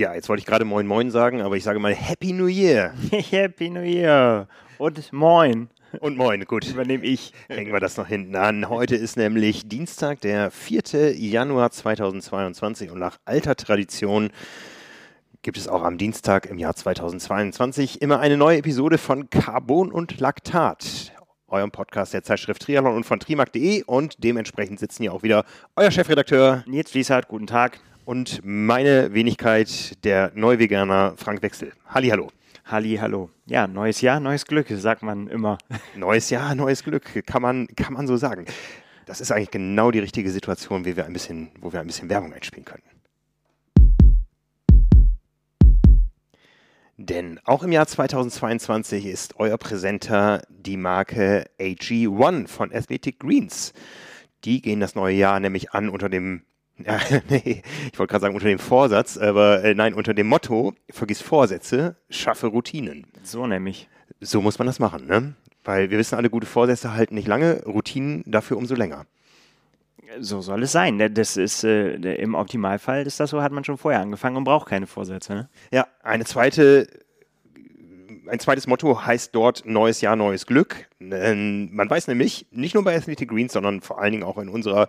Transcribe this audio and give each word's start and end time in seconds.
Ja, 0.00 0.14
jetzt 0.14 0.30
wollte 0.30 0.40
ich 0.40 0.46
gerade 0.46 0.64
Moin 0.64 0.86
Moin 0.86 1.10
sagen, 1.10 1.42
aber 1.42 1.58
ich 1.58 1.62
sage 1.62 1.78
mal 1.78 1.94
Happy 1.94 2.32
New 2.32 2.46
Year. 2.46 2.94
Happy 3.10 3.68
New 3.68 3.82
Year. 3.82 4.48
Und 4.78 5.12
Moin. 5.12 5.68
Und 5.98 6.16
Moin, 6.16 6.42
gut. 6.46 6.66
Übernehme 6.66 7.04
ich. 7.04 7.34
Hängen 7.50 7.70
wir 7.70 7.80
das 7.80 7.98
noch 7.98 8.06
hinten 8.06 8.34
an. 8.34 8.70
Heute 8.70 8.96
ist 8.96 9.18
nämlich 9.18 9.68
Dienstag, 9.68 10.22
der 10.22 10.50
4. 10.50 11.14
Januar 11.18 11.70
2022 11.70 12.90
und 12.90 12.98
nach 12.98 13.18
alter 13.26 13.56
Tradition 13.56 14.30
gibt 15.42 15.58
es 15.58 15.68
auch 15.68 15.82
am 15.82 15.98
Dienstag 15.98 16.46
im 16.46 16.58
Jahr 16.58 16.74
2022 16.74 18.00
immer 18.00 18.20
eine 18.20 18.38
neue 18.38 18.56
Episode 18.56 18.96
von 18.96 19.28
Carbon 19.28 19.92
und 19.92 20.18
Laktat, 20.18 21.12
eurem 21.46 21.72
Podcast 21.72 22.14
der 22.14 22.22
Zeitschrift 22.22 22.62
Triathlon 22.62 22.96
und 22.96 23.04
von 23.04 23.20
trimark.de 23.20 23.82
und 23.82 24.24
dementsprechend 24.24 24.80
sitzen 24.80 25.02
hier 25.02 25.12
auch 25.12 25.22
wieder 25.22 25.44
euer 25.76 25.90
Chefredakteur 25.90 26.64
Nils 26.66 26.90
Fließhardt, 26.90 27.28
guten 27.28 27.46
Tag 27.46 27.80
und 28.10 28.40
meine 28.42 29.14
Wenigkeit, 29.14 30.04
der 30.04 30.32
Neuveganer 30.34 31.14
Frank 31.16 31.42
Wechsel. 31.42 31.72
Halli, 31.86 32.08
hallo. 32.08 32.32
Halli, 32.64 32.96
hallo. 32.96 33.30
Ja, 33.46 33.68
neues 33.68 34.00
Jahr, 34.00 34.18
neues 34.18 34.46
Glück, 34.46 34.66
sagt 34.68 35.04
man 35.04 35.28
immer. 35.28 35.58
Neues 35.96 36.28
Jahr, 36.28 36.56
neues 36.56 36.82
Glück, 36.82 37.24
kann 37.24 37.40
man, 37.40 37.68
kann 37.68 37.94
man 37.94 38.08
so 38.08 38.16
sagen. 38.16 38.46
Das 39.06 39.20
ist 39.20 39.30
eigentlich 39.30 39.52
genau 39.52 39.92
die 39.92 40.00
richtige 40.00 40.28
Situation, 40.32 40.84
wie 40.84 40.96
wir 40.96 41.06
ein 41.06 41.12
bisschen, 41.12 41.52
wo 41.60 41.72
wir 41.72 41.78
ein 41.78 41.86
bisschen 41.86 42.10
Werbung 42.10 42.32
einspielen 42.32 42.64
können. 42.64 42.82
Denn 46.96 47.38
auch 47.44 47.62
im 47.62 47.70
Jahr 47.70 47.86
2022 47.86 49.06
ist 49.06 49.34
euer 49.38 49.56
Präsenter 49.56 50.42
die 50.48 50.76
Marke 50.76 51.44
AG1 51.60 52.48
von 52.48 52.74
Athletic 52.74 53.20
Greens. 53.20 53.72
Die 54.44 54.60
gehen 54.62 54.80
das 54.80 54.96
neue 54.96 55.14
Jahr 55.14 55.38
nämlich 55.38 55.70
an 55.70 55.88
unter 55.88 56.08
dem 56.08 56.42
ja, 56.84 56.98
nee, 57.28 57.62
ich 57.92 57.98
wollte 57.98 58.10
gerade 58.10 58.22
sagen 58.22 58.34
unter 58.34 58.48
dem 58.48 58.58
Vorsatz, 58.58 59.16
aber 59.16 59.64
äh, 59.64 59.74
nein, 59.74 59.94
unter 59.94 60.14
dem 60.14 60.26
Motto, 60.26 60.74
vergiss 60.90 61.20
Vorsätze, 61.20 61.96
schaffe 62.08 62.48
Routinen. 62.48 63.06
So 63.22 63.46
nämlich. 63.46 63.88
So 64.20 64.40
muss 64.42 64.58
man 64.58 64.66
das 64.66 64.78
machen, 64.78 65.06
ne? 65.06 65.34
Weil 65.64 65.90
wir 65.90 65.98
wissen 65.98 66.16
alle, 66.16 66.30
gute 66.30 66.46
Vorsätze 66.46 66.94
halten 66.94 67.14
nicht 67.14 67.28
lange, 67.28 67.62
Routinen 67.64 68.24
dafür 68.26 68.56
umso 68.56 68.74
länger. 68.74 69.06
So 70.18 70.40
soll 70.40 70.64
es 70.64 70.72
sein. 70.72 70.98
Das 71.14 71.36
ist 71.36 71.62
äh, 71.62 71.94
im 72.14 72.34
Optimalfall 72.34 73.06
ist 73.06 73.20
das 73.20 73.30
so, 73.30 73.42
hat 73.42 73.52
man 73.52 73.64
schon 73.64 73.78
vorher 73.78 74.00
angefangen 74.00 74.36
und 74.36 74.44
braucht 74.44 74.68
keine 74.68 74.86
Vorsätze. 74.86 75.34
Ne? 75.34 75.48
Ja, 75.70 75.86
eine 76.02 76.24
zweite 76.24 76.88
ein 78.30 78.38
zweites 78.38 78.66
Motto 78.66 79.04
heißt 79.04 79.34
dort 79.34 79.66
Neues 79.66 80.00
Jahr, 80.00 80.16
neues 80.16 80.46
Glück. 80.46 80.88
Man 80.98 81.70
weiß 81.72 82.06
nämlich, 82.08 82.46
nicht 82.50 82.74
nur 82.74 82.84
bei 82.84 82.96
Athletic 82.96 83.28
Greens, 83.28 83.52
sondern 83.52 83.80
vor 83.80 84.00
allen 84.00 84.12
Dingen 84.12 84.24
auch 84.24 84.38
in 84.38 84.48
unserer 84.48 84.88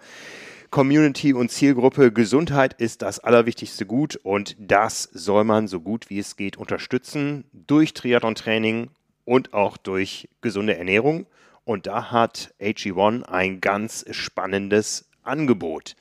Community 0.71 1.33
und 1.33 1.51
Zielgruppe. 1.51 2.13
Gesundheit 2.13 2.73
ist 2.79 3.01
das 3.01 3.19
allerwichtigste 3.19 3.85
Gut 3.85 4.15
und 4.23 4.55
das 4.57 5.03
soll 5.03 5.43
man 5.43 5.67
so 5.67 5.81
gut 5.81 6.09
wie 6.09 6.17
es 6.17 6.37
geht 6.37 6.55
unterstützen 6.55 7.43
durch 7.51 7.93
Triathlon-Training 7.93 8.89
und 9.25 9.53
auch 9.53 9.75
durch 9.75 10.29
gesunde 10.39 10.77
Ernährung. 10.77 11.27
Und 11.65 11.87
da 11.87 12.09
hat 12.11 12.53
AG1 12.61 13.23
ein 13.23 13.59
ganz 13.59 14.05
spannendes 14.11 15.09
Angebot. 15.23 15.97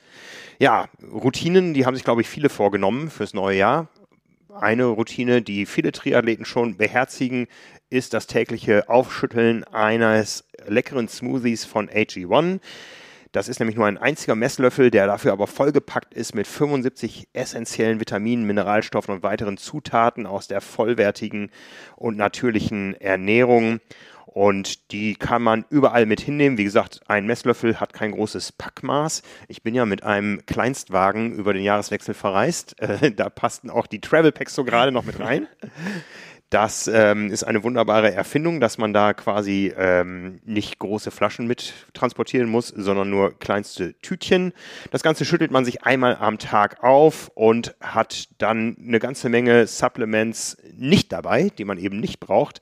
Ja, 0.57 0.87
Routinen, 1.03 1.73
die 1.73 1.85
haben 1.85 1.95
sich, 1.95 2.05
glaube 2.05 2.21
ich, 2.21 2.29
viele 2.29 2.47
vorgenommen 2.47 3.09
fürs 3.09 3.33
neue 3.33 3.57
Jahr. 3.57 3.89
Eine 4.57 4.85
Routine, 4.85 5.41
die 5.41 5.65
viele 5.65 5.91
Triathleten 5.91 6.45
schon 6.45 6.77
beherzigen, 6.77 7.47
ist 7.89 8.13
das 8.13 8.25
tägliche 8.25 8.87
Aufschütteln 8.87 9.65
eines 9.65 10.45
leckeren 10.65 11.09
Smoothies 11.09 11.65
von 11.65 11.89
AG1. 11.89 12.61
Das 13.31 13.47
ist 13.47 13.59
nämlich 13.59 13.77
nur 13.77 13.87
ein 13.87 13.97
einziger 13.97 14.35
Messlöffel, 14.35 14.91
der 14.91 15.07
dafür 15.07 15.31
aber 15.31 15.47
vollgepackt 15.47 16.13
ist 16.13 16.35
mit 16.35 16.47
75 16.47 17.29
essentiellen 17.31 17.99
Vitaminen, 17.99 18.45
Mineralstoffen 18.45 19.15
und 19.15 19.23
weiteren 19.23 19.57
Zutaten 19.57 20.25
aus 20.25 20.47
der 20.47 20.59
vollwertigen 20.59 21.49
und 21.95 22.17
natürlichen 22.17 22.99
Ernährung. 22.99 23.79
Und 24.25 24.91
die 24.91 25.15
kann 25.15 25.41
man 25.41 25.65
überall 25.69 26.05
mit 26.05 26.21
hinnehmen. 26.21 26.57
Wie 26.57 26.63
gesagt, 26.63 27.01
ein 27.07 27.25
Messlöffel 27.25 27.81
hat 27.81 27.91
kein 27.93 28.11
großes 28.11 28.53
Packmaß. 28.53 29.23
Ich 29.49 29.61
bin 29.61 29.75
ja 29.75 29.85
mit 29.85 30.03
einem 30.03 30.45
Kleinstwagen 30.45 31.33
über 31.33 31.53
den 31.53 31.63
Jahreswechsel 31.63 32.13
verreist. 32.13 32.79
Äh, 32.81 33.11
da 33.11 33.29
passten 33.29 33.69
auch 33.69 33.87
die 33.87 33.99
Travel 33.99 34.31
Packs 34.31 34.55
so 34.55 34.63
gerade 34.63 34.91
noch 34.91 35.03
mit 35.03 35.19
rein. 35.19 35.47
Das 36.51 36.89
ähm, 36.93 37.31
ist 37.31 37.45
eine 37.45 37.63
wunderbare 37.63 38.13
Erfindung, 38.13 38.59
dass 38.59 38.77
man 38.77 38.91
da 38.91 39.13
quasi 39.13 39.73
ähm, 39.77 40.41
nicht 40.43 40.79
große 40.79 41.09
Flaschen 41.09 41.47
mit 41.47 41.73
transportieren 41.93 42.49
muss, 42.49 42.67
sondern 42.67 43.09
nur 43.09 43.39
kleinste 43.39 43.93
Tütchen. 44.01 44.51
Das 44.91 45.01
Ganze 45.01 45.23
schüttelt 45.23 45.51
man 45.51 45.63
sich 45.63 45.83
einmal 45.83 46.17
am 46.17 46.39
Tag 46.39 46.83
auf 46.83 47.31
und 47.35 47.73
hat 47.79 48.27
dann 48.37 48.75
eine 48.85 48.99
ganze 48.99 49.29
Menge 49.29 49.65
Supplements 49.65 50.57
nicht 50.75 51.13
dabei, 51.13 51.49
die 51.57 51.63
man 51.63 51.77
eben 51.77 52.01
nicht 52.01 52.19
braucht. 52.19 52.59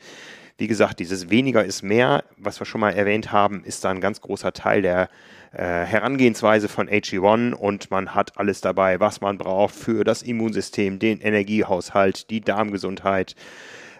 Wie 0.59 0.67
gesagt, 0.67 0.99
dieses 0.99 1.31
weniger 1.31 1.65
ist 1.65 1.81
mehr, 1.81 2.25
was 2.37 2.61
wir 2.61 2.65
schon 2.65 2.81
mal 2.81 2.91
erwähnt 2.91 3.31
haben, 3.31 3.63
ist 3.63 3.85
da 3.85 3.89
ein 3.89 4.01
ganz 4.01 4.21
großer 4.21 4.53
Teil 4.53 4.83
der 4.83 5.09
äh, 5.51 5.63
Herangehensweise 5.63 6.67
von 6.67 6.87
AG1 6.87 7.53
und 7.53 7.89
man 7.89 8.13
hat 8.13 8.37
alles 8.37 8.61
dabei, 8.61 8.99
was 8.99 9.19
man 9.19 9.39
braucht 9.39 9.73
für 9.73 10.03
das 10.03 10.21
Immunsystem, 10.21 10.99
den 10.99 11.21
Energiehaushalt, 11.21 12.29
die 12.29 12.41
Darmgesundheit, 12.41 13.35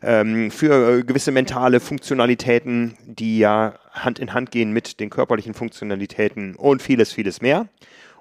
ähm, 0.02 0.52
für 0.52 1.00
äh, 1.00 1.04
gewisse 1.04 1.32
mentale 1.32 1.80
Funktionalitäten, 1.80 2.98
die 3.06 3.40
ja 3.40 3.76
Hand 3.92 4.20
in 4.20 4.34
Hand 4.34 4.52
gehen 4.52 4.72
mit 4.72 5.00
den 5.00 5.10
körperlichen 5.10 5.54
Funktionalitäten 5.54 6.56
und 6.56 6.82
vieles, 6.82 7.12
vieles 7.12 7.42
mehr. 7.42 7.68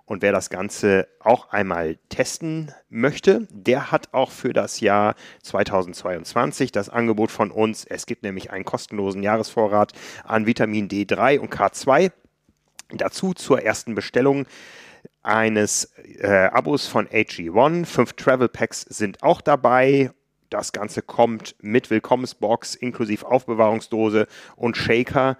Und 0.09 0.23
wer 0.23 0.33
das 0.33 0.49
Ganze 0.49 1.07
auch 1.21 1.51
einmal 1.51 1.99
testen 2.09 2.73
möchte, 2.89 3.47
der 3.51 3.93
hat 3.93 4.09
auch 4.13 4.31
für 4.31 4.55
das 4.55 4.81
Jahr 4.81 5.15
2022 5.43 6.73
das 6.73 6.89
Angebot 6.89 7.31
von 7.31 7.51
uns. 7.51 7.85
Es 7.85 8.07
gibt 8.07 8.23
nämlich 8.23 8.51
einen 8.51 8.65
kostenlosen 8.65 9.23
Jahresvorrat 9.23 9.93
an 10.25 10.47
Vitamin 10.47 10.89
D3 10.89 11.39
und 11.39 11.55
K2. 11.55 12.11
Dazu 12.91 13.35
zur 13.35 13.63
ersten 13.63 13.95
Bestellung 13.95 14.47
eines 15.23 15.93
äh, 16.21 16.27
Abos 16.27 16.87
von 16.87 17.07
AG1. 17.09 17.85
Fünf 17.85 18.15
Travel 18.15 18.49
Packs 18.49 18.81
sind 18.81 19.23
auch 19.23 19.43
dabei 19.43 20.11
das 20.51 20.73
Ganze 20.73 21.03
kommt 21.03 21.57
mit 21.61 21.91
Willkommensbox 21.91 22.75
inklusive 22.75 23.27
Aufbewahrungsdose 23.27 24.27
und 24.57 24.77
Shaker. 24.77 25.37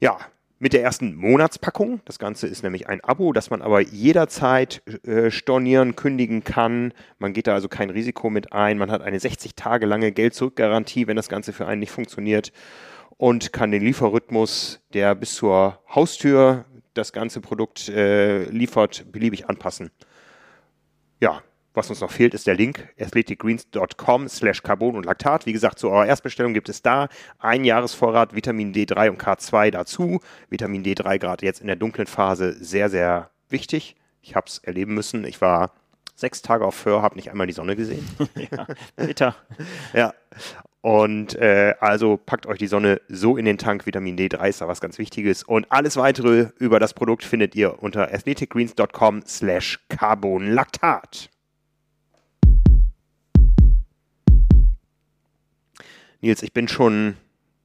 Ja, 0.00 0.18
mit 0.58 0.72
der 0.72 0.82
ersten 0.82 1.14
Monatspackung. 1.14 2.00
Das 2.04 2.18
Ganze 2.18 2.46
ist 2.46 2.62
nämlich 2.62 2.88
ein 2.88 3.02
Abo, 3.02 3.32
das 3.32 3.50
man 3.50 3.62
aber 3.62 3.80
jederzeit 3.80 4.82
äh, 5.06 5.30
stornieren, 5.30 5.96
kündigen 5.96 6.44
kann. 6.44 6.94
Man 7.18 7.32
geht 7.32 7.46
da 7.46 7.54
also 7.54 7.68
kein 7.68 7.90
Risiko 7.90 8.30
mit 8.30 8.52
ein. 8.52 8.78
Man 8.78 8.90
hat 8.90 9.02
eine 9.02 9.20
60 9.20 9.54
Tage 9.54 9.86
lange 9.86 10.12
Geld-Zurück-Garantie, 10.12 11.06
wenn 11.06 11.16
das 11.16 11.28
Ganze 11.28 11.52
für 11.52 11.66
einen 11.66 11.80
nicht 11.80 11.92
funktioniert. 11.92 12.52
Und 13.18 13.52
kann 13.52 13.70
den 13.70 13.82
Lieferrhythmus, 13.82 14.80
der 14.92 15.14
bis 15.14 15.34
zur 15.34 15.78
Haustür 15.94 16.64
das 16.94 17.12
ganze 17.12 17.40
Produkt 17.40 17.88
äh, 17.88 18.44
liefert, 18.44 19.10
beliebig 19.12 19.48
anpassen. 19.48 19.90
Ja, 21.20 21.42
was 21.76 21.90
uns 21.90 22.00
noch 22.00 22.10
fehlt, 22.10 22.34
ist 22.34 22.46
der 22.46 22.54
Link 22.54 22.88
athleticgreens.com 22.98 24.28
slash 24.28 24.62
Carbon 24.62 24.96
und 24.96 25.04
Laktat. 25.04 25.46
Wie 25.46 25.52
gesagt, 25.52 25.78
zu 25.78 25.90
eurer 25.90 26.06
Erstbestellung 26.06 26.54
gibt 26.54 26.68
es 26.68 26.82
da 26.82 27.08
ein 27.38 27.64
Jahresvorrat 27.64 28.34
Vitamin 28.34 28.72
D3 28.72 29.10
und 29.10 29.22
K2 29.22 29.70
dazu. 29.70 30.20
Vitamin 30.48 30.82
D3 30.82 31.18
gerade 31.18 31.44
jetzt 31.44 31.60
in 31.60 31.66
der 31.66 31.76
dunklen 31.76 32.06
Phase 32.06 32.52
sehr, 32.52 32.88
sehr 32.88 33.30
wichtig. 33.48 33.96
Ich 34.22 34.34
habe 34.34 34.46
es 34.46 34.58
erleben 34.58 34.94
müssen. 34.94 35.24
Ich 35.24 35.40
war 35.40 35.72
sechs 36.16 36.42
Tage 36.42 36.64
auf 36.64 36.74
Föhr, 36.74 37.02
habe 37.02 37.16
nicht 37.16 37.30
einmal 37.30 37.46
die 37.46 37.52
Sonne 37.52 37.76
gesehen. 37.76 38.06
ja, 38.34 38.66
bitter. 38.96 39.36
ja. 39.92 40.14
Und 40.80 41.34
äh, 41.34 41.74
also 41.80 42.16
packt 42.16 42.46
euch 42.46 42.58
die 42.58 42.68
Sonne 42.68 43.00
so 43.08 43.36
in 43.36 43.44
den 43.44 43.58
Tank. 43.58 43.86
Vitamin 43.86 44.16
D3 44.16 44.48
ist 44.48 44.60
da 44.60 44.68
was 44.68 44.80
ganz 44.80 44.98
Wichtiges. 44.98 45.42
Und 45.42 45.70
alles 45.70 45.96
weitere 45.96 46.50
über 46.58 46.78
das 46.78 46.94
Produkt 46.94 47.24
findet 47.24 47.54
ihr 47.56 47.82
unter 47.82 48.12
athleticgreens.com 48.12 49.22
slash 49.26 49.80
carbonlactat. 49.88 51.30
Nils, 56.26 56.42
ich 56.42 56.52
bin 56.52 56.66
schon 56.66 57.16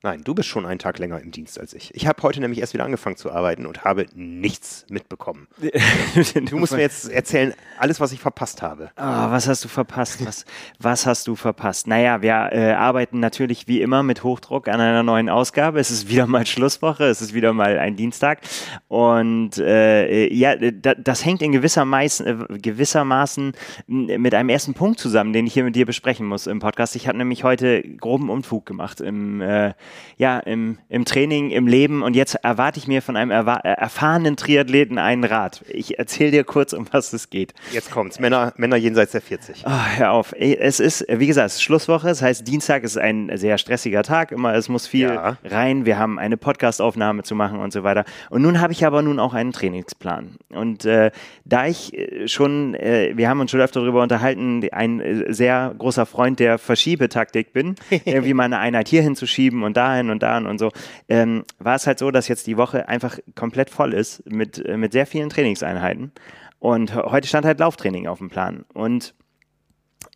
Nein, 0.03 0.23
du 0.23 0.33
bist 0.33 0.49
schon 0.49 0.65
einen 0.65 0.79
Tag 0.79 0.97
länger 0.97 1.19
im 1.19 1.29
Dienst 1.29 1.59
als 1.59 1.75
ich. 1.75 1.93
Ich 1.93 2.07
habe 2.07 2.23
heute 2.23 2.39
nämlich 2.41 2.59
erst 2.59 2.73
wieder 2.73 2.85
angefangen 2.85 3.17
zu 3.17 3.31
arbeiten 3.31 3.67
und 3.67 3.83
habe 3.83 4.07
nichts 4.15 4.83
mitbekommen. 4.89 5.47
du 6.33 6.57
musst 6.57 6.73
mir 6.73 6.81
jetzt 6.81 7.07
erzählen, 7.07 7.53
alles, 7.77 7.99
was 7.99 8.11
ich 8.11 8.19
verpasst 8.19 8.63
habe. 8.63 8.89
Oh, 8.97 9.03
was 9.03 9.47
hast 9.47 9.63
du 9.63 9.67
verpasst? 9.67 10.25
Was, 10.25 10.45
was 10.79 11.05
hast 11.05 11.27
du 11.27 11.35
verpasst? 11.35 11.85
Naja, 11.85 12.23
wir 12.23 12.49
äh, 12.51 12.71
arbeiten 12.71 13.19
natürlich 13.19 13.67
wie 13.67 13.79
immer 13.79 14.01
mit 14.01 14.23
Hochdruck 14.23 14.69
an 14.69 14.81
einer 14.81 15.03
neuen 15.03 15.29
Ausgabe. 15.29 15.79
Es 15.79 15.91
ist 15.91 16.09
wieder 16.09 16.25
mal 16.25 16.47
Schlusswoche, 16.47 17.03
es 17.03 17.21
ist 17.21 17.35
wieder 17.35 17.53
mal 17.53 17.77
ein 17.77 17.95
Dienstag. 17.95 18.39
Und 18.87 19.59
äh, 19.59 20.33
ja, 20.33 20.55
das 20.55 21.23
hängt 21.23 21.43
in 21.43 21.51
gewissermaßen, 21.51 22.25
äh, 22.25 22.57
gewissermaßen 22.57 23.51
mit 23.85 24.33
einem 24.33 24.49
ersten 24.49 24.73
Punkt 24.73 24.99
zusammen, 24.99 25.31
den 25.31 25.45
ich 25.45 25.53
hier 25.53 25.63
mit 25.63 25.75
dir 25.75 25.85
besprechen 25.85 26.25
muss 26.25 26.47
im 26.47 26.57
Podcast. 26.57 26.95
Ich 26.95 27.07
habe 27.07 27.19
nämlich 27.19 27.43
heute 27.43 27.83
groben 27.83 28.31
Unfug 28.31 28.65
gemacht 28.65 28.99
im 28.99 29.41
äh, 29.41 29.73
ja, 30.17 30.39
im, 30.39 30.77
im 30.89 31.05
Training, 31.05 31.51
im 31.51 31.67
Leben 31.67 32.03
und 32.03 32.15
jetzt 32.15 32.35
erwarte 32.35 32.79
ich 32.79 32.87
mir 32.87 33.01
von 33.01 33.15
einem 33.15 33.31
äh, 33.31 33.57
erfahrenen 33.63 34.37
Triathleten 34.37 34.97
einen 34.97 35.23
Rat. 35.23 35.63
Ich 35.67 35.99
erzähle 35.99 36.31
dir 36.31 36.43
kurz, 36.43 36.73
um 36.73 36.85
was 36.91 37.13
es 37.13 37.29
geht. 37.29 37.53
Jetzt 37.71 37.91
kommt's. 37.91 38.19
Männer, 38.19 38.53
Männer 38.57 38.75
jenseits 38.75 39.11
der 39.11 39.21
40. 39.21 39.63
Oh, 39.65 39.71
hör 39.97 40.11
auf. 40.11 40.33
Es 40.37 40.79
ist, 40.79 41.05
wie 41.09 41.27
gesagt, 41.27 41.47
es 41.47 41.55
ist 41.55 41.63
Schlusswoche. 41.63 42.07
Das 42.07 42.21
heißt, 42.21 42.47
Dienstag 42.47 42.83
ist 42.83 42.97
ein 42.97 43.31
sehr 43.35 43.57
stressiger 43.57 44.03
Tag. 44.03 44.31
Immer, 44.31 44.53
es 44.53 44.69
muss 44.69 44.87
viel 44.87 45.07
ja. 45.07 45.37
rein. 45.43 45.85
Wir 45.85 45.97
haben 45.97 46.19
eine 46.19 46.37
Podcastaufnahme 46.37 47.23
zu 47.23 47.35
machen 47.35 47.59
und 47.59 47.73
so 47.73 47.83
weiter. 47.83 48.05
Und 48.29 48.41
nun 48.41 48.61
habe 48.61 48.73
ich 48.73 48.85
aber 48.85 49.01
nun 49.01 49.19
auch 49.19 49.33
einen 49.33 49.51
Trainingsplan. 49.51 50.37
Und 50.49 50.85
äh, 50.85 51.11
da 51.45 51.67
ich 51.67 51.93
äh, 51.93 52.27
schon, 52.27 52.75
äh, 52.75 53.13
wir 53.15 53.29
haben 53.29 53.39
uns 53.39 53.51
schon 53.51 53.61
öfter 53.61 53.81
darüber 53.81 54.03
unterhalten, 54.03 54.67
ein 54.71 54.99
äh, 54.99 55.33
sehr 55.33 55.73
großer 55.77 56.05
Freund 56.05 56.39
der 56.39 56.57
Verschiebetaktik 56.57 57.53
bin, 57.53 57.75
irgendwie 58.05 58.33
mal 58.33 58.43
eine 58.43 58.59
Einheit 58.59 58.87
hier 58.87 59.01
hinzuschieben 59.01 59.63
und 59.63 59.77
dahin 59.81 60.09
und 60.09 60.21
dahin 60.23 60.45
und 60.45 60.59
so, 60.59 60.71
ähm, 61.09 61.43
war 61.59 61.75
es 61.75 61.87
halt 61.87 61.99
so, 61.99 62.11
dass 62.11 62.27
jetzt 62.27 62.45
die 62.47 62.57
Woche 62.57 62.87
einfach 62.87 63.17
komplett 63.35 63.69
voll 63.69 63.93
ist 63.93 64.23
mit, 64.31 64.63
äh, 64.65 64.77
mit 64.77 64.91
sehr 64.91 65.07
vielen 65.07 65.29
Trainingseinheiten. 65.29 66.11
Und 66.59 66.93
heute 66.95 67.27
stand 67.27 67.45
halt 67.45 67.59
Lauftraining 67.59 68.07
auf 68.07 68.19
dem 68.19 68.29
Plan. 68.29 68.65
Und 68.73 69.15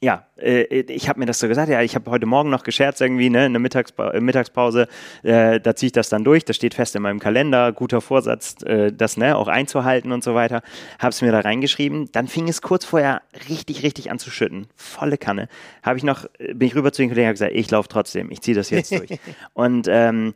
ja, 0.02 0.28
äh, 0.38 0.64
ich 0.64 1.08
habe 1.10 1.20
mir 1.20 1.26
das 1.26 1.40
so 1.40 1.48
gesagt, 1.48 1.70
ja, 1.70 1.82
ich 1.82 1.96
habe 1.96 2.10
heute 2.12 2.26
Morgen 2.26 2.50
noch 2.50 2.64
gescherzt 2.64 3.02
irgendwie, 3.02 3.30
ne, 3.30 3.46
in 3.46 3.54
der 3.54 3.60
Mittagspa 3.60 4.12
äh, 4.12 4.20
Mittagspause, 4.20 4.88
äh, 5.24 5.60
da 5.60 5.76
ziehe 5.76 5.88
ich 5.88 5.94
das 5.94 6.10
dann 6.10 6.24
durch, 6.24 6.46
das 6.46 6.56
steht 6.56 6.74
fest 6.74 6.96
in 6.96 7.02
meinem 7.02 7.20
Kalender, 7.20 7.72
guter 7.72 8.02
Vorsatz, 8.02 8.62
äh, 8.64 8.92
das 8.92 9.18
ne, 9.18 9.38
auch 9.38 9.48
einzuhalten 9.48 10.12
und 10.12 10.24
so 10.24 10.36
weiter, 10.36 10.62
habe 11.00 11.10
es 11.10 11.22
mir 11.22 11.32
da 11.32 11.40
reingeschrieben, 11.40 12.10
dann 12.12 12.28
fing 12.28 12.48
es 12.48 12.62
kurz 12.62 12.86
vorher 12.86 13.22
richtig, 13.50 13.84
richtig 13.84 14.12
an 14.12 14.20
zu 14.20 14.30
schütten, 14.30 14.68
volle 14.76 15.18
Kanne, 15.18 15.48
habe 15.84 15.98
ich 15.98 16.04
noch, 16.04 16.26
äh, 16.38 16.54
bin 16.54 16.68
ich 16.68 16.76
rüber 16.76 16.92
zu 16.92 17.02
den 17.02 17.10
Kollegen 17.10 17.28
und 17.28 17.34
gesagt, 17.34 17.54
ich 17.54 17.72
laufe 17.72 17.90
trotzdem, 17.90 18.32
ich 18.32 18.42
ziehe 18.42 18.56
das 18.56 18.70
jetzt 18.70 18.92
durch. 18.92 19.20
und 19.54 19.88
ähm, 19.90 20.34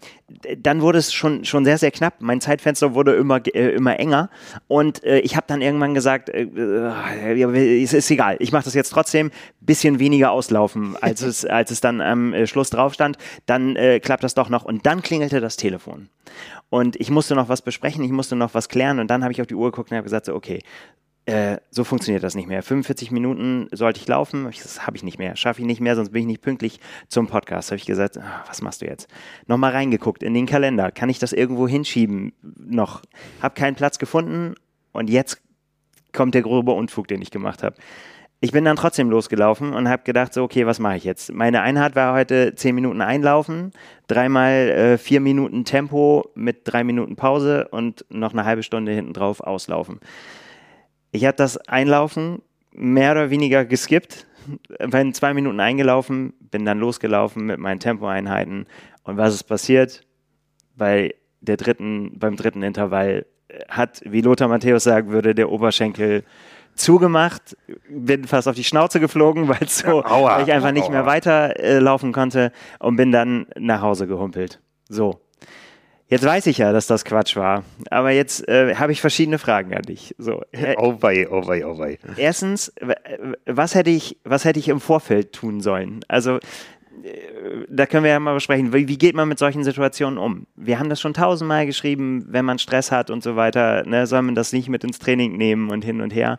dann 0.57 0.81
wurde 0.81 1.00
es 1.00 1.13
schon, 1.13 1.45
schon 1.45 1.66
sehr, 1.66 1.78
sehr 1.78 1.92
knapp, 1.92 2.16
mein 2.19 2.42
Zeitfenster 2.42 2.94
wurde 2.94 3.16
immer, 3.16 3.45
äh, 3.48 3.69
immer 3.72 4.00
enger. 4.00 4.30
Und 4.68 5.04
ich 5.04 5.36
habe 5.36 5.45
dann 5.48 5.62
irgendwann 5.62 5.94
gesagt, 5.94 6.30
es 6.30 7.94
ist 7.94 8.12
egal, 8.12 8.38
ich 8.40 8.52
mache 8.52 8.66
das 8.66 8.74
jetzt 8.74 8.90
trotzdem, 8.90 9.31
bisschen 9.62 9.88
weniger 9.97 10.31
auslaufen, 10.31 10.95
als 11.01 11.24
es, 11.24 11.45
als 11.45 11.71
es 11.71 11.81
dann 11.81 12.01
am 12.01 12.33
äh, 12.33 12.45
Schluss 12.45 12.69
drauf 12.69 12.94
stand. 12.94 13.18
Dann 13.47 13.75
äh, 13.75 14.00
klappt 14.00 14.24
das 14.24 14.36
doch 14.36 14.50
noch 14.50 14.65
und 14.65 14.86
dann 14.86 15.01
klingelte 15.01 15.41
das 15.41 15.57
Telefon. 15.57 16.09
Und 16.69 16.95
ich 16.97 17.09
musste 17.09 17.33
noch 17.33 17.50
was 17.50 17.63
besprechen, 17.63 18.03
ich 18.03 18.12
musste 18.12 18.36
noch 18.36 18.53
was 18.53 18.69
klären 18.69 19.00
und 19.00 19.09
dann 19.09 19.24
habe 19.24 19.31
ich 19.31 19.41
auf 19.41 19.47
die 19.47 19.56
Uhr 19.56 19.71
geguckt 19.71 19.89
und 19.89 19.97
habe 19.97 20.03
gesagt, 20.03 20.27
so, 20.27 20.36
okay, 20.36 20.59
äh, 21.25 21.57
so 21.69 21.83
funktioniert 21.83 22.24
das 22.24 22.36
nicht 22.36 22.47
mehr. 22.47 22.63
45 22.63 23.12
Minuten 23.12 23.68
sollte 23.71 24.00
ich 24.00 24.07
laufen, 24.07 24.45
das 24.45 24.88
habe 24.88 24.97
ich 24.97 25.03
nicht 25.03 25.19
mehr, 25.19 25.36
schaffe 25.36 25.62
ich 25.62 25.68
nicht 25.68 25.80
mehr, 25.80 25.95
sonst 25.95 26.12
bin 26.12 26.21
ich 26.21 26.27
nicht 26.27 26.42
pünktlich 26.42 26.80
zum 27.07 27.27
Podcast. 27.27 27.69
Habe 27.69 27.77
ich 27.77 27.85
gesagt, 27.85 28.18
ach, 28.18 28.47
was 28.47 28.62
machst 28.62 28.81
du 28.81 28.88
jetzt? 28.88 29.07
Nochmal 29.45 29.71
reingeguckt 29.71 30.24
in 30.24 30.33
den 30.33 30.45
Kalender, 30.45 30.92
kann 30.92 31.09
ich 31.09 31.19
das 31.19 31.33
irgendwo 31.33 31.68
hinschieben 31.68 32.33
noch? 32.42 33.01
Habe 33.42 33.53
keinen 33.56 33.75
Platz 33.75 34.00
gefunden 34.00 34.56
und 34.92 35.09
jetzt 35.09 35.42
kommt 36.13 36.33
der 36.33 36.42
grobe 36.42 36.71
Unfug, 36.71 37.07
den 37.07 37.21
ich 37.21 37.31
gemacht 37.31 37.63
habe 37.63 37.75
ich 38.41 38.51
bin 38.51 38.63
dann 38.63 38.77
trotzdem 38.77 39.09
losgelaufen 39.09 39.74
und 39.74 39.89
habe 39.89 40.03
gedacht, 40.03 40.33
so, 40.33 40.44
okay, 40.44 40.65
was 40.65 40.80
mache 40.80 40.95
ich 40.95 41.03
jetzt? 41.03 41.33
Meine 41.33 41.62
Einheit 41.62 41.95
war 41.95 42.15
heute 42.15 42.56
zehn 42.56 42.74
Minuten 42.74 43.01
einlaufen, 43.01 43.71
dreimal 44.07 44.53
äh, 44.53 44.97
vier 44.97 45.19
Minuten 45.19 45.65
Tempo 45.65 46.30
mit 46.36 46.62
drei 46.63 46.86
Minuten 46.86 47.18
Pause 47.18 47.68
und 47.69 48.06
noch 48.09 48.31
eine 48.31 48.45
halbe 48.45 48.63
Stunde 48.63 48.94
hinten 48.94 49.13
drauf 49.13 49.41
auslaufen. 49.41 50.00
Ich 51.12 51.25
habe 51.25 51.36
das 51.36 51.57
Einlaufen 51.57 52.41
mehr 52.71 53.12
oder 53.12 53.30
weniger 53.30 53.65
geskippt, 53.65 54.25
bin 54.89 55.13
zwei 55.13 55.33
Minuten 55.33 55.59
eingelaufen, 55.59 56.33
bin 56.39 56.65
dann 56.65 56.80
losgelaufen 56.80 57.45
mit 57.45 57.59
meinen 57.59 57.80
Tempoeinheiten 57.81 58.68
und 59.03 59.18
was 59.18 59.33
ist 59.33 59.44
passiert? 59.44 60.03
Bei 60.77 61.13
der 61.42 61.57
dritten, 61.57 62.18
beim 62.18 62.38
dritten 62.38 62.63
Intervall 62.63 63.25
hat, 63.68 64.01
wie 64.06 64.21
Lothar 64.21 64.47
Matthäus 64.47 64.83
sagen 64.83 65.12
würde, 65.12 65.35
der 65.35 65.51
Oberschenkel 65.51 66.24
zugemacht, 66.80 67.58
bin 67.90 68.26
fast 68.26 68.48
auf 68.48 68.56
die 68.56 68.64
Schnauze 68.64 69.00
geflogen, 69.00 69.48
weil 69.48 69.68
so, 69.68 70.04
Aua, 70.04 70.38
weil 70.38 70.44
ich 70.44 70.54
einfach 70.54 70.72
nicht 70.72 70.86
Aua. 70.86 70.92
mehr 70.92 71.06
weiterlaufen 71.06 72.10
äh, 72.10 72.14
konnte 72.14 72.52
und 72.80 72.96
bin 72.96 73.12
dann 73.12 73.48
nach 73.58 73.81
Hause 73.81 74.08
gehumpelt. 74.08 74.60
So. 74.88 75.22
Jetzt 76.08 76.26
weiß 76.26 76.48
ich 76.48 76.58
ja, 76.58 76.74
dass 76.74 76.88
das 76.88 77.06
Quatsch 77.06 77.36
war, 77.36 77.64
aber 77.92 78.10
jetzt 78.10 78.48
äh, 78.48 78.74
habe 78.74 78.92
ich 78.92 79.00
verschiedene 79.00 79.38
Fragen 79.38 79.76
an 79.76 79.84
dich. 79.84 80.16
So, 80.18 80.42
äh, 80.52 80.74
oh 80.80 80.96
wei, 81.02 81.30
oh 81.30 81.46
wei, 81.46 81.64
oh 81.64 81.78
wei. 81.78 82.00
Erstens, 82.18 82.74
was 83.46 83.76
hätte 83.76 83.92
ich, 83.92 84.18
was 84.24 84.44
hätte 84.44 84.58
ich 84.58 84.70
im 84.70 84.80
Vorfeld 84.80 85.34
tun 85.34 85.62
sollen? 85.62 86.00
Also 86.08 86.40
da 87.69 87.86
können 87.86 88.03
wir 88.03 88.12
ja 88.12 88.19
mal 88.19 88.33
besprechen, 88.33 88.74
wie, 88.74 88.88
wie, 88.88 88.97
geht 88.97 89.15
man 89.15 89.27
mit 89.27 89.39
solchen 89.39 89.63
Situationen 89.63 90.18
um? 90.18 90.47
Wir 90.56 90.80
haben 90.80 90.89
das 90.89 91.00
schon 91.00 91.13
tausendmal 91.13 91.65
geschrieben, 91.65 92.25
wenn 92.27 92.45
man 92.45 92.59
Stress 92.59 92.91
hat 92.91 93.09
und 93.09 93.24
so 93.24 93.36
weiter, 93.36 93.83
ne, 93.86 94.07
soll 94.07 94.21
man 94.21 94.36
das 94.36 94.53
nicht 94.53 94.69
mit 94.69 94.83
ins 94.83 95.00
Training 95.00 95.38
nehmen 95.38 95.69
und 95.69 95.83
hin 95.83 96.01
und 96.01 96.13
her. 96.13 96.38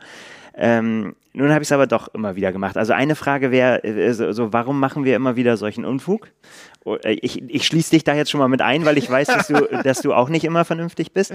Ähm, 0.54 1.14
nun 1.32 1.50
habe 1.50 1.62
ich 1.62 1.68
es 1.68 1.72
aber 1.72 1.86
doch 1.86 2.08
immer 2.12 2.36
wieder 2.36 2.52
gemacht. 2.52 2.76
Also 2.76 2.92
eine 2.92 3.14
Frage 3.14 3.50
wäre, 3.50 3.82
äh, 3.84 4.12
so, 4.12 4.32
so, 4.32 4.52
warum 4.52 4.80
machen 4.80 5.04
wir 5.04 5.16
immer 5.16 5.36
wieder 5.36 5.56
solchen 5.56 5.84
Unfug? 5.84 6.28
Oh, 6.84 6.96
äh, 6.96 7.12
ich, 7.22 7.42
ich 7.48 7.66
schließe 7.66 7.90
dich 7.90 8.04
da 8.04 8.14
jetzt 8.14 8.30
schon 8.30 8.40
mal 8.40 8.48
mit 8.48 8.60
ein, 8.60 8.84
weil 8.84 8.98
ich 8.98 9.08
weiß, 9.08 9.28
dass 9.28 9.46
du, 9.46 9.54
dass 9.84 10.02
du 10.02 10.12
auch 10.12 10.28
nicht 10.28 10.44
immer 10.44 10.64
vernünftig 10.64 11.12
bist. 11.12 11.34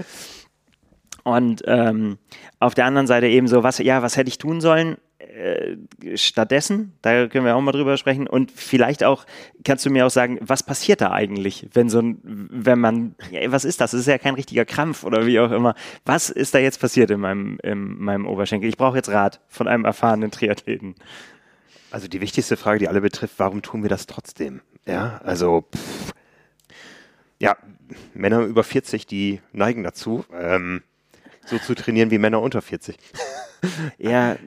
Und 1.24 1.62
ähm, 1.66 2.18
auf 2.60 2.74
der 2.74 2.84
anderen 2.84 3.06
Seite 3.06 3.26
eben 3.26 3.48
so, 3.48 3.62
was, 3.62 3.78
ja, 3.78 4.02
was 4.02 4.16
hätte 4.16 4.28
ich 4.28 4.38
tun 4.38 4.60
sollen? 4.60 4.96
Äh, 5.36 5.76
stattdessen, 6.16 6.94
da 7.02 7.26
können 7.26 7.44
wir 7.44 7.54
auch 7.56 7.60
mal 7.60 7.72
drüber 7.72 7.98
sprechen 7.98 8.26
und 8.26 8.50
vielleicht 8.50 9.04
auch, 9.04 9.26
kannst 9.64 9.84
du 9.84 9.90
mir 9.90 10.06
auch 10.06 10.10
sagen, 10.10 10.38
was 10.40 10.62
passiert 10.62 11.02
da 11.02 11.12
eigentlich, 11.12 11.68
wenn 11.74 11.90
so 11.90 12.00
ein, 12.00 12.18
wenn 12.22 12.78
man, 12.78 13.16
ja, 13.30 13.52
was 13.52 13.66
ist 13.66 13.82
das? 13.82 13.90
Das 13.90 14.00
ist 14.00 14.06
ja 14.06 14.16
kein 14.16 14.34
richtiger 14.34 14.64
Krampf 14.64 15.04
oder 15.04 15.26
wie 15.26 15.38
auch 15.38 15.50
immer. 15.50 15.74
Was 16.06 16.30
ist 16.30 16.54
da 16.54 16.58
jetzt 16.58 16.80
passiert 16.80 17.10
in 17.10 17.20
meinem, 17.20 17.58
in 17.62 17.98
meinem 18.02 18.26
Oberschenkel? 18.26 18.66
Ich 18.66 18.78
brauche 18.78 18.96
jetzt 18.96 19.10
Rat 19.10 19.42
von 19.48 19.68
einem 19.68 19.84
erfahrenen 19.84 20.30
Triathleten. 20.30 20.94
Also 21.90 22.08
die 22.08 22.22
wichtigste 22.22 22.56
Frage, 22.56 22.78
die 22.78 22.88
alle 22.88 23.02
betrifft, 23.02 23.34
warum 23.36 23.60
tun 23.60 23.82
wir 23.82 23.90
das 23.90 24.06
trotzdem? 24.06 24.62
Ja, 24.86 25.20
also 25.22 25.66
pff, 25.70 26.14
ja, 27.38 27.58
Männer 28.14 28.40
über 28.40 28.64
40, 28.64 29.06
die 29.06 29.42
neigen 29.52 29.82
dazu. 29.82 30.24
Ähm, 30.32 30.82
so 31.44 31.58
zu 31.58 31.74
trainieren 31.74 32.10
wie 32.10 32.18
Männer 32.18 32.40
unter 32.40 32.62
40. 32.62 32.96
ja, 33.98 34.36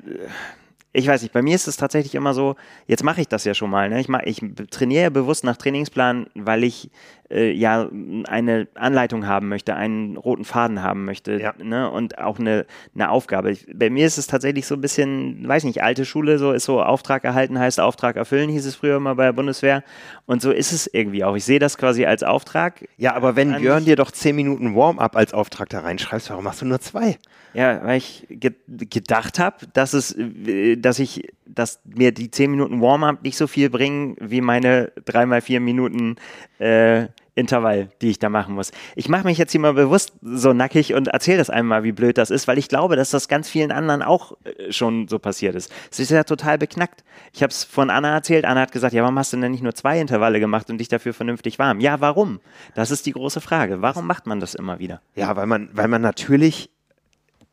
ich 0.91 1.07
weiß 1.07 1.21
nicht, 1.21 1.33
bei 1.33 1.43
mir 1.43 1.53
ist 1.53 1.67
es 1.67 1.77
tatsächlich 1.77 2.15
immer 2.15 2.33
so, 2.33 2.55
jetzt 2.87 3.03
mache 3.03 3.21
ich 3.21 3.27
das 3.27 3.45
ja 3.45 3.53
schon 3.53 3.69
mal. 3.69 3.89
Ne? 3.89 3.99
Ich, 3.99 4.07
mach, 4.07 4.23
ich 4.23 4.41
trainiere 4.71 5.11
bewusst 5.11 5.43
nach 5.43 5.55
Trainingsplan, 5.55 6.27
weil 6.33 6.63
ich 6.63 6.89
äh, 7.29 7.51
ja 7.51 7.87
eine 8.27 8.67
Anleitung 8.73 9.27
haben 9.27 9.49
möchte, 9.49 9.75
einen 9.75 10.17
roten 10.17 10.45
Faden 10.45 10.81
haben 10.81 11.05
möchte 11.05 11.39
ja. 11.39 11.53
ne? 11.61 11.91
und 11.91 12.17
auch 12.17 12.39
eine, 12.39 12.65
eine 12.95 13.11
Aufgabe. 13.11 13.51
Ich, 13.51 13.67
bei 13.71 13.91
mir 13.91 14.07
ist 14.07 14.17
es 14.17 14.25
tatsächlich 14.25 14.65
so 14.65 14.73
ein 14.73 14.81
bisschen, 14.81 15.47
weiß 15.47 15.63
nicht, 15.63 15.83
alte 15.83 16.05
Schule, 16.05 16.39
so 16.39 16.53
ist 16.53 16.65
so 16.65 16.81
Auftrag 16.81 17.23
erhalten 17.23 17.59
heißt 17.59 17.79
Auftrag 17.79 18.15
erfüllen, 18.15 18.49
hieß 18.49 18.65
es 18.65 18.75
früher 18.75 18.99
mal 18.99 19.13
bei 19.13 19.25
der 19.25 19.33
Bundeswehr. 19.33 19.83
Und 20.25 20.41
so 20.41 20.51
ist 20.51 20.71
es 20.71 20.87
irgendwie 20.91 21.23
auch. 21.23 21.35
Ich 21.35 21.45
sehe 21.45 21.59
das 21.59 21.77
quasi 21.77 22.05
als 22.05 22.23
Auftrag. 22.23 22.87
Ja, 22.97 23.13
aber 23.13 23.35
wenn 23.35 23.55
Björn 23.55 23.85
dir 23.85 23.95
doch 23.95 24.09
zehn 24.09 24.35
Minuten 24.35 24.75
Warm-up 24.75 25.15
als 25.15 25.35
Auftrag 25.35 25.69
da 25.69 25.81
reinschreibst, 25.81 26.31
warum 26.31 26.45
machst 26.45 26.63
du 26.63 26.65
nur 26.65 26.79
zwei? 26.79 27.19
Ja, 27.53 27.83
weil 27.83 27.97
ich 27.97 28.27
ge 28.29 28.53
gedacht 28.67 29.39
habe, 29.39 29.67
dass 29.73 29.93
es, 29.93 30.15
äh, 30.15 30.75
dass 30.81 30.99
ich, 30.99 31.27
dass 31.45 31.81
mir 31.85 32.11
die 32.11 32.31
10 32.31 32.51
Minuten 32.51 32.81
Warm-up 32.81 33.23
nicht 33.23 33.37
so 33.37 33.47
viel 33.47 33.69
bringen 33.69 34.15
wie 34.19 34.41
meine 34.41 34.91
3 35.05 35.25
mal 35.25 35.41
4 35.41 35.59
Minuten 35.59 36.15
äh, 36.59 37.07
Intervall, 37.39 37.89
die 38.01 38.09
ich 38.09 38.19
da 38.19 38.29
machen 38.29 38.53
muss. 38.53 38.71
Ich 38.95 39.07
mache 39.07 39.23
mich 39.23 39.37
jetzt 39.37 39.51
hier 39.51 39.61
mal 39.61 39.73
bewusst 39.73 40.13
so 40.21 40.51
nackig 40.51 40.93
und 40.93 41.07
erzähle 41.07 41.37
das 41.37 41.49
einmal, 41.49 41.83
wie 41.83 41.93
blöd 41.93 42.17
das 42.17 42.31
ist, 42.31 42.47
weil 42.47 42.57
ich 42.57 42.67
glaube, 42.67 42.97
dass 42.97 43.11
das 43.11 43.29
ganz 43.29 43.49
vielen 43.49 43.71
anderen 43.71 44.01
auch 44.01 44.33
äh, 44.43 44.71
schon 44.71 45.07
so 45.07 45.19
passiert 45.19 45.55
ist. 45.55 45.71
Es 45.89 45.99
ist 45.99 46.11
ja 46.11 46.23
total 46.25 46.57
beknackt. 46.57 47.03
Ich 47.33 47.41
habe 47.41 47.51
es 47.51 47.63
von 47.63 47.89
Anna 47.89 48.13
erzählt. 48.13 48.45
Anna 48.45 48.61
hat 48.61 48.73
gesagt, 48.73 48.93
ja, 48.93 49.01
warum 49.03 49.17
hast 49.17 49.31
du 49.31 49.37
denn 49.37 49.51
nicht 49.51 49.63
nur 49.63 49.73
zwei 49.73 49.99
Intervalle 49.99 50.39
gemacht 50.39 50.69
und 50.69 50.79
dich 50.79 50.89
dafür 50.89 51.13
vernünftig 51.13 51.57
warm? 51.59 51.79
Ja, 51.79 52.01
warum? 52.01 52.41
Das 52.75 52.91
ist 52.91 53.05
die 53.05 53.13
große 53.13 53.39
Frage. 53.39 53.81
Warum 53.81 54.05
macht 54.05 54.27
man 54.27 54.39
das 54.39 54.53
immer 54.53 54.79
wieder? 54.79 55.01
Ja, 55.15 55.35
weil 55.35 55.47
man, 55.47 55.69
weil 55.71 55.87
man 55.87 56.01
natürlich 56.01 56.69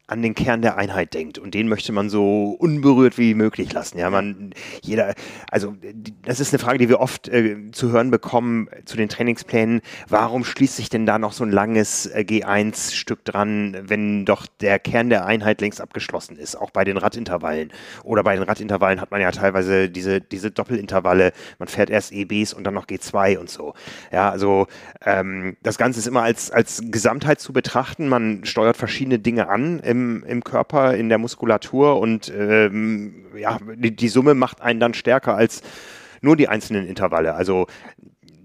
an 0.08 0.22
den 0.22 0.34
Kern 0.34 0.62
der 0.62 0.76
Einheit 0.76 1.14
denkt 1.14 1.38
und 1.38 1.54
den 1.54 1.68
möchte 1.68 1.92
man 1.92 2.08
so 2.08 2.56
unberührt 2.58 3.18
wie 3.18 3.34
möglich 3.34 3.72
lassen. 3.72 3.98
Ja, 3.98 4.08
man 4.08 4.52
jeder, 4.82 5.14
also 5.50 5.74
das 6.22 6.38
ist 6.38 6.52
eine 6.52 6.60
Frage, 6.60 6.78
die 6.78 6.88
wir 6.88 7.00
oft 7.00 7.28
äh, 7.28 7.70
zu 7.72 7.90
hören 7.90 8.10
bekommen 8.10 8.68
zu 8.84 8.96
den 8.96 9.08
Trainingsplänen. 9.08 9.80
Warum 10.08 10.44
schließt 10.44 10.76
sich 10.76 10.88
denn 10.90 11.06
da 11.06 11.18
noch 11.18 11.32
so 11.32 11.44
ein 11.44 11.50
langes 11.50 12.06
äh, 12.06 12.24
G1-Stück 12.26 13.24
dran, 13.24 13.76
wenn 13.82 14.24
doch 14.24 14.46
der 14.60 14.78
Kern 14.78 15.10
der 15.10 15.26
Einheit 15.26 15.60
längst 15.60 15.80
abgeschlossen 15.80 16.36
ist? 16.36 16.56
Auch 16.56 16.70
bei 16.70 16.84
den 16.84 16.98
Radintervallen 16.98 17.72
oder 18.04 18.22
bei 18.22 18.36
den 18.36 18.44
Radintervallen 18.44 19.00
hat 19.00 19.10
man 19.10 19.20
ja 19.20 19.32
teilweise 19.32 19.90
diese 19.90 20.20
diese 20.20 20.52
Doppelintervalle. 20.52 21.32
Man 21.58 21.68
fährt 21.68 21.90
erst 21.90 22.12
EBs 22.12 22.52
und 22.52 22.64
dann 22.64 22.74
noch 22.74 22.86
G2 22.86 23.38
und 23.38 23.50
so. 23.50 23.74
Ja, 24.12 24.30
also 24.30 24.68
ähm, 25.04 25.56
das 25.62 25.78
Ganze 25.78 25.98
ist 25.98 26.06
immer 26.06 26.22
als 26.22 26.52
als 26.52 26.82
Gesamtheit 26.84 27.40
zu 27.40 27.52
betrachten. 27.52 28.08
Man 28.08 28.44
steuert 28.44 28.76
verschiedene 28.76 29.18
Dinge 29.18 29.48
an 29.48 29.80
im, 29.80 29.95
im 30.26 30.44
Körper, 30.44 30.94
in 30.94 31.08
der 31.08 31.18
Muskulatur 31.18 31.98
und 32.00 32.32
ähm, 32.36 33.26
ja, 33.36 33.58
die, 33.74 33.94
die 33.94 34.08
Summe 34.08 34.34
macht 34.34 34.60
einen 34.60 34.80
dann 34.80 34.94
stärker 34.94 35.36
als 35.36 35.62
nur 36.20 36.36
die 36.36 36.48
einzelnen 36.48 36.86
Intervalle. 36.86 37.34
Also 37.34 37.66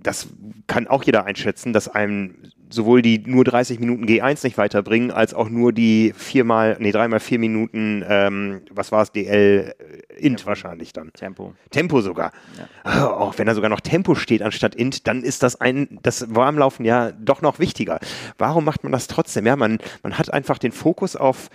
das 0.04 0.28
kann 0.68 0.88
auch 0.88 1.04
jeder 1.04 1.26
einschätzen, 1.26 1.74
dass 1.74 1.88
einem 1.88 2.36
sowohl 2.72 3.02
die 3.02 3.20
nur 3.26 3.44
30 3.44 3.80
Minuten 3.80 4.06
G1 4.06 4.44
nicht 4.44 4.58
weiterbringen, 4.58 5.12
als 5.12 5.34
auch 5.34 5.50
nur 5.50 5.74
die 5.74 6.14
viermal, 6.16 6.78
nee, 6.80 6.92
dreimal 6.92 7.20
vier 7.20 7.40
Minuten, 7.40 8.04
ähm, 8.08 8.62
was 8.72 8.92
war 8.92 9.04
es, 9.04 9.12
DL 9.12 9.74
Int 10.18 10.38
Tempo. 10.38 10.46
wahrscheinlich 10.48 10.94
dann. 10.94 11.12
Tempo. 11.14 11.54
Tempo 11.70 12.02
sogar. 12.02 12.32
Ja. 12.58 13.08
Oh, 13.08 13.14
auch 13.14 13.38
wenn 13.38 13.48
da 13.48 13.56
sogar 13.56 13.70
noch 13.70 13.82
Tempo 13.82 14.16
steht 14.16 14.42
anstatt 14.42 14.76
Int, 14.76 15.08
dann 15.08 15.24
ist 15.24 15.44
das 15.44 15.60
ein, 15.60 16.00
das 16.02 16.34
Warmlaufen 16.34 16.86
ja 16.86 17.12
doch 17.12 17.42
noch 17.42 17.60
wichtiger. 17.60 18.00
Warum 18.38 18.66
macht 18.66 18.84
man 18.84 18.92
das 18.92 19.08
trotzdem? 19.08 19.46
Ja, 19.46 19.56
man, 19.56 19.80
man 20.04 20.18
hat 20.18 20.34
einfach 20.34 20.58
den 20.58 20.72
Fokus 20.72 21.16
auf 21.16 21.50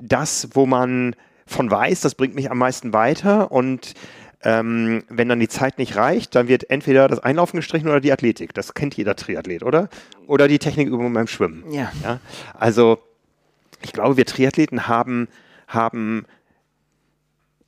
das, 0.00 0.48
wo 0.52 0.66
man 0.66 1.14
von 1.46 1.70
weiß, 1.70 2.02
das 2.02 2.14
bringt 2.14 2.34
mich 2.34 2.50
am 2.50 2.58
meisten 2.58 2.92
weiter 2.92 3.50
und 3.50 3.94
ähm, 4.42 5.02
wenn 5.08 5.28
dann 5.28 5.40
die 5.40 5.48
Zeit 5.48 5.78
nicht 5.78 5.96
reicht, 5.96 6.34
dann 6.34 6.48
wird 6.48 6.70
entweder 6.70 7.08
das 7.08 7.18
Einlaufen 7.18 7.58
gestrichen 7.58 7.88
oder 7.88 8.00
die 8.00 8.12
Athletik. 8.12 8.54
Das 8.54 8.74
kennt 8.74 8.96
jeder 8.96 9.16
Triathlet, 9.16 9.62
oder? 9.62 9.88
Oder 10.26 10.46
die 10.46 10.58
Technikübung 10.58 11.12
beim 11.12 11.26
Schwimmen. 11.26 11.64
Ja. 11.72 11.92
ja? 12.02 12.20
Also 12.54 12.98
ich 13.82 13.92
glaube, 13.92 14.16
wir 14.16 14.26
Triathleten 14.26 14.86
haben, 14.86 15.28
haben 15.66 16.24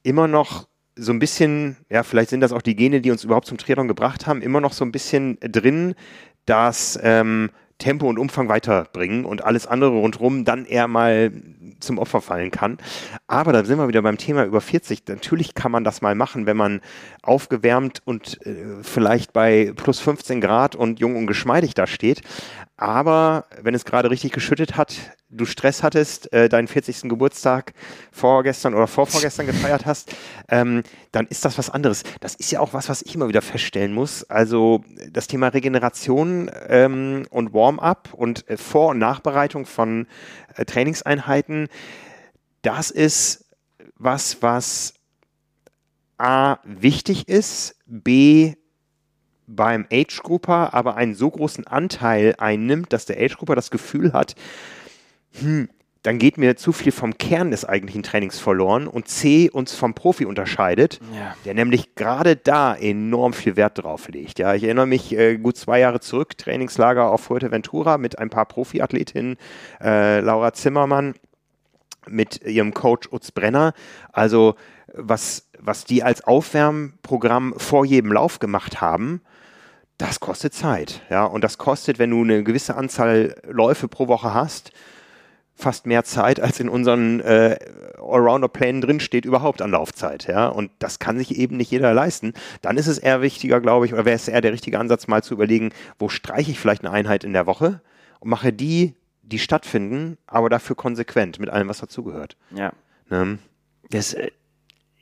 immer 0.02 0.28
noch 0.28 0.68
so 0.96 1.12
ein 1.12 1.18
bisschen, 1.18 1.76
ja, 1.88 2.02
vielleicht 2.02 2.30
sind 2.30 2.40
das 2.40 2.52
auch 2.52 2.62
die 2.62 2.76
Gene, 2.76 3.00
die 3.00 3.10
uns 3.10 3.24
überhaupt 3.24 3.46
zum 3.46 3.58
Triathlon 3.58 3.88
gebracht 3.88 4.26
haben, 4.26 4.42
immer 4.42 4.60
noch 4.60 4.72
so 4.72 4.84
ein 4.84 4.92
bisschen 4.92 5.38
drin, 5.40 5.94
dass 6.46 6.98
ähm, 7.02 7.50
Tempo 7.80 8.08
und 8.08 8.18
Umfang 8.18 8.48
weiterbringen 8.48 9.24
und 9.24 9.42
alles 9.44 9.66
andere 9.66 9.90
rundherum 9.90 10.44
dann 10.44 10.64
eher 10.66 10.86
mal 10.86 11.32
zum 11.80 11.98
Opfer 11.98 12.20
fallen 12.20 12.50
kann. 12.50 12.78
Aber 13.26 13.52
da 13.52 13.64
sind 13.64 13.78
wir 13.78 13.88
wieder 13.88 14.02
beim 14.02 14.18
Thema 14.18 14.44
über 14.44 14.60
40. 14.60 15.02
Natürlich 15.08 15.54
kann 15.54 15.72
man 15.72 15.82
das 15.82 16.02
mal 16.02 16.14
machen, 16.14 16.46
wenn 16.46 16.56
man 16.56 16.80
aufgewärmt 17.22 18.02
und 18.04 18.44
äh, 18.46 18.82
vielleicht 18.82 19.32
bei 19.32 19.72
plus 19.74 19.98
15 19.98 20.40
Grad 20.40 20.76
und 20.76 21.00
jung 21.00 21.16
und 21.16 21.26
geschmeidig 21.26 21.74
da 21.74 21.86
steht. 21.86 22.22
Aber 22.80 23.44
wenn 23.60 23.74
es 23.74 23.84
gerade 23.84 24.10
richtig 24.10 24.32
geschüttet 24.32 24.78
hat, 24.78 24.96
du 25.28 25.44
Stress 25.44 25.82
hattest, 25.82 26.32
äh, 26.32 26.48
deinen 26.48 26.66
40. 26.66 27.10
Geburtstag 27.10 27.74
vorgestern 28.10 28.72
oder 28.72 28.86
vorvorgestern 28.86 29.44
gefeiert 29.44 29.84
hast, 29.84 30.16
ähm, 30.48 30.82
dann 31.12 31.26
ist 31.26 31.44
das 31.44 31.58
was 31.58 31.68
anderes. 31.68 32.04
Das 32.20 32.34
ist 32.36 32.50
ja 32.50 32.60
auch 32.60 32.72
was, 32.72 32.88
was 32.88 33.02
ich 33.02 33.14
immer 33.14 33.28
wieder 33.28 33.42
feststellen 33.42 33.92
muss. 33.92 34.24
Also 34.30 34.82
das 35.10 35.26
Thema 35.26 35.48
Regeneration 35.48 36.50
ähm, 36.68 37.26
und 37.28 37.52
Warm-up 37.52 38.14
und 38.14 38.48
äh, 38.48 38.56
Vor- 38.56 38.92
und 38.92 38.98
Nachbereitung 38.98 39.66
von 39.66 40.06
äh, 40.56 40.64
Trainingseinheiten, 40.64 41.68
das 42.62 42.90
ist 42.90 43.44
was, 43.96 44.40
was 44.40 44.94
A 46.16 46.56
wichtig 46.64 47.28
ist, 47.28 47.76
B 47.84 48.54
beim 49.50 49.86
Age-Grupper 49.92 50.74
aber 50.74 50.96
einen 50.96 51.14
so 51.14 51.30
großen 51.30 51.66
Anteil 51.66 52.34
einnimmt, 52.38 52.92
dass 52.92 53.06
der 53.06 53.18
Age-Grupper 53.18 53.54
das 53.54 53.70
Gefühl 53.70 54.12
hat, 54.12 54.34
hm, 55.40 55.68
dann 56.02 56.18
geht 56.18 56.38
mir 56.38 56.56
zu 56.56 56.72
viel 56.72 56.92
vom 56.92 57.18
Kern 57.18 57.50
des 57.50 57.66
eigentlichen 57.66 58.02
Trainings 58.02 58.38
verloren 58.38 58.86
und 58.86 59.08
C 59.08 59.50
uns 59.50 59.74
vom 59.74 59.94
Profi 59.94 60.24
unterscheidet, 60.24 60.98
ja. 61.14 61.34
der 61.44 61.52
nämlich 61.52 61.94
gerade 61.94 62.36
da 62.36 62.74
enorm 62.74 63.34
viel 63.34 63.56
Wert 63.56 63.82
drauf 63.82 64.08
legt. 64.08 64.38
Ja, 64.38 64.54
ich 64.54 64.64
erinnere 64.64 64.86
mich 64.86 65.12
äh, 65.12 65.36
gut 65.36 65.58
zwei 65.58 65.78
Jahre 65.80 66.00
zurück, 66.00 66.38
Trainingslager 66.38 67.10
auf 67.10 67.22
Fuerteventura 67.22 67.98
mit 67.98 68.18
ein 68.18 68.30
paar 68.30 68.46
Profiathletinnen, 68.46 69.36
äh, 69.82 70.20
Laura 70.20 70.54
Zimmermann 70.54 71.14
mit 72.08 72.46
ihrem 72.46 72.72
Coach 72.72 73.08
Utz 73.12 73.30
Brenner. 73.30 73.74
Also 74.10 74.54
was, 74.94 75.50
was 75.58 75.84
die 75.84 76.02
als 76.02 76.24
Aufwärmprogramm 76.24 77.54
vor 77.58 77.84
jedem 77.84 78.12
Lauf 78.12 78.38
gemacht 78.38 78.80
haben, 78.80 79.20
das 80.00 80.20
kostet 80.20 80.54
Zeit. 80.54 81.02
Ja, 81.10 81.24
und 81.24 81.44
das 81.44 81.58
kostet, 81.58 81.98
wenn 81.98 82.10
du 82.10 82.22
eine 82.22 82.42
gewisse 82.42 82.74
Anzahl 82.76 83.34
Läufe 83.48 83.86
pro 83.86 84.08
Woche 84.08 84.32
hast, 84.32 84.72
fast 85.54 85.86
mehr 85.86 86.04
Zeit, 86.04 86.40
als 86.40 86.58
in 86.58 86.68
unseren 86.70 87.20
äh, 87.20 87.58
Allrounder-Plänen 87.98 88.80
drin 88.80 89.00
steht, 89.00 89.26
überhaupt 89.26 89.60
an 89.60 89.70
Laufzeit. 89.70 90.26
Ja? 90.26 90.48
Und 90.48 90.70
das 90.78 90.98
kann 90.98 91.18
sich 91.18 91.36
eben 91.36 91.58
nicht 91.58 91.70
jeder 91.70 91.92
leisten. 91.92 92.32
Dann 92.62 92.78
ist 92.78 92.86
es 92.86 92.98
eher 92.98 93.20
wichtiger, 93.20 93.60
glaube 93.60 93.84
ich, 93.84 93.92
oder 93.92 94.06
wäre 94.06 94.16
es 94.16 94.26
eher 94.26 94.40
der 94.40 94.52
richtige 94.52 94.78
Ansatz, 94.78 95.06
mal 95.06 95.22
zu 95.22 95.34
überlegen, 95.34 95.72
wo 95.98 96.08
streiche 96.08 96.50
ich 96.50 96.58
vielleicht 96.58 96.82
eine 96.82 96.92
Einheit 96.92 97.22
in 97.22 97.34
der 97.34 97.46
Woche 97.46 97.82
und 98.20 98.30
mache 98.30 98.52
die, 98.52 98.94
die 99.22 99.38
stattfinden, 99.38 100.16
aber 100.26 100.48
dafür 100.48 100.76
konsequent 100.76 101.38
mit 101.38 101.50
allem, 101.50 101.68
was 101.68 101.78
dazugehört. 101.78 102.36
Ja. 102.52 102.72
Ne? 103.10 103.38
Das 103.90 104.14
äh, 104.14 104.30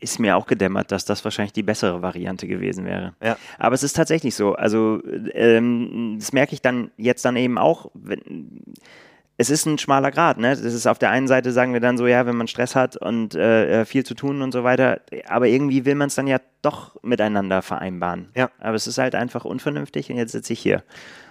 ist 0.00 0.18
mir 0.18 0.36
auch 0.36 0.46
gedämmert, 0.46 0.92
dass 0.92 1.04
das 1.04 1.24
wahrscheinlich 1.24 1.52
die 1.52 1.62
bessere 1.62 2.02
Variante 2.02 2.46
gewesen 2.46 2.84
wäre. 2.84 3.14
Ja. 3.22 3.36
Aber 3.58 3.74
es 3.74 3.82
ist 3.82 3.94
tatsächlich 3.94 4.34
so. 4.34 4.54
Also 4.54 5.02
ähm, 5.32 6.16
das 6.18 6.32
merke 6.32 6.54
ich 6.54 6.62
dann 6.62 6.90
jetzt 6.96 7.24
dann 7.24 7.36
eben 7.36 7.58
auch, 7.58 7.90
wenn 7.94 8.74
es 9.40 9.50
ist 9.50 9.66
ein 9.66 9.78
schmaler 9.78 10.10
Grad. 10.10 10.38
Ne? 10.38 10.50
Das 10.50 10.60
ist 10.60 10.86
auf 10.88 10.98
der 10.98 11.10
einen 11.10 11.28
Seite 11.28 11.52
sagen 11.52 11.72
wir 11.72 11.80
dann 11.80 11.96
so, 11.96 12.08
ja, 12.08 12.26
wenn 12.26 12.36
man 12.36 12.48
Stress 12.48 12.74
hat 12.74 12.96
und 12.96 13.36
äh, 13.36 13.82
äh 13.82 13.84
viel 13.84 14.04
zu 14.04 14.14
tun 14.14 14.42
und 14.42 14.50
so 14.50 14.64
weiter, 14.64 15.00
aber 15.28 15.46
irgendwie 15.46 15.84
will 15.84 15.94
man 15.94 16.08
es 16.08 16.16
dann 16.16 16.26
ja 16.26 16.40
doch 16.60 16.96
miteinander 17.02 17.62
vereinbaren. 17.62 18.30
Ja. 18.34 18.50
Aber 18.58 18.74
es 18.74 18.88
ist 18.88 18.98
halt 18.98 19.14
einfach 19.14 19.44
unvernünftig 19.44 20.10
und 20.10 20.16
jetzt 20.16 20.32
sitze 20.32 20.52
ich 20.52 20.60
hier 20.60 20.82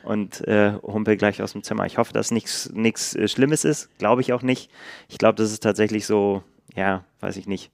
und 0.03 0.47
äh, 0.47 0.71
humpel 0.81 1.17
gleich 1.17 1.41
aus 1.41 1.51
dem 1.51 1.63
Zimmer. 1.63 1.85
Ich 1.85 1.97
hoffe, 1.97 2.13
dass 2.13 2.31
nichts 2.31 2.69
äh, 3.15 3.27
Schlimmes 3.27 3.65
ist. 3.65 3.89
Glaube 3.97 4.21
ich 4.21 4.31
auch 4.31 4.41
nicht. 4.41 4.71
Ich 5.09 5.17
glaube, 5.17 5.35
das 5.35 5.51
ist 5.51 5.61
tatsächlich 5.61 6.05
so, 6.05 6.43
ja, 6.75 7.03
weiß 7.21 7.37
ich 7.37 7.47
nicht, 7.47 7.71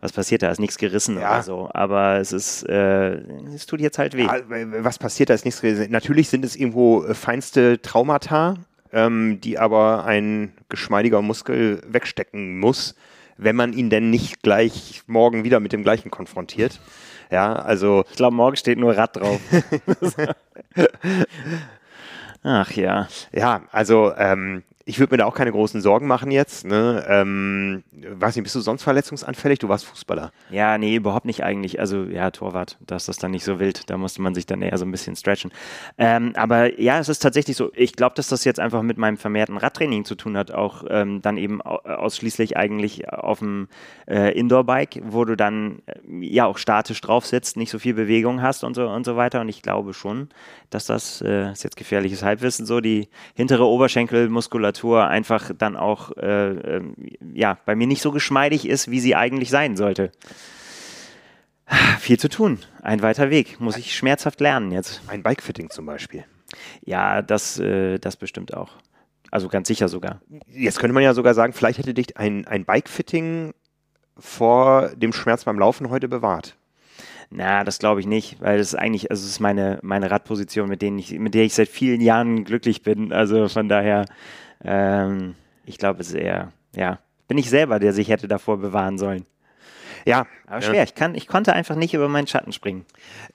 was 0.00 0.12
passiert 0.12 0.42
da? 0.42 0.50
Ist 0.50 0.60
nichts 0.60 0.78
gerissen 0.78 1.18
ja. 1.18 1.32
oder 1.32 1.42
so. 1.42 1.70
Aber 1.72 2.16
es 2.18 2.32
ist, 2.32 2.62
äh, 2.68 3.16
es 3.54 3.66
tut 3.66 3.80
jetzt 3.80 3.98
halt 3.98 4.14
weh. 4.14 4.24
Ja, 4.24 4.40
was 4.82 4.98
passiert 4.98 5.30
da? 5.30 5.34
Ist 5.34 5.44
nichts 5.44 5.60
gerissen. 5.60 5.90
Natürlich 5.90 6.28
sind 6.28 6.44
es 6.44 6.56
irgendwo 6.56 7.04
äh, 7.04 7.14
feinste 7.14 7.82
Traumata 7.82 8.56
ähm, 8.92 9.40
die 9.40 9.58
aber 9.58 10.04
ein 10.04 10.52
geschmeidiger 10.68 11.22
Muskel 11.22 11.82
wegstecken 11.86 12.58
muss, 12.58 12.94
wenn 13.36 13.54
man 13.56 13.72
ihn 13.72 13.90
denn 13.90 14.10
nicht 14.10 14.42
gleich 14.42 15.02
morgen 15.06 15.44
wieder 15.44 15.60
mit 15.60 15.72
dem 15.72 15.82
gleichen 15.82 16.10
konfrontiert. 16.10 16.80
Ja, 17.30 17.54
also. 17.54 18.04
Ich 18.10 18.16
glaube, 18.16 18.36
morgen 18.36 18.56
steht 18.56 18.78
nur 18.78 18.96
Rad 18.96 19.16
drauf. 19.16 19.40
Ach 22.42 22.70
ja. 22.72 23.08
Ja, 23.32 23.62
also 23.72 24.12
ähm, 24.16 24.62
ich 24.88 25.00
würde 25.00 25.14
mir 25.14 25.18
da 25.18 25.24
auch 25.24 25.34
keine 25.34 25.50
großen 25.50 25.80
Sorgen 25.80 26.06
machen 26.06 26.30
jetzt. 26.30 26.64
Ne? 26.64 27.04
Ähm, 27.08 27.82
weiß 27.90 28.36
nicht, 28.36 28.44
bist 28.44 28.54
du 28.54 28.60
sonst 28.60 28.84
verletzungsanfällig? 28.84 29.58
Du 29.58 29.68
warst 29.68 29.84
Fußballer. 29.84 30.30
Ja, 30.48 30.78
nee, 30.78 30.94
überhaupt 30.94 31.26
nicht 31.26 31.42
eigentlich. 31.42 31.80
Also 31.80 32.04
ja, 32.04 32.30
Torwart, 32.30 32.78
da 32.86 32.94
ist 32.94 33.08
das 33.08 33.16
dann 33.16 33.32
nicht 33.32 33.42
so 33.42 33.58
wild. 33.58 33.90
Da 33.90 33.98
musste 33.98 34.22
man 34.22 34.36
sich 34.36 34.46
dann 34.46 34.62
eher 34.62 34.78
so 34.78 34.84
ein 34.84 34.92
bisschen 34.92 35.16
stretchen. 35.16 35.50
Ähm, 35.98 36.34
aber 36.36 36.80
ja, 36.80 37.00
es 37.00 37.08
ist 37.08 37.18
tatsächlich 37.18 37.56
so. 37.56 37.72
Ich 37.74 37.94
glaube, 37.94 38.14
dass 38.14 38.28
das 38.28 38.44
jetzt 38.44 38.60
einfach 38.60 38.82
mit 38.82 38.96
meinem 38.96 39.16
vermehrten 39.16 39.56
Radtraining 39.56 40.04
zu 40.04 40.14
tun 40.14 40.36
hat. 40.36 40.52
Auch 40.52 40.84
ähm, 40.88 41.20
dann 41.20 41.36
eben 41.36 41.60
ausschließlich 41.62 42.56
eigentlich 42.56 43.08
auf 43.08 43.40
dem 43.40 43.66
äh, 44.06 44.38
Indoor-Bike, 44.38 45.00
wo 45.02 45.24
du 45.24 45.36
dann 45.36 45.82
äh, 45.86 45.94
ja 46.20 46.46
auch 46.46 46.58
statisch 46.58 47.00
drauf 47.00 47.26
sitzt, 47.26 47.56
nicht 47.56 47.72
so 47.72 47.80
viel 47.80 47.94
Bewegung 47.94 48.40
hast 48.40 48.62
und 48.62 48.74
so 48.74 48.88
und 48.88 49.04
so 49.04 49.16
weiter. 49.16 49.40
Und 49.40 49.48
ich 49.48 49.62
glaube 49.62 49.94
schon, 49.94 50.28
dass 50.70 50.86
das, 50.86 51.22
äh, 51.22 51.50
ist 51.50 51.64
jetzt 51.64 51.76
gefährliches 51.76 52.22
Halbwissen, 52.22 52.66
so 52.66 52.80
die 52.80 53.08
hintere 53.34 53.66
Oberschenkelmuskulatur 53.66 54.75
einfach 54.84 55.50
dann 55.56 55.76
auch, 55.76 56.16
äh, 56.16 56.50
äh, 56.50 56.82
ja, 57.34 57.58
bei 57.64 57.74
mir 57.74 57.86
nicht 57.86 58.02
so 58.02 58.12
geschmeidig 58.12 58.68
ist, 58.68 58.90
wie 58.90 59.00
sie 59.00 59.16
eigentlich 59.16 59.50
sein 59.50 59.76
sollte. 59.76 60.12
Viel 61.98 62.18
zu 62.18 62.28
tun. 62.28 62.58
Ein 62.82 63.02
weiter 63.02 63.30
Weg. 63.30 63.60
Muss 63.60 63.76
ich 63.76 63.96
schmerzhaft 63.96 64.40
lernen 64.40 64.70
jetzt. 64.70 65.02
Ein 65.08 65.22
Bikefitting 65.22 65.70
zum 65.70 65.86
Beispiel. 65.86 66.24
Ja, 66.84 67.22
das, 67.22 67.58
äh, 67.58 67.98
das 67.98 68.16
bestimmt 68.16 68.54
auch. 68.54 68.70
Also 69.30 69.48
ganz 69.48 69.68
sicher 69.68 69.88
sogar. 69.88 70.20
Jetzt 70.48 70.78
könnte 70.78 70.94
man 70.94 71.02
ja 71.02 71.12
sogar 71.14 71.34
sagen, 71.34 71.52
vielleicht 71.52 71.78
hätte 71.78 71.94
dich 71.94 72.16
ein, 72.16 72.46
ein 72.46 72.64
Bikefitting 72.64 73.52
vor 74.18 74.90
dem 74.96 75.12
Schmerz 75.12 75.44
beim 75.44 75.58
Laufen 75.58 75.90
heute 75.90 76.08
bewahrt. 76.08 76.56
Na, 77.30 77.64
das 77.64 77.80
glaube 77.80 78.00
ich 78.00 78.06
nicht, 78.06 78.40
weil 78.40 78.58
das 78.58 78.68
ist 78.68 78.74
eigentlich, 78.76 79.10
also 79.10 79.24
es 79.24 79.30
ist 79.30 79.40
meine, 79.40 79.80
meine 79.82 80.10
Radposition, 80.10 80.68
mit, 80.68 80.80
denen 80.80 80.98
ich, 80.98 81.18
mit 81.18 81.34
der 81.34 81.44
ich 81.44 81.54
seit 81.54 81.68
vielen 81.68 82.00
Jahren 82.00 82.44
glücklich 82.44 82.82
bin. 82.82 83.12
Also 83.12 83.48
von 83.48 83.68
daher, 83.68 84.06
ähm, 84.64 85.34
ich 85.64 85.78
glaube, 85.78 86.00
es 86.00 86.08
ist 86.08 86.14
eher, 86.14 86.52
ja, 86.74 86.98
bin 87.28 87.38
ich 87.38 87.50
selber, 87.50 87.78
der 87.78 87.92
sich 87.92 88.08
hätte 88.08 88.28
davor 88.28 88.58
bewahren 88.58 88.98
sollen. 88.98 89.26
Ja. 90.06 90.26
Aber 90.46 90.62
schwer. 90.62 90.84
Ich, 90.84 90.94
kann, 90.94 91.16
ich 91.16 91.26
konnte 91.26 91.52
einfach 91.52 91.74
nicht 91.74 91.92
über 91.92 92.08
meinen 92.08 92.28
Schatten 92.28 92.52
springen. 92.52 92.86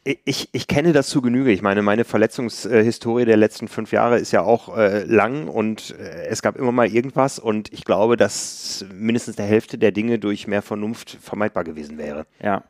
Ich, 0.03 0.47
ich 0.53 0.67
kenne 0.67 0.93
das 0.93 1.09
zu 1.09 1.21
Genüge. 1.21 1.51
Ich 1.51 1.61
meine, 1.61 1.81
meine 1.81 2.05
Verletzungshistorie 2.05 3.25
der 3.25 3.35
letzten 3.35 3.67
fünf 3.67 3.91
Jahre 3.91 4.17
ist 4.17 4.31
ja 4.31 4.41
auch 4.41 4.75
äh, 4.77 5.03
lang 5.03 5.49
und 5.49 5.93
äh, 5.99 6.27
es 6.27 6.41
gab 6.41 6.55
immer 6.55 6.71
mal 6.71 6.87
irgendwas 6.87 7.37
und 7.37 7.71
ich 7.73 7.83
glaube, 7.83 8.15
dass 8.15 8.85
mindestens 8.93 9.35
der 9.35 9.45
Hälfte 9.45 9.77
der 9.77 9.91
Dinge 9.91 10.17
durch 10.17 10.47
mehr 10.47 10.61
Vernunft 10.61 11.17
vermeidbar 11.21 11.65
gewesen 11.65 11.97
wäre. 11.97 12.25
Ja. 12.41 12.63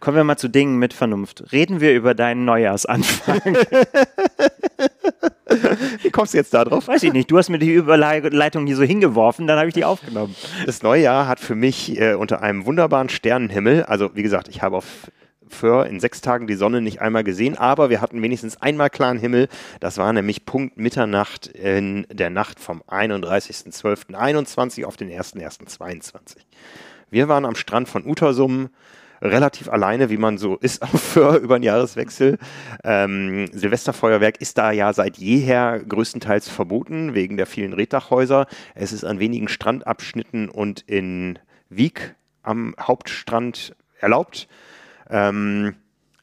Kommen 0.00 0.16
wir 0.16 0.24
mal 0.24 0.36
zu 0.36 0.48
Dingen 0.48 0.78
mit 0.78 0.92
Vernunft. 0.92 1.50
Reden 1.50 1.80
wir 1.80 1.92
über 1.94 2.14
deinen 2.14 2.44
Neujahrsanfang. 2.44 3.40
Wie 6.02 6.10
kommst 6.10 6.34
du 6.34 6.38
jetzt 6.38 6.52
da 6.54 6.64
drauf? 6.64 6.88
Weiß 6.88 7.02
ich 7.02 7.12
nicht. 7.12 7.30
Du 7.30 7.38
hast 7.38 7.48
mir 7.48 7.58
die 7.58 7.72
Überleitung 7.72 8.66
hier 8.66 8.76
so 8.76 8.82
hingeworfen, 8.82 9.46
dann 9.46 9.58
habe 9.58 9.68
ich 9.68 9.74
die 9.74 9.84
aufgenommen. 9.84 10.34
Das 10.66 10.82
neue 10.82 11.02
Jahr 11.02 11.26
hat 11.26 11.40
für 11.40 11.54
mich 11.54 11.98
äh, 11.98 12.14
unter 12.14 12.42
einem 12.42 12.66
wunderbaren 12.66 13.08
Sternenhimmel, 13.08 13.84
also 13.84 14.10
wie 14.14 14.22
gesagt, 14.22 14.48
ich 14.48 14.62
habe 14.62 14.76
auf 14.76 15.10
Föhr 15.48 15.86
in 15.86 15.98
sechs 15.98 16.20
Tagen 16.20 16.46
die 16.46 16.54
Sonne 16.54 16.80
nicht 16.80 17.00
einmal 17.00 17.24
gesehen, 17.24 17.56
aber 17.56 17.90
wir 17.90 18.00
hatten 18.00 18.22
wenigstens 18.22 18.60
einmal 18.60 18.90
klaren 18.90 19.18
Himmel. 19.18 19.48
Das 19.80 19.96
war 19.96 20.12
nämlich 20.12 20.44
Punkt 20.44 20.76
Mitternacht 20.76 21.46
in 21.46 22.06
der 22.10 22.30
Nacht 22.30 22.60
vom 22.60 22.82
31.12.21 22.82 24.84
auf 24.84 24.96
den 24.96 25.10
1.1.22. 25.10 26.36
Wir 27.10 27.28
waren 27.28 27.46
am 27.46 27.54
Strand 27.54 27.88
von 27.88 28.06
Utersum 28.06 28.68
relativ 29.20 29.68
alleine, 29.68 30.10
wie 30.10 30.16
man 30.16 30.38
so 30.38 30.56
ist 30.56 30.82
auf 30.82 31.00
Föhr 31.00 31.36
über 31.36 31.58
den 31.58 31.64
Jahreswechsel. 31.64 32.38
Ähm, 32.84 33.48
Silvesterfeuerwerk 33.52 34.40
ist 34.40 34.58
da 34.58 34.70
ja 34.70 34.92
seit 34.92 35.18
jeher 35.18 35.80
größtenteils 35.80 36.48
verboten, 36.48 37.14
wegen 37.14 37.36
der 37.36 37.46
vielen 37.46 37.72
Reddachhäuser. 37.72 38.46
Es 38.74 38.92
ist 38.92 39.04
an 39.04 39.18
wenigen 39.18 39.48
Strandabschnitten 39.48 40.48
und 40.48 40.80
in 40.86 41.38
Wieg 41.68 42.14
am 42.42 42.74
Hauptstrand 42.80 43.74
erlaubt. 44.00 44.48
Ähm, 45.10 45.74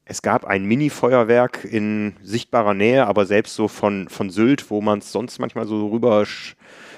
es 0.06 0.22
gab 0.22 0.46
ein 0.46 0.66
Mini-Feuerwerk 0.66 1.66
in 1.66 2.16
sichtbarer 2.22 2.76
Nähe, 2.76 3.08
aber 3.08 3.26
selbst 3.26 3.56
so 3.56 3.68
von, 3.68 4.08
von 4.08 4.30
Sylt, 4.30 4.70
wo 4.70 4.80
man 4.80 5.00
es 5.00 5.12
sonst 5.12 5.40
manchmal 5.40 5.66
so 5.66 5.88
rüber 5.88 6.26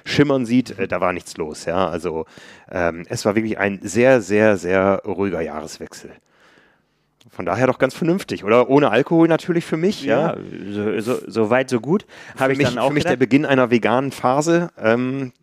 schimmern 0.07 0.45
sieht, 0.45 0.77
äh, 0.77 0.87
da 0.87 1.01
war 1.01 1.13
nichts 1.13 1.37
los. 1.37 1.65
Ja, 1.65 1.87
also 1.87 2.25
ähm, 2.71 3.05
es 3.09 3.25
war 3.25 3.35
wirklich 3.35 3.57
ein 3.57 3.79
sehr, 3.83 4.21
sehr, 4.21 4.57
sehr 4.57 5.01
ruhiger 5.05 5.41
Jahreswechsel. 5.41 6.11
Von 7.29 7.45
daher 7.45 7.67
doch 7.67 7.77
ganz 7.77 7.93
vernünftig, 7.93 8.43
oder? 8.43 8.69
Ohne 8.69 8.89
Alkohol 8.89 9.27
natürlich 9.27 9.65
für 9.65 9.77
mich. 9.77 10.03
Ja, 10.03 10.35
ja 10.35 10.37
so, 10.71 10.99
so, 11.01 11.19
so, 11.27 11.49
weit, 11.49 11.69
so 11.69 11.79
gut. 11.79 12.05
Habe 12.39 12.53
ich 12.53 12.57
mich, 12.57 12.67
dann 12.67 12.79
auch. 12.79 12.87
Für 12.87 12.93
mich 12.93 13.03
der 13.03 13.15
Beginn 13.15 13.45
einer 13.45 13.69
veganen 13.69 14.11
Phase. 14.11 14.69
Ähm, 14.77 15.33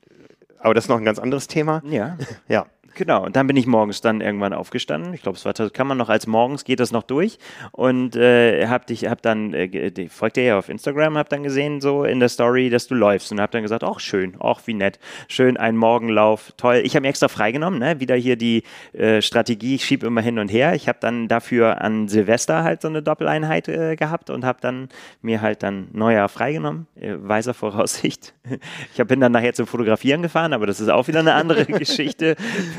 aber 0.59 0.75
das 0.75 0.85
ist 0.85 0.89
noch 0.89 0.99
ein 0.99 1.05
ganz 1.05 1.19
anderes 1.19 1.47
Thema. 1.47 1.83
Ja. 1.89 2.17
ja. 2.49 2.67
Genau, 2.95 3.25
und 3.25 3.35
dann 3.35 3.47
bin 3.47 3.57
ich 3.57 3.67
morgens 3.67 4.01
dann 4.01 4.21
irgendwann 4.21 4.53
aufgestanden. 4.53 5.15
Ich 5.15 5.23
glaube, 5.23 5.37
es 5.37 5.45
war, 5.45 5.53
kann 5.71 5.87
man 5.87 5.99
noch 5.99 6.09
als 6.09 6.27
morgens 6.27 6.65
geht 6.65 6.79
das 6.79 6.93
noch 6.93 7.03
durch. 7.03 7.39
Und 7.73 8.15
äh, 8.15 8.67
hab 8.69 8.87
dich, 8.87 9.07
hab 9.07 9.21
dann, 9.23 9.53
äh, 9.53 10.09
folgt 10.09 10.37
dir 10.37 10.45
ja 10.45 10.59
auf 10.59 10.69
Instagram, 10.69 11.19
hab 11.19 11.29
dann 11.29 11.43
gesehen, 11.43 11.81
so 11.81 12.05
in 12.05 12.21
der 12.21 12.29
Story, 12.29 12.71
dass 12.71 12.87
du 12.87 12.95
läufst. 12.95 13.33
Und 13.33 13.41
hab 13.41 13.51
dann 13.51 13.63
gesagt, 13.63 13.83
ach 13.83 13.99
schön, 13.99 14.35
ach 14.41 14.61
wie 14.67 14.75
nett, 14.75 15.01
schön 15.29 15.57
ein 15.57 15.77
Morgenlauf, 15.77 16.53
toll. 16.57 16.83
Ich 16.85 16.95
habe 16.95 17.03
mir 17.03 17.09
extra 17.09 17.29
freigenommen, 17.29 17.81
ne? 17.81 17.99
Wieder 18.01 18.15
hier 18.15 18.37
die 18.37 18.63
äh, 18.93 19.21
Strategie, 19.21 19.75
ich 19.75 19.85
schiebe 19.85 20.07
immer 20.07 20.21
hin 20.21 20.39
und 20.39 20.49
her. 20.49 20.75
Ich 20.75 20.89
habe 20.89 20.99
dann 21.01 21.27
dafür 21.27 21.81
an 21.83 22.09
Silvester 22.09 22.63
halt 22.63 22.83
so 22.83 22.89
eine 22.89 23.03
Doppeleinheit 23.03 23.69
äh, 23.69 23.97
gehabt 23.97 24.31
und 24.31 24.45
habe 24.45 24.59
dann 24.61 24.89
mir 25.21 25.41
halt 25.41 25.63
dann 25.63 25.89
Neujahr 25.93 26.29
freigenommen, 26.29 26.87
äh, 27.01 27.15
weiser 27.17 27.55
Voraussicht. 27.55 28.35
Ich 28.97 29.05
bin 29.05 29.21
dann 29.21 29.33
nachher 29.33 29.53
zum 29.55 29.67
Fotografieren 29.67 30.23
gefahren, 30.23 30.53
aber 30.53 30.67
das 30.67 30.79
ist 30.79 30.89
auch 30.89 31.09
wieder 31.09 31.21
eine 31.21 31.35
andere 31.35 31.65
Geschichte 31.79 32.37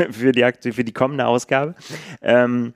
für, 0.12 0.32
die, 0.32 0.72
für 0.72 0.84
die 0.84 0.94
kommende 0.94 1.26
Ausgabe. 1.26 1.76
Ähm, 2.22 2.74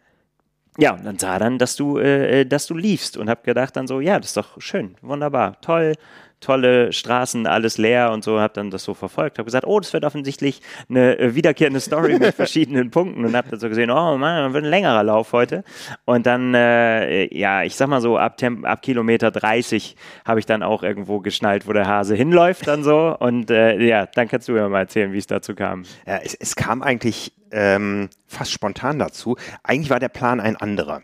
ja, 0.77 0.93
und 0.93 1.05
dann 1.05 1.19
sah 1.19 1.39
dann, 1.39 1.57
dass 1.57 1.75
du, 1.75 1.97
äh, 1.97 2.41
äh 2.41 2.45
dass 2.45 2.67
du 2.67 2.75
liefst 2.75 3.17
und 3.17 3.29
habe 3.29 3.41
gedacht 3.43 3.75
dann 3.75 3.87
so, 3.87 3.99
ja, 3.99 4.17
das 4.17 4.27
ist 4.27 4.37
doch 4.37 4.61
schön, 4.61 4.95
wunderbar, 5.01 5.59
toll, 5.61 5.93
tolle 6.39 6.93
Straßen, 6.93 7.47
alles 7.47 7.77
leer 7.77 8.11
und 8.11 8.23
so, 8.23 8.39
habe 8.39 8.53
dann 8.53 8.71
das 8.71 8.83
so 8.83 8.93
verfolgt, 8.93 9.37
habe 9.37 9.45
gesagt, 9.45 9.67
oh, 9.67 9.79
das 9.79 9.93
wird 9.93 10.05
offensichtlich 10.05 10.61
eine 10.89 11.17
äh, 11.19 11.35
wiederkehrende 11.35 11.79
Story 11.79 12.17
mit 12.19 12.35
verschiedenen 12.35 12.91
Punkten 12.91 13.25
und 13.25 13.35
habe 13.35 13.49
dann 13.49 13.59
so 13.59 13.69
gesehen, 13.69 13.91
oh 13.91 14.17
Mann, 14.17 14.43
dann 14.43 14.53
wird 14.53 14.63
ein 14.63 14.69
längerer 14.69 15.03
Lauf 15.03 15.33
heute. 15.33 15.63
Und 16.05 16.25
dann, 16.25 16.53
äh, 16.53 17.33
ja, 17.35 17.63
ich 17.63 17.75
sag 17.75 17.87
mal 17.87 18.01
so, 18.01 18.17
ab, 18.17 18.37
Temp 18.37 18.65
ab 18.65 18.81
Kilometer 18.81 19.31
30 19.31 19.95
habe 20.25 20.39
ich 20.39 20.45
dann 20.45 20.63
auch 20.63 20.83
irgendwo 20.83 21.19
geschnallt, 21.19 21.67
wo 21.67 21.73
der 21.73 21.87
Hase 21.87 22.15
hinläuft 22.15 22.67
dann 22.67 22.83
so. 22.83 23.15
Und 23.17 23.51
äh, 23.51 23.77
ja, 23.79 24.05
dann 24.05 24.27
kannst 24.27 24.47
du 24.47 24.55
ja 24.55 24.67
mal 24.69 24.79
erzählen, 24.79 25.11
wie 25.13 25.17
es 25.17 25.27
dazu 25.27 25.55
kam. 25.55 25.83
Ja, 26.05 26.19
es, 26.23 26.35
es 26.35 26.55
kam 26.55 26.81
eigentlich 26.81 27.33
ähm, 27.51 28.09
fast 28.27 28.51
spontan 28.51 28.99
dazu. 28.99 29.37
Eigentlich 29.63 29.89
war 29.89 29.99
der 29.99 30.09
Plan 30.09 30.39
ein 30.39 30.55
anderer 30.55 31.01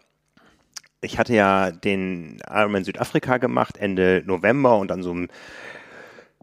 ich 1.06 1.18
hatte 1.18 1.34
ja 1.34 1.72
den 1.72 2.42
Ironman 2.50 2.84
Südafrika 2.84 3.38
gemacht 3.38 3.78
Ende 3.78 4.24
November 4.26 4.78
und 4.78 4.90
dann 4.90 5.04
so 5.04 5.14
ein 5.14 5.30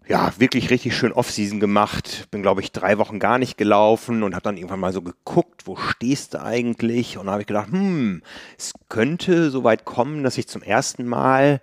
ja, 0.09 0.33
wirklich 0.39 0.71
richtig 0.71 0.97
schön 0.97 1.13
Off-Season 1.13 1.61
gemacht. 1.61 2.27
Bin, 2.31 2.43
glaube 2.43 2.61
ich, 2.61 2.73
drei 2.73 2.99
Wochen 2.99 3.19
gar 3.19 3.39
nicht 3.39 3.57
gelaufen 3.57 4.23
und 4.23 4.35
habe 4.35 4.43
dann 4.43 4.57
irgendwann 4.57 4.81
mal 4.81 4.93
so 4.93 5.03
geguckt, 5.03 5.67
wo 5.67 5.77
stehst 5.77 6.35
du 6.35 6.43
eigentlich? 6.43 7.19
Und 7.19 7.31
habe 7.31 7.43
ich 7.43 7.47
gedacht, 7.47 7.71
hm, 7.71 8.23
es 8.59 8.73
könnte 8.89 9.51
so 9.51 9.65
weit 9.65 9.85
kommen, 9.85 10.25
dass 10.25 10.39
ich 10.39 10.49
zum 10.49 10.63
ersten 10.63 11.07
Mal 11.07 11.61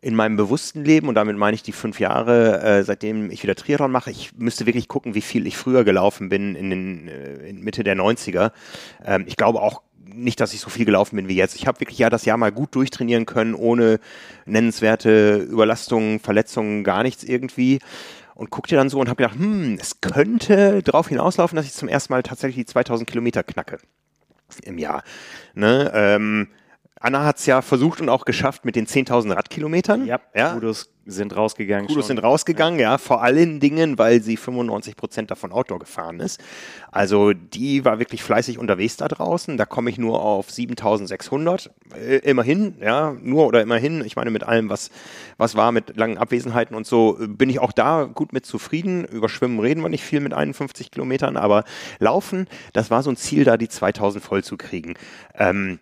in 0.00 0.16
meinem 0.16 0.36
bewussten 0.36 0.84
Leben, 0.84 1.08
und 1.08 1.14
damit 1.14 1.36
meine 1.36 1.54
ich 1.54 1.62
die 1.62 1.72
fünf 1.72 2.00
Jahre, 2.00 2.60
äh, 2.60 2.82
seitdem 2.82 3.30
ich 3.30 3.42
wieder 3.44 3.54
Triathlon 3.54 3.92
mache, 3.92 4.10
ich 4.10 4.32
müsste 4.36 4.66
wirklich 4.66 4.88
gucken, 4.88 5.14
wie 5.14 5.20
viel 5.20 5.46
ich 5.46 5.56
früher 5.56 5.84
gelaufen 5.84 6.28
bin 6.28 6.56
in 6.56 6.70
den 6.70 7.08
äh, 7.08 7.48
in 7.48 7.60
Mitte 7.60 7.84
der 7.84 7.96
90er. 7.96 8.50
Ähm, 9.04 9.24
ich 9.28 9.36
glaube 9.36 9.62
auch 9.62 9.82
nicht, 10.04 10.40
dass 10.40 10.52
ich 10.52 10.60
so 10.60 10.70
viel 10.70 10.84
gelaufen 10.84 11.16
bin 11.16 11.28
wie 11.28 11.36
jetzt. 11.36 11.56
Ich 11.56 11.66
habe 11.66 11.80
wirklich 11.80 11.98
ja 11.98 12.10
das 12.10 12.24
Jahr 12.24 12.36
mal 12.36 12.52
gut 12.52 12.74
durchtrainieren 12.74 13.26
können, 13.26 13.54
ohne 13.54 14.00
nennenswerte 14.44 15.36
Überlastungen, 15.36 16.20
Verletzungen, 16.20 16.84
gar 16.84 17.02
nichts 17.02 17.24
irgendwie. 17.24 17.78
Und 18.34 18.50
guckte 18.50 18.76
dann 18.76 18.88
so 18.88 18.98
und 18.98 19.08
habe 19.08 19.22
gedacht, 19.22 19.38
hm, 19.38 19.78
es 19.80 20.00
könnte 20.00 20.82
darauf 20.82 21.08
hinauslaufen, 21.08 21.56
dass 21.56 21.66
ich 21.66 21.72
zum 21.72 21.88
ersten 21.88 22.12
Mal 22.12 22.22
tatsächlich 22.22 22.66
die 22.66 22.72
2000 22.72 23.08
Kilometer 23.08 23.42
knacke 23.42 23.78
im 24.64 24.78
Jahr. 24.78 25.02
Ne? 25.54 25.90
Ähm, 25.94 26.48
Anna 27.02 27.24
hat 27.24 27.38
es 27.38 27.46
ja 27.46 27.62
versucht 27.62 28.00
und 28.00 28.08
auch 28.08 28.24
geschafft 28.24 28.64
mit 28.64 28.76
den 28.76 28.86
10.000 28.86 29.34
Radkilometern. 29.34 30.06
Ja, 30.06 30.20
ja. 30.34 30.54
Kudos 30.54 30.88
sind 31.04 31.34
rausgegangen. 31.34 31.88
Kudos 31.88 32.06
schon. 32.06 32.16
sind 32.16 32.18
rausgegangen, 32.24 32.78
ja. 32.78 32.92
ja. 32.92 32.98
Vor 32.98 33.22
allen 33.22 33.58
Dingen, 33.58 33.98
weil 33.98 34.22
sie 34.22 34.36
95 34.36 34.96
Prozent 34.96 35.30
davon 35.32 35.50
Outdoor 35.50 35.80
gefahren 35.80 36.20
ist. 36.20 36.40
Also 36.92 37.32
die 37.32 37.84
war 37.84 37.98
wirklich 37.98 38.22
fleißig 38.22 38.56
unterwegs 38.56 38.98
da 38.98 39.08
draußen. 39.08 39.56
Da 39.56 39.66
komme 39.66 39.90
ich 39.90 39.98
nur 39.98 40.22
auf 40.22 40.48
7.600. 40.48 41.70
Äh, 41.96 42.18
immerhin, 42.18 42.76
ja, 42.80 43.16
nur 43.20 43.48
oder 43.48 43.62
immerhin. 43.62 44.04
Ich 44.04 44.14
meine, 44.14 44.30
mit 44.30 44.44
allem, 44.44 44.68
was, 44.68 44.90
was 45.38 45.56
war, 45.56 45.72
mit 45.72 45.96
langen 45.96 46.18
Abwesenheiten 46.18 46.76
und 46.76 46.86
so, 46.86 47.18
bin 47.18 47.50
ich 47.50 47.58
auch 47.58 47.72
da 47.72 48.04
gut 48.04 48.32
mit 48.32 48.46
zufrieden. 48.46 49.04
Über 49.06 49.28
Schwimmen 49.28 49.58
reden 49.58 49.82
wir 49.82 49.88
nicht 49.88 50.04
viel 50.04 50.20
mit 50.20 50.34
51 50.34 50.92
Kilometern, 50.92 51.36
aber 51.36 51.64
Laufen, 51.98 52.46
das 52.72 52.92
war 52.92 53.02
so 53.02 53.10
ein 53.10 53.16
Ziel, 53.16 53.42
da 53.42 53.56
die 53.56 53.68
2000 53.68 54.22
voll 54.22 54.44
zu 54.44 54.56
kriegen. 54.56 54.94
Ähm, 55.34 55.80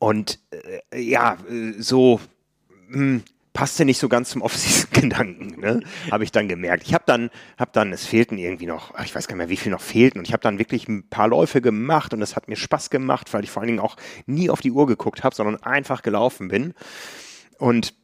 und 0.00 0.40
äh, 0.90 0.98
ja, 0.98 1.36
so 1.78 2.20
mh, 2.88 2.96
hm, 2.96 3.22
passte 3.52 3.84
nicht 3.84 3.98
so 3.98 4.08
ganz 4.08 4.30
zum 4.30 4.42
Off-Season-Gedanken, 4.42 5.60
ne? 5.60 5.82
habe 6.10 6.24
ich 6.24 6.32
dann 6.32 6.48
gemerkt. 6.48 6.84
Ich 6.86 6.94
habe 6.94 7.04
dann, 7.06 7.30
hab 7.58 7.72
dann, 7.74 7.92
es 7.92 8.06
fehlten 8.06 8.38
irgendwie 8.38 8.66
noch, 8.66 8.98
ich 9.04 9.14
weiß 9.14 9.28
gar 9.28 9.36
nicht 9.36 9.44
mehr, 9.44 9.50
wie 9.50 9.56
viel 9.58 9.70
noch 9.70 9.82
fehlten. 9.82 10.18
Und 10.18 10.26
ich 10.26 10.32
habe 10.32 10.42
dann 10.42 10.58
wirklich 10.58 10.88
ein 10.88 11.06
paar 11.08 11.28
Läufe 11.28 11.60
gemacht 11.60 12.14
und 12.14 12.22
es 12.22 12.34
hat 12.34 12.48
mir 12.48 12.56
Spaß 12.56 12.88
gemacht, 12.88 13.32
weil 13.34 13.44
ich 13.44 13.50
vor 13.50 13.60
allen 13.60 13.68
Dingen 13.68 13.80
auch 13.80 13.96
nie 14.24 14.48
auf 14.48 14.62
die 14.62 14.70
Uhr 14.70 14.86
geguckt 14.86 15.22
habe, 15.22 15.34
sondern 15.34 15.62
einfach 15.62 16.02
gelaufen 16.02 16.48
bin. 16.48 16.74
Und 17.58 17.94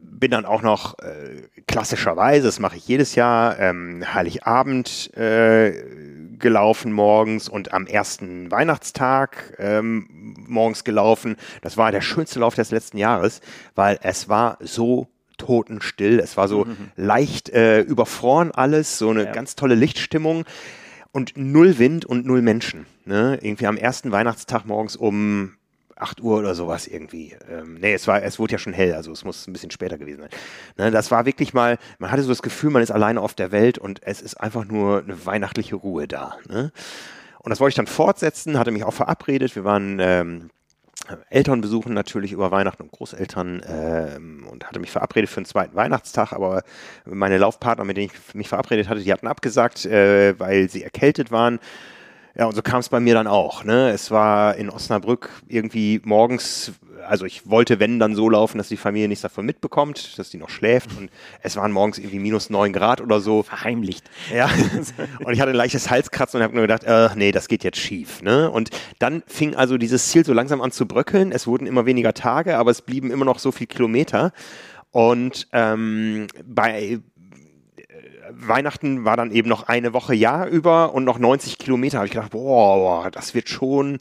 bin 0.00 0.32
dann 0.32 0.46
auch 0.46 0.62
noch 0.62 0.98
äh, 0.98 1.48
klassischerweise, 1.66 2.46
das 2.46 2.58
mache 2.58 2.76
ich 2.76 2.88
jedes 2.88 3.14
Jahr, 3.14 3.58
ähm, 3.60 4.02
Heiligabend 4.14 5.14
äh, 5.16 5.70
gelaufen 6.44 6.92
morgens 6.92 7.48
und 7.48 7.72
am 7.72 7.86
ersten 7.86 8.50
Weihnachtstag 8.50 9.54
ähm, 9.58 10.34
morgens 10.46 10.84
gelaufen. 10.84 11.36
Das 11.62 11.78
war 11.78 11.90
der 11.90 12.02
schönste 12.02 12.38
Lauf 12.38 12.54
des 12.54 12.70
letzten 12.70 12.98
Jahres, 12.98 13.40
weil 13.74 13.98
es 14.02 14.28
war 14.28 14.58
so 14.60 15.08
totenstill. 15.38 16.20
Es 16.20 16.36
war 16.36 16.46
so 16.46 16.66
mhm. 16.66 16.76
leicht 16.96 17.48
äh, 17.48 17.80
überfroren 17.80 18.50
alles, 18.50 18.98
so 18.98 19.08
eine 19.08 19.24
ja. 19.24 19.32
ganz 19.32 19.56
tolle 19.56 19.74
Lichtstimmung 19.74 20.44
und 21.12 21.32
null 21.34 21.78
Wind 21.78 22.04
und 22.04 22.26
null 22.26 22.42
Menschen. 22.42 22.84
Ne? 23.06 23.38
Irgendwie 23.40 23.66
am 23.66 23.78
ersten 23.78 24.12
Weihnachtstag 24.12 24.66
morgens 24.66 24.96
um 24.96 25.54
8 25.96 26.20
Uhr 26.20 26.38
oder 26.38 26.54
sowas 26.54 26.86
irgendwie. 26.86 27.36
Ähm, 27.50 27.74
nee, 27.80 27.94
es 27.94 28.06
war, 28.06 28.22
es 28.22 28.38
wurde 28.38 28.52
ja 28.52 28.58
schon 28.58 28.72
hell, 28.72 28.94
also 28.94 29.12
es 29.12 29.24
muss 29.24 29.46
ein 29.46 29.52
bisschen 29.52 29.70
später 29.70 29.98
gewesen 29.98 30.20
sein. 30.22 30.30
Ne, 30.76 30.90
das 30.90 31.10
war 31.10 31.26
wirklich 31.26 31.54
mal, 31.54 31.78
man 31.98 32.10
hatte 32.10 32.22
so 32.22 32.28
das 32.28 32.42
Gefühl, 32.42 32.70
man 32.70 32.82
ist 32.82 32.90
alleine 32.90 33.20
auf 33.20 33.34
der 33.34 33.52
Welt 33.52 33.78
und 33.78 34.02
es 34.02 34.20
ist 34.20 34.40
einfach 34.40 34.64
nur 34.64 35.02
eine 35.02 35.24
weihnachtliche 35.26 35.76
Ruhe 35.76 36.08
da. 36.08 36.36
Ne? 36.48 36.72
Und 37.38 37.50
das 37.50 37.60
wollte 37.60 37.70
ich 37.70 37.76
dann 37.76 37.86
fortsetzen, 37.86 38.58
hatte 38.58 38.70
mich 38.70 38.84
auch 38.84 38.94
verabredet. 38.94 39.54
Wir 39.54 39.64
waren 39.64 39.98
ähm, 40.00 40.50
Eltern 41.28 41.60
besuchen 41.60 41.92
natürlich 41.92 42.32
über 42.32 42.50
Weihnachten 42.50 42.82
und 42.82 42.92
Großeltern 42.92 43.62
ähm, 43.68 44.46
und 44.50 44.66
hatte 44.66 44.80
mich 44.80 44.90
verabredet 44.90 45.28
für 45.28 45.38
einen 45.38 45.46
zweiten 45.46 45.74
Weihnachtstag, 45.74 46.32
aber 46.32 46.62
meine 47.04 47.36
Laufpartner, 47.36 47.84
mit 47.84 47.96
denen 47.96 48.10
ich 48.10 48.34
mich 48.34 48.48
verabredet 48.48 48.88
hatte, 48.88 49.00
die 49.02 49.12
hatten 49.12 49.26
abgesagt, 49.26 49.84
äh, 49.84 50.38
weil 50.38 50.70
sie 50.70 50.82
erkältet 50.82 51.30
waren. 51.30 51.58
Ja, 52.36 52.46
und 52.46 52.54
so 52.54 52.62
kam 52.62 52.80
es 52.80 52.88
bei 52.88 52.98
mir 52.98 53.14
dann 53.14 53.28
auch. 53.28 53.62
Ne? 53.62 53.90
Es 53.90 54.10
war 54.10 54.56
in 54.56 54.68
Osnabrück 54.68 55.30
irgendwie 55.46 56.00
morgens, 56.04 56.72
also 57.06 57.26
ich 57.26 57.48
wollte, 57.48 57.78
wenn, 57.78 58.00
dann 58.00 58.16
so 58.16 58.28
laufen, 58.28 58.58
dass 58.58 58.66
die 58.66 58.76
Familie 58.76 59.06
nichts 59.06 59.22
davon 59.22 59.46
mitbekommt, 59.46 60.18
dass 60.18 60.30
die 60.30 60.38
noch 60.38 60.48
schläft. 60.48 60.96
Und 60.98 61.10
es 61.42 61.54
waren 61.54 61.70
morgens 61.70 61.98
irgendwie 61.98 62.18
minus 62.18 62.50
neun 62.50 62.72
Grad 62.72 63.00
oder 63.00 63.20
so. 63.20 63.44
Verheimlicht. 63.44 64.10
Ja. 64.34 64.50
Und 65.24 65.32
ich 65.32 65.40
hatte 65.40 65.50
ein 65.50 65.56
leichtes 65.56 65.90
Halskratzen 65.90 66.38
und 66.38 66.44
habe 66.44 66.54
nur 66.54 66.62
gedacht, 66.62 66.82
äh, 66.82 67.08
nee, 67.14 67.30
das 67.30 67.46
geht 67.46 67.62
jetzt 67.62 67.78
schief. 67.78 68.20
Ne? 68.20 68.50
Und 68.50 68.70
dann 68.98 69.22
fing 69.28 69.54
also 69.54 69.78
dieses 69.78 70.08
Ziel 70.08 70.24
so 70.24 70.32
langsam 70.32 70.60
an 70.60 70.72
zu 70.72 70.86
bröckeln. 70.86 71.30
Es 71.30 71.46
wurden 71.46 71.66
immer 71.66 71.86
weniger 71.86 72.14
Tage, 72.14 72.58
aber 72.58 72.72
es 72.72 72.82
blieben 72.82 73.12
immer 73.12 73.24
noch 73.24 73.38
so 73.38 73.52
viel 73.52 73.68
Kilometer. 73.68 74.32
Und 74.90 75.48
ähm, 75.52 76.26
bei 76.44 77.00
Weihnachten 78.36 79.04
war 79.04 79.16
dann 79.16 79.30
eben 79.30 79.48
noch 79.48 79.64
eine 79.64 79.92
Woche 79.92 80.14
Jahr 80.14 80.46
über 80.46 80.94
und 80.94 81.04
noch 81.04 81.18
90 81.18 81.58
Kilometer. 81.58 81.98
Habe 81.98 82.06
ich 82.06 82.12
gedacht, 82.12 82.30
boah, 82.30 83.10
das 83.10 83.34
wird 83.34 83.48
schon. 83.48 83.98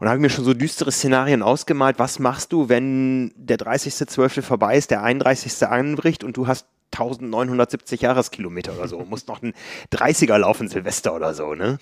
Und 0.00 0.08
habe 0.08 0.20
mir 0.20 0.30
schon 0.30 0.44
so 0.44 0.54
düstere 0.54 0.92
Szenarien 0.92 1.42
ausgemalt. 1.42 1.98
Was 1.98 2.18
machst 2.18 2.52
du, 2.52 2.68
wenn 2.68 3.32
der 3.36 3.58
30.12. 3.58 4.42
vorbei 4.42 4.76
ist, 4.76 4.90
der 4.90 5.02
31. 5.02 5.66
anbricht 5.66 6.22
und 6.22 6.36
du 6.36 6.46
hast 6.46 6.66
1970 6.92 8.00
Jahreskilometer 8.00 8.72
oder 8.74 8.88
so. 8.88 8.98
Musst 9.00 9.28
noch 9.28 9.42
ein 9.42 9.52
30er 9.92 10.38
laufen, 10.38 10.68
Silvester 10.68 11.14
oder 11.14 11.34
so, 11.34 11.54
ne? 11.54 11.78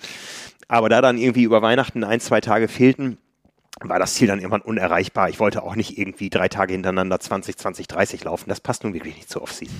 Aber 0.67 0.89
da 0.89 1.01
dann 1.01 1.17
irgendwie 1.17 1.43
über 1.43 1.61
Weihnachten 1.61 2.03
ein, 2.03 2.19
zwei 2.19 2.41
Tage 2.41 2.67
fehlten, 2.67 3.17
war 3.79 3.99
das 3.99 4.15
Ziel 4.15 4.27
dann 4.27 4.39
irgendwann 4.39 4.61
unerreichbar. 4.61 5.29
Ich 5.29 5.39
wollte 5.39 5.63
auch 5.63 5.75
nicht 5.75 5.97
irgendwie 5.97 6.29
drei 6.29 6.49
Tage 6.49 6.73
hintereinander 6.73 7.19
20, 7.19 7.57
20, 7.57 7.87
30 7.87 8.23
laufen. 8.23 8.49
Das 8.49 8.59
passt 8.59 8.83
nun 8.83 8.93
wirklich 8.93 9.15
nicht 9.15 9.29
zu 9.29 9.41
Off-Season. 9.41 9.75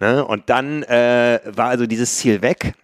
Ne? 0.00 0.24
Und 0.24 0.48
dann 0.48 0.82
äh, 0.84 1.40
war 1.44 1.68
also 1.68 1.86
dieses 1.86 2.16
Ziel 2.16 2.42
weg. 2.42 2.74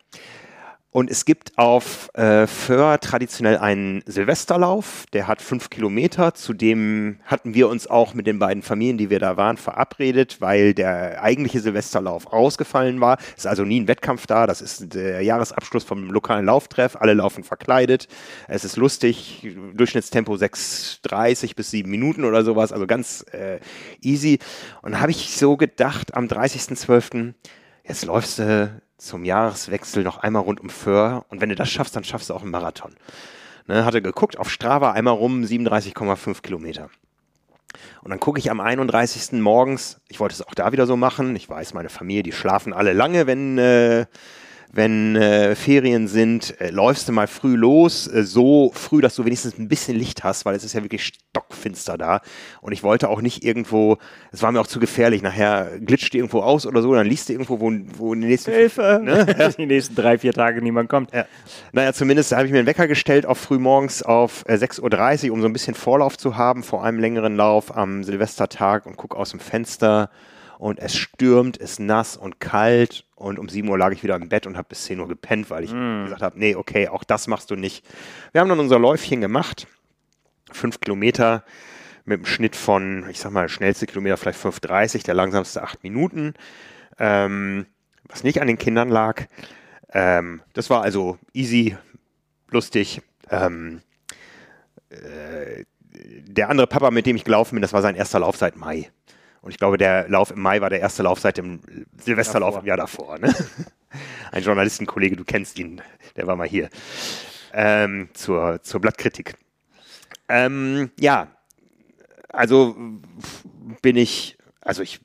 Und 0.97 1.11
es 1.11 1.27
gibt 1.27 1.59
auf 1.59 2.09
äh, 2.15 2.47
Föhr 2.47 2.99
traditionell 3.01 3.59
einen 3.59 4.03
Silvesterlauf, 4.07 5.05
der 5.13 5.29
hat 5.29 5.43
fünf 5.43 5.69
Kilometer. 5.69 6.33
Zudem 6.33 7.19
hatten 7.27 7.53
wir 7.53 7.69
uns 7.69 7.87
auch 7.87 8.15
mit 8.15 8.27
den 8.27 8.39
beiden 8.39 8.63
Familien, 8.63 8.97
die 8.97 9.11
wir 9.11 9.19
da 9.19 9.37
waren, 9.37 9.59
verabredet, 9.59 10.41
weil 10.41 10.73
der 10.73 11.23
eigentliche 11.23 11.61
Silvesterlauf 11.61 12.33
ausgefallen 12.33 13.03
war. 13.03 13.19
Es 13.37 13.45
ist 13.45 13.47
also 13.47 13.65
nie 13.65 13.79
ein 13.79 13.89
Wettkampf 13.89 14.27
da. 14.27 14.47
Das 14.47 14.63
ist 14.63 14.95
der 14.95 15.21
Jahresabschluss 15.21 15.85
vom 15.85 16.11
lokalen 16.11 16.47
Lauftreff. 16.47 16.97
Alle 16.97 17.13
laufen 17.13 17.45
verkleidet. 17.45 18.09
Es 18.49 18.65
ist 18.65 18.79
lustig. 18.79 19.47
Durchschnittstempo 19.75 20.33
6,30 20.33 21.57
bis 21.57 21.73
7 21.73 21.91
Minuten 21.91 22.25
oder 22.25 22.43
sowas. 22.43 22.73
Also 22.73 22.87
ganz 22.87 23.23
äh, 23.33 23.61
easy. 24.01 24.39
Und 24.81 24.99
habe 24.99 25.11
ich 25.11 25.37
so 25.37 25.59
gedacht, 25.59 26.15
am 26.15 26.25
30.12., 26.25 27.35
jetzt 27.85 28.07
läufst 28.07 28.39
du 28.39 28.81
zum 28.99 29.25
Jahreswechsel 29.25 30.03
noch 30.03 30.19
einmal 30.19 30.43
rund 30.43 30.61
um 30.61 30.71
Föhr. 30.71 31.25
Und 31.29 31.41
wenn 31.41 31.49
du 31.49 31.55
das 31.55 31.71
schaffst, 31.71 31.97
dann 31.97 32.05
schaffst 32.05 32.31
du 32.31 32.35
auch 32.35 32.43
einen 32.43 32.51
Marathon. 32.51 32.95
Ne, 33.67 33.85
hatte 33.85 34.01
geguckt, 34.01 34.39
auf 34.39 34.51
Strava 34.51 34.93
einmal 34.93 35.15
rum 35.15 35.43
37,5 35.43 36.43
Kilometer. 36.43 36.89
Und 38.03 38.11
dann 38.11 38.21
gucke 38.21 38.39
ich 38.39 38.51
am 38.51 38.61
31. 38.61 39.33
morgens, 39.41 40.01
ich 40.09 40.21
wollte 40.21 40.35
es 40.35 40.43
auch 40.47 40.55
da 40.55 40.73
wieder 40.73 40.87
so 40.87 40.97
machen. 40.97 41.35
Ich 41.35 41.49
weiß, 41.49 41.75
meine 41.75 41.89
Familie, 41.89 42.23
die 42.23 42.33
schlafen 42.33 42.73
alle 42.73 42.93
lange, 42.93 43.27
wenn 43.27 43.59
äh, 43.59 44.07
wenn 44.73 45.17
äh, 45.17 45.55
Ferien 45.55 46.09
sind, 46.09 46.61
äh, 46.61 46.71
läufst 46.71 47.09
du 47.09 47.13
mal 47.13 47.27
früh 47.27 47.57
los, 47.57 48.07
äh, 48.07 48.23
so 48.25 48.71
früh, 48.75 49.01
dass 49.01 49.15
du 49.15 49.25
wenigstens 49.25 49.59
ein 49.59 49.69
bisschen 49.69 49.97
Licht 49.97 50.25
hast, 50.25 50.45
weil 50.45 50.55
es 50.55 50.65
ist 50.65 50.75
ja 50.75 50.83
wirklich 50.83 51.05
stockfinster 51.05 51.97
da. 51.97 52.21
Und 52.61 52.73
ich 52.73 52.83
wollte 52.83 53.09
auch 53.09 53.21
nicht 53.21 53.45
irgendwo, 53.45 53.99
es 54.33 54.43
war 54.43 54.53
mir 54.53 54.61
auch 54.61 54.67
zu 54.67 54.81
gefährlich, 54.81 55.23
nachher 55.23 55.79
glitscht 55.81 56.13
die 56.13 56.19
irgendwo 56.19 56.41
aus 56.41 56.67
oder 56.67 56.83
so, 56.83 56.95
dann 56.95 57.07
liest 57.07 57.29
du 57.29 57.33
irgendwo, 57.33 57.61
wo, 57.61 57.73
wo 57.97 58.13
in 58.13 58.21
den 58.21 58.31
nächsten 58.31 58.53
Hilfe, 58.53 59.01
ne? 59.03 59.55
die 59.59 59.67
nächsten 59.67 59.95
drei, 59.95 60.19
vier 60.19 60.33
Tage 60.33 60.61
niemand 60.61 60.89
kommt. 60.89 61.13
Ja. 61.13 61.27
Naja, 61.73 61.93
zumindest 61.93 62.33
habe 62.33 62.47
ich 62.47 62.53
mir 62.53 62.59
einen 62.59 62.67
Wecker 62.67 62.89
gestellt 62.89 63.27
auf 63.27 63.39
frühmorgens 63.39 64.03
auf 64.03 64.45
äh, 64.47 64.55
6.30 64.55 65.29
Uhr, 65.29 65.35
um 65.35 65.41
so 65.41 65.47
ein 65.47 65.53
bisschen 65.53 65.75
Vorlauf 65.75 66.19
zu 66.19 66.37
haben 66.37 66.63
vor 66.63 66.85
einem 66.85 66.99
längeren 66.99 67.37
Lauf 67.37 67.75
am 67.77 68.05
Silvestertag 68.05 68.87
und 68.87 68.97
gucke 68.97 69.17
aus 69.17 69.31
dem 69.31 69.41
Fenster 69.41 70.11
und 70.59 70.79
es 70.79 70.97
stürmt, 70.97 71.57
ist 71.57 71.81
nass 71.81 72.17
und 72.17 72.41
kalt 72.41 73.05
und 73.15 73.39
um 73.39 73.49
7 73.49 73.69
Uhr 73.69 73.79
lag 73.79 73.93
ich 73.93 74.03
wieder 74.03 74.17
im 74.17 74.29
Bett 74.29 74.47
und 74.47 74.57
habe 74.57 74.69
bis 74.69 74.85
10 74.85 75.01
Uhr 75.01 75.09
gepennt, 75.09 75.51
weil 75.51 75.65
ich 75.65 75.73
mm. 75.73 76.05
gesagt 76.05 76.23
habe, 76.23 76.39
nee, 76.39 76.55
okay, 76.55 76.89
auch 76.89 77.05
das 77.05 77.27
machst 77.27 77.51
du 77.51 77.57
nicht. 77.57 77.85
Wir 78.33 78.41
haben 78.41 78.49
dann 78.49 78.61
unser 78.61 78.79
Läufchen 78.79 79.21
gemacht, 79.21 79.67
fünf 80.51 80.81
Kilometer 80.81 81.45
mit 82.05 82.19
einem 82.19 82.27
Schnitt 82.27 82.57
von, 82.57 83.09
ich 83.11 83.21
sag 83.21 83.33
mal, 83.33 83.49
schnellste 83.49 83.87
Kilometer 83.87 84.17
vielleicht 84.17 84.41
5,30, 84.41 85.05
der 85.05 85.15
langsamste 85.15 85.63
8 85.63 85.83
Minuten, 85.83 86.35
ähm, 86.99 87.67
was 88.05 88.23
nicht 88.23 88.41
an 88.41 88.47
den 88.47 88.59
Kindern 88.59 88.89
lag. 88.89 89.25
Ähm, 89.93 90.43
das 90.53 90.71
war 90.71 90.83
also 90.83 91.19
easy, 91.33 91.77
lustig. 92.51 93.03
Ähm, 93.31 93.83
äh, 94.91 95.65
der 95.93 96.49
andere 96.49 96.67
Papa, 96.67 96.91
mit 96.91 97.07
dem 97.07 97.17
ich 97.17 97.25
gelaufen 97.25 97.57
bin, 97.57 97.63
das 97.63 97.73
war 97.73 97.83
sein 97.83 97.97
erster 97.97 98.21
Lauf 98.21 98.37
seit 98.37 98.57
Mai. 98.57 98.91
Und 99.47 99.53
ich 99.53 99.59
glaube, 99.59 99.79
der 99.79 100.09
Lauf 100.09 100.33
im 100.33 100.41
Mai 100.41 100.61
war 100.61 100.71
der 100.71 100.81
erste 100.81 101.05
Lauf 101.05 101.21
seit 101.21 101.37
dem 101.37 101.61
Silvesterlauf 101.99 102.55
davor. 102.55 102.63
im 102.63 102.67
Jahr 102.67 102.77
davor. 102.77 103.19
Ne? 103.21 103.33
Ein 104.33 104.43
Journalistenkollege, 104.43 105.15
du 105.15 105.23
kennst 105.23 105.57
ihn, 105.61 105.81
der 106.17 106.27
war 106.27 106.35
mal 106.35 106.49
hier 106.49 106.69
ähm, 107.53 108.09
zur, 108.13 108.61
zur 108.65 108.81
Blattkritik. 108.81 109.37
Ähm, 110.29 110.91
ja, 110.99 111.29
also 112.29 112.77
bin 113.83 113.95
ich, 113.95 114.37
also 114.63 114.83
ich 114.83 114.99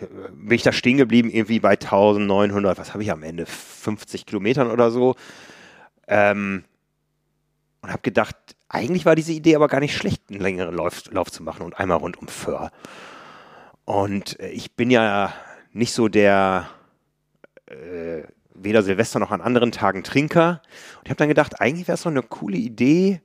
bin 0.00 0.56
ich 0.56 0.64
da 0.64 0.72
stehen 0.72 0.96
geblieben, 0.96 1.30
irgendwie 1.30 1.60
bei 1.60 1.74
1900, 1.74 2.78
was 2.78 2.94
habe 2.94 3.04
ich 3.04 3.12
am 3.12 3.22
Ende, 3.22 3.46
50 3.46 4.26
Kilometern 4.26 4.72
oder 4.72 4.90
so. 4.90 5.14
Ähm, 6.08 6.64
und 7.82 7.90
habe 7.90 8.02
gedacht, 8.02 8.34
eigentlich 8.68 9.06
war 9.06 9.14
diese 9.14 9.32
Idee 9.32 9.54
aber 9.54 9.68
gar 9.68 9.78
nicht 9.78 9.94
schlecht, 9.94 10.22
einen 10.30 10.40
längeren 10.40 10.74
Lauf, 10.74 11.04
Lauf 11.12 11.30
zu 11.30 11.44
machen 11.44 11.62
und 11.62 11.78
einmal 11.78 11.98
rund 11.98 12.16
um 12.16 12.26
Föhr. 12.26 12.72
Und 13.88 14.38
äh, 14.38 14.50
ich 14.50 14.76
bin 14.76 14.90
ja 14.90 15.32
nicht 15.72 15.94
so 15.94 16.08
der 16.08 16.68
äh, 17.64 18.22
weder 18.52 18.82
Silvester 18.82 19.18
noch 19.18 19.30
an 19.30 19.40
anderen 19.40 19.72
Tagen 19.72 20.04
Trinker. 20.04 20.60
Und 20.98 21.06
ich 21.06 21.10
habe 21.10 21.16
dann 21.16 21.28
gedacht, 21.28 21.58
eigentlich 21.62 21.88
wäre 21.88 21.94
es 21.94 22.02
doch 22.02 22.10
eine 22.10 22.22
coole 22.22 22.58
Idee, 22.58 23.22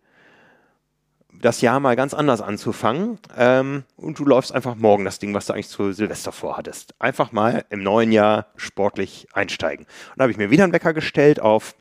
das 1.34 1.60
Jahr 1.60 1.82
mal 1.82 1.98
ganz 1.98 2.14
anders 2.14 2.40
anzufangen. 2.40 3.20
Ähm, 3.36 3.84
und 3.98 4.20
du 4.20 4.24
läufst 4.24 4.54
einfach 4.54 4.76
morgen 4.76 5.04
das 5.04 5.20
Ding, 5.20 5.34
was 5.34 5.48
du 5.48 5.54
eigentlich 5.54 5.68
zu 5.68 5.92
Silvester 5.92 6.32
vorhattest. 6.32 6.96
Einfach 6.98 7.34
mal 7.34 7.66
im 7.70 7.84
neuen 7.84 8.14
Jahr 8.14 8.48
sportlich 8.56 9.28
einsteigen. 9.34 9.86
Und 9.86 10.20
da 10.20 10.22
habe 10.24 10.32
ich 10.32 10.38
mir 10.38 10.50
wieder 10.50 10.64
einen 10.64 10.72
Wecker 10.72 10.94
gestellt 10.94 11.42
auf 11.42 11.76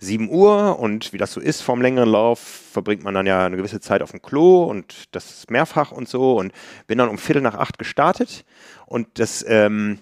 7 0.00 0.28
Uhr 0.30 0.78
und 0.78 1.12
wie 1.12 1.18
das 1.18 1.32
so 1.32 1.40
ist 1.40 1.62
vom 1.62 1.80
längeren 1.80 2.08
Lauf, 2.08 2.38
verbringt 2.38 3.04
man 3.04 3.14
dann 3.14 3.26
ja 3.26 3.46
eine 3.46 3.56
gewisse 3.56 3.80
Zeit 3.80 4.02
auf 4.02 4.10
dem 4.10 4.22
Klo 4.22 4.64
und 4.64 5.14
das 5.14 5.30
ist 5.30 5.50
mehrfach 5.50 5.92
und 5.92 6.08
so 6.08 6.38
und 6.38 6.52
bin 6.86 6.98
dann 6.98 7.08
um 7.08 7.18
Viertel 7.18 7.42
nach 7.42 7.54
acht 7.54 7.78
gestartet 7.78 8.44
und 8.86 9.18
das 9.18 9.44
ähm, 9.48 9.98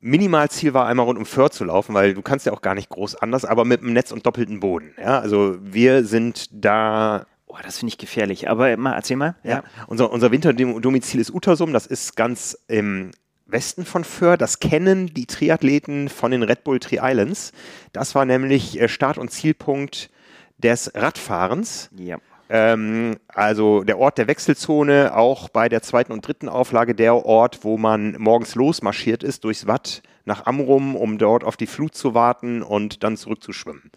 Minimalziel 0.00 0.74
war 0.74 0.86
einmal 0.86 1.06
rund 1.06 1.18
um 1.18 1.24
Föhr 1.26 1.50
zu 1.50 1.64
laufen, 1.64 1.94
weil 1.94 2.14
du 2.14 2.22
kannst 2.22 2.44
ja 2.44 2.52
auch 2.52 2.60
gar 2.60 2.74
nicht 2.74 2.90
groß 2.90 3.16
anders, 3.16 3.44
aber 3.44 3.64
mit 3.64 3.80
einem 3.80 3.94
Netz 3.94 4.12
und 4.12 4.26
doppelten 4.26 4.60
Boden. 4.60 4.94
Ja, 4.98 5.18
also 5.18 5.56
wir 5.60 6.04
sind 6.04 6.48
da 6.52 7.26
Oh, 7.54 7.58
das 7.62 7.78
finde 7.78 7.90
ich 7.90 7.98
gefährlich. 7.98 8.50
Aber 8.50 8.76
mal, 8.76 8.94
erzähl 8.94 9.16
mal. 9.16 9.36
Ja. 9.44 9.50
ja. 9.50 9.64
Unser, 9.86 10.10
unser 10.10 10.32
Winterdomizil 10.32 11.20
ist 11.20 11.32
Utersum. 11.32 11.72
Das 11.72 11.86
ist 11.86 12.16
ganz 12.16 12.58
im 12.66 13.12
Westen 13.46 13.84
von 13.84 14.04
Föhr. 14.04 14.36
Das 14.36 14.60
kennen 14.60 15.12
die 15.12 15.26
Triathleten 15.26 16.08
von 16.08 16.30
den 16.30 16.42
Red 16.42 16.64
Bull 16.64 16.80
Tri 16.80 16.98
Islands. 17.02 17.52
Das 17.92 18.14
war 18.14 18.24
nämlich 18.24 18.80
äh, 18.80 18.88
Start- 18.88 19.18
und 19.18 19.30
Zielpunkt 19.30 20.10
des 20.58 20.90
Radfahrens. 20.94 21.90
Ja. 21.96 22.18
Ähm, 22.48 23.16
also 23.28 23.84
der 23.84 23.98
Ort 23.98 24.18
der 24.18 24.28
Wechselzone, 24.28 25.16
auch 25.16 25.48
bei 25.48 25.68
der 25.68 25.82
zweiten 25.82 26.12
und 26.12 26.26
dritten 26.26 26.48
Auflage 26.48 26.94
der 26.94 27.14
Ort, 27.26 27.60
wo 27.62 27.78
man 27.78 28.16
morgens 28.18 28.54
losmarschiert 28.54 29.22
ist 29.22 29.44
durchs 29.44 29.66
Watt 29.66 30.02
nach 30.26 30.46
Amrum, 30.46 30.96
um 30.96 31.18
dort 31.18 31.44
auf 31.44 31.56
die 31.56 31.66
Flut 31.66 31.94
zu 31.94 32.14
warten 32.14 32.62
und 32.62 33.02
dann 33.04 33.16
zurückzuschwimmen. 33.16 33.90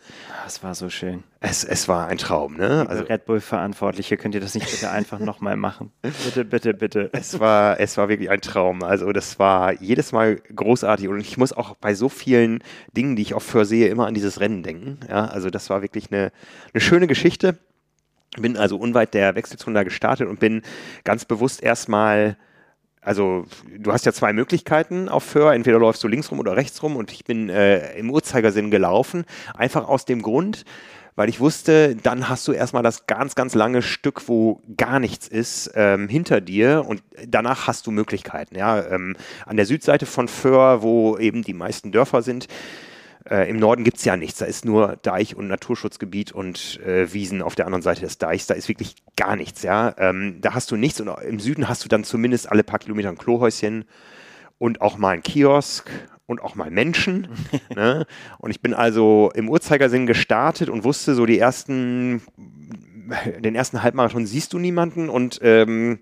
Das 0.44 0.62
war 0.62 0.76
so 0.76 0.90
schön. 0.90 1.24
Es, 1.40 1.64
es 1.64 1.88
war 1.88 2.08
ein 2.08 2.18
Traum, 2.18 2.58
ne? 2.58 2.86
Also 2.90 3.04
Red 3.04 3.26
Bull-Verantwortliche, 3.26 4.18
könnt 4.18 4.36
ihr 4.36 4.42
das 4.42 4.54
nicht 4.54 4.70
bitte 4.70 4.92
einfach 4.92 5.20
nochmal 5.20 5.56
machen? 5.56 5.92
Bitte, 6.02 6.44
bitte, 6.44 6.74
bitte. 6.74 7.10
Es 7.14 7.40
war, 7.40 7.80
es 7.80 7.96
war 7.98 8.10
wirklich 8.10 8.30
ein 8.30 8.42
Traum. 8.42 8.84
Also 8.84 9.12
das 9.14 9.40
war 9.40 9.74
jedes 9.82 10.12
Mal 10.12 10.36
großartig 10.36 11.08
und 11.08 11.20
ich 11.20 11.38
muss 11.38 11.54
auch 11.54 11.76
bei 11.76 11.94
so 11.94 12.10
vielen 12.10 12.64
Dingen, 12.92 13.16
die 13.16 13.22
ich 13.22 13.34
auch 13.34 13.42
versehe, 13.42 13.88
immer 13.88 14.08
an 14.08 14.14
dieses 14.14 14.40
Rennen 14.40 14.64
denken. 14.64 15.00
Ja, 15.08 15.26
also 15.26 15.50
das 15.50 15.70
war 15.70 15.82
wirklich 15.82 16.12
eine, 16.12 16.32
eine 16.74 16.82
schöne 16.82 17.08
Geschichte. 17.08 17.58
Bin 18.38 18.58
also 18.58 18.78
unweit 18.78 19.14
der 19.14 19.36
Wechselzone 19.36 19.76
da 19.76 19.84
gestartet 19.84 20.28
und 20.28 20.40
bin 20.40 20.62
ganz 21.06 21.24
bewusst 21.24 21.64
erstmal 21.64 22.38
also 23.08 23.46
du 23.74 23.94
hast 23.94 24.06
ja 24.06 24.12
zwei 24.12 24.34
Möglichkeiten 24.34 25.08
auf 25.08 25.24
Föhr. 25.24 25.54
Entweder 25.54 25.80
läufst 25.80 26.04
du 26.04 26.10
links 26.10 26.30
rum 26.30 26.40
oder 26.40 26.58
rechts 26.58 26.84
rum 26.84 26.98
und 26.98 27.10
ich 27.14 27.24
bin 27.24 27.48
äh, 27.48 27.98
im 27.98 28.12
Uhrzeigersinn 28.12 28.70
gelaufen. 28.70 29.24
Einfach 29.56 29.88
aus 29.88 30.04
dem 30.04 30.22
Grund, 30.22 30.66
weil 31.16 31.30
ich 31.30 31.40
wusste, 31.40 31.96
dann 31.96 32.28
hast 32.28 32.46
du 32.50 32.52
erstmal 32.52 32.84
das 32.84 33.08
ganz, 33.08 33.34
ganz 33.34 33.56
lange 33.56 33.82
Stück, 33.82 34.28
wo 34.28 34.62
gar 34.76 35.00
nichts 35.00 35.30
ist, 35.30 35.72
ähm, 35.76 36.10
hinter 36.10 36.42
dir 36.42 36.84
und 36.86 37.02
danach 37.26 37.68
hast 37.68 37.88
du 37.88 37.92
Möglichkeiten. 37.92 38.58
Ja, 38.58 38.86
ähm, 38.86 39.16
an 39.46 39.56
der 39.56 39.66
Südseite 39.66 40.06
von 40.06 40.28
Föhr, 40.28 40.82
wo 40.82 41.18
eben 41.18 41.44
die 41.44 41.54
meisten 41.54 41.94
Dörfer 41.94 42.22
sind, 42.22 42.50
äh, 43.30 43.50
Im 43.50 43.58
Norden 43.58 43.84
gibt 43.84 43.98
es 43.98 44.06
ja 44.06 44.18
nichts. 44.18 44.40
Da 44.40 44.46
ist 44.46 44.66
nur 44.66 44.98
Deich 45.02 45.36
und 45.36 45.48
Naturschutzgebiet 45.48 46.32
und 46.32 46.80
äh, 46.86 47.12
Wiesen 47.14 47.42
auf 47.42 47.56
der 47.56 47.66
anderen 47.66 47.82
Seite 47.82 48.02
des 48.02 48.18
Deichs. 48.18 48.48
Da 48.48 48.54
ist 48.54 48.70
wirklich 48.70 48.96
gar 49.16 49.36
nichts. 49.36 49.64
Ja? 49.64 49.94
Ähm, 49.98 50.38
da 50.42 50.54
hast 50.54 50.72
du 50.72 50.76
nichts. 50.76 51.02
Und 51.02 51.10
im 51.24 51.40
Süden 51.40 51.68
hast 51.68 51.84
du 51.84 51.90
dann 51.90 52.04
zumindest 52.04 52.52
alle 52.52 52.64
paar 52.64 52.80
Kilometer 52.80 53.10
ein 53.10 53.18
Klohäuschen 53.18 53.86
und 54.58 54.82
auch 54.82 54.98
mal 54.98 55.12
ein 55.12 55.24
Kiosk 55.24 55.90
und 56.26 56.42
auch 56.42 56.56
mal 56.56 56.72
Menschen. 56.72 57.28
ne? 57.76 58.06
Und 58.38 58.52
ich 58.52 58.62
bin 58.62 58.74
also 58.74 59.32
im 59.36 59.50
Uhrzeigersinn 59.50 60.08
gestartet 60.08 60.70
und 60.70 60.84
wusste 60.84 61.16
so 61.16 61.26
die 61.26 61.40
ersten, 61.40 62.22
den 63.40 63.56
ersten 63.56 63.84
Halbmarathon 63.84 64.26
siehst 64.26 64.54
du 64.54 64.60
niemanden 64.60 65.10
und 65.10 65.40
ähm, 65.42 66.00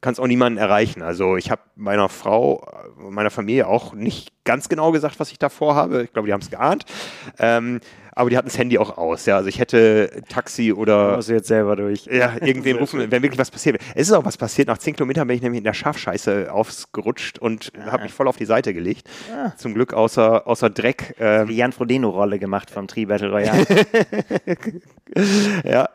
kannst 0.00 0.20
auch 0.20 0.26
niemanden 0.26 0.58
erreichen. 0.58 1.02
Also 1.02 1.36
ich 1.36 1.50
habe 1.50 1.62
meiner 1.74 2.08
Frau, 2.08 2.66
meiner 2.98 3.30
Familie 3.30 3.66
auch 3.66 3.92
nicht 3.92 4.32
ganz 4.44 4.68
genau 4.68 4.92
gesagt, 4.92 5.18
was 5.20 5.30
ich 5.32 5.38
da 5.38 5.48
vorhabe. 5.48 6.02
Ich 6.02 6.12
glaube, 6.12 6.26
die 6.26 6.32
haben 6.32 6.40
es 6.40 6.50
geahnt. 6.50 6.84
Ähm, 7.38 7.80
aber 8.16 8.30
die 8.30 8.36
hatten 8.38 8.48
das 8.48 8.56
Handy 8.56 8.78
auch 8.78 8.96
aus. 8.96 9.26
Ja, 9.26 9.36
also 9.36 9.48
ich 9.50 9.58
hätte 9.58 10.10
Taxi 10.30 10.72
oder. 10.72 11.16
Musst 11.16 11.28
du 11.28 11.34
jetzt 11.34 11.48
selber 11.48 11.76
durch. 11.76 12.06
Ja, 12.06 12.32
irgendwen 12.40 12.78
rufen, 12.78 13.10
wenn 13.10 13.22
wirklich 13.22 13.38
was 13.38 13.50
passiert. 13.50 13.78
Es 13.94 14.08
ist 14.08 14.14
auch 14.14 14.24
was 14.24 14.38
passiert. 14.38 14.68
Nach 14.68 14.78
zehn 14.78 14.94
Kilometern 14.94 15.28
bin 15.28 15.36
ich 15.36 15.42
nämlich 15.42 15.58
in 15.58 15.64
der 15.64 15.74
Schafscheiße 15.74 16.50
aufgerutscht 16.50 17.38
und 17.38 17.72
ah. 17.78 17.92
habe 17.92 18.04
mich 18.04 18.14
voll 18.14 18.26
auf 18.26 18.38
die 18.38 18.46
Seite 18.46 18.72
gelegt. 18.72 19.06
Ah. 19.30 19.52
Zum 19.58 19.74
Glück 19.74 19.92
außer, 19.92 20.46
außer 20.46 20.70
Dreck. 20.70 21.14
Ähm, 21.20 21.48
die 21.48 21.56
Jan 21.56 21.72
Frodeno-Rolle 21.72 22.38
gemacht 22.38 22.70
vom 22.70 22.88
Tree 22.88 23.04
Battle 23.04 23.30
Royale. 23.30 23.66
ja. 25.64 25.90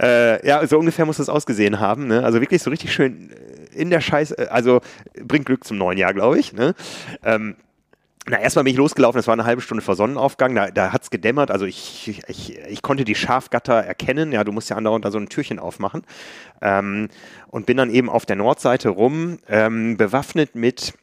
Äh, 0.00 0.44
ja, 0.44 0.66
so 0.66 0.80
ungefähr 0.80 1.06
muss 1.06 1.18
das 1.18 1.28
ausgesehen 1.28 1.78
haben. 1.78 2.08
Ne? 2.08 2.24
Also 2.24 2.40
wirklich 2.40 2.60
so 2.60 2.70
richtig 2.70 2.92
schön 2.92 3.30
in 3.72 3.90
der 3.90 4.00
Scheiße. 4.00 4.50
Also 4.50 4.80
bringt 5.22 5.46
Glück 5.46 5.62
zum 5.62 5.78
neuen 5.78 5.96
Jahr, 5.96 6.12
glaube 6.12 6.40
ich. 6.40 6.52
Ne? 6.54 6.74
Ähm, 7.22 7.54
na, 8.28 8.38
erstmal 8.38 8.64
bin 8.64 8.72
ich 8.72 8.78
losgelaufen, 8.78 9.18
es 9.18 9.26
war 9.26 9.32
eine 9.32 9.44
halbe 9.44 9.62
Stunde 9.62 9.82
vor 9.82 9.96
Sonnenaufgang, 9.96 10.54
da, 10.54 10.70
da 10.70 10.92
hat 10.92 11.02
es 11.02 11.10
gedämmert, 11.10 11.50
also 11.50 11.66
ich, 11.66 12.22
ich, 12.28 12.58
ich 12.58 12.82
konnte 12.82 13.04
die 13.04 13.16
Schafgatter 13.16 13.74
erkennen, 13.74 14.30
ja, 14.30 14.44
du 14.44 14.52
musst 14.52 14.70
ja 14.70 14.76
andauernd 14.76 15.04
da 15.04 15.10
so 15.10 15.18
ein 15.18 15.28
Türchen 15.28 15.58
aufmachen 15.58 16.02
ähm, 16.60 17.08
und 17.48 17.66
bin 17.66 17.76
dann 17.76 17.90
eben 17.90 18.08
auf 18.08 18.24
der 18.24 18.36
Nordseite 18.36 18.90
rum, 18.90 19.38
ähm, 19.48 19.96
bewaffnet 19.96 20.54
mit 20.54 20.94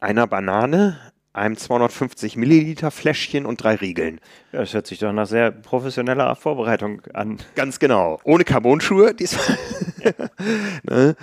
einer 0.00 0.26
Banane, 0.26 0.98
einem 1.34 1.56
250 1.56 2.36
Milliliter 2.36 2.90
Fläschchen 2.90 3.46
und 3.46 3.62
drei 3.62 3.74
Riegeln. 3.74 4.20
Ja, 4.52 4.60
das 4.60 4.74
hört 4.74 4.86
sich 4.86 4.98
doch 4.98 5.12
nach 5.12 5.26
sehr 5.26 5.50
professioneller 5.50 6.34
Vorbereitung 6.36 7.02
an. 7.14 7.38
Ganz 7.54 7.78
genau. 7.78 8.20
Ohne 8.24 8.44
Carbonschuhe 8.44 9.14
diesmal. 9.14 9.58
ne? 10.82 11.16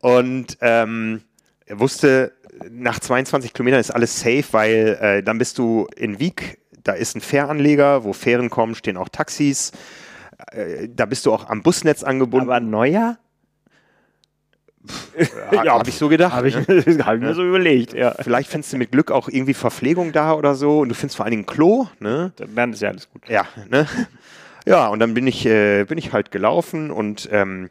Und 0.00 0.58
ähm, 0.60 1.22
er 1.66 1.80
wusste, 1.80 2.32
nach 2.70 3.00
22 3.00 3.52
Kilometern 3.52 3.80
ist 3.80 3.90
alles 3.90 4.20
safe, 4.20 4.44
weil 4.52 4.98
äh, 5.00 5.22
dann 5.22 5.38
bist 5.38 5.58
du 5.58 5.86
in 5.96 6.18
Wieg, 6.18 6.58
da 6.82 6.92
ist 6.92 7.16
ein 7.16 7.20
Fähranleger, 7.20 8.04
wo 8.04 8.12
Fähren 8.12 8.50
kommen, 8.50 8.74
stehen 8.74 8.96
auch 8.96 9.08
Taxis. 9.08 9.72
Äh, 10.52 10.88
da 10.88 11.06
bist 11.06 11.26
du 11.26 11.32
auch 11.32 11.48
am 11.48 11.62
Busnetz 11.62 12.02
angebunden. 12.02 12.48
Aber 12.48 12.60
neuer? 12.60 13.18
Ja, 15.50 15.78
habe 15.78 15.88
ich 15.88 15.96
so 15.96 16.08
gedacht. 16.08 16.32
Habe 16.32 16.48
ich, 16.48 16.54
ne? 16.54 16.64
hab 17.04 17.16
ich 17.16 17.20
mir 17.20 17.34
so 17.34 17.44
überlegt, 17.44 17.92
ja. 17.92 18.14
Vielleicht 18.20 18.50
findest 18.50 18.72
du 18.72 18.76
mit 18.76 18.92
Glück 18.92 19.10
auch 19.10 19.28
irgendwie 19.28 19.54
Verpflegung 19.54 20.12
da 20.12 20.32
oder 20.34 20.54
so 20.54 20.80
und 20.80 20.90
du 20.90 20.94
findest 20.94 21.16
vor 21.16 21.24
allen 21.24 21.32
Dingen 21.32 21.42
ein 21.42 21.46
Klo. 21.46 21.88
Ne? 21.98 22.32
Dann 22.36 22.72
ist 22.72 22.82
ja 22.82 22.90
alles 22.90 23.10
gut. 23.10 23.28
Ja, 23.28 23.46
ne? 23.68 23.88
ja 24.64 24.86
und 24.88 25.00
dann 25.00 25.14
bin 25.14 25.26
ich, 25.26 25.44
äh, 25.44 25.84
bin 25.84 25.98
ich 25.98 26.12
halt 26.12 26.30
gelaufen 26.30 26.92
und 26.92 27.28
ähm, 27.32 27.70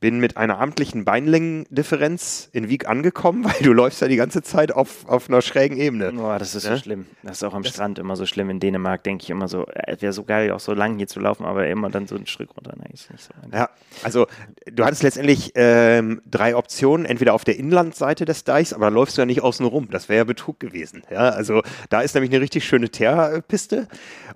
bin 0.00 0.18
mit 0.18 0.36
einer 0.36 0.58
amtlichen 0.58 1.04
Beinlängendifferenz 1.04 2.48
in 2.52 2.68
Wieg 2.68 2.88
angekommen, 2.88 3.44
weil 3.44 3.60
du 3.62 3.72
läufst 3.72 4.00
ja 4.00 4.08
die 4.08 4.16
ganze 4.16 4.42
Zeit 4.42 4.72
auf, 4.72 5.06
auf 5.06 5.28
einer 5.28 5.42
schrägen 5.42 5.76
Ebene. 5.76 6.12
Boah, 6.12 6.38
das 6.38 6.54
ist 6.54 6.64
ja? 6.64 6.76
so 6.76 6.82
schlimm. 6.82 7.06
Das 7.22 7.38
ist 7.38 7.44
auch 7.44 7.54
am 7.54 7.62
das 7.62 7.72
Strand 7.72 7.98
immer 7.98 8.16
so 8.16 8.26
schlimm. 8.26 8.50
In 8.50 8.60
Dänemark 8.60 9.04
denke 9.04 9.24
ich 9.24 9.30
immer 9.30 9.48
so, 9.48 9.66
es 9.66 9.98
äh, 9.98 10.02
wäre 10.02 10.12
so 10.12 10.24
geil, 10.24 10.50
auch 10.52 10.60
so 10.60 10.72
lang 10.72 10.96
hier 10.96 11.06
zu 11.06 11.20
laufen, 11.20 11.44
aber 11.44 11.68
immer 11.68 11.90
dann 11.90 12.06
so 12.06 12.16
einen 12.16 12.26
Schritt 12.26 12.50
runter. 12.56 12.72
Nein, 12.76 12.90
ist 12.92 13.10
nicht 13.10 13.22
so 13.22 13.30
ja, 13.52 13.68
also 14.02 14.26
du 14.72 14.84
hattest 14.84 15.02
letztendlich 15.02 15.52
ähm, 15.54 16.22
drei 16.30 16.56
Optionen, 16.56 17.04
entweder 17.04 17.34
auf 17.34 17.44
der 17.44 17.58
Inlandseite 17.58 18.24
des 18.24 18.44
Deichs, 18.44 18.72
aber 18.72 18.86
da 18.86 18.94
läufst 18.94 19.16
du 19.16 19.22
ja 19.22 19.26
nicht 19.26 19.42
außen 19.42 19.66
rum. 19.66 19.88
Das 19.90 20.08
wäre 20.08 20.18
ja 20.18 20.24
Betrug 20.24 20.60
gewesen. 20.60 21.02
Ja, 21.10 21.30
also 21.30 21.62
da 21.90 22.00
ist 22.00 22.14
nämlich 22.14 22.32
eine 22.32 22.40
richtig 22.40 22.64
schöne 22.64 22.88
Teerpiste. 22.88 23.88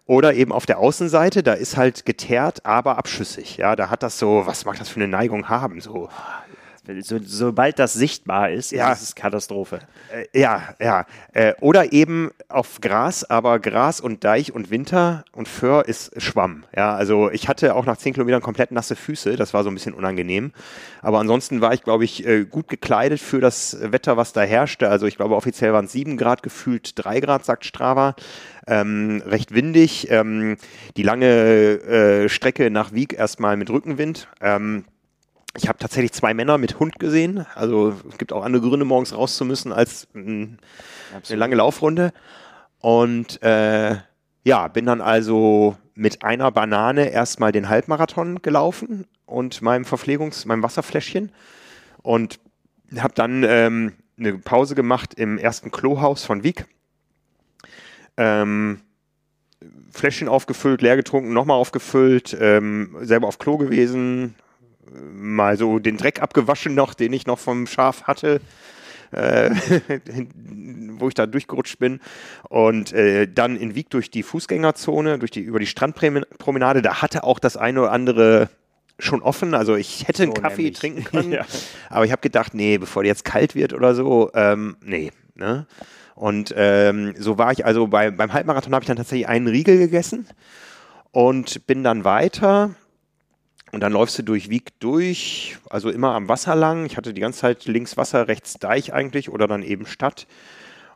Oder 0.07 0.35
eben 0.35 0.53
auf 0.53 0.67
der 0.67 0.79
Außenseite, 0.79 1.43
da 1.43 1.55
ist 1.55 1.79
halt 1.79 2.05
geteert, 2.05 2.67
aber 2.67 2.99
abschüssig. 2.99 3.57
Ja, 3.57 3.75
da 3.75 3.89
hat 3.89 4.03
das 4.03 4.19
so, 4.19 4.43
was 4.45 4.67
mag 4.67 4.79
das 4.79 4.91
für 4.91 4.97
eine 4.97 5.09
Neigung 5.09 5.49
haben? 5.49 5.54
So 5.81 6.09
so, 7.01 7.19
sobald 7.23 7.79
das 7.79 7.95
sichtbar 7.95 8.51
ist, 8.51 8.71
ja. 8.71 8.93
ist 8.93 9.03
es 9.03 9.15
Katastrophe. 9.15 9.81
Äh, 10.13 10.39
ja, 10.39 10.75
ja. 10.79 11.07
Äh, 11.33 11.55
oder 11.61 11.93
eben 11.93 12.31
auf 12.49 12.81
Gras, 12.81 13.25
aber 13.25 13.59
Gras 13.59 14.01
und 14.01 14.25
Deich 14.25 14.53
und 14.53 14.71
Winter 14.71 15.25
und 15.33 15.49
Föhr 15.49 15.89
ist 15.89 16.21
Schwamm. 16.21 16.65
Ja, 16.77 16.95
also 16.95 17.31
ich 17.31 17.49
hatte 17.49 17.75
auch 17.75 17.87
nach 17.87 17.97
zehn 17.97 18.13
Kilometern 18.13 18.43
komplett 18.43 18.71
nasse 18.71 18.97
Füße, 18.97 19.37
das 19.37 19.55
war 19.55 19.65
so 19.65 19.71
ein 19.71 19.75
bisschen 19.75 19.95
unangenehm. 19.95 20.53
Aber 21.01 21.21
ansonsten 21.21 21.63
war 21.63 21.73
ich, 21.73 21.83
glaube 21.83 22.05
ich, 22.05 22.27
äh, 22.27 22.45
gut 22.45 22.69
gekleidet 22.69 23.21
für 23.21 23.41
das 23.41 23.79
Wetter, 23.81 24.19
was 24.19 24.35
da 24.35 24.43
herrschte. 24.43 24.91
Also 24.91 25.07
ich 25.07 25.17
glaube, 25.17 25.37
offiziell 25.37 25.73
waren 25.73 25.87
es 25.87 25.93
sieben 25.93 26.19
Grad, 26.19 26.43
gefühlt 26.43 26.93
drei 26.97 27.21
Grad, 27.21 27.45
sagt 27.47 27.65
Strava. 27.65 28.15
Ähm, 28.67 29.23
recht 29.27 29.55
windig. 29.55 30.11
Ähm, 30.11 30.57
die 30.97 31.03
lange 31.03 31.27
äh, 31.27 32.29
Strecke 32.29 32.71
nach 32.71 32.93
Wieg 32.93 33.13
erstmal 33.15 33.57
mit 33.57 33.71
Rückenwind. 33.71 34.29
Ähm, 34.41 34.85
ich 35.57 35.69
habe 35.69 35.79
tatsächlich 35.79 36.13
zwei 36.13 36.35
Männer 36.35 36.59
mit 36.59 36.81
Hund 36.81 36.99
gesehen. 36.99 37.47
Also 37.55 37.95
es 38.11 38.19
gibt 38.19 38.33
auch 38.33 38.45
andere 38.45 38.63
Gründe, 38.63 38.85
morgens 38.85 39.15
raus 39.15 39.37
zu 39.37 39.45
müssen 39.45 39.73
als 39.73 40.09
mh, 40.13 40.57
eine 41.29 41.39
lange 41.39 41.57
Laufrunde. 41.57 42.13
Und 42.81 43.43
äh, 43.43 43.97
ja, 44.43 44.69
bin 44.69 44.87
dann 44.87 45.01
also 45.01 45.77
mit 45.95 46.25
einer 46.25 46.51
Banane 46.51 47.11
erstmal 47.11 47.53
den 47.53 47.69
Halbmarathon 47.69 48.43
gelaufen 48.43 49.07
und 49.27 49.63
meinem 49.63 49.85
Verpflegungs-, 49.85 50.47
meinem 50.47 50.63
Wasserfläschchen. 50.63 51.31
Und 52.03 52.41
habe 52.99 53.15
dann 53.15 53.45
ähm, 53.45 53.93
eine 54.19 54.35
Pause 54.39 54.75
gemacht 54.75 55.15
im 55.15 55.39
ersten 55.39 55.71
Klohaus 55.71 56.25
von 56.25 56.43
Wieg. 56.43 56.67
Ähm, 58.17 58.81
Fläschchen 59.93 60.29
aufgefüllt, 60.29 60.83
leer 60.83 60.97
getrunken, 60.97 61.33
nochmal 61.33 61.57
aufgefüllt, 61.57 62.37
ähm, 62.39 62.97
selber 63.01 63.29
auf 63.29 63.39
Klo 63.39 63.57
gewesen, 63.57 64.35
mal 64.93 65.57
so 65.57 65.79
den 65.79 65.97
Dreck 65.97 66.21
abgewaschen 66.23 66.75
noch, 66.75 66.95
den 66.95 67.13
ich 67.13 67.27
noch 67.27 67.39
vom 67.39 67.67
Schaf 67.67 68.05
hatte. 68.05 68.41
Äh, 69.13 69.51
wo 70.99 71.09
ich 71.09 71.15
da 71.15 71.27
durchgerutscht 71.27 71.79
bin 71.79 72.01
und 72.49 72.93
äh, 72.93 73.29
dann 73.29 73.57
in 73.57 73.77
Wieg 73.77 73.91
durch 73.91 74.11
die 74.11 74.25
Fußgängerzone, 74.25 75.19
durch 75.19 75.31
die 75.31 75.41
über 75.41 75.61
die 75.61 75.67
Strandpromenade, 75.67 76.83
da 76.83 77.01
hatte 77.01 77.23
auch 77.23 77.39
das 77.39 77.57
eine 77.57 77.83
oder 77.83 77.93
andere 77.93 78.49
schon 78.99 79.23
offen, 79.23 79.55
also 79.55 79.77
ich 79.77 80.09
hätte 80.09 80.25
einen 80.25 80.35
Kaffee 80.35 80.63
nämlich. 80.63 80.79
trinken 80.79 81.05
können, 81.11 81.33
ja. 81.33 81.45
aber 81.91 82.05
ich 82.05 82.13
habe 82.13 82.23
gedacht, 82.23 82.55
nee, 82.55 82.79
bevor 82.79 83.03
der 83.03 83.11
jetzt 83.11 83.25
kalt 83.25 83.55
wird 83.55 83.73
oder 83.73 83.95
so, 83.95 84.31
ähm, 84.35 84.77
nee, 84.83 85.13
ne? 85.35 85.67
Und 86.15 86.55
ähm, 86.57 87.15
so 87.19 87.39
war 87.39 87.51
ich 87.51 87.67
also 87.67 87.89
bei, 87.89 88.13
beim 88.13 88.33
Halbmarathon 88.33 88.73
habe 88.73 88.85
ich 88.85 88.87
dann 88.87 88.97
tatsächlich 88.97 89.27
einen 89.27 89.49
Riegel 89.49 89.79
gegessen 89.79 90.29
und 91.11 91.67
bin 91.67 91.83
dann 91.83 92.05
weiter 92.05 92.77
und 93.75 93.81
dann 93.81 93.93
läufst 93.93 94.19
du 94.19 94.23
durch 94.23 94.51
Wieg 94.51 94.79
durch, 94.79 95.59
also 95.69 95.91
immer 95.91 96.15
am 96.15 96.29
Wasser 96.29 96.55
lang. 96.55 96.87
Ich 96.87 96.97
hatte 96.97 97.13
die 97.13 97.21
ganze 97.21 97.41
Zeit 97.41 97.67
links 97.67 97.97
Wasser, 97.97 98.29
rechts 98.29 98.55
Deich 98.55 98.93
eigentlich 98.93 99.31
oder 99.31 99.47
dann 99.47 99.63
eben 99.63 99.87
Stadt. 99.87 100.27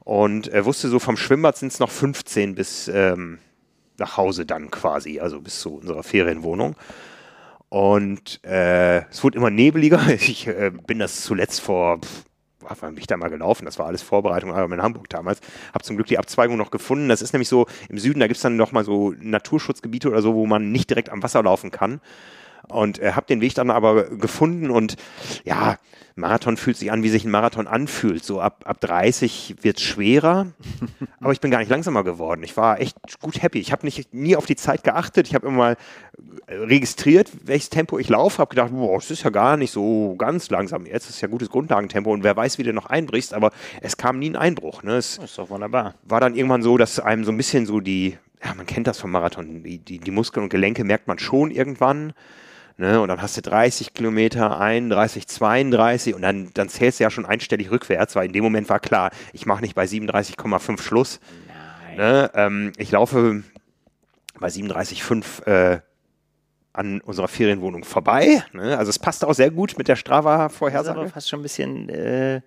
Und 0.04 0.48
er 0.48 0.64
wusste 0.64 0.88
so, 0.88 0.98
vom 0.98 1.16
Schwimmbad 1.16 1.56
sind 1.56 1.72
es 1.72 1.80
noch 1.80 1.90
15 1.90 2.54
bis 2.54 2.88
ähm, 2.88 3.38
nach 3.98 4.16
Hause 4.16 4.46
dann 4.46 4.70
quasi, 4.70 5.20
also 5.20 5.40
bis 5.40 5.60
zu 5.60 5.74
unserer 5.76 6.02
Ferienwohnung. 6.02 6.76
Und 7.68 8.42
äh, 8.44 9.06
es 9.10 9.22
wurde 9.22 9.38
immer 9.38 9.50
nebeliger. 9.50 10.00
Ich 10.08 10.46
äh, 10.46 10.70
bin 10.86 11.00
das 11.00 11.22
zuletzt 11.22 11.60
vor, 11.60 11.98
pff, 11.98 12.24
wann 12.60 12.94
bin 12.94 12.98
ich 13.00 13.06
da 13.06 13.16
mal 13.16 13.28
gelaufen? 13.28 13.64
Das 13.64 13.78
war 13.78 13.86
alles 13.86 14.02
Vorbereitung, 14.02 14.52
aber 14.54 14.72
in 14.72 14.82
Hamburg 14.82 15.08
damals. 15.08 15.40
Habe 15.74 15.84
zum 15.84 15.96
Glück 15.96 16.06
die 16.06 16.18
Abzweigung 16.18 16.56
noch 16.56 16.70
gefunden. 16.70 17.08
Das 17.08 17.22
ist 17.22 17.32
nämlich 17.32 17.48
so, 17.48 17.66
im 17.88 17.98
Süden, 17.98 18.20
da 18.20 18.28
gibt 18.28 18.36
es 18.36 18.42
dann 18.42 18.56
noch 18.56 18.72
mal 18.72 18.84
so 18.84 19.14
Naturschutzgebiete 19.18 20.08
oder 20.08 20.22
so, 20.22 20.34
wo 20.34 20.46
man 20.46 20.70
nicht 20.70 20.88
direkt 20.88 21.10
am 21.10 21.22
Wasser 21.22 21.42
laufen 21.42 21.70
kann. 21.70 22.00
Und 22.68 22.98
äh, 22.98 23.12
habe 23.12 23.26
den 23.26 23.40
Weg 23.40 23.54
dann 23.54 23.70
aber 23.70 24.04
gefunden 24.04 24.70
und 24.70 24.96
ja, 25.44 25.78
Marathon 26.18 26.56
fühlt 26.56 26.76
sich 26.76 26.90
an, 26.90 27.02
wie 27.02 27.08
sich 27.08 27.24
ein 27.24 27.30
Marathon 27.30 27.66
anfühlt. 27.66 28.24
So 28.24 28.40
ab, 28.40 28.64
ab 28.66 28.80
30 28.80 29.56
wird 29.62 29.78
es 29.78 29.84
schwerer, 29.84 30.48
aber 31.20 31.32
ich 31.32 31.40
bin 31.40 31.50
gar 31.50 31.60
nicht 31.60 31.70
langsamer 31.70 32.04
geworden. 32.04 32.42
Ich 32.42 32.56
war 32.56 32.80
echt 32.80 32.96
gut 33.20 33.40
happy. 33.42 33.58
Ich 33.60 33.72
habe 33.72 33.86
nicht 33.86 34.12
nie 34.12 34.36
auf 34.36 34.46
die 34.46 34.56
Zeit 34.56 34.84
geachtet. 34.84 35.28
Ich 35.28 35.34
habe 35.34 35.46
immer 35.46 35.56
mal 35.56 35.76
registriert, 36.48 37.30
welches 37.44 37.70
Tempo 37.70 37.98
ich 37.98 38.08
laufe. 38.08 38.38
Habe 38.38 38.50
gedacht, 38.50 38.72
boah, 38.72 38.98
es 38.98 39.10
ist 39.10 39.22
ja 39.22 39.30
gar 39.30 39.56
nicht 39.56 39.70
so 39.70 40.14
ganz 40.18 40.50
langsam. 40.50 40.86
Jetzt 40.86 41.08
ist 41.08 41.20
ja 41.20 41.28
gutes 41.28 41.50
Grundlagentempo 41.50 42.12
und 42.12 42.24
wer 42.24 42.36
weiß, 42.36 42.58
wie 42.58 42.64
du 42.64 42.72
noch 42.72 42.86
einbrichst. 42.86 43.32
Aber 43.32 43.52
es 43.80 43.96
kam 43.96 44.18
nie 44.18 44.30
ein 44.30 44.36
Einbruch. 44.36 44.82
Ne? 44.82 44.96
Es 44.96 45.16
das 45.16 45.30
ist 45.30 45.38
doch 45.38 45.50
wunderbar. 45.50 45.94
War 46.02 46.20
dann 46.20 46.34
irgendwann 46.34 46.62
so, 46.62 46.76
dass 46.76 46.98
einem 46.98 47.24
so 47.24 47.30
ein 47.30 47.36
bisschen 47.36 47.66
so 47.66 47.80
die, 47.80 48.18
ja, 48.44 48.54
man 48.54 48.66
kennt 48.66 48.86
das 48.86 48.98
vom 48.98 49.10
Marathon, 49.10 49.62
die, 49.62 49.78
die, 49.78 49.98
die 49.98 50.10
Muskeln 50.10 50.44
und 50.44 50.50
Gelenke 50.50 50.84
merkt 50.84 51.06
man 51.06 51.18
schon 51.18 51.50
irgendwann. 51.50 52.12
Ne? 52.78 53.00
Und 53.00 53.08
dann 53.08 53.20
hast 53.20 53.36
du 53.36 53.42
30 53.42 53.92
Kilometer, 53.92 54.60
31, 54.60 55.26
32 55.26 56.14
und 56.14 56.22
dann, 56.22 56.50
dann 56.54 56.68
zählst 56.68 57.00
du 57.00 57.04
ja 57.04 57.10
schon 57.10 57.26
einstellig 57.26 57.72
rückwärts, 57.72 58.14
weil 58.14 58.26
in 58.26 58.32
dem 58.32 58.44
Moment 58.44 58.68
war 58.68 58.78
klar, 58.78 59.10
ich 59.32 59.46
mache 59.46 59.62
nicht 59.62 59.74
bei 59.74 59.84
37,5 59.84 60.80
Schluss. 60.80 61.18
Ne? 61.96 62.30
Ähm, 62.34 62.72
ich 62.76 62.92
laufe 62.92 63.42
bei 64.38 64.46
37,5 64.46 65.46
äh, 65.46 65.80
an 66.72 67.00
unserer 67.00 67.26
Ferienwohnung 67.26 67.82
vorbei. 67.82 68.44
Ne? 68.52 68.78
Also 68.78 68.90
es 68.90 69.00
passt 69.00 69.24
auch 69.24 69.34
sehr 69.34 69.50
gut 69.50 69.76
mit 69.76 69.88
der 69.88 69.96
Strava-Vorhersage. 69.96 70.94
Das 70.94 70.96
ist 70.96 71.00
aber 71.00 71.12
fast 71.12 71.28
schon 71.28 71.40
ein 71.40 71.42
bisschen 71.42 71.88
äh, 71.88 72.40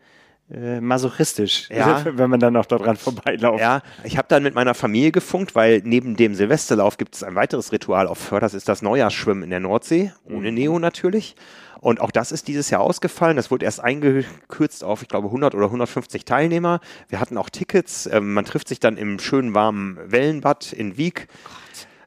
äh, 0.54 0.82
masochistisch, 0.82 1.70
ja. 1.70 2.04
wenn 2.18 2.30
man 2.30 2.40
dann 2.40 2.56
auch 2.58 2.66
daran 2.66 2.98
vorbeilauft. 2.98 3.62
Ja, 3.62 3.82
ich 4.04 4.18
habe 4.18 4.28
dann 4.28 4.44
mit 4.44 4.54
meiner 4.54 4.74
Familie 4.74 5.12
gefunkt, 5.12 5.56
weil 5.56 5.82
neben 5.84 6.16
dem 6.16 6.36
Silvesterlauf 6.36 6.98
gibt 6.98 7.16
es 7.16 7.24
ein 7.24 7.36
weiteres 7.36 7.72
Ritual 7.72 8.08
auf 8.08 8.18
Föhr, 8.18 8.40
das 8.40 8.54
ist 8.54 8.68
das 8.68 8.82
Neujahrsschwimmen 8.82 9.44
in 9.44 9.50
der 9.50 9.60
Nordsee, 9.60 10.12
ohne 10.26 10.52
mhm. 10.52 10.56
Neo 10.56 10.80
natürlich. 10.80 11.36
Und 11.80 12.00
auch 12.00 12.12
das 12.12 12.32
ist 12.32 12.48
dieses 12.48 12.70
Jahr 12.70 12.82
ausgefallen. 12.82 13.38
Das 13.38 13.50
wurde 13.50 13.66
erst 13.66 13.84
eingekürzt 13.84 14.84
auf, 14.84 15.02
ich 15.02 15.08
glaube, 15.08 15.28
100 15.28 15.56
oder 15.56 15.66
150 15.66 16.26
Teilnehmer. 16.26 16.80
Wir 17.10 17.20
hatten 17.20 17.40
auch 17.40 17.50
Tickets. 17.50 18.06
Ähm, 18.06 18.34
man 18.34 18.46
trifft 18.46 18.68
sich 18.68 18.80
dann 18.80 18.98
im 18.98 19.18
schönen 19.18 19.56
warmen 19.56 19.98
Wellenbad 20.06 20.74
in 20.74 20.98
Wieg. 20.98 21.28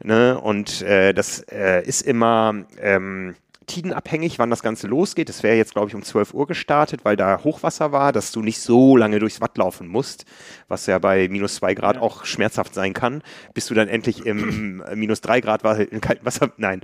Ne? 0.03 0.41
Und 0.41 0.83
äh, 0.83 1.13
das 1.13 1.41
äh, 1.51 1.83
ist 1.85 2.03
immer 2.03 2.55
ähm, 2.81 3.35
tidenabhängig, 3.67 4.39
wann 4.39 4.51
das 4.51 4.63
Ganze 4.63 4.87
losgeht. 4.87 5.29
Es 5.29 5.43
wäre 5.43 5.57
jetzt, 5.57 5.73
glaube 5.73 5.89
ich, 5.89 5.95
um 5.95 6.03
12 6.03 6.35
Uhr 6.35 6.47
gestartet, 6.47 7.05
weil 7.05 7.17
da 7.17 7.43
Hochwasser 7.43 7.93
war, 7.93 8.13
dass 8.13 8.33
du 8.33 8.41
nicht 8.41 8.61
so 8.61 8.97
lange 8.97 9.19
durchs 9.19 9.41
Watt 9.41 9.57
laufen 9.59 9.89
musst, 9.89 10.25
was 10.69 10.87
ja 10.87 10.99
bei 10.99 11.29
minus 11.29 11.57
2 11.57 11.75
Grad 11.75 11.97
ja. 11.97 12.03
auch 12.03 12.25
schmerzhaft 12.25 12.75
sein 12.75 12.93
kann, 12.93 13.23
bis 13.55 13.67
du 13.67 13.75
dann 13.75 13.89
endlich 13.89 14.27
im 14.27 14.83
minus 14.95 15.21
3 15.21 15.41
Grad 15.41 15.65
war, 15.65 15.79
in 15.79 16.01
kaltem 16.01 16.27
Wasser. 16.27 16.51
Nein. 16.57 16.81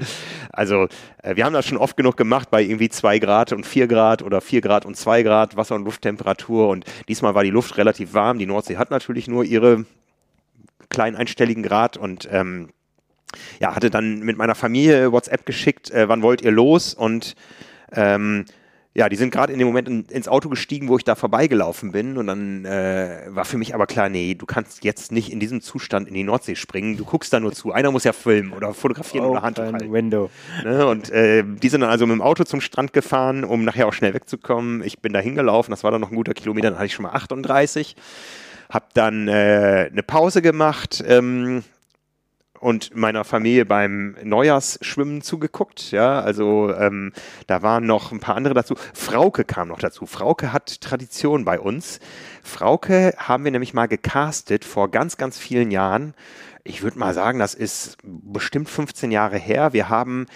Also, 0.53 0.89
äh, 1.23 1.37
wir 1.37 1.45
haben 1.45 1.53
das 1.53 1.67
schon 1.67 1.79
oft 1.79 1.97
genug 1.97 2.17
gemacht 2.17 2.51
bei 2.51 2.63
irgendwie 2.63 2.89
2 2.89 3.19
Grad 3.19 3.53
und 3.53 3.67
4 3.67 3.87
Grad 3.87 4.23
oder 4.23 4.41
4 4.41 4.61
Grad 4.61 4.85
und 4.85 4.97
2 4.97 5.23
Grad 5.23 5.57
Wasser- 5.57 5.75
und 5.75 5.85
Lufttemperatur. 5.85 6.69
Und 6.69 6.85
diesmal 7.09 7.35
war 7.35 7.45
die 7.45 7.51
Luft 7.51 7.77
relativ 7.77 8.15
warm. 8.15 8.39
Die 8.39 8.47
Nordsee 8.47 8.77
hat 8.77 8.91
natürlich 8.91 9.29
nur 9.29 9.45
ihre 9.45 9.85
kleinen 10.89 11.17
einstelligen 11.17 11.63
Grad 11.63 11.97
und 11.97 12.29
ähm, 12.31 12.71
ja, 13.61 13.75
hatte 13.75 13.91
dann 13.91 14.21
mit 14.21 14.37
meiner 14.37 14.55
Familie 14.55 15.13
WhatsApp 15.13 15.47
geschickt, 15.47 15.91
äh, 15.91 16.09
wann 16.09 16.23
wollt 16.23 16.43
ihr 16.43 16.51
los? 16.51 16.95
Und 16.95 17.35
ähm, 17.93 18.45
ja, 18.93 19.09
die 19.09 19.15
sind 19.15 19.31
gerade 19.31 19.53
in 19.53 19.61
dem 19.61 19.69
Moment 19.69 19.89
in, 19.89 20.05
ins 20.07 20.27
Auto 20.27 20.49
gestiegen, 20.49 20.89
wo 20.89 20.97
ich 20.97 21.05
da 21.05 21.15
vorbeigelaufen 21.15 21.93
bin. 21.93 22.17
Und 22.19 22.27
dann 22.27 22.65
äh, 22.65 23.23
war 23.29 23.45
für 23.45 23.57
mich 23.57 23.73
aber 23.73 23.87
klar, 23.87 24.09
nee, 24.09 24.35
du 24.35 24.47
kannst 24.47 24.83
jetzt 24.83 25.13
nicht 25.13 25.31
in 25.31 25.39
diesem 25.39 25.61
Zustand 25.61 26.09
in 26.09 26.15
die 26.15 26.25
Nordsee 26.25 26.57
springen. 26.57 26.97
Du 26.97 27.05
guckst 27.05 27.33
da 27.33 27.39
nur 27.39 27.53
zu. 27.53 27.73
Einer 27.73 27.93
muss 27.93 28.03
ja 28.03 28.13
filmen 28.13 28.53
oder 28.53 28.75
fotografieren 28.75 29.27
Open 29.27 29.37
oder 29.37 29.43
Handtuch 29.43 29.73
halten. 29.73 29.93
Window. 29.93 30.29
Ne? 30.65 30.87
Und 30.87 31.09
äh, 31.11 31.45
die 31.45 31.69
sind 31.69 31.83
dann 31.83 31.91
also 31.91 32.05
mit 32.07 32.15
dem 32.15 32.23
Auto 32.23 32.43
zum 32.43 32.61
Strand 32.61 32.93
gefahren, 32.93 33.45
um 33.45 33.65
nachher 33.65 33.87
auch 33.87 33.93
schnell 33.93 34.13
wegzukommen. 34.13 34.83
Ich 34.83 34.99
bin 34.99 35.13
da 35.13 35.21
hingelaufen, 35.21 35.71
das 35.71 35.85
war 35.85 35.93
dann 35.93 36.01
noch 36.01 36.11
ein 36.11 36.17
guter 36.17 36.35
Kilometer, 36.35 36.71
dann 36.71 36.79
hatte 36.79 36.87
ich 36.87 36.95
schon 36.95 37.05
mal 37.05 37.13
38. 37.13 37.95
Hab 38.71 38.93
dann 38.95 39.29
äh, 39.29 39.89
eine 39.91 40.03
Pause 40.03 40.43
gemacht, 40.43 41.03
ähm, 41.07 41.63
und 42.61 42.95
meiner 42.95 43.25
Familie 43.25 43.65
beim 43.65 44.17
Neujahrsschwimmen 44.23 45.23
zugeguckt. 45.23 45.91
Ja, 45.91 46.21
also 46.21 46.73
ähm, 46.75 47.13
da 47.47 47.63
waren 47.63 47.87
noch 47.87 48.13
ein 48.13 48.21
paar 48.21 48.37
andere 48.37 48.55
dazu. 48.55 48.75
Frauke 48.95 49.45
kam 49.45 49.69
noch 49.69 49.79
dazu. 49.79 50.07
Frauke 50.07 50.53
hat 50.53 50.81
Tradition 50.81 51.45
bei 51.45 51.59
uns. 51.59 52.01
Frauke 52.43 53.15
haben 53.17 53.45
wir 53.45 53.51
nämlich 53.51 53.75
mal 53.75 53.89
gecastet 53.89 54.65
vor 54.65 54.91
ganz, 54.91 55.17
ganz 55.17 55.39
vielen 55.39 55.71
Jahren. 55.71 56.15
Ich 56.63 56.83
würde 56.83 56.99
mal 56.99 57.15
sagen, 57.15 57.39
das 57.39 57.55
ist 57.55 57.97
bestimmt 58.03 58.69
15 58.69 59.11
Jahre 59.11 59.39
her. 59.39 59.73
Wir 59.73 59.89
haben 59.89 60.27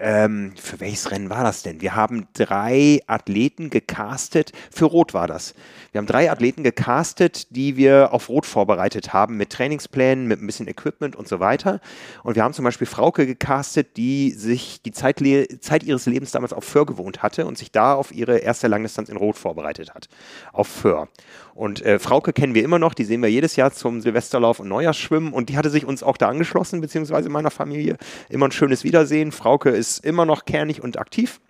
ähm, 0.00 0.52
für 0.56 0.80
welches 0.80 1.10
Rennen 1.10 1.30
war 1.30 1.44
das 1.44 1.62
denn? 1.62 1.80
Wir 1.80 1.94
haben 1.94 2.28
drei 2.32 3.00
Athleten 3.06 3.70
gecastet. 3.70 4.52
Für 4.70 4.86
Rot 4.86 5.14
war 5.14 5.26
das. 5.26 5.54
Wir 5.92 5.98
haben 5.98 6.06
drei 6.06 6.30
Athleten 6.30 6.62
gecastet, 6.62 7.54
die 7.54 7.76
wir 7.76 8.12
auf 8.12 8.28
Rot 8.28 8.46
vorbereitet 8.46 9.12
haben, 9.12 9.36
mit 9.36 9.50
Trainingsplänen, 9.50 10.26
mit 10.26 10.42
ein 10.42 10.46
bisschen 10.46 10.68
Equipment 10.68 11.16
und 11.16 11.28
so 11.28 11.40
weiter. 11.40 11.80
Und 12.22 12.36
wir 12.36 12.44
haben 12.44 12.52
zum 12.54 12.64
Beispiel 12.64 12.86
Frauke 12.86 13.26
gecastet, 13.26 13.96
die 13.96 14.30
sich 14.30 14.82
die 14.82 14.92
Zeit, 14.92 15.22
Zeit 15.60 15.82
ihres 15.82 16.06
Lebens 16.06 16.30
damals 16.30 16.52
auf 16.52 16.64
Föhr 16.64 16.86
gewohnt 16.86 17.22
hatte 17.22 17.46
und 17.46 17.56
sich 17.56 17.72
da 17.72 17.94
auf 17.94 18.12
ihre 18.12 18.38
erste 18.38 18.68
Langdistanz 18.68 19.08
in 19.08 19.16
Rot 19.16 19.36
vorbereitet 19.36 19.94
hat. 19.94 20.08
Auf 20.52 20.68
Föhr. 20.68 21.08
Und 21.54 21.84
äh, 21.84 21.98
Frauke 21.98 22.32
kennen 22.32 22.54
wir 22.54 22.62
immer 22.62 22.78
noch, 22.78 22.94
die 22.94 23.02
sehen 23.02 23.20
wir 23.20 23.28
jedes 23.28 23.56
Jahr 23.56 23.72
zum 23.72 24.00
Silvesterlauf 24.00 24.60
und 24.60 24.68
Neujahrsschwimmen 24.68 25.32
und 25.32 25.48
die 25.48 25.56
hatte 25.56 25.70
sich 25.70 25.84
uns 25.84 26.04
auch 26.04 26.16
da 26.16 26.28
angeschlossen, 26.28 26.80
beziehungsweise 26.80 27.28
meiner 27.30 27.50
Familie. 27.50 27.96
Immer 28.28 28.46
ein 28.46 28.52
schönes 28.52 28.84
Wiedersehen. 28.84 29.32
Frauke 29.32 29.70
ist 29.70 29.87
immer 29.96 30.26
noch 30.26 30.44
kernig 30.44 30.82
und 30.82 30.98
aktiv. 30.98 31.40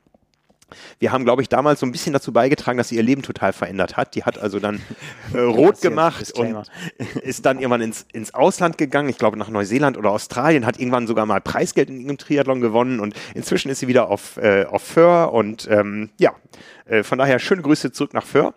Wir 0.98 1.12
haben, 1.12 1.24
glaube 1.24 1.40
ich, 1.40 1.48
damals 1.48 1.81
so 1.81 1.87
ein 1.87 1.92
bisschen 1.92 2.12
dazu 2.12 2.33
beigetragen, 2.33 2.77
dass 2.77 2.88
sie 2.88 2.96
ihr 2.96 3.03
Leben 3.03 3.22
total 3.22 3.53
verändert 3.53 3.96
hat. 3.96 4.14
Die 4.14 4.24
hat 4.24 4.38
also 4.38 4.61
dann 4.61 4.81
äh, 5.33 5.38
rot 5.38 5.81
gemacht 5.81 6.31
und 6.33 6.70
ist 7.22 7.46
dann 7.46 7.59
irgendwann 7.59 7.81
ins, 7.81 8.07
ins 8.12 8.35
Ausland 8.35 8.77
gegangen. 8.77 9.09
Ich 9.09 9.18
glaube, 9.18 9.38
nach 9.38 9.48
Neuseeland 9.48 9.96
oder 9.96 10.11
Australien, 10.11 10.66
hat 10.66 10.79
irgendwann 10.79 11.07
sogar 11.07 11.24
mal 11.24 11.40
Preisgeld 11.40 11.88
in 11.88 12.01
ihrem 12.01 12.18
Triathlon 12.18 12.61
gewonnen 12.61 13.01
und 13.01 13.14
inzwischen 13.35 13.70
ist 13.70 13.81
sie 13.81 13.88
wieder 13.88 14.11
auf, 14.11 14.37
äh, 14.37 14.64
auf 14.64 14.83
Föhr 14.83 15.33
und 15.33 15.66
ähm, 15.70 16.11
ja, 16.18 16.35
äh, 16.85 17.03
von 17.03 17.18
daher 17.18 17.38
schöne 17.38 17.62
Grüße 17.62 17.92
zurück 17.92 18.12
nach 18.12 18.27
Föhr. 18.27 18.55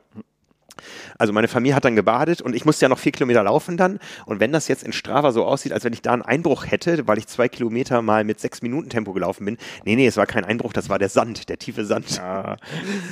Also 1.21 1.33
meine 1.33 1.47
Familie 1.47 1.75
hat 1.75 1.85
dann 1.85 1.95
gebadet 1.95 2.41
und 2.41 2.55
ich 2.55 2.65
musste 2.65 2.83
ja 2.85 2.89
noch 2.89 2.97
vier 2.97 3.11
Kilometer 3.11 3.43
laufen 3.43 3.77
dann. 3.77 3.99
Und 4.25 4.39
wenn 4.39 4.51
das 4.51 4.67
jetzt 4.67 4.81
in 4.81 4.91
Strava 4.91 5.31
so 5.31 5.45
aussieht, 5.45 5.71
als 5.71 5.83
wenn 5.83 5.93
ich 5.93 6.01
da 6.01 6.13
einen 6.13 6.23
Einbruch 6.23 6.65
hätte, 6.65 7.07
weil 7.07 7.19
ich 7.19 7.27
zwei 7.27 7.47
Kilometer 7.47 8.01
mal 8.01 8.23
mit 8.23 8.39
sechs 8.39 8.63
Minuten 8.63 8.89
Tempo 8.89 9.13
gelaufen 9.13 9.45
bin, 9.45 9.57
nee, 9.85 9.95
nee, 9.95 10.07
es 10.07 10.17
war 10.17 10.25
kein 10.25 10.43
Einbruch, 10.43 10.73
das 10.73 10.89
war 10.89 10.97
der 10.97 11.09
Sand, 11.09 11.47
der 11.47 11.59
tiefe 11.59 11.85
Sand. 11.85 12.17
Ja. 12.17 12.57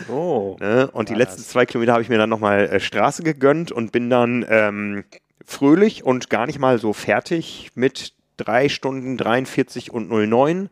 So. 0.07 0.57
Ne? 0.59 0.89
Und 0.91 1.09
die 1.09 1.13
letzten 1.13 1.43
zwei 1.43 1.65
Kilometer 1.65 1.93
habe 1.93 2.01
ich 2.01 2.09
mir 2.09 2.17
dann 2.17 2.29
nochmal 2.29 2.67
äh, 2.67 2.79
Straße 2.79 3.21
gegönnt 3.21 3.71
und 3.71 3.91
bin 3.91 4.09
dann 4.09 4.45
ähm, 4.49 5.03
fröhlich 5.45 6.03
und 6.03 6.31
gar 6.31 6.47
nicht 6.47 6.57
mal 6.57 6.79
so 6.79 6.93
fertig 6.93 7.69
mit 7.75 8.13
drei 8.37 8.69
Stunden 8.69 9.17
43 9.17 9.91
und 9.91 10.09
09 10.09 10.69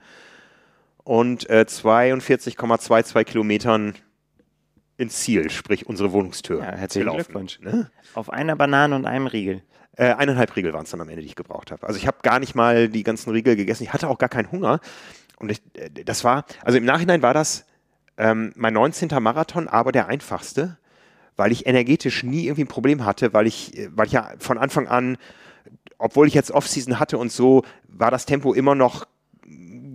und 1.04 1.50
äh, 1.50 1.66
42,22 1.68 3.24
Kilometern 3.26 3.94
ins 4.98 5.20
Ziel, 5.20 5.50
sprich 5.50 5.86
unsere 5.88 6.12
Wohnungstür. 6.12 6.60
Ja, 6.60 6.72
herzlichen 6.72 7.08
gelaufen. 7.08 7.24
Glückwunsch. 7.26 7.60
Ne? 7.62 7.90
Auf 8.14 8.32
einer 8.32 8.56
Banane 8.56 8.96
und 8.96 9.06
einem 9.06 9.28
Riegel. 9.28 9.64
Äh, 9.96 10.14
eineinhalb 10.14 10.56
Riegel 10.56 10.74
waren 10.74 10.84
es 10.84 10.92
dann 10.92 11.02
am 11.02 11.10
Ende, 11.10 11.22
die 11.22 11.28
ich 11.28 11.36
gebraucht 11.36 11.72
habe. 11.72 11.88
Also 11.88 11.98
ich 11.98 12.08
habe 12.08 12.18
gar 12.22 12.40
nicht 12.40 12.56
mal 12.56 12.90
die 12.90 13.04
ganzen 13.04 13.32
Riegel 13.32 13.56
gegessen. 13.56 13.84
Ich 13.84 13.94
hatte 13.94 14.08
auch 14.08 14.18
gar 14.18 14.30
keinen 14.30 14.52
Hunger. 14.52 14.80
Und 15.40 15.52
ich, 15.52 15.62
äh, 15.74 15.90
das 16.04 16.24
war, 16.24 16.46
also 16.64 16.78
im 16.78 16.86
Nachhinein 16.86 17.22
war 17.22 17.34
das 17.34 17.66
ähm, 18.18 18.54
mein 18.56 18.74
19. 18.74 19.10
Marathon, 19.22 19.68
aber 19.68 19.92
der 19.92 20.08
einfachste, 20.08 20.78
weil 21.36 21.52
ich 21.52 21.68
energetisch 21.68 22.24
nie 22.24 22.46
irgendwie 22.46 22.64
ein 22.64 22.68
Problem 22.68 23.06
hatte, 23.06 23.34
weil 23.34 23.48
ich, 23.48 23.78
äh, 23.78 23.90
weil 23.92 24.08
ich 24.08 24.14
ja 24.14 24.32
von 24.40 24.58
Anfang 24.58 24.88
an, 24.88 25.18
obwohl 26.00 26.28
ich 26.28 26.34
jetzt 26.34 26.52
Offseason 26.52 27.00
hatte 27.00 27.18
und 27.18 27.32
so, 27.32 27.64
war 27.88 28.12
das 28.12 28.26
Tempo 28.26 28.54
immer 28.54 28.76
noch 28.76 29.08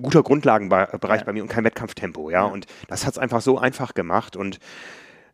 guter 0.02 0.22
Grundlagenbereich 0.22 1.20
ja. 1.20 1.24
bei 1.24 1.32
mir 1.32 1.42
und 1.42 1.48
kein 1.48 1.64
Wettkampftempo, 1.64 2.30
ja. 2.30 2.40
ja. 2.40 2.44
Und 2.44 2.66
das 2.88 3.06
hat 3.06 3.12
es 3.12 3.18
einfach 3.18 3.40
so 3.40 3.58
einfach 3.58 3.94
gemacht. 3.94 4.36
Und 4.36 4.58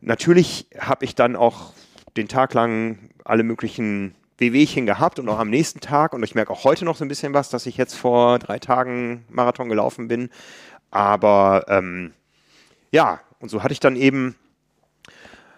natürlich 0.01 0.67
habe 0.79 1.05
ich 1.05 1.15
dann 1.15 1.35
auch 1.35 1.73
den 2.17 2.27
Tag 2.27 2.53
lang 2.53 3.09
alle 3.23 3.43
möglichen 3.43 4.15
Wehwehchen 4.37 4.85
gehabt 4.85 5.19
und 5.19 5.27
auch 5.29 5.39
am 5.39 5.49
nächsten 5.49 5.79
Tag. 5.79 6.13
Und 6.13 6.23
ich 6.23 6.35
merke 6.35 6.51
auch 6.51 6.63
heute 6.63 6.85
noch 6.85 6.95
so 6.95 7.05
ein 7.05 7.09
bisschen 7.09 7.33
was, 7.33 7.49
dass 7.49 7.65
ich 7.65 7.77
jetzt 7.77 7.95
vor 7.95 8.39
drei 8.39 8.59
Tagen 8.59 9.25
Marathon 9.29 9.69
gelaufen 9.69 10.07
bin. 10.07 10.29
Aber 10.91 11.65
ähm, 11.67 12.13
ja, 12.91 13.19
und 13.39 13.49
so 13.49 13.63
hatte 13.63 13.73
ich 13.73 13.79
dann 13.79 13.95
eben 13.95 14.35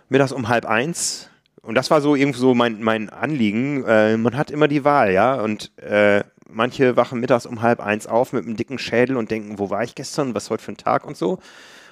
mittags 0.10 0.32
um 0.32 0.50
halb 0.50 0.66
eins. 0.66 1.30
Und 1.62 1.76
das 1.76 1.92
war 1.92 2.02
so 2.02 2.16
irgendwo 2.16 2.40
so 2.40 2.56
mein, 2.56 2.82
mein 2.82 3.10
Anliegen. 3.10 3.86
Äh, 3.86 4.18
man 4.18 4.36
hat 4.36 4.52
immer 4.52 4.68
die 4.68 4.84
Wahl, 4.84 5.12
ja. 5.12 5.36
Und 5.36 5.78
äh, 5.78 6.24
Manche 6.52 6.96
wachen 6.98 7.20
mittags 7.20 7.46
um 7.46 7.62
halb 7.62 7.80
eins 7.80 8.08
auf 8.08 8.34
mit 8.34 8.46
einem 8.46 8.56
dicken 8.56 8.78
Schädel 8.78 9.18
und 9.18 9.32
denken, 9.32 9.60
wo 9.60 9.70
war 9.70 9.84
ich 9.84 9.96
gestern, 9.96 10.36
was 10.36 10.50
heute 10.50 10.64
für 10.64 10.74
ein 10.74 10.78
Tag 10.78 11.06
und 11.06 11.18
so. 11.18 11.40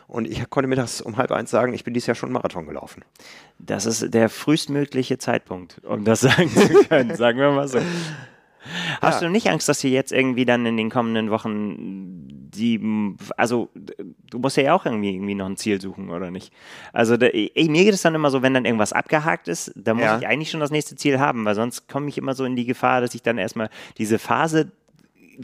Und 0.07 0.27
ich 0.27 0.49
konnte 0.49 0.67
mittags 0.67 1.01
um 1.01 1.17
halb 1.17 1.31
eins 1.31 1.51
sagen, 1.51 1.73
ich 1.73 1.83
bin 1.83 1.93
dieses 1.93 2.07
Jahr 2.07 2.15
schon 2.15 2.31
Marathon 2.31 2.65
gelaufen. 2.65 3.05
Das 3.59 3.85
ist 3.85 4.13
der 4.13 4.29
frühestmögliche 4.29 5.19
Zeitpunkt, 5.19 5.83
um 5.85 6.03
das 6.03 6.19
sagen 6.21 6.49
zu 6.49 6.67
können, 6.85 7.15
sagen 7.15 7.39
wir 7.39 7.51
mal 7.51 7.67
so. 7.67 7.79
Hast 9.01 9.21
ja. 9.21 9.27
du 9.27 9.31
nicht 9.31 9.49
Angst, 9.49 9.69
dass 9.69 9.79
dir 9.79 9.91
jetzt 9.91 10.11
irgendwie 10.11 10.45
dann 10.45 10.65
in 10.65 10.77
den 10.77 10.89
kommenden 10.89 11.29
Wochen 11.29 12.38
die, 12.55 13.15
also 13.37 13.69
du 14.29 14.39
musst 14.39 14.57
ja 14.57 14.73
auch 14.73 14.85
irgendwie, 14.85 15.13
irgendwie 15.13 15.35
noch 15.35 15.45
ein 15.45 15.57
Ziel 15.57 15.79
suchen, 15.79 16.09
oder 16.09 16.31
nicht? 16.31 16.51
Also 16.93 17.17
da, 17.17 17.27
ey, 17.27 17.69
mir 17.69 17.83
geht 17.83 17.93
es 17.93 18.01
dann 18.01 18.15
immer 18.15 18.31
so, 18.31 18.41
wenn 18.41 18.53
dann 18.53 18.65
irgendwas 18.65 18.93
abgehakt 18.93 19.47
ist, 19.47 19.71
dann 19.75 19.97
muss 19.97 20.05
ja. 20.05 20.17
ich 20.19 20.27
eigentlich 20.27 20.49
schon 20.49 20.59
das 20.59 20.71
nächste 20.71 20.95
Ziel 20.95 21.19
haben, 21.19 21.45
weil 21.45 21.55
sonst 21.55 21.87
komme 21.87 22.09
ich 22.09 22.17
immer 22.17 22.33
so 22.33 22.45
in 22.45 22.55
die 22.55 22.65
Gefahr, 22.65 23.01
dass 23.01 23.13
ich 23.13 23.21
dann 23.21 23.37
erstmal 23.37 23.69
diese 23.97 24.19
Phase 24.19 24.71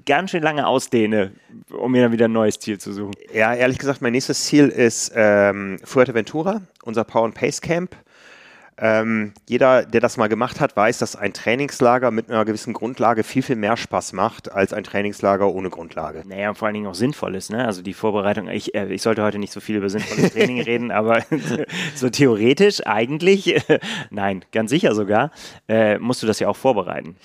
ganz 0.05 0.31
schön 0.31 0.43
lange 0.43 0.67
ausdehne, 0.67 1.31
um 1.71 1.91
mir 1.91 2.03
dann 2.03 2.11
wieder 2.11 2.25
ein 2.25 2.33
neues 2.33 2.59
Ziel 2.59 2.79
zu 2.79 2.91
suchen. 2.91 3.13
Ja, 3.33 3.53
ehrlich 3.53 3.77
gesagt, 3.77 4.01
mein 4.01 4.11
nächstes 4.11 4.43
Ziel 4.45 4.67
ist 4.67 5.11
ähm, 5.15 5.79
Fuerteventura, 5.83 6.61
unser 6.83 7.03
Power 7.03 7.25
and 7.25 7.35
Pace 7.35 7.61
Camp. 7.61 7.95
Ähm, 8.77 9.31
jeder, 9.47 9.85
der 9.85 10.01
das 10.01 10.17
mal 10.17 10.27
gemacht 10.27 10.59
hat, 10.59 10.75
weiß, 10.75 10.97
dass 10.97 11.15
ein 11.15 11.33
Trainingslager 11.33 12.11
mit 12.11 12.29
einer 12.29 12.43
gewissen 12.43 12.73
Grundlage 12.73 13.23
viel, 13.23 13.41
viel 13.41 13.55
mehr 13.55 13.77
Spaß 13.77 14.11
macht 14.11 14.51
als 14.51 14.73
ein 14.73 14.83
Trainingslager 14.83 15.49
ohne 15.49 15.69
Grundlage. 15.69 16.23
Naja, 16.25 16.53
vor 16.53 16.65
allen 16.65 16.73
Dingen 16.75 16.87
auch 16.87 16.95
sinnvoll 16.95 17.35
ist. 17.35 17.51
Ne? 17.51 17.65
Also 17.65 17.81
die 17.81 17.93
Vorbereitung, 17.93 18.49
ich, 18.49 18.75
äh, 18.75 18.93
ich 18.93 19.01
sollte 19.01 19.23
heute 19.23 19.39
nicht 19.39 19.53
so 19.53 19.61
viel 19.61 19.77
über 19.77 19.89
sinnvolles 19.89 20.33
Training 20.33 20.61
reden, 20.65 20.91
aber 20.91 21.23
so 21.95 22.09
theoretisch 22.09 22.85
eigentlich, 22.85 23.55
nein, 24.09 24.43
ganz 24.51 24.71
sicher 24.71 24.93
sogar, 24.93 25.31
äh, 25.69 25.97
musst 25.97 26.21
du 26.21 26.27
das 26.27 26.39
ja 26.39 26.49
auch 26.49 26.57
vorbereiten. 26.57 27.15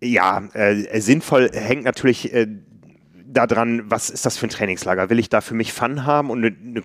Ja, 0.00 0.44
äh, 0.52 1.00
sinnvoll 1.00 1.50
hängt 1.52 1.82
natürlich 1.82 2.32
äh, 2.32 2.46
daran, 3.44 3.90
was 3.90 4.10
ist 4.10 4.24
das 4.24 4.38
für 4.38 4.46
ein 4.46 4.50
Trainingslager? 4.50 5.10
Will 5.10 5.18
ich 5.18 5.30
da 5.30 5.40
für 5.40 5.54
mich 5.54 5.72
Fun 5.72 6.04
haben 6.04 6.30
und 6.30 6.44
eine, 6.44 6.56
eine 6.56 6.82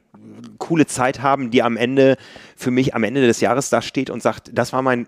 coole 0.58 0.86
Zeit 0.86 1.22
haben, 1.22 1.52
die 1.52 1.64
am 1.64 1.78
Ende 1.78 2.18
für 2.56 2.72
mich 2.72 2.96
am 2.96 3.04
Ende 3.04 3.26
des 3.26 3.42
Jahres 3.42 3.70
da 3.70 3.82
steht 3.82 4.10
und 4.10 4.22
sagt, 4.22 4.52
das 4.54 4.74
war 4.74 4.82
mein 4.82 5.08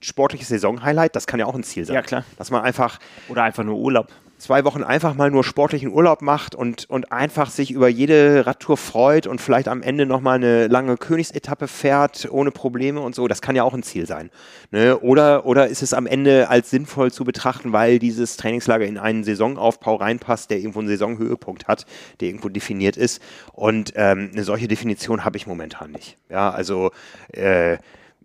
sportliches 0.00 0.48
Saisonhighlight, 0.48 1.14
das 1.14 1.26
kann 1.26 1.40
ja 1.40 1.46
auch 1.46 1.54
ein 1.54 1.62
Ziel 1.62 1.84
sein. 1.84 1.94
Ja, 1.94 2.02
klar. 2.02 2.24
Dass 2.38 2.50
man 2.50 2.62
einfach. 2.62 2.98
Oder 3.28 3.42
einfach 3.42 3.64
nur 3.64 3.76
Urlaub. 3.76 4.08
Zwei 4.40 4.64
Wochen 4.64 4.82
einfach 4.82 5.14
mal 5.14 5.30
nur 5.30 5.44
sportlichen 5.44 5.92
Urlaub 5.92 6.22
macht 6.22 6.54
und, 6.54 6.88
und 6.88 7.12
einfach 7.12 7.50
sich 7.50 7.70
über 7.70 7.88
jede 7.88 8.46
Radtour 8.46 8.76
freut 8.76 9.26
und 9.26 9.40
vielleicht 9.40 9.68
am 9.68 9.82
Ende 9.82 10.06
nochmal 10.06 10.36
eine 10.36 10.66
lange 10.66 10.96
Königsetappe 10.96 11.68
fährt, 11.68 12.28
ohne 12.30 12.50
Probleme 12.50 13.00
und 13.00 13.14
so, 13.14 13.28
das 13.28 13.42
kann 13.42 13.54
ja 13.54 13.62
auch 13.62 13.74
ein 13.74 13.82
Ziel 13.82 14.06
sein. 14.06 14.30
Ne? 14.70 14.98
Oder, 14.98 15.46
oder 15.46 15.68
ist 15.68 15.82
es 15.82 15.94
am 15.94 16.06
Ende 16.06 16.48
als 16.48 16.70
sinnvoll 16.70 17.12
zu 17.12 17.24
betrachten, 17.24 17.72
weil 17.72 17.98
dieses 17.98 18.36
Trainingslager 18.36 18.86
in 18.86 18.98
einen 18.98 19.24
Saisonaufbau 19.24 19.96
reinpasst, 19.96 20.50
der 20.50 20.58
irgendwo 20.58 20.80
einen 20.80 20.88
Saisonhöhepunkt 20.88 21.68
hat, 21.68 21.86
der 22.20 22.28
irgendwo 22.28 22.48
definiert 22.48 22.96
ist. 22.96 23.20
Und 23.52 23.92
ähm, 23.96 24.30
eine 24.32 24.44
solche 24.44 24.68
Definition 24.68 25.24
habe 25.24 25.36
ich 25.36 25.46
momentan 25.46 25.92
nicht. 25.92 26.16
Ja, 26.30 26.50
also 26.50 26.90
äh, 27.32 27.78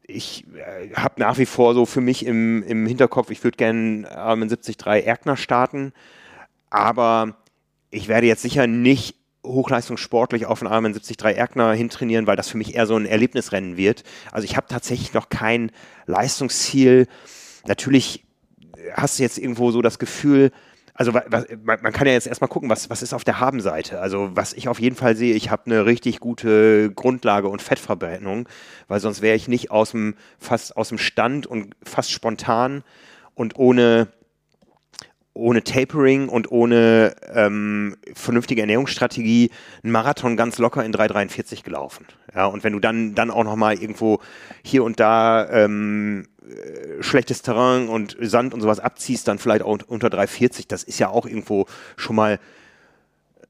ich 0.08 0.46
äh, 0.56 0.94
habe 0.96 1.20
nach 1.20 1.38
wie 1.38 1.46
vor 1.46 1.74
so 1.74 1.86
für 1.86 2.02
mich 2.02 2.26
im, 2.26 2.64
im 2.64 2.86
Hinterkopf, 2.86 3.32
ich 3.32 3.44
würde 3.44 3.58
gerne 3.58 4.08
Ironman 4.10 4.50
73 4.50 4.78
Erkner 4.86 5.38
starten, 5.38 5.94
aber 6.70 7.38
ich 7.92 8.08
werde 8.08 8.28
jetzt 8.28 8.42
sicher 8.42 8.68
nicht 8.68 9.16
hochleistungssportlich 9.46 10.46
auf 10.46 10.60
den 10.60 10.68
Ironman 10.68 10.94
73 10.94 11.18
Erkner 11.38 11.74
hintrainieren, 11.74 12.28
weil 12.28 12.36
das 12.36 12.50
für 12.50 12.58
mich 12.58 12.76
eher 12.76 12.88
so 12.88 12.96
ein 12.96 13.06
Erlebnisrennen 13.06 13.78
wird. 13.78 14.04
Also 14.32 14.46
ich 14.46 14.58
habe 14.58 14.68
tatsächlich 14.68 15.14
noch 15.14 15.30
kein 15.30 15.72
Leistungsziel. 16.06 17.08
Natürlich 17.68 18.24
hast 18.94 19.20
du 19.20 19.24
jetzt 19.24 19.38
irgendwo 19.38 19.72
so 19.72 19.82
das 19.82 20.00
Gefühl, 20.00 20.52
also 20.98 21.14
was, 21.14 21.46
man 21.66 21.92
kann 21.92 22.08
ja 22.08 22.14
jetzt 22.14 22.26
erstmal 22.26 22.48
gucken, 22.48 22.70
was, 22.70 22.90
was 22.90 23.04
ist 23.04 23.14
auf 23.14 23.26
der 23.26 23.42
Habenseite. 23.42 24.00
Also 24.00 24.30
was 24.34 24.54
ich 24.54 24.70
auf 24.70 24.80
jeden 24.80 24.96
Fall 24.96 25.18
sehe, 25.18 25.36
ich 25.36 25.52
habe 25.52 25.64
eine 25.66 25.86
richtig 25.86 26.22
gute 26.22 26.90
Grundlage 26.90 27.50
und 27.50 27.62
Fettverbrennung, 27.62 28.48
weil 28.88 29.02
sonst 29.02 29.22
wäre 29.22 29.36
ich 29.36 29.50
nicht 29.50 29.72
aus 29.72 29.92
dem, 29.92 30.16
fast 30.40 30.78
aus 30.78 30.90
dem 30.90 30.98
Stand 30.98 31.48
und 31.48 31.76
fast 31.84 32.12
spontan 32.12 32.84
und 33.36 33.58
ohne 33.58 34.08
ohne 35.34 35.66
Tapering 35.66 36.30
und 36.30 36.50
ohne 36.50 37.14
ähm, 37.34 37.98
vernünftige 38.14 38.62
Ernährungsstrategie 38.62 39.52
einen 39.84 39.92
Marathon 39.92 40.38
ganz 40.38 40.60
locker 40.60 40.86
in 40.86 40.94
3,43 40.94 41.62
gelaufen. 41.62 42.06
Ja, 42.36 42.48
und 42.48 42.64
wenn 42.64 42.74
du 42.74 42.80
dann, 42.80 43.16
dann 43.16 43.32
auch 43.32 43.44
nochmal 43.44 43.76
irgendwo 43.76 44.20
hier 44.62 44.84
und 44.84 45.00
da 45.00 45.50
ähm, 45.50 46.28
äh, 46.46 47.02
schlechtes 47.02 47.42
Terrain 47.42 47.88
und 47.88 48.18
Sand 48.20 48.54
und 48.54 48.62
sowas 48.62 48.80
abziehst, 48.80 49.28
dann 49.28 49.40
vielleicht 49.40 49.64
auch 49.64 49.80
unter 49.88 50.08
3,40, 50.08 50.66
das 50.68 50.84
ist 50.84 51.00
ja 51.00 51.10
auch 51.10 51.26
irgendwo 51.26 51.66
schon 51.96 52.16
mal 52.18 52.40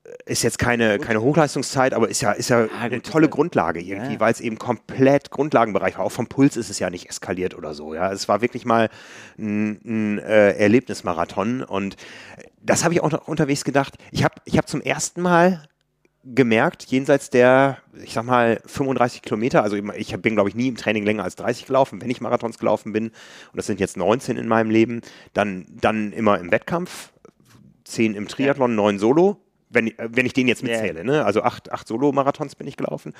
äh, 0.03 0.31
ist 0.31 0.43
jetzt 0.43 0.59
keine, 0.59 0.99
keine 0.99 1.21
Hochleistungszeit, 1.21 1.95
aber 1.95 2.09
ist 2.09 2.21
ja, 2.21 2.31
ist 2.31 2.49
ja 2.49 2.67
eine 2.79 3.01
tolle 3.01 3.27
Grundlage 3.27 3.81
irgendwie, 3.81 4.13
ja. 4.13 4.19
weil 4.19 4.31
es 4.31 4.39
eben 4.39 4.59
komplett 4.59 5.31
Grundlagenbereich 5.31 5.97
war. 5.97 6.05
Auch 6.05 6.11
vom 6.11 6.27
Puls 6.27 6.55
ist 6.55 6.69
es 6.69 6.77
ja 6.77 6.91
nicht 6.91 7.09
eskaliert 7.09 7.55
oder 7.55 7.73
so. 7.73 7.95
Ja, 7.95 8.11
es 8.11 8.27
war 8.29 8.41
wirklich 8.41 8.65
mal 8.65 8.89
ein, 9.39 9.79
ein 9.83 10.19
äh, 10.19 10.51
Erlebnismarathon 10.51 11.63
und 11.63 11.97
das 12.61 12.83
habe 12.83 12.93
ich 12.93 13.01
auch 13.01 13.11
noch 13.11 13.27
unterwegs 13.27 13.63
gedacht. 13.63 13.95
Ich 14.11 14.23
habe 14.23 14.35
ich 14.45 14.57
hab 14.57 14.69
zum 14.69 14.81
ersten 14.81 15.21
Mal 15.21 15.67
gemerkt, 16.25 16.85
jenseits 16.85 17.29
der, 17.29 17.77
ich 18.03 18.13
sag 18.13 18.25
mal, 18.25 18.59
35 18.65 19.21
Kilometer, 19.21 19.61
also 19.61 19.75
ich 19.75 20.15
bin, 20.17 20.33
glaube 20.33 20.49
ich, 20.49 20.55
nie 20.55 20.69
im 20.69 20.75
Training 20.75 21.05
länger 21.05 21.23
als 21.23 21.35
30 21.35 21.67
gelaufen, 21.67 22.01
wenn 22.01 22.09
ich 22.09 22.21
Marathons 22.21 22.57
gelaufen 22.57 22.93
bin, 22.93 23.07
und 23.07 23.13
das 23.55 23.67
sind 23.67 23.79
jetzt 23.79 23.95
19 23.95 24.37
in 24.37 24.47
meinem 24.47 24.71
Leben, 24.71 25.01
dann, 25.33 25.65
dann 25.69 26.11
immer 26.13 26.39
im 26.39 26.51
Wettkampf, 26.51 27.11
10 27.83 28.15
im 28.15 28.27
Triathlon, 28.27 28.73
9 28.75 28.97
Solo, 28.97 29.37
wenn, 29.69 29.93
wenn 29.97 30.25
ich 30.25 30.33
den 30.33 30.47
jetzt 30.47 30.63
mitzähle, 30.63 31.03
ne? 31.03 31.23
also 31.25 31.43
8, 31.43 31.71
8 31.71 31.87
Solo-Marathons 31.87 32.55
bin 32.55 32.67
ich 32.67 32.77
gelaufen. 32.77 33.13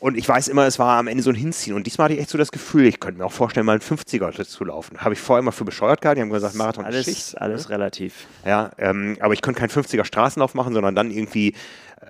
Und 0.00 0.16
ich 0.16 0.26
weiß 0.26 0.48
immer, 0.48 0.66
es 0.66 0.78
war 0.78 0.98
am 0.98 1.08
Ende 1.08 1.22
so 1.22 1.30
ein 1.30 1.36
Hinziehen. 1.36 1.76
Und 1.76 1.86
diesmal 1.86 2.06
hatte 2.06 2.14
ich 2.14 2.20
echt 2.20 2.30
so 2.30 2.38
das 2.38 2.50
Gefühl, 2.50 2.86
ich 2.86 3.00
könnte 3.00 3.18
mir 3.18 3.26
auch 3.26 3.32
vorstellen, 3.32 3.66
mal 3.66 3.72
einen 3.72 3.82
50er 3.82 4.46
zu 4.46 4.64
laufen. 4.64 4.98
Habe 4.98 5.12
ich 5.12 5.20
vorher 5.20 5.40
immer 5.40 5.52
für 5.52 5.66
bescheuert 5.66 6.00
gehalten. 6.00 6.18
Die 6.18 6.22
haben 6.22 6.30
gesagt, 6.30 6.54
Marathon 6.54 6.86
alles, 6.86 7.04
Schicht. 7.04 7.40
Alles 7.40 7.68
ne? 7.68 7.74
relativ. 7.74 8.26
Ja, 8.46 8.70
ähm, 8.78 9.18
aber 9.20 9.34
ich 9.34 9.42
könnte 9.42 9.60
keinen 9.60 9.68
50er 9.68 10.04
Straßenlauf 10.04 10.54
machen, 10.54 10.72
sondern 10.72 10.94
dann 10.94 11.10
irgendwie 11.10 11.54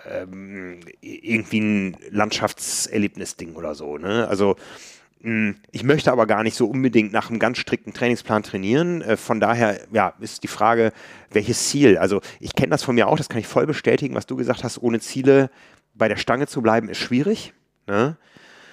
ähm, 0.09 0.78
irgendwie 1.01 1.61
ein 1.61 1.97
Landschaftserlebnisding 2.11 3.57
oder 3.57 3.74
so. 3.74 3.99
Ne? 3.99 4.28
Also 4.28 4.55
hm, 5.22 5.57
ich 5.72 5.82
möchte 5.82 6.12
aber 6.12 6.26
gar 6.26 6.45
nicht 6.45 6.57
so 6.57 6.66
unbedingt 6.66 7.12
nach 7.12 7.28
einem 7.28 7.41
ganz 7.41 7.59
strikten 7.59 7.93
Trainingsplan 7.93 8.45
trainieren. 8.45 9.03
Äh, 9.03 9.16
von 9.16 9.41
daher 9.41 9.80
ja, 9.93 10.14
ist 10.20 10.45
die 10.45 10.49
Frage, 10.49 10.93
welches 11.30 11.68
Ziel? 11.68 11.99
Also 11.99 12.20
ich 12.38 12.55
kenne 12.55 12.70
das 12.70 12.84
von 12.84 12.95
mir 12.95 13.09
auch, 13.09 13.16
das 13.16 13.28
kann 13.28 13.41
ich 13.41 13.49
voll 13.49 13.66
bestätigen, 13.66 14.14
was 14.14 14.26
du 14.26 14.36
gesagt 14.36 14.62
hast, 14.62 14.78
ohne 14.80 15.01
Ziele 15.01 15.51
bei 15.95 16.09
der 16.09 16.16
Stange 16.16 16.47
zu 16.47 16.62
bleiben, 16.62 16.88
ist 16.88 16.99
schwierig. 16.99 17.53
Ne? 17.91 18.16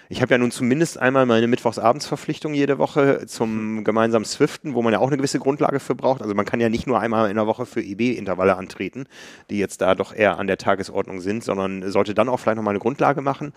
Ich 0.09 0.22
habe 0.22 0.34
ja 0.34 0.38
nun 0.38 0.51
zumindest 0.51 0.99
einmal 0.99 1.26
meine 1.26 1.47
Mittwochsabendsverpflichtung 1.47 2.53
jede 2.53 2.78
Woche 2.78 3.26
zum 3.26 3.84
gemeinsamen 3.84 4.24
Swiften, 4.24 4.74
wo 4.74 4.82
man 4.82 4.93
ja 4.93 4.99
auch 4.99 5.07
eine 5.07 5.18
gewisse 5.18 5.39
Grundlage 5.39 5.82
für 5.82 5.95
braucht. 5.95 6.22
Also 6.22 6.34
man 6.34 6.45
kann 6.45 6.61
ja 6.61 6.70
nicht 6.70 6.88
nur 6.88 6.99
einmal 6.99 7.30
in 7.30 7.36
der 7.36 7.47
Woche 7.47 7.65
für 7.65 7.82
EB-Intervalle 7.82 8.55
antreten, 8.55 9.07
die 9.49 9.57
jetzt 9.57 9.82
da 9.82 9.95
doch 9.95 10.13
eher 10.13 10.38
an 10.39 10.47
der 10.47 10.57
Tagesordnung 10.57 11.20
sind, 11.20 11.43
sondern 11.43 11.91
sollte 11.91 12.13
dann 12.13 12.30
auch 12.30 12.38
vielleicht 12.38 12.55
nochmal 12.55 12.74
eine 12.74 12.80
Grundlage 12.80 13.22
machen. 13.22 13.53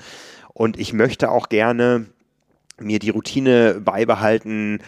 Und 0.52 0.80
ich 0.80 0.92
möchte 0.92 1.30
auch 1.30 1.50
gerne 1.50 2.06
mir 2.80 2.98
die 2.98 3.10
Routine 3.10 3.80
beibehalten, 3.80 4.80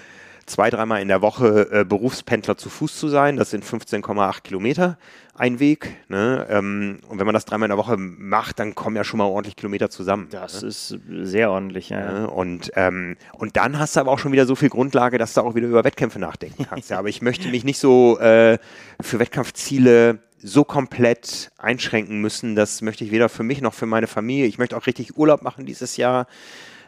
zwei, 0.53 0.70
dreimal 0.70 1.00
in 1.00 1.09
der 1.09 1.22
Woche 1.22 1.68
äh, 1.72 1.84
Berufspendler 1.84 2.57
zu 2.57 2.68
Fuß 2.68 2.98
zu 2.98 3.09
sein. 3.09 3.36
Das 3.36 3.50
sind 3.50 3.64
15,8 3.64 4.42
Kilometer 4.42 4.98
ein 5.34 5.61
Weg. 5.61 5.96
Ne? 6.09 6.46
Ähm, 6.50 7.00
und 7.09 7.18
wenn 7.18 7.24
man 7.24 7.32
das 7.32 7.46
dreimal 7.46 7.66
in 7.66 7.70
der 7.70 7.78
Woche 7.78 7.96
macht, 7.96 8.59
dann 8.59 8.74
kommen 8.74 8.94
ja 8.94 9.03
schon 9.03 9.16
mal 9.18 9.24
ordentlich 9.24 9.57
Kilometer 9.57 9.88
zusammen. 9.88 10.28
Das 10.30 10.61
ne? 10.61 10.68
ist 10.68 10.98
sehr 11.22 11.50
ordentlich, 11.50 11.88
ja. 11.88 12.00
ja 12.00 12.24
und, 12.26 12.70
ähm, 12.76 13.16
und 13.32 13.57
dann 13.57 13.78
hast 13.78 13.96
du 13.96 14.00
aber 14.00 14.11
auch 14.11 14.18
schon 14.18 14.32
wieder 14.32 14.44
so 14.44 14.55
viel 14.55 14.68
Grundlage, 14.68 15.16
dass 15.16 15.32
du 15.32 15.40
auch 15.40 15.55
wieder 15.55 15.68
über 15.68 15.84
Wettkämpfe 15.84 16.18
nachdenken 16.18 16.66
kannst. 16.68 16.90
ja, 16.90 16.98
aber 16.98 17.09
ich 17.09 17.22
möchte 17.22 17.48
mich 17.48 17.64
nicht 17.64 17.78
so 17.78 18.18
äh, 18.18 18.59
für 19.00 19.18
Wettkampfziele 19.18 20.18
so 20.38 20.64
komplett 20.64 21.50
einschränken 21.57 22.20
müssen. 22.20 22.57
Das 22.57 22.82
möchte 22.82 23.05
ich 23.05 23.11
weder 23.11 23.30
für 23.30 23.42
mich 23.42 23.62
noch 23.62 23.72
für 23.72 23.86
meine 23.86 24.09
Familie. 24.09 24.46
Ich 24.46 24.59
möchte 24.59 24.76
auch 24.76 24.86
richtig 24.86 25.16
Urlaub 25.16 25.42
machen 25.42 25.64
dieses 25.64 25.96
Jahr. 25.96 26.26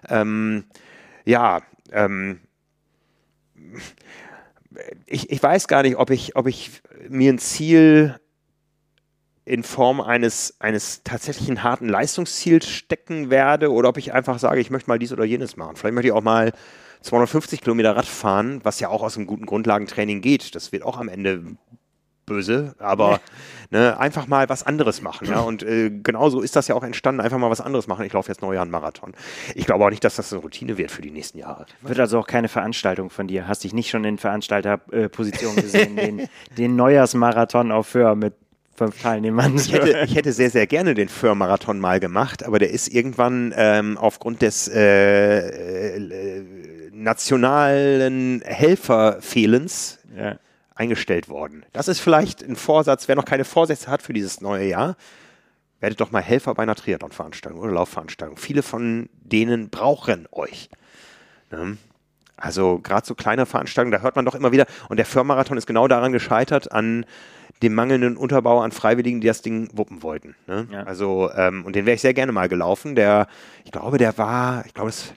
Ähm, 0.09 0.65
ja, 1.25 1.63
ähm, 1.93 2.41
ich, 5.07 5.31
ich 5.31 5.43
weiß 5.43 5.69
gar 5.69 5.83
nicht, 5.83 5.97
ob 5.97 6.11
ich, 6.11 6.37
ob 6.37 6.47
ich 6.47 6.83
mir 7.09 7.33
ein 7.33 7.39
Ziel 7.39 8.19
in 9.45 9.63
Form 9.63 10.01
eines, 10.01 10.57
eines 10.59 11.03
tatsächlichen 11.03 11.63
harten 11.63 11.89
Leistungsziels 11.89 12.69
stecken 12.69 13.31
werde 13.31 13.71
oder 13.71 13.91
ob 13.91 13.99
ich 13.99 14.13
einfach 14.15 14.39
sage, 14.39 14.61
ich 14.61 14.71
möchte 14.71 14.89
mal 14.89 14.99
dies 14.99 15.13
oder 15.13 15.25
jenes 15.25 15.57
machen. 15.57 15.77
Vielleicht 15.77 15.95
möchte 15.95 16.09
ich 16.09 16.13
auch 16.13 16.23
mal 16.23 16.53
250 17.03 17.61
Kilometer 17.61 17.95
Rad 17.95 18.07
fahren, 18.07 18.61
was 18.63 18.81
ja 18.81 18.89
auch 18.89 19.03
aus 19.03 19.17
einem 19.17 19.27
guten 19.27 19.45
Grundlagentraining 19.45 20.23
geht. 20.23 20.55
Das 20.55 20.73
wird 20.73 20.83
auch 20.83 20.97
am 20.97 21.11
Ende 21.11 21.57
böse, 22.27 22.75
aber 22.79 23.21
ne, 23.71 23.99
einfach 23.99 24.27
mal 24.27 24.49
was 24.49 24.63
anderes 24.63 25.03
machen. 25.03 25.29
Ja? 25.29 25.41
Und 25.41 25.63
äh, 25.63 25.91
genauso 25.91 26.41
ist 26.41 26.57
das 26.57 26.69
ja 26.69 26.75
auch 26.75 26.83
entstanden, 26.83 27.21
einfach 27.21 27.39
mal 27.39 27.51
was 27.51 27.61
anderes 27.61 27.87
machen. 27.87 28.05
Ich 28.05 28.13
laufe 28.13 28.29
jetzt 28.29 28.43
Neujahr 28.43 28.63
einen 28.63 28.71
Marathon. 28.71 29.13
Ich 29.55 29.67
glaube 29.67 29.85
auch 29.85 29.91
nicht, 29.91 30.05
dass 30.05 30.17
das 30.17 30.33
eine 30.33 30.43
Routine 30.43 30.79
wird 30.79 30.91
für 30.91 31.03
die 31.03 31.11
nächsten 31.11 31.39
Jahre. 31.39 31.67
Wird 31.83 31.99
also 31.99 32.19
auch 32.19 32.27
keine 32.27 32.49
Veranstaltung 32.49 33.11
von 33.11 33.27
dir. 33.27 33.49
Hast 33.49 33.65
dich 33.65 33.73
nicht 33.73 33.91
schon 33.91 34.05
in 34.05 34.19
Veranstalterposition 34.19 35.57
gesehen, 35.57 35.97
den, 35.97 36.29
den 36.57 36.77
Neujahrsmarathon 36.77 37.73
auf 37.73 37.89
Föhr 37.89 38.15
mit 38.15 38.35
fünf 38.77 39.01
Teilnehmern. 39.01 39.55
Ich 39.57 39.73
hätte, 39.73 40.01
ich 40.05 40.17
hätte 40.17 40.33
sehr, 40.33 40.51
sehr 40.51 40.67
gerne 40.67 40.95
den 40.95 41.09
Föhr-Marathon 41.09 41.79
mal 41.79 42.01
gemacht, 42.01 42.45
aber 42.45 42.59
der 42.59 42.71
ist 42.71 42.89
irgendwann 42.89 43.55
ähm, 43.57 43.97
aufgrund 43.97 44.43
des 44.43 44.69
äh, 44.69 45.97
äh, 45.97 46.45
nationalen 46.93 48.43
Helferfehlens 48.45 50.01
ja 50.17 50.37
eingestellt 50.75 51.29
worden. 51.29 51.65
Das 51.73 51.89
ist 51.89 52.01
vielleicht 52.01 52.43
ein 52.43 52.57
Vorsatz, 52.57 53.09
wer 53.09 53.17
noch 53.17 53.25
keine 53.25 53.45
Vorsätze 53.45 53.91
hat 53.91 54.03
für 54.03 54.13
dieses 54.13 54.41
neue 54.41 54.67
Jahr, 54.67 54.97
werdet 55.81 56.01
doch 56.01 56.11
mal 56.11 56.23
Helfer 56.23 56.55
bei 56.55 56.63
einer 56.63 56.75
Triathlon-Veranstaltung 56.75 57.61
oder 57.61 57.73
Laufveranstaltung. 57.73 58.37
Viele 58.37 58.63
von 58.63 59.09
denen 59.23 59.71
brauchen 59.71 60.27
euch. 60.33 60.69
Ne? 61.51 61.77
Also 62.37 62.81
gerade 62.83 63.07
so 63.07 63.15
kleine 63.15 63.47
Veranstaltungen, 63.47 63.93
da 63.93 64.01
hört 64.01 64.17
man 64.17 64.25
doch 64.25 64.35
immer 64.35 64.51
wieder, 64.51 64.67
und 64.89 64.97
der 64.97 65.07
Firmenmarathon 65.07 65.57
ist 65.57 65.67
genau 65.67 65.87
daran 65.87 66.13
gescheitert, 66.13 66.73
an 66.73 67.07
dem 67.63 67.75
mangelnden 67.75 68.17
Unterbau 68.17 68.61
an 68.61 68.73
Freiwilligen, 68.73 69.21
die 69.21 69.29
das 69.29 69.43
Ding 69.43 69.69
wuppen 69.73 70.03
wollten. 70.03 70.35
Ne? 70.47 70.67
Ja. 70.73 70.83
Also, 70.83 71.31
ähm, 71.35 71.65
und 71.65 71.77
den 71.77 71.87
wäre 71.87 71.95
ich 71.95 72.01
sehr 72.01 72.15
gerne 72.15 72.33
mal 72.33 72.49
gelaufen. 72.49 72.97
Der, 72.97 73.29
ich 73.65 73.71
glaube, 73.71 73.99
der 73.99 74.19
war, 74.19 74.67
ich 74.67 74.75
glaube, 74.75 74.91
das, 74.91 75.15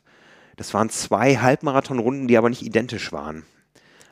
das 0.56 0.74
waren 0.74 0.90
zwei 0.90 1.38
Halbmarathonrunden, 1.38 2.28
die 2.28 2.38
aber 2.38 2.50
nicht 2.50 2.62
identisch 2.62 3.12
waren. 3.12 3.44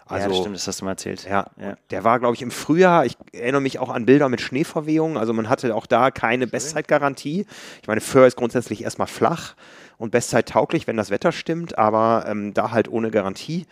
Also, 0.07 0.23
ja, 0.23 0.29
das 0.29 0.37
stimmt, 0.37 0.55
das 0.55 0.67
hast 0.67 0.81
du 0.81 0.85
mal 0.85 0.91
erzählt. 0.91 1.25
Ja, 1.27 1.47
ja. 1.59 1.77
der 1.89 2.03
war, 2.03 2.19
glaube 2.19 2.35
ich, 2.35 2.43
im 2.43 2.51
Frühjahr. 2.51 3.05
Ich 3.05 3.17
erinnere 3.33 3.61
mich 3.61 3.79
auch 3.79 3.89
an 3.89 4.05
Bilder 4.05 4.29
mit 4.29 4.39
Schneeverwehungen. 4.39 5.17
Also 5.17 5.33
man 5.33 5.49
hatte 5.49 5.73
auch 5.75 5.87
da 5.87 6.11
keine 6.11 6.45
Bestzeitgarantie. 6.45 7.47
Ich 7.81 7.87
meine, 7.87 8.01
Föhr 8.01 8.27
ist 8.27 8.35
grundsätzlich 8.35 8.83
erstmal 8.83 9.07
flach 9.07 9.55
und 9.97 10.11
Bestzeit 10.11 10.47
tauglich, 10.47 10.85
wenn 10.85 10.97
das 10.97 11.09
Wetter 11.09 11.31
stimmt, 11.31 11.77
aber 11.77 12.25
ähm, 12.27 12.53
da 12.53 12.71
halt 12.71 12.87
ohne 12.87 13.09
Garantie. 13.09 13.65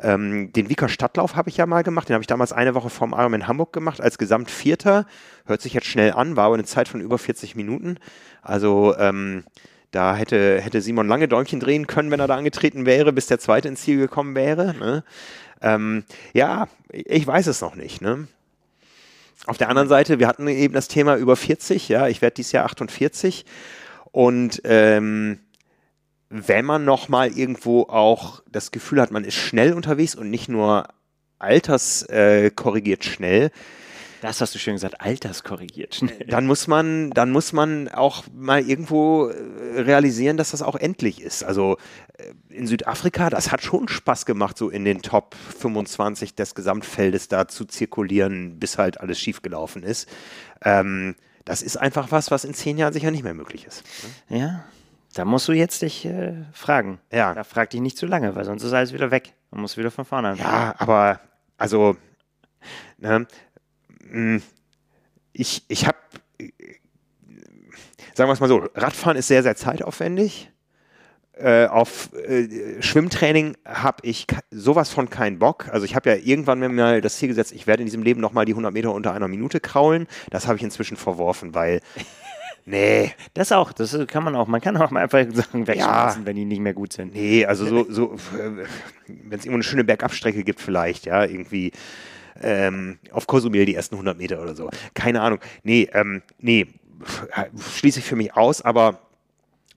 Ähm, 0.00 0.52
den 0.52 0.70
Wieker 0.70 0.88
Stadtlauf 0.88 1.36
habe 1.36 1.50
ich 1.50 1.58
ja 1.58 1.66
mal 1.66 1.82
gemacht. 1.82 2.08
Den 2.08 2.14
habe 2.14 2.22
ich 2.22 2.28
damals 2.28 2.52
eine 2.52 2.74
Woche 2.74 2.88
vorm 2.88 3.12
Arm 3.12 3.34
in 3.34 3.46
Hamburg 3.46 3.72
gemacht, 3.72 4.00
als 4.00 4.16
Gesamtvierter. 4.16 5.06
Hört 5.44 5.60
sich 5.60 5.74
jetzt 5.74 5.86
schnell 5.86 6.12
an, 6.12 6.36
war 6.36 6.46
aber 6.46 6.54
eine 6.54 6.64
Zeit 6.64 6.88
von 6.88 7.00
über 7.00 7.18
40 7.18 7.56
Minuten. 7.56 7.98
Also 8.42 8.94
ähm, 8.98 9.44
da 9.94 10.16
hätte, 10.16 10.60
hätte 10.60 10.80
Simon 10.80 11.06
lange 11.06 11.28
Däumchen 11.28 11.60
drehen 11.60 11.86
können, 11.86 12.10
wenn 12.10 12.18
er 12.18 12.26
da 12.26 12.36
angetreten 12.36 12.84
wäre, 12.84 13.12
bis 13.12 13.26
der 13.28 13.38
Zweite 13.38 13.68
ins 13.68 13.82
Ziel 13.82 13.98
gekommen 13.98 14.34
wäre. 14.34 14.74
Ne? 14.74 15.04
Ähm, 15.62 16.04
ja, 16.32 16.68
ich 16.90 17.26
weiß 17.26 17.46
es 17.46 17.60
noch 17.60 17.74
nicht. 17.74 18.00
Ne? 18.00 18.28
Auf 19.46 19.58
der 19.58 19.68
anderen 19.68 19.88
Seite, 19.88 20.18
wir 20.18 20.26
hatten 20.26 20.48
eben 20.48 20.74
das 20.74 20.88
Thema 20.88 21.16
über 21.16 21.36
40, 21.36 21.88
ja, 21.88 22.08
ich 22.08 22.22
werde 22.22 22.34
dieses 22.34 22.52
Jahr 22.52 22.64
48 22.64 23.44
und 24.10 24.62
ähm, 24.64 25.40
wenn 26.30 26.64
man 26.64 26.84
nochmal 26.84 27.30
irgendwo 27.36 27.82
auch 27.82 28.42
das 28.50 28.70
Gefühl 28.70 29.00
hat, 29.00 29.10
man 29.10 29.24
ist 29.24 29.34
schnell 29.34 29.72
unterwegs 29.74 30.14
und 30.14 30.30
nicht 30.30 30.48
nur 30.48 30.88
alterskorrigiert 31.38 33.04
äh, 33.04 33.08
schnell, 33.08 33.50
das 34.24 34.40
hast 34.40 34.54
du 34.54 34.58
schön 34.58 34.74
gesagt, 34.74 35.00
alterskorrigiert. 35.00 35.94
Schnell. 35.94 36.18
Dann 36.28 36.46
muss 36.46 36.66
man, 36.66 37.10
dann 37.10 37.30
muss 37.30 37.52
man 37.52 37.88
auch 37.88 38.24
mal 38.34 38.62
irgendwo 38.62 39.28
äh, 39.28 39.80
realisieren, 39.80 40.36
dass 40.36 40.50
das 40.50 40.62
auch 40.62 40.76
endlich 40.76 41.20
ist. 41.20 41.44
Also 41.44 41.76
äh, 42.16 42.32
in 42.48 42.66
Südafrika, 42.66 43.30
das 43.30 43.52
hat 43.52 43.62
schon 43.62 43.88
Spaß 43.88 44.26
gemacht, 44.26 44.58
so 44.58 44.70
in 44.70 44.84
den 44.84 45.02
Top 45.02 45.34
25 45.58 46.34
des 46.34 46.54
Gesamtfeldes 46.54 47.28
da 47.28 47.48
zu 47.48 47.64
zirkulieren, 47.64 48.58
bis 48.58 48.78
halt 48.78 49.00
alles 49.00 49.20
schiefgelaufen 49.20 49.82
ist. 49.82 50.08
Ähm, 50.62 51.14
das 51.44 51.62
ist 51.62 51.76
einfach 51.76 52.10
was, 52.10 52.30
was 52.30 52.44
in 52.44 52.54
zehn 52.54 52.78
Jahren 52.78 52.92
sicher 52.92 53.10
nicht 53.10 53.24
mehr 53.24 53.34
möglich 53.34 53.66
ist. 53.66 53.84
Ja, 54.28 54.64
da 55.14 55.24
musst 55.24 55.46
du 55.46 55.52
jetzt 55.52 55.82
dich 55.82 56.04
äh, 56.06 56.34
fragen. 56.52 56.98
Ja. 57.12 57.34
Da 57.34 57.44
frag 57.44 57.70
dich 57.70 57.80
nicht 57.80 57.96
zu 57.96 58.06
lange, 58.06 58.34
weil 58.34 58.44
sonst 58.44 58.62
ist 58.62 58.72
alles 58.72 58.92
wieder 58.92 59.10
weg. 59.10 59.34
Man 59.50 59.60
muss 59.60 59.76
wieder 59.76 59.90
von 59.90 60.04
vorne 60.04 60.30
anfangen. 60.30 60.52
Ja, 60.52 60.74
aber 60.78 61.20
also 61.56 61.96
ne, 62.98 63.26
ich, 65.32 65.64
ich 65.68 65.86
habe, 65.86 65.98
sagen 68.14 68.28
wir 68.28 68.32
es 68.32 68.40
mal 68.40 68.48
so, 68.48 68.68
Radfahren 68.74 69.16
ist 69.16 69.28
sehr, 69.28 69.42
sehr 69.42 69.56
zeitaufwendig. 69.56 70.50
Äh, 71.36 71.66
auf 71.66 72.12
äh, 72.14 72.80
Schwimmtraining 72.80 73.56
habe 73.64 73.98
ich 74.02 74.26
sowas 74.52 74.90
von 74.90 75.10
keinen 75.10 75.40
Bock. 75.40 75.68
Also 75.72 75.84
ich 75.84 75.96
habe 75.96 76.10
ja 76.10 76.16
irgendwann 76.16 76.60
mir 76.60 76.68
mal 76.68 77.00
das 77.00 77.16
Ziel 77.16 77.26
gesetzt, 77.26 77.50
ich 77.50 77.66
werde 77.66 77.82
in 77.82 77.86
diesem 77.86 78.04
Leben 78.04 78.20
nochmal 78.20 78.44
die 78.44 78.52
100 78.52 78.72
Meter 78.72 78.92
unter 78.92 79.12
einer 79.12 79.26
Minute 79.26 79.58
kraulen. 79.58 80.06
Das 80.30 80.46
habe 80.46 80.58
ich 80.58 80.62
inzwischen 80.62 80.96
verworfen, 80.96 81.54
weil 81.54 81.80
Nee. 82.66 83.12
Das 83.34 83.52
auch, 83.52 83.72
das 83.72 83.96
kann 84.06 84.24
man 84.24 84.34
auch. 84.34 84.46
Man 84.46 84.60
kann 84.60 84.76
auch 84.76 84.90
mal 84.90 85.02
einfach 85.02 85.24
Sachen 85.32 85.66
wegschmeißen, 85.66 86.22
ja. 86.22 86.26
wenn 86.26 86.36
die 86.36 86.44
nicht 86.46 86.60
mehr 86.60 86.72
gut 86.72 86.92
sind. 86.92 87.12
Nee, 87.12 87.44
also 87.44 87.66
so, 87.66 87.86
so 87.90 88.14
äh, 88.38 88.64
wenn 89.06 89.38
es 89.38 89.44
irgendwo 89.44 89.54
eine 89.54 89.62
schöne 89.62 89.84
Bergabstrecke 89.84 90.44
gibt, 90.44 90.60
vielleicht, 90.60 91.04
ja, 91.04 91.24
irgendwie 91.24 91.72
ähm, 92.42 92.98
auf 93.10 93.26
Kosumel 93.26 93.66
die 93.66 93.74
ersten 93.74 93.94
100 93.94 94.18
Meter 94.18 94.42
oder 94.42 94.54
so. 94.54 94.70
Keine 94.94 95.20
Ahnung. 95.20 95.38
Nee, 95.62 95.88
ähm, 95.92 96.22
nee, 96.38 96.66
schließe 97.74 98.00
ich 98.00 98.04
für 98.04 98.16
mich 98.16 98.34
aus, 98.36 98.62
aber 98.62 99.00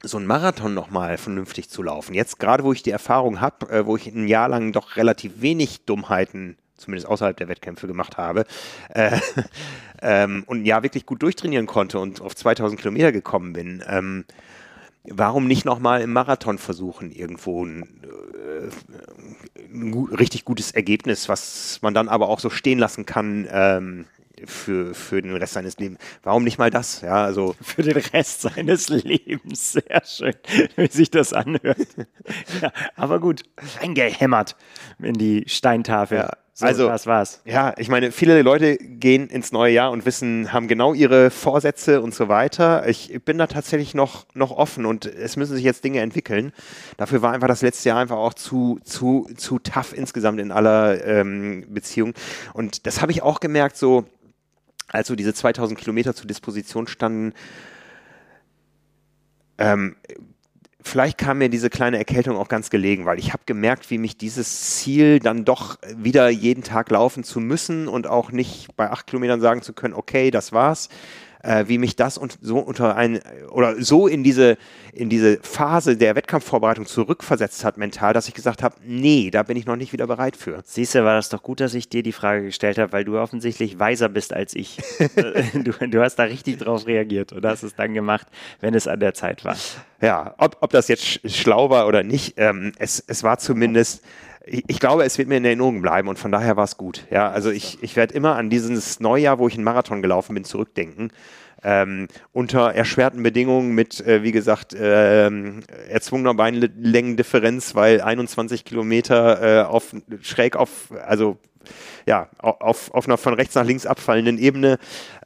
so 0.03 0.17
ein 0.17 0.25
Marathon 0.25 0.73
nochmal 0.73 1.17
vernünftig 1.17 1.69
zu 1.69 1.81
laufen. 1.83 2.13
Jetzt 2.13 2.39
gerade, 2.39 2.63
wo 2.63 2.71
ich 2.71 2.83
die 2.83 2.91
Erfahrung 2.91 3.41
habe, 3.41 3.69
äh, 3.69 3.85
wo 3.85 3.95
ich 3.95 4.07
ein 4.07 4.27
Jahr 4.27 4.49
lang 4.49 4.71
doch 4.71 4.95
relativ 4.95 5.41
wenig 5.41 5.85
Dummheiten 5.85 6.57
zumindest 6.77 7.07
außerhalb 7.07 7.35
der 7.35 7.47
Wettkämpfe 7.47 7.87
gemacht 7.87 8.17
habe 8.17 8.45
äh, 8.89 9.19
ähm, 10.01 10.43
und 10.45 10.65
ja 10.65 10.83
wirklich 10.83 11.05
gut 11.05 11.23
durchtrainieren 11.23 11.65
konnte 11.65 11.99
und 11.99 12.21
auf 12.21 12.35
2000 12.35 12.79
Kilometer 12.79 13.11
gekommen 13.11 13.53
bin. 13.53 13.83
Ähm, 13.87 14.25
warum 15.11 15.47
nicht 15.47 15.65
nochmal 15.65 16.01
im 16.01 16.13
Marathon 16.13 16.57
versuchen, 16.57 17.11
irgendwo 17.11 17.65
ein, 17.65 17.83
äh, 18.03 19.73
ein 19.73 19.93
richtig 20.11 20.45
gutes 20.45 20.71
Ergebnis, 20.71 21.29
was 21.29 21.79
man 21.81 21.93
dann 21.93 22.09
aber 22.09 22.29
auch 22.29 22.39
so 22.39 22.49
stehen 22.49 22.79
lassen 22.79 23.05
kann, 23.05 23.47
ähm, 23.51 24.05
für, 24.45 24.93
für 24.93 25.21
den 25.21 25.35
Rest 25.35 25.53
seines 25.53 25.77
Lebens. 25.77 25.99
Warum 26.23 26.43
nicht 26.43 26.57
mal 26.57 26.69
das? 26.69 27.01
Ja, 27.01 27.23
also 27.23 27.55
für 27.61 27.83
den 27.83 27.97
Rest 27.97 28.41
seines 28.41 28.89
Lebens. 28.89 29.71
Sehr 29.73 30.03
schön, 30.05 30.35
wie 30.75 30.87
sich 30.87 31.09
das 31.09 31.33
anhört. 31.33 31.87
ja, 32.61 32.71
aber 32.95 33.19
gut, 33.19 33.43
reingehämmert 33.79 34.55
in 34.99 35.15
die 35.15 35.43
Steintafel. 35.47 36.19
Ja. 36.19 36.31
So, 36.59 36.65
also, 36.65 36.87
das 36.87 37.05
war's. 37.05 37.39
Ja, 37.45 37.75
ich 37.77 37.87
meine, 37.87 38.11
viele 38.11 38.41
Leute 38.41 38.77
gehen 38.77 39.27
ins 39.27 39.51
neue 39.51 39.71
Jahr 39.73 39.91
und 39.91 40.07
wissen, 40.07 40.51
haben 40.51 40.67
genau 40.67 40.95
ihre 40.95 41.29
Vorsätze 41.29 42.01
und 42.01 42.15
so 42.15 42.29
weiter. 42.29 42.87
Ich 42.87 43.21
bin 43.23 43.37
da 43.37 43.45
tatsächlich 43.45 43.93
noch, 43.93 44.25
noch 44.33 44.49
offen 44.49 44.87
und 44.87 45.05
es 45.05 45.35
müssen 45.35 45.53
sich 45.53 45.63
jetzt 45.63 45.83
Dinge 45.83 45.99
entwickeln. 45.99 46.51
Dafür 46.97 47.21
war 47.21 47.31
einfach 47.31 47.47
das 47.47 47.61
letzte 47.61 47.89
Jahr 47.89 47.99
einfach 47.99 48.17
auch 48.17 48.33
zu, 48.33 48.79
zu, 48.83 49.29
zu 49.37 49.59
tough 49.59 49.93
insgesamt 49.95 50.39
in 50.39 50.51
aller 50.51 51.05
ähm, 51.05 51.67
Beziehung. 51.69 52.15
Und 52.53 52.87
das 52.87 53.03
habe 53.03 53.11
ich 53.11 53.21
auch 53.21 53.39
gemerkt, 53.39 53.77
so, 53.77 54.05
als 54.87 55.09
so 55.09 55.15
diese 55.15 55.35
2000 55.35 55.79
Kilometer 55.79 56.15
zur 56.15 56.25
Disposition 56.25 56.87
standen, 56.87 57.33
ähm, 59.59 59.95
vielleicht 60.87 61.17
kam 61.17 61.37
mir 61.37 61.49
diese 61.49 61.69
kleine 61.69 61.97
Erkältung 61.97 62.37
auch 62.37 62.47
ganz 62.47 62.69
gelegen, 62.69 63.05
weil 63.05 63.19
ich 63.19 63.33
habe 63.33 63.43
gemerkt, 63.45 63.91
wie 63.91 63.97
mich 63.97 64.17
dieses 64.17 64.75
Ziel 64.77 65.19
dann 65.19 65.45
doch 65.45 65.77
wieder 65.95 66.29
jeden 66.29 66.63
Tag 66.63 66.89
laufen 66.89 67.23
zu 67.23 67.39
müssen 67.39 67.87
und 67.87 68.07
auch 68.07 68.31
nicht 68.31 68.75
bei 68.75 68.89
acht 68.89 69.07
Kilometern 69.07 69.41
sagen 69.41 69.61
zu 69.61 69.73
können, 69.73 69.93
okay, 69.93 70.31
das 70.31 70.53
war's, 70.53 70.89
äh, 71.47 71.67
wie 71.67 71.77
mich 71.77 71.95
das 71.95 72.17
und 72.17 72.37
so 72.41 72.59
unter 72.59 72.95
ein 72.95 73.21
oder 73.49 73.81
so 73.81 74.07
in 74.07 74.23
diese 74.23 74.57
in 74.91 75.09
diese 75.09 75.39
Phase 75.41 75.95
der 75.95 76.15
Wettkampfvorbereitung 76.15 76.85
zurückversetzt 76.85 77.63
hat 77.63 77.77
mental, 77.77 78.13
dass 78.13 78.27
ich 78.27 78.33
gesagt 78.33 78.63
habe, 78.63 78.75
nee, 78.83 79.29
da 79.31 79.43
bin 79.43 79.55
ich 79.55 79.65
noch 79.65 79.75
nicht 79.75 79.93
wieder 79.93 80.07
bereit 80.07 80.35
für. 80.35 80.61
Siehst 80.65 80.95
du, 80.95 81.03
war 81.05 81.15
das 81.15 81.29
doch 81.29 81.43
gut, 81.43 81.59
dass 81.59 81.73
ich 81.73 81.87
dir 81.87 82.03
die 82.03 82.11
Frage 82.11 82.43
gestellt 82.43 82.77
habe, 82.77 82.91
weil 82.91 83.05
du 83.05 83.17
offensichtlich 83.17 83.79
weiser 83.79 84.09
bist 84.09 84.33
als 84.33 84.55
ich. 84.55 84.79
du, 85.53 85.71
du, 85.71 86.01
hast 86.01 86.15
da 86.15 86.23
richtig 86.23 86.57
drauf 86.57 86.87
reagiert 86.87 87.31
und 87.31 87.45
hast 87.45 87.63
es 87.63 87.75
dann 87.75 87.93
gemacht, 87.93 88.27
wenn 88.59 88.73
es 88.73 88.87
an 88.87 88.99
der 88.99 89.13
Zeit 89.13 89.45
war. 89.45 89.55
Ja, 90.01 90.33
ob, 90.39 90.57
ob 90.61 90.71
das 90.71 90.87
jetzt 90.87 91.21
schlau 91.29 91.69
war 91.69 91.87
oder 91.87 92.03
nicht, 92.03 92.33
ähm, 92.37 92.71
es, 92.79 93.03
es 93.07 93.23
war 93.23 93.37
zumindest 93.37 94.03
ich 94.49 94.79
glaube, 94.79 95.03
es 95.03 95.17
wird 95.17 95.27
mir 95.27 95.37
in 95.37 95.45
Erinnerung 95.45 95.81
bleiben 95.81 96.07
und 96.07 96.17
von 96.19 96.31
daher 96.31 96.57
war 96.57 96.63
es 96.63 96.77
gut. 96.77 97.05
Ja, 97.11 97.29
also 97.29 97.51
ich, 97.51 97.81
ich 97.81 97.95
werde 97.95 98.13
immer 98.13 98.35
an 98.35 98.49
dieses 98.49 98.99
Neujahr, 98.99 99.39
wo 99.39 99.47
ich 99.47 99.55
einen 99.55 99.63
Marathon 99.63 100.01
gelaufen 100.01 100.33
bin, 100.33 100.43
zurückdenken. 100.43 101.11
Ähm, 101.63 102.07
unter 102.33 102.73
erschwerten 102.73 103.23
Bedingungen 103.23 103.73
mit, 103.73 103.99
äh, 104.05 104.21
wie 104.21 104.31
gesagt, 104.31 104.73
äh, 104.73 105.29
erzwungener 105.89 106.35
Beinlängendifferenz, 106.35 107.73
weil 107.73 108.01
21 108.01 108.63
Kilometer 108.63 109.63
äh, 109.63 109.65
auf, 109.65 109.95
schräg 110.21 110.55
auf, 110.55 110.91
also 111.05 111.37
ja, 112.05 112.29
auf, 112.37 112.93
auf 112.93 113.07
einer 113.07 113.17
von 113.17 113.33
rechts 113.33 113.55
nach 113.55 113.65
links 113.65 113.85
abfallenden 113.85 114.37
Ebene 114.37 114.77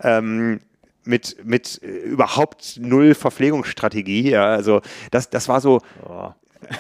ähm, 0.01 0.61
mit, 1.03 1.38
mit 1.43 1.78
überhaupt 1.78 2.80
null 2.80 3.13
Verpflegungsstrategie. 3.13 4.32
Ja, 4.32 4.45
also 4.45 4.82
das, 5.11 5.30
das 5.30 5.47
war 5.47 5.59
so. 5.59 5.82
Oh 6.07 6.32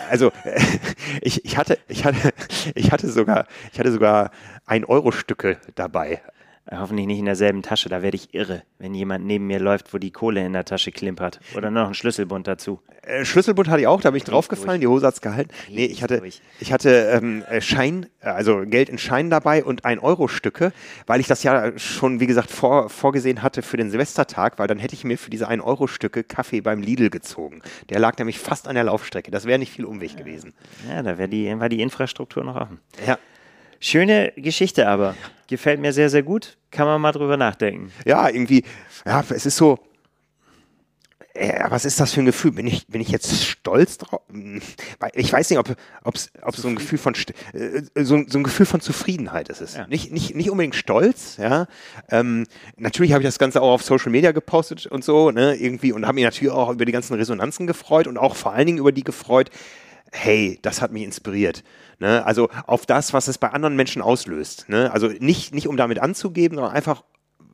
also 0.09 0.31
ich, 1.21 1.45
ich 1.45 1.57
hatte, 1.57 1.77
ich 1.87 2.05
hatte, 2.05 2.33
ich 2.75 2.91
hatte 2.91 3.09
sogar, 3.09 3.47
ich 3.71 3.79
hatte 3.79 3.91
sogar 3.91 4.31
ein 4.65 4.85
Euro 4.85 5.11
Stücke 5.11 5.57
dabei. 5.75 6.21
Hoffentlich 6.69 7.07
nicht 7.07 7.19
in 7.19 7.25
derselben 7.25 7.63
Tasche, 7.63 7.89
da 7.89 8.03
werde 8.03 8.15
ich 8.15 8.35
irre, 8.35 8.61
wenn 8.77 8.93
jemand 8.93 9.25
neben 9.25 9.47
mir 9.47 9.59
läuft, 9.59 9.93
wo 9.93 9.97
die 9.97 10.11
Kohle 10.11 10.45
in 10.45 10.53
der 10.53 10.63
Tasche 10.63 10.91
klimpert. 10.91 11.39
Oder 11.55 11.71
noch 11.71 11.87
ein 11.87 11.93
Schlüsselbund 11.95 12.47
dazu. 12.47 12.79
Äh, 13.01 13.25
Schlüsselbund 13.25 13.67
hatte 13.67 13.81
ich 13.81 13.87
auch, 13.87 13.99
da 13.99 14.11
bin 14.11 14.17
ich 14.17 14.23
draufgefallen, 14.23 14.79
die 14.79 14.85
Hose 14.85 15.07
hat's 15.07 15.21
gehalten. 15.21 15.49
Nee, 15.69 15.85
ich 15.85 16.03
hatte, 16.03 16.21
ich 16.59 16.71
hatte 16.71 16.89
ähm, 16.89 17.43
äh, 17.49 17.61
Schein, 17.61 18.05
äh, 18.21 18.27
also 18.27 18.61
Geld 18.65 18.89
in 18.89 18.99
Schein 18.99 19.31
dabei 19.31 19.63
und 19.63 19.85
ein 19.85 19.97
Euro 19.97 20.27
Stücke, 20.27 20.71
weil 21.07 21.19
ich 21.19 21.27
das 21.27 21.41
ja 21.41 21.77
schon, 21.79 22.19
wie 22.19 22.27
gesagt, 22.27 22.51
vor, 22.51 22.89
vorgesehen 22.89 23.41
hatte 23.41 23.63
für 23.63 23.77
den 23.77 23.89
Silvestertag, 23.89 24.59
weil 24.59 24.67
dann 24.67 24.77
hätte 24.77 24.93
ich 24.93 25.03
mir 25.03 25.17
für 25.17 25.31
diese 25.31 25.47
ein 25.47 25.61
Euro 25.61 25.87
Stücke 25.87 26.23
Kaffee 26.23 26.61
beim 26.61 26.81
Lidl 26.81 27.09
gezogen. 27.09 27.63
Der 27.89 27.99
lag 27.99 28.17
nämlich 28.19 28.37
fast 28.37 28.67
an 28.67 28.75
der 28.75 28.83
Laufstrecke. 28.83 29.31
Das 29.31 29.45
wäre 29.45 29.57
nicht 29.57 29.73
viel 29.73 29.85
Umweg 29.85 30.15
gewesen. 30.15 30.53
Ja, 30.87 31.01
da 31.01 31.17
wäre 31.17 31.27
die, 31.27 31.59
war 31.59 31.69
die 31.69 31.81
Infrastruktur 31.81 32.43
noch 32.43 32.55
offen. 32.55 32.79
Ja. 33.07 33.17
Schöne 33.79 34.31
Geschichte 34.35 34.87
aber. 34.87 35.15
Gefällt 35.51 35.81
mir 35.81 35.91
sehr, 35.91 36.09
sehr 36.09 36.23
gut. 36.23 36.57
Kann 36.71 36.87
man 36.87 37.01
mal 37.01 37.11
drüber 37.11 37.35
nachdenken. 37.35 37.91
Ja, 38.05 38.29
irgendwie, 38.29 38.63
ja, 39.05 39.21
es 39.29 39.45
ist 39.45 39.57
so, 39.57 39.77
ja, 41.35 41.69
was 41.69 41.83
ist 41.83 41.99
das 41.99 42.13
für 42.13 42.21
ein 42.21 42.25
Gefühl? 42.25 42.53
Bin 42.53 42.65
ich, 42.65 42.87
bin 42.87 43.01
ich 43.01 43.09
jetzt 43.09 43.43
stolz 43.43 43.97
drauf? 43.97 44.21
Ich 45.13 45.33
weiß 45.33 45.49
nicht, 45.49 45.59
ob, 45.59 45.75
ob's, 46.05 46.31
ob 46.41 46.55
so 46.55 46.69
ein 46.69 46.77
Gefühl 46.77 46.97
von 46.97 47.15
äh, 47.51 47.81
so, 48.01 48.23
so, 48.25 48.37
ein 48.37 48.43
Gefühl 48.45 48.65
von 48.65 48.79
Zufriedenheit 48.79 49.49
ist 49.49 49.59
es. 49.59 49.75
Ja. 49.75 49.87
Nicht, 49.87 50.13
nicht, 50.13 50.35
nicht 50.35 50.49
unbedingt 50.49 50.75
stolz, 50.75 51.35
ja. 51.35 51.67
Ähm, 52.09 52.47
natürlich 52.77 53.11
habe 53.11 53.23
ich 53.23 53.27
das 53.27 53.39
Ganze 53.39 53.61
auch 53.61 53.73
auf 53.73 53.83
Social 53.83 54.09
Media 54.09 54.31
gepostet 54.31 54.87
und 54.87 55.03
so, 55.03 55.31
ne, 55.31 55.55
irgendwie, 55.55 55.91
und 55.91 56.05
habe 56.05 56.15
mich 56.15 56.23
natürlich 56.23 56.53
auch 56.53 56.69
über 56.69 56.85
die 56.85 56.93
ganzen 56.93 57.15
Resonanzen 57.15 57.67
gefreut 57.67 58.07
und 58.07 58.17
auch 58.17 58.37
vor 58.37 58.53
allen 58.53 58.67
Dingen 58.67 58.77
über 58.77 58.93
die 58.93 59.03
gefreut, 59.03 59.49
hey, 60.13 60.59
das 60.61 60.81
hat 60.81 60.93
mich 60.93 61.03
inspiriert. 61.03 61.61
Ne? 62.01 62.25
Also 62.25 62.49
auf 62.65 62.87
das, 62.87 63.13
was 63.13 63.27
es 63.27 63.37
bei 63.37 63.49
anderen 63.49 63.75
Menschen 63.75 64.01
auslöst. 64.01 64.67
Ne? 64.69 64.91
Also 64.91 65.07
nicht, 65.19 65.53
nicht 65.53 65.67
um 65.67 65.77
damit 65.77 65.99
anzugeben, 65.99 66.55
sondern 66.55 66.73
einfach, 66.73 67.03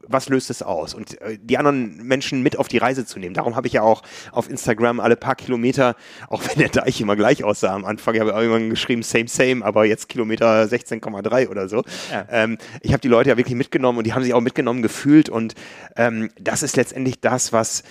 was 0.08 0.30
löst 0.30 0.50
es 0.50 0.64
aus? 0.64 0.94
Und 0.94 1.20
äh, 1.20 1.38
die 1.38 1.58
anderen 1.58 1.98
Menschen 2.08 2.44
mit 2.44 2.58
auf 2.58 2.70
die 2.70 2.78
Reise 2.78 3.06
zu 3.06 3.20
nehmen. 3.20 3.34
Darum 3.34 3.58
habe 3.58 3.68
ich 3.68 3.74
ja 3.74 3.82
auch 3.82 4.04
auf 4.32 4.50
Instagram 4.50 5.02
alle 5.02 5.18
paar 5.18 5.36
Kilometer, 5.36 5.98
auch 6.30 6.42
wenn 6.48 6.60
der 6.60 6.70
Deich 6.70 7.02
immer 7.02 7.18
gleich 7.18 7.44
aussah 7.44 7.76
am 7.76 7.84
Anfang, 7.84 8.16
ich 8.16 8.22
habe 8.22 8.32
irgendwann 8.32 8.70
geschrieben, 8.70 9.04
same, 9.04 9.28
same, 9.28 9.66
aber 9.66 9.84
jetzt 9.84 10.08
Kilometer 10.08 10.64
16,3 10.64 11.50
oder 11.50 11.68
so. 11.68 11.84
Ja. 12.10 12.26
Ähm, 12.32 12.58
ich 12.82 12.94
habe 12.94 13.02
die 13.02 13.10
Leute 13.10 13.30
ja 13.30 13.36
wirklich 13.36 13.58
mitgenommen 13.58 13.98
und 13.98 14.08
die 14.08 14.14
haben 14.14 14.24
sich 14.24 14.34
auch 14.34 14.40
mitgenommen 14.40 14.82
gefühlt 14.82 15.28
und 15.28 15.56
ähm, 15.98 16.30
das 16.40 16.64
ist 16.64 16.78
letztendlich 16.78 17.20
das, 17.20 17.52
was 17.52 17.84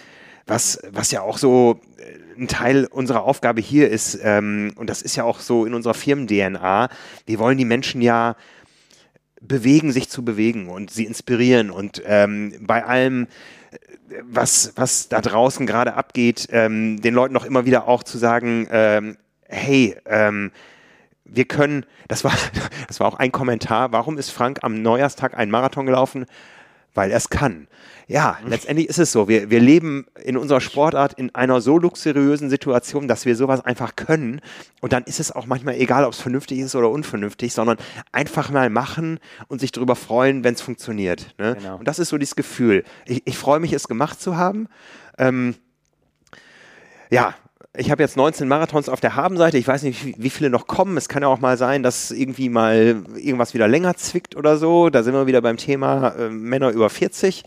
was, 0.46 0.78
was 0.92 1.10
ja 1.10 1.22
auch 1.22 1.38
so 1.38 1.80
äh, 1.98 2.25
ein 2.38 2.48
Teil 2.48 2.86
unserer 2.86 3.24
Aufgabe 3.24 3.60
hier 3.60 3.90
ist, 3.90 4.18
ähm, 4.22 4.72
und 4.76 4.90
das 4.90 5.02
ist 5.02 5.16
ja 5.16 5.24
auch 5.24 5.40
so 5.40 5.64
in 5.64 5.74
unserer 5.74 5.94
Firmen-DNA, 5.94 6.88
wir 7.26 7.38
wollen 7.38 7.58
die 7.58 7.64
Menschen 7.64 8.00
ja 8.02 8.36
bewegen, 9.40 9.92
sich 9.92 10.08
zu 10.08 10.24
bewegen 10.24 10.68
und 10.68 10.90
sie 10.90 11.04
inspirieren 11.04 11.70
und 11.70 12.02
ähm, 12.06 12.54
bei 12.60 12.84
allem 12.84 13.28
was, 14.22 14.72
was 14.76 15.08
da 15.08 15.20
draußen 15.20 15.66
gerade 15.66 15.94
abgeht, 15.94 16.48
ähm, 16.50 17.00
den 17.00 17.14
Leuten 17.14 17.34
noch 17.34 17.44
immer 17.44 17.64
wieder 17.64 17.88
auch 17.88 18.02
zu 18.02 18.18
sagen, 18.18 18.68
ähm, 18.70 19.16
hey, 19.48 19.96
ähm, 20.06 20.52
wir 21.24 21.44
können, 21.44 21.84
das 22.08 22.24
war, 22.24 22.32
das 22.88 23.00
war 23.00 23.08
auch 23.08 23.18
ein 23.18 23.32
Kommentar, 23.32 23.92
warum 23.92 24.18
ist 24.18 24.30
Frank 24.30 24.60
am 24.62 24.82
Neujahrstag 24.82 25.36
einen 25.36 25.50
Marathon 25.50 25.86
gelaufen? 25.86 26.26
Weil 26.96 27.12
er 27.12 27.18
es 27.18 27.30
kann. 27.30 27.68
Ja, 28.08 28.38
letztendlich 28.46 28.88
ist 28.88 28.98
es 28.98 29.12
so. 29.12 29.28
Wir, 29.28 29.50
wir 29.50 29.60
leben 29.60 30.06
in 30.22 30.36
unserer 30.36 30.60
Sportart 30.60 31.12
in 31.14 31.34
einer 31.34 31.60
so 31.60 31.76
luxuriösen 31.76 32.50
Situation, 32.50 33.06
dass 33.06 33.26
wir 33.26 33.36
sowas 33.36 33.64
einfach 33.64 33.96
können. 33.96 34.40
Und 34.80 34.92
dann 34.92 35.04
ist 35.04 35.20
es 35.20 35.30
auch 35.30 35.46
manchmal 35.46 35.74
egal, 35.74 36.04
ob 36.04 36.12
es 36.12 36.20
vernünftig 36.20 36.60
ist 36.60 36.74
oder 36.74 36.88
unvernünftig, 36.88 37.52
sondern 37.52 37.78
einfach 38.12 38.50
mal 38.50 38.70
machen 38.70 39.18
und 39.48 39.60
sich 39.60 39.72
darüber 39.72 39.94
freuen, 39.94 40.42
wenn 40.42 40.54
es 40.54 40.62
funktioniert. 40.62 41.34
Ne? 41.38 41.56
Genau. 41.56 41.76
Und 41.76 41.86
das 41.86 41.98
ist 41.98 42.08
so 42.08 42.18
dieses 42.18 42.34
Gefühl. 42.34 42.84
Ich, 43.04 43.22
ich 43.26 43.36
freue 43.36 43.60
mich, 43.60 43.72
es 43.72 43.88
gemacht 43.88 44.20
zu 44.20 44.36
haben. 44.36 44.68
Ähm, 45.18 45.54
ja, 47.10 47.34
ich 47.76 47.90
habe 47.90 48.02
jetzt 48.02 48.16
19 48.16 48.48
Marathons 48.48 48.88
auf 48.88 49.00
der 49.00 49.16
Habenseite. 49.16 49.58
Ich 49.58 49.68
weiß 49.68 49.82
nicht, 49.82 50.18
wie 50.18 50.30
viele 50.30 50.50
noch 50.50 50.66
kommen. 50.66 50.96
Es 50.96 51.08
kann 51.08 51.22
ja 51.22 51.28
auch 51.28 51.40
mal 51.40 51.56
sein, 51.56 51.82
dass 51.82 52.10
irgendwie 52.10 52.48
mal 52.48 53.02
irgendwas 53.16 53.54
wieder 53.54 53.68
länger 53.68 53.96
zwickt 53.96 54.36
oder 54.36 54.56
so. 54.56 54.90
Da 54.90 55.02
sind 55.02 55.14
wir 55.14 55.26
wieder 55.26 55.42
beim 55.42 55.56
Thema 55.56 56.08
äh, 56.16 56.28
Männer 56.30 56.70
über 56.70 56.90
40. 56.90 57.44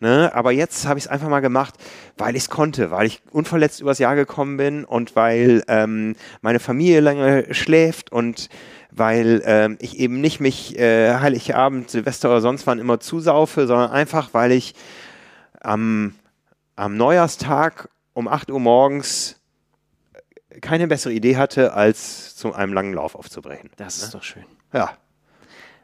Ne? 0.00 0.30
Aber 0.34 0.50
jetzt 0.50 0.86
habe 0.86 0.98
ich 0.98 1.06
es 1.06 1.10
einfach 1.10 1.28
mal 1.28 1.40
gemacht, 1.40 1.74
weil 2.16 2.34
ich 2.36 2.44
es 2.44 2.50
konnte, 2.50 2.90
weil 2.90 3.06
ich 3.06 3.22
unverletzt 3.32 3.80
übers 3.80 3.98
Jahr 3.98 4.16
gekommen 4.16 4.56
bin 4.56 4.84
und 4.84 5.14
weil 5.14 5.62
ähm, 5.68 6.16
meine 6.40 6.58
Familie 6.58 7.00
lange 7.00 7.52
schläft 7.54 8.10
und 8.10 8.48
weil 8.90 9.42
ähm, 9.44 9.76
ich 9.80 9.98
eben 9.98 10.20
nicht 10.20 10.40
mich 10.40 10.78
äh, 10.78 11.18
Heiligabend, 11.20 11.90
Silvester 11.90 12.30
oder 12.30 12.40
sonst 12.40 12.66
wann 12.66 12.78
immer 12.78 12.98
zusaufe, 12.98 13.66
sondern 13.66 13.90
einfach, 13.90 14.30
weil 14.32 14.52
ich 14.52 14.74
am, 15.60 16.14
am 16.76 16.96
Neujahrstag 16.96 17.90
um 18.14 18.26
8 18.26 18.50
Uhr 18.50 18.60
morgens 18.60 19.39
keine 20.60 20.86
bessere 20.86 21.12
Idee 21.12 21.36
hatte, 21.36 21.72
als 21.72 22.36
zu 22.36 22.54
einem 22.54 22.72
langen 22.72 22.94
Lauf 22.94 23.14
aufzubrechen. 23.14 23.70
Das 23.76 23.98
ist 23.98 24.06
ne? 24.06 24.10
doch 24.12 24.22
schön. 24.22 24.44
Ja. 24.72 24.96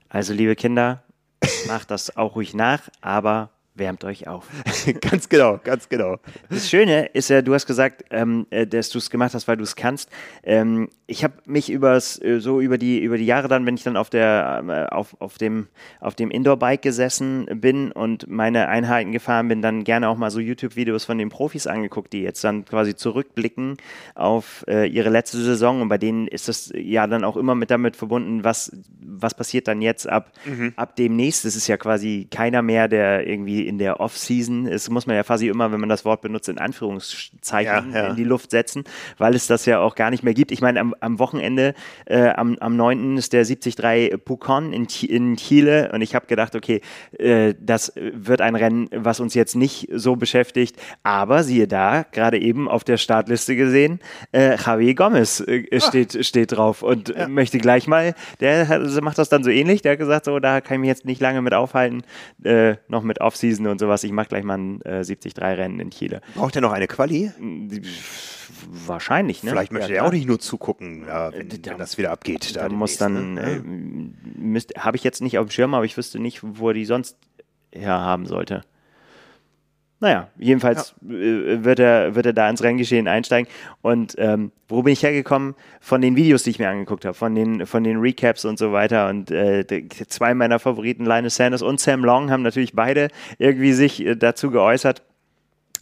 Also, 0.09 0.33
liebe 0.33 0.57
Kinder, 0.57 1.03
macht 1.67 1.91
das 1.91 2.17
auch 2.17 2.37
ruhig 2.37 2.55
nach, 2.55 2.89
aber 3.01 3.51
wärmt 3.77 4.05
euch 4.05 4.27
auf. 4.27 4.49
ganz 5.01 5.29
genau, 5.29 5.59
ganz 5.63 5.89
genau. 5.89 6.17
Das 6.51 6.69
Schöne 6.69 7.07
ist 7.07 7.29
ja, 7.29 7.43
du 7.43 7.55
hast 7.55 7.67
gesagt, 7.67 8.05
ähm, 8.11 8.47
äh, 8.51 8.67
dass 8.67 8.91
du 8.91 8.99
es 8.99 9.11
gemacht 9.11 9.35
hast, 9.35 9.49
weil 9.49 9.57
du 9.57 9.63
es 9.63 9.77
kannst. 9.77 10.11
Ähm, 10.43 10.89
ich 11.07 11.23
habe 11.23 11.35
mich 11.47 11.71
übers, 11.71 12.21
äh, 12.21 12.41
so 12.41 12.61
über 12.61 12.79
die, 12.79 13.01
über 13.01 13.17
die 13.17 13.27
Jahre 13.27 13.49
dann, 13.49 13.65
wenn 13.67 13.77
ich 13.77 13.85
dann 13.85 13.97
auf, 13.97 14.11
der, 14.11 14.65
äh, 14.69 14.95
auf, 14.95 15.17
auf 15.21 15.39
dem, 15.39 15.69
auf 16.01 16.15
dem 16.15 16.31
Indoor-Bike 16.31 16.83
gesessen 16.83 17.47
bin 17.61 17.93
und 17.93 18.29
meine 18.29 18.69
Einheiten 18.69 19.13
gefahren 19.13 19.49
bin, 19.49 19.63
dann 19.63 19.85
gerne 19.85 20.09
auch 20.09 20.17
mal 20.17 20.31
so 20.31 20.41
YouTube-Videos 20.41 21.05
von 21.05 21.19
den 21.19 21.29
Profis 21.29 21.67
angeguckt, 21.67 22.13
die 22.13 22.23
jetzt 22.23 22.43
dann 22.43 22.65
quasi 22.65 22.97
zurückblicken 22.97 23.77
auf 24.15 24.65
äh, 24.69 24.89
ihre 24.89 25.11
letzte 25.11 25.39
Saison 25.39 25.81
und 25.83 25.89
bei 25.89 25.99
denen 25.99 26.27
ist 26.27 26.49
das 26.49 26.73
ja 26.75 27.07
dann 27.07 27.25
auch 27.25 27.37
immer 27.37 27.55
mit 27.55 27.71
damit 27.71 27.97
verbunden, 27.97 28.43
was, 28.43 28.73
was 29.01 29.35
passiert 29.35 29.69
dann 29.69 29.83
jetzt 29.83 30.09
ab, 30.09 30.33
mhm. 30.45 30.73
ab 30.77 30.97
demnächst. 30.97 31.45
Es 31.45 31.57
ist 31.57 31.69
ja 31.69 31.77
quasi 31.77 32.27
keiner 32.31 32.63
mehr, 32.63 32.89
der 32.89 33.27
irgendwie 33.27 33.66
in 33.67 33.79
der 33.79 34.01
Off-Season 34.01 34.67
ist, 34.67 34.91
muss 34.91 35.07
man 35.07 35.17
ja 35.17 35.23
quasi 35.23 35.49
immer, 35.49 35.73
wenn 35.73 35.81
man 35.81 35.89
das 35.89 36.05
Wort 36.05 36.21
benutzt, 36.21 36.49
in 36.49 36.59
Anführungszeichen 36.59 37.93
ja, 37.93 38.03
ja. 38.03 38.07
in 38.09 38.17
die 38.17 38.25
Luft 38.25 38.51
setzen, 38.51 38.85
weil 39.19 39.35
es 39.35 39.47
das 39.47 39.67
ja 39.67 39.81
auch 39.81 39.95
gar 39.95 40.11
nicht 40.11 40.23
mehr 40.23 40.35
gibt. 40.35 40.53
Ich 40.53 40.61
meine, 40.61 40.81
am, 40.81 40.95
am 41.01 41.19
Wochenende, 41.19 41.75
äh, 42.07 42.29
am, 42.31 42.57
am 42.61 42.77
9. 42.77 43.17
ist 43.17 43.33
der 43.33 43.45
73 43.45 44.25
Pucon 44.25 44.73
in, 44.73 44.87
in 45.09 45.37
Chile 45.37 45.91
und 45.93 46.03
ich 46.03 46.15
habe 46.15 46.27
gedacht, 46.27 46.55
okay, 46.55 46.81
äh, 47.19 47.55
das 47.61 47.93
wird 47.97 48.41
ein 48.41 48.55
Rennen, 48.55 48.89
was 48.93 49.21
uns 49.21 49.35
jetzt 49.35 49.57
nicht 49.57 49.89
so 49.93 50.17
beschäftigt, 50.17 50.77
aber 51.03 51.43
siehe 51.43 51.67
da, 51.67 52.05
gerade 52.13 52.39
eben 52.39 52.69
auf 52.69 52.85
der 52.85 52.97
Startliste 52.97 53.57
gesehen, 53.57 54.01
äh, 54.33 54.57
Javier 54.57 54.95
Gomez 54.95 55.41
äh, 55.41 55.67
ah. 55.73 55.81
steht, 55.81 56.25
steht 56.27 56.53
drauf 56.53 56.83
und 56.83 57.09
ja. 57.09 57.29
möchte 57.29 57.59
gleich 57.59 57.87
mal, 57.87 58.15
der 58.41 58.69
hat, 58.69 58.83
macht 59.03 59.19
das 59.19 59.29
dann 59.29 59.45
so 59.45 59.51
ähnlich, 59.51 59.83
der 59.83 59.93
hat 59.93 59.99
gesagt, 59.99 60.27
so, 60.27 60.39
da 60.39 60.61
kann 60.61 60.77
ich 60.77 60.81
mich 60.81 60.89
jetzt 60.89 61.05
nicht 61.05 61.21
lange 61.21 61.43
mit 61.43 61.55
aufhalten, 61.55 62.03
äh, 62.45 62.77
noch 62.89 63.03
mit 63.03 63.21
Off-Season 63.21 63.56
Season 63.57 63.67
und 63.67 63.79
sowas. 63.79 64.05
Ich 64.05 64.13
mache 64.13 64.29
gleich 64.29 64.45
mal 64.45 64.59
ein 64.59 64.83
äh, 64.83 65.01
73-Rennen 65.01 65.81
in 65.81 65.91
Chile. 65.91 66.21
Braucht 66.35 66.57
er 66.57 66.63
noch 66.63 66.73
eine 66.73 66.87
Quali? 66.87 67.33
Wahrscheinlich, 68.71 69.43
ne? 69.43 69.51
Vielleicht 69.51 69.73
möchte 69.73 69.93
ja, 69.93 69.99
er 69.99 70.07
auch 70.07 70.13
nicht 70.13 70.27
nur 70.27 70.39
zugucken, 70.39 71.05
ja, 71.07 71.33
wenn, 71.33 71.49
da, 71.49 71.73
wenn, 71.73 71.79
das 71.79 71.99
wieder 71.99 72.11
abgeht. 72.11 72.57
Da, 72.57 72.69
da 72.69 72.75
muss 72.75 72.97
dann, 72.97 73.35
ne? 73.35 73.63
äh, 74.55 74.79
habe 74.79 74.97
ich 74.97 75.05
jetzt 75.05 75.21
nicht 75.21 75.39
auf 75.39 75.47
dem 75.47 75.51
Schirm, 75.51 75.75
aber 75.75 75.85
ich 75.85 75.97
wüsste 75.97 76.19
nicht, 76.19 76.41
wo 76.43 76.69
er 76.69 76.75
die 76.75 76.85
sonst 76.85 77.17
her 77.73 78.01
haben 78.01 78.27
sollte. 78.27 78.63
Naja, 79.99 80.29
jedenfalls 80.37 80.95
ja. 81.01 81.15
Äh, 81.15 81.65
wird, 81.65 81.79
er, 81.79 82.15
wird 82.15 82.27
er 82.27 82.33
da 82.35 82.51
ins 82.51 82.63
Renngeschehen 82.63 83.09
einsteigen. 83.09 83.51
Und 83.81 84.15
ähm, 84.19 84.53
wo 84.69 84.83
bin 84.83 84.93
ich 84.93 85.03
hergekommen? 85.03 85.55
Von 85.81 86.03
den 86.03 86.17
Videos, 86.17 86.43
die 86.43 86.51
ich 86.51 86.59
mir 86.59 86.69
angeguckt 86.69 87.07
habe, 87.07 87.15
von 87.15 87.35
den, 87.35 87.67
von 87.67 87.83
den 87.83 87.99
Recaps 87.99 88.45
und 88.45 88.59
so 88.59 88.73
weiter. 88.73 89.09
Und 89.09 89.31
äh, 89.31 89.65
zwei 90.09 90.35
meiner 90.35 90.59
Favoriten, 90.59 91.07
Linus 91.07 91.37
Sanders 91.37 91.63
und 91.63 91.81
Sam 91.81 92.05
Long, 92.05 92.31
haben 92.31 92.43
natürlich 92.43 92.75
beide 92.75 93.09
irgendwie 93.39 93.73
sich 93.73 94.05
äh, 94.05 94.17
dazu 94.17 94.51
geäußert. 94.51 95.03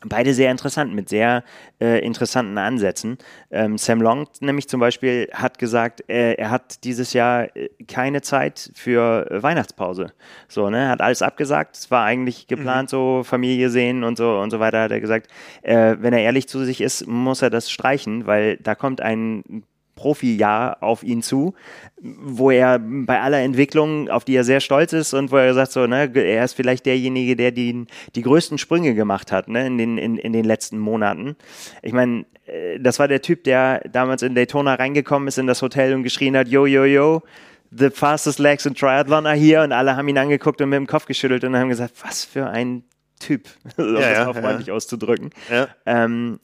Beide 0.06 0.34
sehr 0.34 0.50
interessant, 0.50 0.94
mit 0.94 1.08
sehr 1.08 1.44
äh, 1.80 2.04
interessanten 2.04 2.58
Ansätzen. 2.58 3.18
Ähm, 3.50 3.78
Sam 3.78 4.02
Long 4.02 4.28
nämlich 4.40 4.68
zum 4.68 4.80
Beispiel 4.80 5.28
hat 5.32 5.58
gesagt, 5.58 6.08
äh, 6.08 6.34
er 6.34 6.50
hat 6.50 6.84
dieses 6.84 7.12
Jahr 7.12 7.54
äh, 7.56 7.68
keine 7.88 8.22
Zeit 8.22 8.70
für 8.74 9.30
äh, 9.30 9.42
Weihnachtspause. 9.42 10.12
So, 10.48 10.70
ne, 10.70 10.88
hat 10.88 11.00
alles 11.00 11.22
abgesagt. 11.22 11.76
Es 11.76 11.90
war 11.90 12.04
eigentlich 12.04 12.46
geplant, 12.46 12.88
mhm. 12.88 12.96
so 12.96 13.22
Familie 13.24 13.70
sehen 13.70 14.04
und 14.04 14.16
so 14.16 14.38
und 14.38 14.50
so 14.50 14.60
weiter. 14.60 14.82
Hat 14.82 14.90
er 14.90 15.00
gesagt, 15.00 15.28
äh, 15.62 15.96
wenn 15.98 16.12
er 16.12 16.20
ehrlich 16.20 16.48
zu 16.48 16.64
sich 16.64 16.80
ist, 16.80 17.06
muss 17.06 17.42
er 17.42 17.50
das 17.50 17.70
streichen, 17.70 18.26
weil 18.26 18.58
da 18.58 18.74
kommt 18.74 19.00
ein 19.00 19.64
Profi-Jahr 19.94 20.82
auf 20.82 21.02
ihn 21.02 21.22
zu, 21.22 21.54
wo 22.00 22.50
er 22.50 22.78
bei 22.78 23.20
aller 23.20 23.40
Entwicklung, 23.40 24.10
auf 24.10 24.24
die 24.24 24.34
er 24.36 24.44
sehr 24.44 24.60
stolz 24.60 24.92
ist 24.92 25.14
und 25.14 25.30
wo 25.30 25.36
er 25.36 25.54
sagt, 25.54 25.72
so, 25.72 25.86
ne, 25.86 26.10
er 26.14 26.44
ist 26.44 26.54
vielleicht 26.54 26.86
derjenige, 26.86 27.36
der 27.36 27.52
die, 27.52 27.86
die 28.14 28.22
größten 28.22 28.58
Sprünge 28.58 28.94
gemacht 28.94 29.32
hat 29.32 29.48
ne, 29.48 29.66
in, 29.66 29.78
den, 29.78 29.98
in, 29.98 30.18
in 30.18 30.32
den 30.32 30.44
letzten 30.44 30.78
Monaten. 30.78 31.36
Ich 31.82 31.92
meine, 31.92 32.26
äh, 32.46 32.78
das 32.80 32.98
war 32.98 33.08
der 33.08 33.22
Typ, 33.22 33.44
der 33.44 33.80
damals 33.90 34.22
in 34.22 34.34
Daytona 34.34 34.74
reingekommen 34.74 35.28
ist 35.28 35.38
in 35.38 35.46
das 35.46 35.62
Hotel 35.62 35.94
und 35.94 36.02
geschrien 36.02 36.36
hat, 36.36 36.48
yo, 36.48 36.66
yo, 36.66 36.84
yo, 36.84 37.22
the 37.70 37.90
fastest 37.90 38.38
legs 38.38 38.66
in 38.66 38.74
Triathlon 38.74 39.26
are 39.26 39.36
here 39.36 39.62
und 39.62 39.72
alle 39.72 39.96
haben 39.96 40.08
ihn 40.08 40.18
angeguckt 40.18 40.60
und 40.60 40.68
mit 40.68 40.76
dem 40.76 40.86
Kopf 40.86 41.06
geschüttelt 41.06 41.44
und 41.44 41.56
haben 41.56 41.68
gesagt, 41.68 41.94
was 42.02 42.24
für 42.24 42.46
ein 42.46 42.84
Typ, 43.20 43.48
um 43.76 43.96
ja, 43.96 44.24
das 44.24 44.26
mal 44.26 44.42
freundlich 44.42 44.68
ja. 44.68 44.74
auszudrücken. 44.74 45.30
Ja. 45.50 45.68
Ähm, 45.86 46.40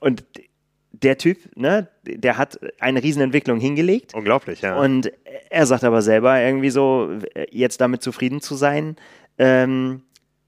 und 0.00 0.24
der 1.02 1.18
Typ, 1.18 1.38
ne, 1.56 1.88
der 2.02 2.38
hat 2.38 2.58
eine 2.80 3.02
Riesenentwicklung 3.02 3.58
hingelegt. 3.60 4.14
Unglaublich, 4.14 4.62
ja. 4.62 4.76
Und 4.76 5.12
er 5.50 5.66
sagt 5.66 5.84
aber 5.84 6.02
selber 6.02 6.40
irgendwie 6.40 6.70
so, 6.70 7.10
jetzt 7.50 7.80
damit 7.80 8.02
zufrieden 8.02 8.40
zu 8.40 8.54
sein, 8.54 8.96
ähm, 9.38 10.02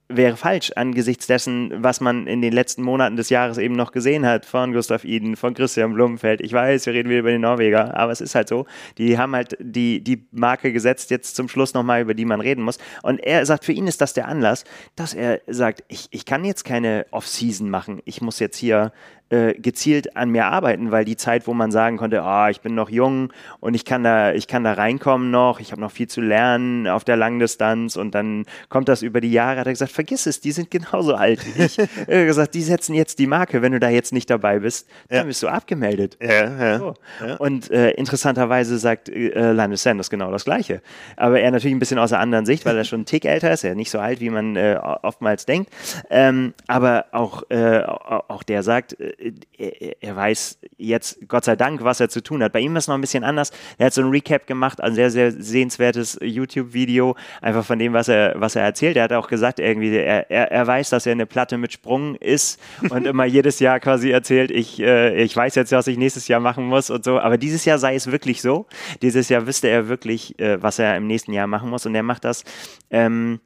wäre 0.08 0.36
falsch 0.36 0.72
angesichts 0.74 1.26
dessen, 1.26 1.70
was 1.82 2.00
man 2.00 2.26
in 2.26 2.40
den 2.40 2.52
letzten 2.52 2.82
Monaten 2.82 3.16
des 3.16 3.28
Jahres 3.28 3.58
eben 3.58 3.76
noch 3.76 3.92
gesehen 3.92 4.24
hat 4.24 4.46
von 4.46 4.72
Gustav 4.72 5.04
Iden, 5.04 5.36
von 5.36 5.52
Christian 5.52 5.92
Blumenfeld. 5.92 6.40
Ich 6.40 6.52
weiß, 6.52 6.86
wir 6.86 6.94
reden 6.94 7.10
wieder 7.10 7.20
über 7.20 7.30
den 7.30 7.42
Norweger, 7.42 7.94
aber 7.94 8.10
es 8.10 8.22
ist 8.22 8.34
halt 8.34 8.48
so. 8.48 8.66
Die 8.96 9.18
haben 9.18 9.34
halt 9.34 9.56
die, 9.60 10.02
die 10.02 10.26
Marke 10.30 10.72
gesetzt, 10.72 11.10
jetzt 11.10 11.36
zum 11.36 11.48
Schluss 11.48 11.74
nochmal, 11.74 12.00
über 12.00 12.14
die 12.14 12.24
man 12.24 12.40
reden 12.40 12.62
muss. 12.62 12.78
Und 13.02 13.18
er 13.18 13.44
sagt, 13.44 13.66
für 13.66 13.72
ihn 13.72 13.86
ist 13.86 14.00
das 14.00 14.14
der 14.14 14.28
Anlass, 14.28 14.64
dass 14.96 15.12
er 15.12 15.42
sagt, 15.46 15.84
ich, 15.88 16.08
ich 16.10 16.24
kann 16.24 16.44
jetzt 16.44 16.64
keine 16.64 17.04
Off-Season 17.10 17.68
machen. 17.68 18.00
Ich 18.06 18.22
muss 18.22 18.38
jetzt 18.38 18.56
hier 18.56 18.92
äh, 19.30 19.54
gezielt 19.54 20.16
an 20.16 20.30
mir 20.30 20.46
arbeiten, 20.46 20.90
weil 20.90 21.04
die 21.04 21.16
Zeit, 21.16 21.46
wo 21.46 21.54
man 21.54 21.70
sagen 21.70 21.96
konnte, 21.96 22.22
ah, 22.22 22.48
ich 22.50 22.60
bin 22.60 22.74
noch 22.74 22.88
jung 22.88 23.32
und 23.60 23.74
ich 23.74 23.84
kann 23.84 24.02
da, 24.02 24.32
ich 24.32 24.46
kann 24.48 24.64
da 24.64 24.72
reinkommen 24.72 25.30
noch, 25.30 25.60
ich 25.60 25.72
habe 25.72 25.80
noch 25.80 25.90
viel 25.90 26.08
zu 26.08 26.20
lernen 26.20 26.86
auf 26.86 27.04
der 27.04 27.16
Langdistanz 27.16 27.96
und 27.96 28.14
dann 28.14 28.46
kommt 28.68 28.88
das 28.88 29.02
über 29.02 29.20
die 29.20 29.30
Jahre, 29.30 29.60
hat 29.60 29.66
er 29.66 29.72
gesagt, 29.72 29.92
vergiss 29.92 30.26
es, 30.26 30.40
die 30.40 30.52
sind 30.52 30.70
genauso 30.70 31.14
alt 31.14 31.44
wie 31.44 31.62
ich. 31.62 31.78
er 32.06 32.20
hat 32.20 32.26
gesagt, 32.26 32.54
die 32.54 32.62
setzen 32.62 32.94
jetzt 32.94 33.18
die 33.18 33.26
Marke, 33.26 33.60
wenn 33.62 33.72
du 33.72 33.80
da 33.80 33.88
jetzt 33.88 34.12
nicht 34.12 34.30
dabei 34.30 34.60
bist, 34.60 34.88
dann 35.08 35.26
bist 35.26 35.42
du 35.42 35.48
abgemeldet. 35.48 36.16
Ja, 36.22 36.48
ja, 36.58 36.78
so. 36.78 36.94
ja. 37.20 37.36
Und 37.36 37.70
äh, 37.70 37.90
interessanterweise 37.92 38.78
sagt 38.78 39.08
äh, 39.08 39.52
Linus 39.52 39.82
Sanders 39.82 40.10
genau 40.10 40.30
das 40.30 40.44
Gleiche. 40.44 40.80
Aber 41.16 41.40
er 41.40 41.50
natürlich 41.50 41.74
ein 41.74 41.78
bisschen 41.78 41.98
aus 41.98 42.10
der 42.10 42.20
anderen 42.20 42.46
Sicht, 42.46 42.64
weil 42.64 42.76
er 42.76 42.84
schon 42.84 43.00
einen 43.00 43.06
Tick 43.06 43.24
älter 43.24 43.52
ist, 43.52 43.64
er 43.64 43.72
ist 43.72 43.76
nicht 43.76 43.90
so 43.90 43.98
alt, 43.98 44.20
wie 44.20 44.30
man 44.30 44.56
äh, 44.56 44.78
oftmals 45.02 45.46
denkt. 45.46 45.70
Ähm, 46.10 46.54
aber 46.66 47.06
auch, 47.12 47.42
äh, 47.50 47.82
auch 47.82 48.42
der 48.42 48.62
sagt, 48.62 48.98
äh, 48.98 49.12
er, 49.56 50.02
er, 50.02 50.16
weiß 50.16 50.58
jetzt, 50.76 51.28
Gott 51.28 51.44
sei 51.44 51.56
Dank, 51.56 51.82
was 51.82 52.00
er 52.00 52.08
zu 52.08 52.22
tun 52.22 52.42
hat. 52.42 52.52
Bei 52.52 52.60
ihm 52.60 52.76
ist 52.76 52.84
es 52.84 52.88
noch 52.88 52.94
ein 52.94 53.00
bisschen 53.00 53.24
anders. 53.24 53.50
Er 53.76 53.86
hat 53.86 53.94
so 53.94 54.02
ein 54.02 54.10
Recap 54.10 54.46
gemacht, 54.46 54.80
ein 54.80 54.94
sehr, 54.94 55.10
sehr 55.10 55.32
sehenswertes 55.32 56.18
YouTube-Video, 56.22 57.16
einfach 57.42 57.64
von 57.64 57.78
dem, 57.78 57.92
was 57.92 58.08
er, 58.08 58.34
was 58.36 58.56
er 58.56 58.62
erzählt. 58.62 58.96
Er 58.96 59.04
hat 59.04 59.12
auch 59.12 59.28
gesagt, 59.28 59.58
irgendwie, 59.58 59.96
er, 59.96 60.30
er, 60.30 60.52
er 60.52 60.66
weiß, 60.66 60.90
dass 60.90 61.06
er 61.06 61.12
eine 61.12 61.26
Platte 61.26 61.58
mit 61.58 61.72
Sprung 61.72 62.14
ist 62.16 62.60
und 62.90 63.06
immer 63.06 63.24
jedes 63.38 63.58
Jahr 63.60 63.80
quasi 63.80 64.10
erzählt, 64.10 64.50
ich, 64.50 64.80
äh, 64.80 65.20
ich 65.22 65.36
weiß 65.36 65.54
jetzt, 65.56 65.72
was 65.72 65.86
ich 65.86 65.98
nächstes 65.98 66.28
Jahr 66.28 66.40
machen 66.40 66.64
muss 66.64 66.90
und 66.90 67.04
so. 67.04 67.18
Aber 67.18 67.38
dieses 67.38 67.64
Jahr 67.64 67.78
sei 67.78 67.94
es 67.94 68.10
wirklich 68.10 68.40
so. 68.40 68.66
Dieses 69.02 69.28
Jahr 69.28 69.46
wüsste 69.46 69.68
er 69.68 69.88
wirklich, 69.88 70.38
äh, 70.38 70.62
was 70.62 70.78
er 70.78 70.96
im 70.96 71.06
nächsten 71.06 71.32
Jahr 71.32 71.46
machen 71.46 71.70
muss 71.70 71.86
und 71.86 71.94
er 71.94 72.02
macht 72.02 72.24
das. 72.24 72.44
Ähm, 72.90 73.40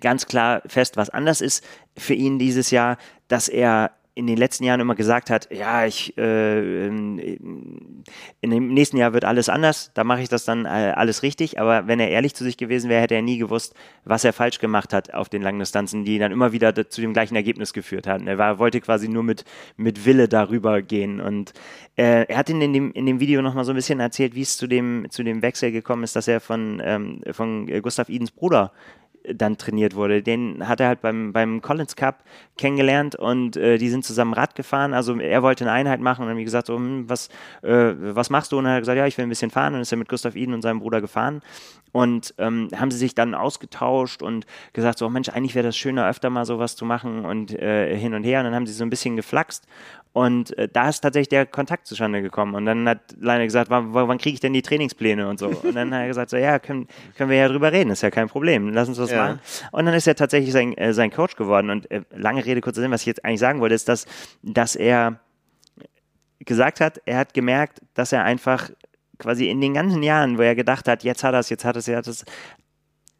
ganz 0.00 0.26
klar 0.26 0.62
fest, 0.66 0.96
was 0.96 1.10
anders 1.10 1.40
ist 1.40 1.64
für 1.96 2.14
ihn 2.14 2.38
dieses 2.38 2.70
Jahr, 2.70 2.98
dass 3.28 3.48
er 3.48 3.92
in 4.18 4.26
den 4.26 4.36
letzten 4.36 4.64
Jahren 4.64 4.80
immer 4.80 4.96
gesagt 4.96 5.30
hat, 5.30 5.48
ja, 5.52 5.86
ich 5.86 6.18
äh, 6.18 6.86
in 6.88 8.02
dem 8.42 8.74
nächsten 8.74 8.96
Jahr 8.96 9.12
wird 9.12 9.24
alles 9.24 9.48
anders, 9.48 9.92
da 9.94 10.02
mache 10.02 10.22
ich 10.22 10.28
das 10.28 10.44
dann 10.44 10.64
äh, 10.64 10.92
alles 10.96 11.22
richtig. 11.22 11.60
Aber 11.60 11.86
wenn 11.86 12.00
er 12.00 12.10
ehrlich 12.10 12.34
zu 12.34 12.42
sich 12.42 12.56
gewesen 12.56 12.90
wäre, 12.90 13.00
hätte 13.00 13.14
er 13.14 13.22
nie 13.22 13.38
gewusst, 13.38 13.74
was 14.04 14.24
er 14.24 14.32
falsch 14.32 14.58
gemacht 14.58 14.92
hat 14.92 15.14
auf 15.14 15.28
den 15.28 15.40
langen 15.40 15.60
Distanzen, 15.60 16.04
die 16.04 16.18
dann 16.18 16.32
immer 16.32 16.50
wieder 16.50 16.74
zu 16.90 17.00
dem 17.00 17.12
gleichen 17.12 17.36
Ergebnis 17.36 17.72
geführt 17.72 18.08
hatten. 18.08 18.26
Er 18.26 18.38
war, 18.38 18.58
wollte 18.58 18.80
quasi 18.80 19.08
nur 19.08 19.22
mit, 19.22 19.44
mit 19.76 20.04
Wille 20.04 20.26
darüber 20.26 20.82
gehen. 20.82 21.20
Und 21.20 21.52
äh, 21.96 22.24
er 22.24 22.38
hat 22.38 22.50
in 22.50 22.58
dem, 22.58 22.90
in 22.90 23.06
dem 23.06 23.20
Video 23.20 23.40
nochmal 23.40 23.64
so 23.64 23.72
ein 23.72 23.76
bisschen 23.76 24.00
erzählt, 24.00 24.34
wie 24.34 24.42
es 24.42 24.56
zu 24.56 24.66
dem, 24.66 25.06
zu 25.10 25.22
dem 25.22 25.42
Wechsel 25.42 25.70
gekommen 25.70 26.02
ist, 26.02 26.16
dass 26.16 26.26
er 26.26 26.40
von, 26.40 26.82
ähm, 26.84 27.20
von 27.30 27.68
Gustav 27.82 28.08
Idens 28.08 28.32
Bruder 28.32 28.72
dann 29.34 29.58
trainiert 29.58 29.94
wurde. 29.94 30.22
Den 30.22 30.66
hat 30.66 30.80
er 30.80 30.88
halt 30.88 31.00
beim, 31.00 31.32
beim 31.32 31.62
Collins 31.62 31.96
Cup 31.96 32.24
kennengelernt 32.56 33.14
und 33.14 33.56
äh, 33.56 33.78
die 33.78 33.88
sind 33.88 34.04
zusammen 34.04 34.34
Rad 34.34 34.54
gefahren. 34.54 34.94
Also 34.94 35.18
er 35.18 35.42
wollte 35.42 35.64
eine 35.64 35.72
Einheit 35.72 36.00
machen 36.00 36.22
und 36.22 36.28
dann 36.28 36.36
wie 36.36 36.44
gesagt, 36.44 36.66
so, 36.66 36.76
hm, 36.76 37.08
was, 37.08 37.28
äh, 37.62 37.92
was 37.96 38.30
machst 38.30 38.52
du? 38.52 38.58
Und 38.58 38.66
er 38.66 38.74
hat 38.74 38.80
gesagt, 38.80 38.98
ja, 38.98 39.06
ich 39.06 39.16
will 39.18 39.24
ein 39.24 39.28
bisschen 39.28 39.50
fahren. 39.50 39.74
Und 39.74 39.80
ist 39.80 39.92
er 39.92 39.98
mit 39.98 40.08
Gustav 40.08 40.36
Iden 40.36 40.54
und 40.54 40.62
seinem 40.62 40.80
Bruder 40.80 41.00
gefahren. 41.00 41.42
Und 41.92 42.34
ähm, 42.38 42.68
haben 42.76 42.90
sie 42.90 42.98
sich 42.98 43.14
dann 43.14 43.34
ausgetauscht 43.34 44.22
und 44.22 44.46
gesagt, 44.72 44.98
so 44.98 45.08
Mensch, 45.08 45.30
eigentlich 45.30 45.54
wäre 45.54 45.66
das 45.66 45.76
schöner, 45.76 46.08
öfter 46.08 46.28
mal 46.28 46.44
sowas 46.44 46.76
zu 46.76 46.84
machen 46.84 47.24
und 47.24 47.52
äh, 47.52 47.96
hin 47.96 48.14
und 48.14 48.24
her. 48.24 48.40
Und 48.40 48.44
dann 48.44 48.54
haben 48.54 48.66
sie 48.66 48.74
so 48.74 48.84
ein 48.84 48.90
bisschen 48.90 49.16
geflaxt. 49.16 49.66
Und 50.18 50.58
äh, 50.58 50.66
da 50.66 50.88
ist 50.88 51.00
tatsächlich 51.00 51.28
der 51.28 51.46
Kontakt 51.46 51.86
zustande 51.86 52.22
gekommen. 52.22 52.56
Und 52.56 52.66
dann 52.66 52.88
hat 52.88 53.14
Leine 53.20 53.44
gesagt, 53.44 53.70
wann, 53.70 53.94
wann 53.94 54.18
kriege 54.18 54.34
ich 54.34 54.40
denn 54.40 54.52
die 54.52 54.62
Trainingspläne 54.62 55.28
und 55.28 55.38
so. 55.38 55.46
Und 55.46 55.76
dann 55.76 55.94
hat 55.94 56.00
er 56.00 56.08
gesagt, 56.08 56.30
so 56.30 56.36
ja, 56.36 56.58
können, 56.58 56.88
können 57.16 57.30
wir 57.30 57.36
ja 57.36 57.46
drüber 57.46 57.70
reden, 57.70 57.90
ist 57.90 58.02
ja 58.02 58.10
kein 58.10 58.28
Problem, 58.28 58.70
lass 58.70 58.88
uns 58.88 58.96
das 58.96 59.12
ja. 59.12 59.22
machen. 59.22 59.40
Und 59.70 59.86
dann 59.86 59.94
ist 59.94 60.08
er 60.08 60.16
tatsächlich 60.16 60.50
sein, 60.50 60.76
äh, 60.76 60.92
sein 60.92 61.12
Coach 61.12 61.36
geworden. 61.36 61.70
Und 61.70 61.88
äh, 61.92 62.02
lange 62.10 62.44
Rede, 62.44 62.60
kurzer 62.60 62.80
Sinn, 62.80 62.90
was 62.90 63.02
ich 63.02 63.06
jetzt 63.06 63.24
eigentlich 63.24 63.38
sagen 63.38 63.60
wollte, 63.60 63.76
ist, 63.76 63.88
dass, 63.88 64.06
dass 64.42 64.74
er 64.74 65.20
gesagt 66.40 66.80
hat, 66.80 67.00
er 67.06 67.18
hat 67.18 67.32
gemerkt, 67.32 67.80
dass 67.94 68.10
er 68.10 68.24
einfach 68.24 68.70
quasi 69.20 69.48
in 69.48 69.60
den 69.60 69.74
ganzen 69.74 70.02
Jahren, 70.02 70.36
wo 70.36 70.42
er 70.42 70.56
gedacht 70.56 70.88
hat, 70.88 71.04
jetzt 71.04 71.22
hat 71.22 71.34
er 71.34 71.40
es, 71.40 71.48
jetzt 71.48 71.64
hat 71.64 71.76
er 71.76 71.78
es, 71.78 71.86
jetzt 71.86 72.08
hat 72.08 72.08
es, 72.08 72.24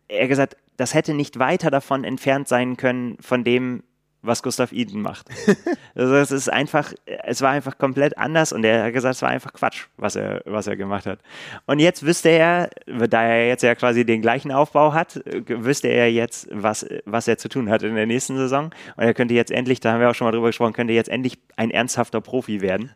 er 0.09 0.27
gesagt, 0.27 0.57
das 0.77 0.95
hätte 0.95 1.15
nicht 1.15 1.39
weiter 1.39 1.71
davon 1.71 2.03
entfernt 2.03 2.49
sein 2.49 2.77
können, 2.77 3.19
von 3.21 3.45
dem, 3.45 3.85
was 4.29 4.43
Gustav 4.43 4.73
Eden 4.73 5.03
macht. 5.03 5.27
also 5.97 6.15
es 6.15 6.31
ist 6.31 6.49
einfach, 6.53 6.93
es 7.07 7.43
war 7.43 7.51
einfach 7.51 7.79
komplett 7.79 8.17
anders 8.17 8.53
und 8.53 8.63
er 8.65 8.85
hat 8.85 8.93
gesagt, 8.93 9.17
es 9.17 9.23
war 9.23 9.31
einfach 9.31 9.53
Quatsch, 9.53 9.87
was 9.97 10.15
er, 10.15 10.43
was 10.45 10.67
er 10.67 10.77
gemacht 10.77 11.07
hat. 11.07 11.19
Und 11.67 11.81
jetzt 11.81 12.05
wüsste 12.05 12.29
er, 12.29 12.71
da 12.87 13.25
er 13.25 13.49
jetzt 13.49 13.63
ja 13.63 13.75
quasi 13.75 14.05
den 14.05 14.23
gleichen 14.23 14.53
Aufbau 14.53 14.93
hat, 14.93 15.21
wüsste 15.49 15.89
er 15.89 16.13
jetzt, 16.13 16.49
was, 16.53 16.87
was 17.05 17.27
er 17.27 17.39
zu 17.39 17.49
tun 17.49 17.71
hat 17.71 17.83
in 17.83 17.95
der 17.97 18.07
nächsten 18.07 18.37
Saison. 18.37 18.67
Und 18.97 19.05
er 19.05 19.15
könnte 19.15 19.35
jetzt 19.35 19.51
endlich, 19.51 19.81
da 19.81 19.93
haben 19.93 20.01
wir 20.01 20.11
auch 20.11 20.15
schon 20.15 20.27
mal 20.27 20.33
drüber 20.33 20.49
gesprochen, 20.49 20.75
könnte 20.75 20.93
jetzt 20.93 21.09
endlich 21.09 21.39
ein 21.57 21.71
ernsthafter 21.71 22.21
Profi 22.21 22.61
werden. 22.61 22.93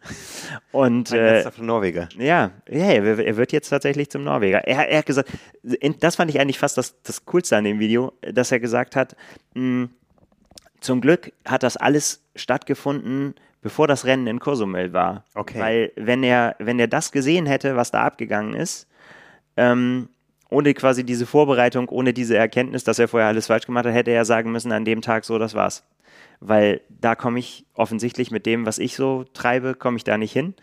Und, 0.70 1.12
ein 1.12 1.18
äh, 1.18 1.34
ernsthafter 1.34 1.62
Norweger. 1.62 2.08
Ja, 2.18 2.52
ja, 2.68 2.86
er 2.86 3.36
wird 3.36 3.52
jetzt 3.52 3.70
tatsächlich 3.70 4.10
zum 4.10 4.24
Norweger. 4.24 4.58
Er, 4.66 4.88
er 4.88 4.98
hat 4.98 5.06
gesagt, 5.06 5.30
das 5.98 6.16
fand 6.16 6.30
ich 6.30 6.40
eigentlich 6.40 6.58
fast 6.58 6.76
das, 6.76 7.02
das 7.02 7.24
Coolste 7.24 7.56
an 7.56 7.64
dem 7.64 7.78
Video, 7.78 8.12
dass 8.20 8.52
er 8.52 8.60
gesagt 8.60 8.96
hat, 8.96 9.16
mh, 9.54 9.62
hm, 9.62 9.90
zum 10.82 11.00
Glück 11.00 11.32
hat 11.44 11.62
das 11.62 11.76
alles 11.76 12.22
stattgefunden, 12.34 13.34
bevor 13.60 13.86
das 13.86 14.04
Rennen 14.04 14.26
in 14.26 14.40
Cozumel 14.40 14.92
war. 14.92 15.24
Okay. 15.34 15.60
Weil 15.60 15.92
wenn 15.96 16.22
er, 16.22 16.56
wenn 16.58 16.78
er 16.78 16.88
das 16.88 17.12
gesehen 17.12 17.46
hätte, 17.46 17.76
was 17.76 17.90
da 17.90 18.02
abgegangen 18.02 18.54
ist, 18.54 18.88
ähm, 19.56 20.08
ohne 20.50 20.74
quasi 20.74 21.04
diese 21.04 21.24
Vorbereitung, 21.24 21.88
ohne 21.88 22.12
diese 22.12 22.36
Erkenntnis, 22.36 22.84
dass 22.84 22.98
er 22.98 23.08
vorher 23.08 23.28
alles 23.28 23.46
falsch 23.46 23.66
gemacht 23.66 23.86
hat, 23.86 23.94
hätte 23.94 24.10
er 24.10 24.24
sagen 24.24 24.52
müssen, 24.52 24.72
an 24.72 24.84
dem 24.84 25.00
Tag 25.00 25.24
so, 25.24 25.38
das 25.38 25.54
war's 25.54 25.84
weil 26.44 26.80
da 26.88 27.14
komme 27.14 27.38
ich 27.38 27.64
offensichtlich 27.74 28.30
mit 28.30 28.46
dem, 28.46 28.66
was 28.66 28.78
ich 28.78 28.96
so 28.96 29.24
treibe, 29.32 29.74
komme 29.74 29.96
ich 29.96 30.04
da 30.04 30.18
nicht 30.18 30.32
hin. 30.32 30.54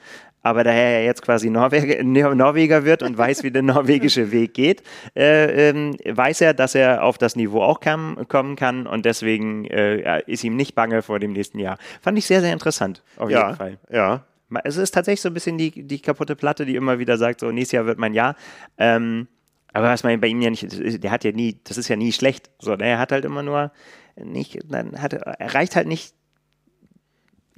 Aber 0.41 0.63
da 0.63 0.71
er 0.71 1.03
jetzt 1.03 1.21
quasi 1.21 1.49
Norweger, 1.49 2.03
Norweger 2.35 2.85
wird 2.85 3.03
und 3.03 3.17
weiß, 3.17 3.43
wie 3.43 3.51
der 3.51 3.61
norwegische 3.61 4.31
Weg 4.31 4.53
geht, 4.53 4.83
äh, 5.15 5.69
äh, 5.69 5.97
weiß 6.05 6.41
er, 6.41 6.53
dass 6.53 6.75
er 6.75 7.03
auf 7.03 7.17
das 7.17 7.35
Niveau 7.35 7.61
auch 7.61 7.79
kam, 7.79 8.25
kommen 8.27 8.55
kann 8.55 8.87
und 8.87 9.05
deswegen 9.05 9.65
äh, 9.65 10.21
ist 10.27 10.43
ihm 10.43 10.55
nicht 10.55 10.75
bange 10.75 11.01
vor 11.01 11.19
dem 11.19 11.33
nächsten 11.33 11.59
Jahr. 11.59 11.77
Fand 12.01 12.17
ich 12.17 12.25
sehr, 12.25 12.41
sehr 12.41 12.53
interessant, 12.53 13.03
auf 13.17 13.29
ja, 13.29 13.45
jeden 13.47 13.57
Fall. 13.57 13.77
Ja. 13.91 14.25
Es 14.63 14.77
ist 14.77 14.91
tatsächlich 14.91 15.21
so 15.21 15.29
ein 15.29 15.33
bisschen 15.33 15.57
die, 15.57 15.71
die 15.85 15.99
kaputte 15.99 16.35
Platte, 16.35 16.65
die 16.65 16.75
immer 16.75 16.97
wieder 16.97 17.17
sagt, 17.17 17.41
so 17.41 17.51
nächstes 17.51 17.73
Jahr 17.73 17.85
wird 17.85 17.99
mein 17.99 18.13
Jahr. 18.13 18.35
Ähm, 18.77 19.27
aber 19.73 19.89
was 19.89 20.03
man 20.03 20.19
bei 20.19 20.27
ihm 20.27 20.41
ja 20.41 20.49
nicht, 20.49 20.65
der 21.03 21.11
hat 21.11 21.23
ja 21.23 21.31
nie, 21.31 21.59
das 21.63 21.77
ist 21.77 21.87
ja 21.87 21.95
nie 21.95 22.11
schlecht. 22.11 22.49
So, 22.59 22.75
ne? 22.75 22.85
er 22.85 22.99
hat 22.99 23.11
halt 23.11 23.25
immer 23.25 23.43
nur 23.43 23.71
nicht, 24.15 24.59
dann 24.67 24.99
hat, 25.01 25.13
er 25.13 25.21
erreicht 25.39 25.75
halt 25.75 25.87
nicht, 25.87 26.15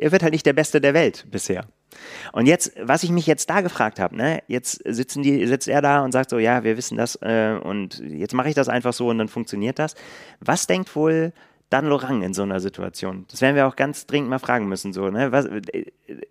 er 0.01 0.11
wird 0.11 0.23
halt 0.23 0.33
nicht 0.33 0.45
der 0.45 0.53
Beste 0.53 0.81
der 0.81 0.93
Welt 0.93 1.27
bisher. 1.29 1.65
Und 2.33 2.47
jetzt, 2.47 2.73
was 2.81 3.03
ich 3.03 3.11
mich 3.11 3.27
jetzt 3.27 3.49
da 3.49 3.61
gefragt 3.61 3.99
habe, 3.99 4.15
ne, 4.15 4.41
jetzt 4.47 4.81
sitzen 4.85 5.21
die, 5.21 5.45
sitzt 5.45 5.67
er 5.67 5.81
da 5.81 6.03
und 6.03 6.11
sagt 6.11 6.29
so, 6.29 6.39
ja, 6.39 6.63
wir 6.63 6.75
wissen 6.75 6.97
das 6.97 7.15
äh, 7.21 7.57
und 7.61 7.99
jetzt 7.99 8.33
mache 8.33 8.49
ich 8.49 8.55
das 8.55 8.67
einfach 8.67 8.93
so 8.93 9.09
und 9.09 9.19
dann 9.19 9.27
funktioniert 9.27 9.77
das. 9.77 9.95
Was 10.39 10.67
denkt 10.67 10.95
wohl 10.95 11.33
Dan 11.72 11.86
Lorang 11.86 12.22
in 12.22 12.34
so 12.34 12.43
einer 12.43 12.59
Situation? 12.59 13.26
Das 13.32 13.41
werden 13.41 13.55
wir 13.55 13.65
auch 13.65 13.78
ganz 13.78 14.05
dringend 14.05 14.30
mal 14.30 14.39
fragen 14.39 14.67
müssen. 14.67 14.91
So, 14.91 15.09
ne? 15.09 15.32
Was, 15.32 15.47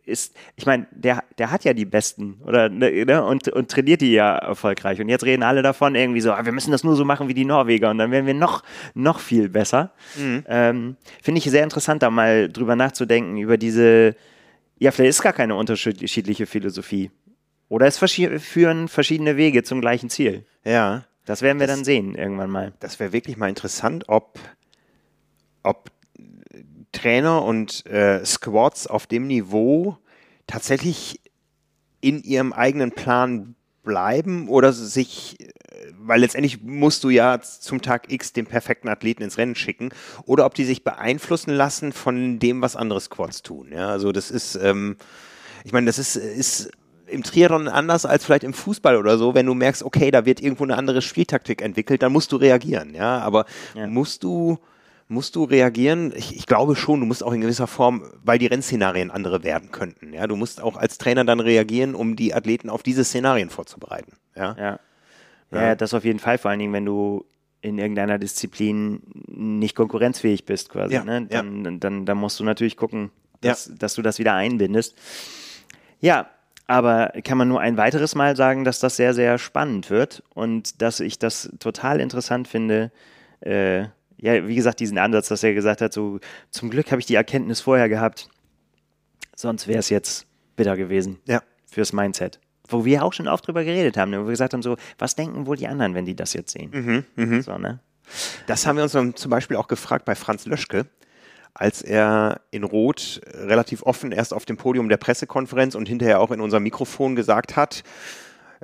ist, 0.04 0.36
ich 0.54 0.66
meine, 0.66 0.86
der, 0.90 1.24
der 1.38 1.50
hat 1.50 1.64
ja 1.64 1.72
die 1.72 1.86
Besten 1.86 2.40
oder, 2.44 2.68
ne, 2.68 3.06
ne, 3.06 3.24
und, 3.24 3.48
und 3.48 3.70
trainiert 3.70 4.02
die 4.02 4.12
ja 4.12 4.36
erfolgreich. 4.36 5.00
Und 5.00 5.08
jetzt 5.08 5.24
reden 5.24 5.42
alle 5.42 5.62
davon 5.62 5.94
irgendwie 5.94 6.20
so, 6.20 6.32
ah, 6.32 6.44
wir 6.44 6.52
müssen 6.52 6.72
das 6.72 6.84
nur 6.84 6.94
so 6.94 7.06
machen 7.06 7.28
wie 7.28 7.34
die 7.34 7.46
Norweger 7.46 7.90
und 7.90 7.96
dann 7.96 8.10
werden 8.10 8.26
wir 8.26 8.34
noch, 8.34 8.62
noch 8.92 9.18
viel 9.18 9.48
besser. 9.48 9.92
Mhm. 10.18 10.44
Ähm, 10.46 10.96
Finde 11.22 11.38
ich 11.38 11.44
sehr 11.44 11.64
interessant, 11.64 12.02
da 12.02 12.10
mal 12.10 12.50
drüber 12.50 12.76
nachzudenken, 12.76 13.38
über 13.38 13.56
diese, 13.56 14.14
ja, 14.78 14.90
vielleicht 14.90 15.10
ist 15.10 15.22
gar 15.22 15.32
keine 15.32 15.54
unterschiedliche 15.54 16.44
Philosophie. 16.44 17.10
Oder 17.70 17.86
es 17.86 17.98
führen 17.98 18.88
verschiedene 18.88 19.38
Wege 19.38 19.62
zum 19.62 19.80
gleichen 19.80 20.10
Ziel. 20.10 20.44
Ja. 20.64 21.04
Das 21.24 21.42
werden 21.42 21.60
wir 21.60 21.66
das, 21.68 21.76
dann 21.76 21.84
sehen 21.84 22.14
irgendwann 22.16 22.50
mal. 22.50 22.72
Das 22.80 22.98
wäre 22.98 23.12
wirklich 23.12 23.36
mal 23.36 23.48
interessant, 23.48 24.04
ob 24.08 24.38
ob 25.62 25.90
Trainer 26.92 27.44
und 27.44 27.86
äh, 27.86 28.24
Squads 28.24 28.86
auf 28.86 29.06
dem 29.06 29.26
Niveau 29.26 29.96
tatsächlich 30.46 31.20
in 32.00 32.22
ihrem 32.22 32.52
eigenen 32.52 32.92
Plan 32.92 33.54
bleiben 33.82 34.48
oder 34.48 34.72
sich, 34.72 35.40
äh, 35.40 35.46
weil 35.98 36.20
letztendlich 36.20 36.62
musst 36.62 37.04
du 37.04 37.10
ja 37.10 37.40
zum 37.40 37.82
Tag 37.82 38.10
X 38.12 38.32
den 38.32 38.46
perfekten 38.46 38.88
Athleten 38.88 39.22
ins 39.22 39.38
Rennen 39.38 39.54
schicken, 39.54 39.90
oder 40.24 40.46
ob 40.46 40.54
die 40.54 40.64
sich 40.64 40.84
beeinflussen 40.84 41.52
lassen 41.52 41.92
von 41.92 42.38
dem, 42.38 42.62
was 42.62 42.76
andere 42.76 43.00
Squads 43.00 43.42
tun. 43.42 43.68
Ja, 43.72 43.88
also 43.88 44.12
das 44.12 44.30
ist, 44.30 44.56
ähm, 44.56 44.96
ich 45.64 45.72
meine, 45.72 45.86
das 45.86 45.98
ist, 45.98 46.16
ist 46.16 46.70
im 47.06 47.22
Triathlon 47.22 47.68
anders 47.68 48.06
als 48.06 48.24
vielleicht 48.24 48.44
im 48.44 48.54
Fußball 48.54 48.96
oder 48.96 49.18
so, 49.18 49.34
wenn 49.34 49.46
du 49.46 49.54
merkst, 49.54 49.82
okay, 49.82 50.10
da 50.10 50.24
wird 50.24 50.40
irgendwo 50.40 50.64
eine 50.64 50.76
andere 50.76 51.02
Spieltaktik 51.02 51.62
entwickelt, 51.62 52.02
dann 52.02 52.12
musst 52.12 52.32
du 52.32 52.36
reagieren, 52.36 52.94
ja, 52.94 53.18
aber 53.18 53.46
ja. 53.74 53.86
musst 53.86 54.22
du 54.22 54.58
musst 55.10 55.36
du 55.36 55.44
reagieren? 55.44 56.12
Ich, 56.16 56.36
ich, 56.36 56.46
glaube 56.46 56.76
schon, 56.76 57.00
du 57.00 57.06
musst 57.06 57.24
auch 57.24 57.32
in 57.32 57.40
gewisser 57.40 57.66
Form, 57.66 58.04
weil 58.22 58.38
die 58.38 58.46
Rennszenarien 58.46 59.10
andere 59.10 59.42
werden 59.42 59.72
könnten. 59.72 60.12
Ja, 60.12 60.26
du 60.26 60.36
musst 60.36 60.62
auch 60.62 60.76
als 60.76 60.98
Trainer 60.98 61.24
dann 61.24 61.40
reagieren, 61.40 61.94
um 61.94 62.16
die 62.16 62.32
Athleten 62.32 62.70
auf 62.70 62.82
diese 62.82 63.04
Szenarien 63.04 63.50
vorzubereiten. 63.50 64.12
Ja. 64.36 64.56
ja. 64.58 64.80
Ja, 65.52 65.62
ja, 65.62 65.74
das 65.74 65.94
auf 65.94 66.04
jeden 66.04 66.20
Fall, 66.20 66.38
vor 66.38 66.52
allen 66.52 66.60
Dingen, 66.60 66.72
wenn 66.72 66.84
du 66.84 67.24
in 67.60 67.78
irgendeiner 67.78 68.18
Disziplin 68.18 69.02
nicht 69.26 69.74
konkurrenzfähig 69.74 70.44
bist, 70.44 70.70
quasi. 70.70 70.94
Ja, 70.94 71.02
ne? 71.02 71.26
dann, 71.28 71.64
ja. 71.64 71.78
dann, 71.80 72.06
dann, 72.06 72.18
musst 72.18 72.38
du 72.38 72.44
natürlich 72.44 72.76
gucken, 72.76 73.10
dass, 73.40 73.72
dass 73.76 73.94
du 73.94 74.02
das 74.02 74.20
wieder 74.20 74.34
einbindest. 74.34 74.96
Ja, 75.98 76.30
aber 76.68 77.12
kann 77.24 77.36
man 77.36 77.48
nur 77.48 77.60
ein 77.60 77.76
weiteres 77.76 78.14
Mal 78.14 78.36
sagen, 78.36 78.64
dass 78.64 78.78
das 78.78 78.94
sehr, 78.94 79.12
sehr 79.12 79.38
spannend 79.38 79.90
wird 79.90 80.22
und 80.34 80.80
dass 80.80 81.00
ich 81.00 81.18
das 81.18 81.50
total 81.58 81.98
interessant 81.98 82.46
finde, 82.46 82.92
äh, 83.40 83.86
ja, 84.20 84.46
wie 84.46 84.54
gesagt, 84.54 84.80
diesen 84.80 84.98
Ansatz, 84.98 85.28
dass 85.28 85.42
er 85.42 85.54
gesagt 85.54 85.80
hat, 85.80 85.92
so 85.92 86.20
zum 86.50 86.70
Glück 86.70 86.90
habe 86.90 87.00
ich 87.00 87.06
die 87.06 87.14
Erkenntnis 87.14 87.60
vorher 87.60 87.88
gehabt, 87.88 88.28
sonst 89.34 89.66
wäre 89.66 89.78
es 89.78 89.88
jetzt 89.88 90.26
bitter 90.56 90.76
gewesen 90.76 91.18
ja. 91.26 91.42
fürs 91.66 91.92
Mindset. 91.92 92.40
Wo 92.68 92.84
wir 92.84 93.04
auch 93.04 93.12
schon 93.12 93.26
oft 93.26 93.46
drüber 93.46 93.64
geredet 93.64 93.96
haben, 93.96 94.10
ne, 94.10 94.20
wo 94.20 94.26
wir 94.26 94.30
gesagt 94.30 94.52
haben, 94.52 94.62
so, 94.62 94.76
was 94.98 95.16
denken 95.16 95.46
wohl 95.46 95.56
die 95.56 95.66
anderen, 95.66 95.94
wenn 95.94 96.04
die 96.04 96.14
das 96.14 96.34
jetzt 96.34 96.52
sehen? 96.52 96.70
Mhm, 96.72 97.04
mh. 97.16 97.42
so, 97.42 97.58
ne? 97.58 97.80
Das 98.46 98.66
haben 98.66 98.76
wir 98.76 98.82
uns 98.82 98.92
zum 98.92 99.30
Beispiel 99.30 99.56
auch 99.56 99.68
gefragt 99.68 100.04
bei 100.04 100.14
Franz 100.14 100.46
Löschke, 100.46 100.86
als 101.54 101.82
er 101.82 102.40
in 102.50 102.64
Rot 102.64 103.20
relativ 103.34 103.82
offen 103.82 104.12
erst 104.12 104.34
auf 104.34 104.44
dem 104.44 104.56
Podium 104.56 104.88
der 104.88 104.96
Pressekonferenz 104.98 105.74
und 105.74 105.88
hinterher 105.88 106.20
auch 106.20 106.30
in 106.30 106.40
unserem 106.40 106.62
Mikrofon 106.62 107.16
gesagt 107.16 107.56
hat, 107.56 107.82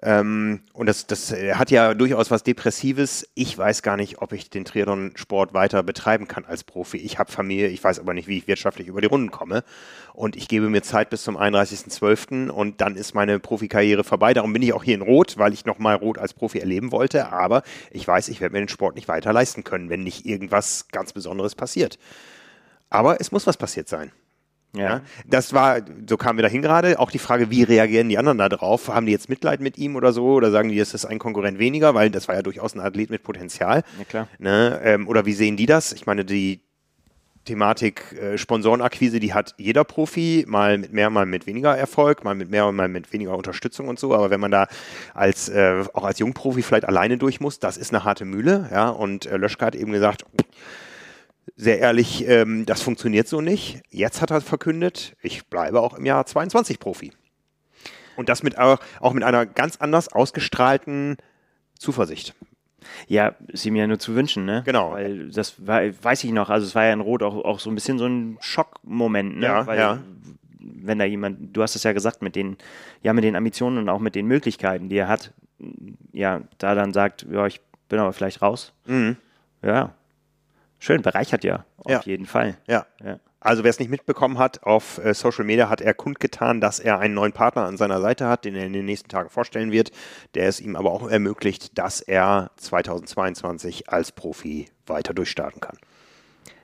ähm, 0.03 0.61
und 0.74 0.86
das, 0.86 1.07
das 1.07 1.32
hat 1.32 1.70
ja 1.70 1.94
durchaus 1.94 2.30
was 2.30 2.42
Depressives. 2.42 3.26
Ich 3.34 3.57
weiß 3.57 3.82
gar 3.82 3.97
nicht, 3.97 4.20
ob 4.20 4.32
ich 4.32 4.51
den 4.51 4.66
Triathlon-Sport 4.66 5.55
weiter 5.55 5.82
betreiben 5.82 6.28
kann 6.28 6.44
als 6.44 6.64
Profi. 6.64 6.99
Ich 6.99 7.18
habe 7.18 7.32
Familie, 7.32 7.68
ich 7.68 7.82
weiß 7.82 7.99
aber 7.99 8.12
nicht, 8.12 8.28
wie 8.28 8.36
ich 8.36 8.47
wirtschaftlich 8.47 8.88
über 8.88 9.01
die 9.01 9.07
Runden 9.07 9.30
komme. 9.30 9.64
Und 10.12 10.36
ich 10.36 10.49
gebe 10.49 10.68
mir 10.68 10.82
Zeit 10.82 11.09
bis 11.09 11.22
zum 11.22 11.38
31.12. 11.38 12.51
und 12.51 12.80
dann 12.82 12.97
ist 12.97 13.14
meine 13.14 13.38
Profikarriere 13.38 14.05
vorbei. 14.05 14.34
Darum 14.34 14.53
bin 14.53 14.62
ich 14.62 14.74
auch 14.74 14.84
hier 14.84 14.94
in 14.94 15.03
Rot, 15.03 15.38
weil 15.38 15.55
ich 15.55 15.64
nochmal 15.64 15.97
Rot 15.97 16.18
als 16.18 16.34
Profi 16.34 16.59
erleben 16.59 16.92
wollte. 16.92 17.32
Aber 17.32 17.62
ich 17.90 18.07
weiß, 18.07 18.28
ich 18.28 18.42
werde 18.42 18.53
mir 18.53 18.61
den 18.61 18.68
Sport 18.68 18.97
nicht 18.97 19.09
weiter 19.09 19.32
leisten 19.32 19.64
können, 19.64 19.88
wenn 19.88 20.03
nicht 20.03 20.26
irgendwas 20.26 20.88
ganz 20.92 21.14
Besonderes 21.14 21.55
passiert. 21.55 21.99
Aber 22.90 23.20
es 23.20 23.32
muss 23.32 23.47
was 23.47 23.57
passiert 23.57 23.88
sein. 23.88 24.12
Ja. 24.75 25.01
Das 25.27 25.53
war, 25.53 25.81
so 26.09 26.17
kamen 26.17 26.39
wir 26.39 26.43
dahin 26.43 26.62
gerade. 26.62 26.99
Auch 26.99 27.11
die 27.11 27.19
Frage, 27.19 27.51
wie 27.51 27.62
reagieren 27.62 28.09
die 28.09 28.19
anderen 28.19 28.39
da 28.39 28.49
drauf? 28.49 28.89
Haben 28.89 29.07
die 29.07 29.12
jetzt 29.12 29.29
Mitleid 29.29 29.61
mit 29.61 29.79
ihm 29.79 29.97
oder 29.97 30.12
so? 30.12 30.35
Oder 30.35 30.51
sagen 30.51 30.69
die, 30.69 30.79
es 30.79 30.95
ist 30.95 31.07
ein 31.07 31.19
Konkurrent 31.19 31.59
weniger? 31.59 31.95
Weil 31.95 32.11
das 32.11 32.29
war 32.29 32.35
ja 32.35 32.43
durchaus 32.43 32.75
ein 32.75 32.81
Athlet 32.81 33.11
mit 33.11 33.23
Potenzial. 33.23 33.83
Ja, 33.99 34.05
klar. 34.05 34.29
Ne? 34.39 34.81
Ähm, 34.85 35.09
oder 35.09 35.25
wie 35.25 35.33
sehen 35.33 35.57
die 35.57 35.67
das? 35.67 35.93
Ich 35.93 36.07
meine, 36.07 36.25
die 36.25 36.61
Thematik 37.47 38.12
äh, 38.21 38.37
Sponsorenakquise, 38.37 39.21
die 39.21 39.33
hat 39.33 39.55
jeder 39.57 39.85
Profi, 39.85 40.45
mal 40.47 40.77
mit 40.79 40.93
mehr, 40.93 41.09
mal 41.09 41.27
mit 41.27 41.47
weniger 41.47 41.77
Erfolg, 41.77 42.25
mal 42.25 42.35
mit 42.35 42.51
mehr 42.51 42.67
und 42.67 42.77
mal 42.77 42.89
mit 42.89 43.12
weniger 43.12 43.37
Unterstützung 43.37 43.89
und 43.89 43.99
so. 43.99 44.14
Aber 44.14 44.31
wenn 44.31 44.41
man 44.41 44.51
da 44.51 44.67
als, 45.14 45.49
äh, 45.49 45.85
auch 45.95 46.05
als 46.05 46.19
Jungprofi 46.19 46.62
vielleicht 46.62 46.87
alleine 46.87 47.17
durch 47.17 47.41
muss, 47.41 47.59
das 47.59 47.77
ist 47.79 47.95
eine 47.95 48.05
harte 48.05 48.25
Mühle. 48.25 48.69
Ja? 48.71 48.91
Und 48.91 49.27
äh, 49.27 49.37
Löschke 49.39 49.64
hat 49.64 49.75
eben 49.75 49.93
gesagt, 49.93 50.27
sehr 51.55 51.78
ehrlich, 51.78 52.26
ähm, 52.26 52.66
das 52.66 52.82
funktioniert 52.82 53.28
so 53.28 53.40
nicht. 53.40 53.82
Jetzt 53.90 54.20
hat 54.20 54.30
er 54.30 54.40
verkündet, 54.40 55.16
ich 55.22 55.47
bleibe 55.47 55.80
auch 55.80 55.94
im 55.94 56.05
Jahr 56.05 56.26
22 56.26 56.80
Profi. 56.80 57.12
Und 58.16 58.28
das 58.28 58.42
mit 58.42 58.59
auch, 58.59 58.78
auch 59.01 59.12
mit 59.12 59.22
einer 59.22 59.47
ganz 59.47 59.76
anders 59.76 60.09
ausgestrahlten 60.09 61.18
Zuversicht. 61.78 62.34
Ja, 63.09 63.34
ist 63.49 63.66
ihm 63.66 63.76
ja 63.76 63.86
nur 63.86 63.99
zu 63.99 64.14
wünschen, 64.14 64.44
ne? 64.44 64.62
Genau. 64.64 64.92
Weil 64.92 65.30
das 65.30 65.66
war, 65.66 65.82
weiß 65.82 66.24
ich 66.24 66.32
noch, 66.32 66.51
also 66.51 66.66
es 66.66 66.74
war 66.74 66.84
ja 66.84 66.92
in 66.92 67.01
Rot 67.01 67.22
auch, 67.22 67.44
auch 67.44 67.59
so 67.59 67.70
ein 67.70 67.74
bisschen 67.74 67.99
so 67.99 68.07
ein 68.07 68.38
Schockmoment, 68.40 69.38
ne? 69.38 69.47
Ja, 69.47 69.66
Weil, 69.66 69.78
ja. 69.78 69.99
wenn 70.59 70.99
da 70.99 71.05
jemand, 71.05 71.57
du 71.57 71.62
hast 71.62 71.76
es 71.76 71.82
ja 71.82 71.92
gesagt, 71.92 72.22
mit 72.22 72.36
den, 72.36 72.57
ja, 73.03 73.12
mit 73.12 73.24
den 73.24 73.36
Ambitionen 73.36 73.78
und 73.78 73.88
auch 73.88 74.01
mit 74.01 74.14
den 74.14 74.26
Möglichkeiten, 74.26 74.88
die 74.88 74.97
er 74.97 75.09
hat, 75.09 75.32
ja, 76.12 76.42
da 76.59 76.74
dann 76.74 76.92
sagt, 76.92 77.26
ja, 77.30 77.47
ich 77.47 77.61
bin 77.88 77.99
aber 77.99 78.12
vielleicht 78.12 78.42
raus. 78.42 78.72
Mhm. 78.86 79.16
Ja. 79.62 79.94
Schön, 80.79 81.03
bereichert 81.03 81.45
ja, 81.45 81.64
auf 81.79 81.91
Ja. 81.91 82.01
jeden 82.05 82.27
Fall. 82.27 82.57
Ja. 82.66 82.87
Ja. 83.05 83.18
Also 83.41 83.62
wer 83.62 83.70
es 83.70 83.79
nicht 83.79 83.91
mitbekommen 83.91 84.39
hat, 84.39 84.64
auf 84.64 84.99
äh, 85.05 85.14
Social 85.14 85.45
Media 85.45 85.68
hat 85.68 85.81
er 85.81 85.95
kundgetan, 85.95 86.61
dass 86.61 86.81
er 86.81 86.99
einen 86.99 87.14
neuen 87.14 87.33
Partner 87.33 87.62
an 87.64 87.77
seiner 87.77 88.01
Seite 88.01 88.27
hat, 88.29 88.45
den 88.45 88.57
er 88.57 88.66
in 88.66 88.72
den 88.72 88.85
nächsten 88.87 89.09
Tagen 89.09 89.31
vorstellen 89.31 89.70
wird, 89.70 89.91
der 90.35 90.49
es 90.49 90.61
ihm 90.61 90.74
aber 90.74 90.91
auch 90.91 91.09
ermöglicht, 91.09 91.79
dass 91.79 92.01
er 92.01 92.51
2022 92.57 93.89
als 93.89 94.11
Profi 94.12 94.66
weiter 94.87 95.14
durchstarten 95.14 95.61
kann. 95.61 95.77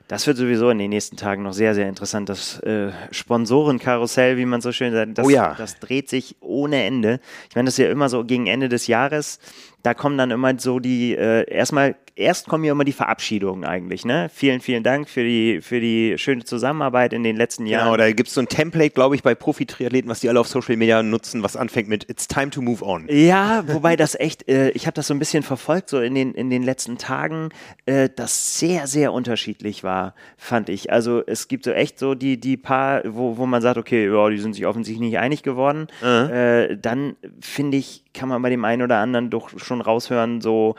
Das 0.09 0.27
wird 0.27 0.37
sowieso 0.37 0.69
in 0.71 0.79
den 0.79 0.91
nächsten 0.91 1.17
Tagen 1.17 1.43
noch 1.43 1.53
sehr, 1.55 1.75
sehr 1.75 1.89
interessant. 1.89 2.29
Das 2.29 2.59
äh, 2.61 2.91
Sponsorenkarussell, 3.13 4.37
wie 4.37 4.45
man 4.45 4.61
so 4.61 4.73
schön 4.73 4.93
sagt, 4.93 5.17
das, 5.17 5.27
Oh 5.27 5.31
ja. 5.31 5.55
das 5.57 5.79
dreht 5.79 6.09
sich 6.09 6.37
ohne 6.41 6.85
Ende. 6.85 7.21
Ich 7.49 7.55
meine, 7.57 7.67
das 7.67 7.75
ist 7.75 7.85
ja 7.85 7.91
immer 7.91 8.09
so 8.09 8.25
gegen 8.25 8.47
Ende 8.47 8.69
des 8.69 8.89
Jahres. 8.89 9.39
Da 9.83 9.95
kommen 9.95 10.19
dann 10.19 10.31
immer 10.31 10.59
so 10.59 10.81
die, 10.81 11.15
äh, 11.17 11.49
erstmal, 11.51 11.95
erst 12.17 12.49
kommen 12.49 12.65
ja 12.65 12.73
immer 12.73 12.85
die 12.85 12.93
Verabschiedungen 12.93 13.65
eigentlich, 13.65 14.05
ne? 14.05 14.31
Vielen, 14.33 14.61
vielen 14.61 14.83
Dank 14.83 15.09
für 15.09 15.25
die, 15.25 15.61
für 15.61 15.81
die 15.81 16.15
schöne 16.19 16.45
Zusammenarbeit 16.45 17.13
in 17.13 17.23
den 17.23 17.37
letzten 17.37 17.67
Jahren. 17.67 17.87
Genau, 17.87 17.97
da 17.97 18.11
gibt 18.13 18.29
es 18.29 18.35
so 18.35 18.41
ein 18.41 18.49
Template, 18.49 18.91
glaube 18.91 19.15
ich, 19.15 19.23
bei 19.23 19.35
Profi-Triathleten, 19.35 20.11
was 20.11 20.21
die 20.21 20.29
alle 20.29 20.41
auf 20.41 20.49
Social 20.49 20.77
Media 20.77 21.03
nutzen, 21.03 21.43
was 21.43 21.57
anfängt 21.57 21.89
mit 21.89 22.09
It's 22.09 22.29
time 22.29 22.51
to 22.51 22.61
move 22.63 22.85
on. 22.85 23.07
Ja, 23.09 23.65
wobei 23.67 23.97
das 23.97 24.15
echt, 24.15 24.49
äh, 24.49 24.71
ich 24.71 24.87
habe 24.87 24.95
das 24.95 25.07
so 25.07 25.15
ein 25.15 25.19
bisschen 25.19 25.43
verfolgt, 25.43 25.89
so 25.89 26.01
in 26.01 26.15
den, 26.15 26.35
in 26.35 26.51
den 26.51 26.63
letzten 26.63 26.99
Tagen, 26.99 27.51
äh, 27.87 28.09
das 28.15 28.59
sehr, 28.59 28.87
sehr 28.87 29.13
unterschiedlich 29.13 29.85
war, 29.85 30.15
fand 30.37 30.69
ich. 30.69 30.93
Also 30.93 31.23
es 31.27 31.49
gibt 31.49 31.65
so 31.65 31.73
echt 31.73 31.99
so 31.99 32.15
die, 32.15 32.39
die 32.39 32.57
paar, 32.57 33.03
wo, 33.07 33.37
wo 33.37 33.47
man 33.47 33.63
sagt, 33.63 33.79
okay, 33.79 34.07
ja, 34.07 34.29
die 34.29 34.39
sind 34.39 34.55
sich 34.55 34.67
offensichtlich 34.67 35.09
nicht 35.09 35.19
einig 35.19 35.43
geworden. 35.43 35.89
Äh, 36.03 36.77
dann 36.77 37.17
finde 37.41 37.79
ich, 37.79 38.05
kann 38.15 38.29
man 38.29 38.43
bei 38.43 38.51
dem 38.51 38.65
einen 38.65 38.83
oder 38.83 38.99
anderen 38.99 39.31
doch 39.31 39.51
schon 39.59 39.81
raushören, 39.81 40.41
so, 40.41 40.75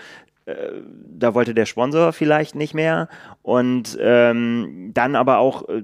da 0.45 1.33
wollte 1.33 1.53
der 1.53 1.65
Sponsor 1.65 2.13
vielleicht 2.13 2.55
nicht 2.55 2.73
mehr. 2.73 3.07
Und 3.41 3.97
ähm, 3.99 4.91
dann 4.93 5.15
aber 5.15 5.37
auch 5.37 5.67
äh, 5.69 5.83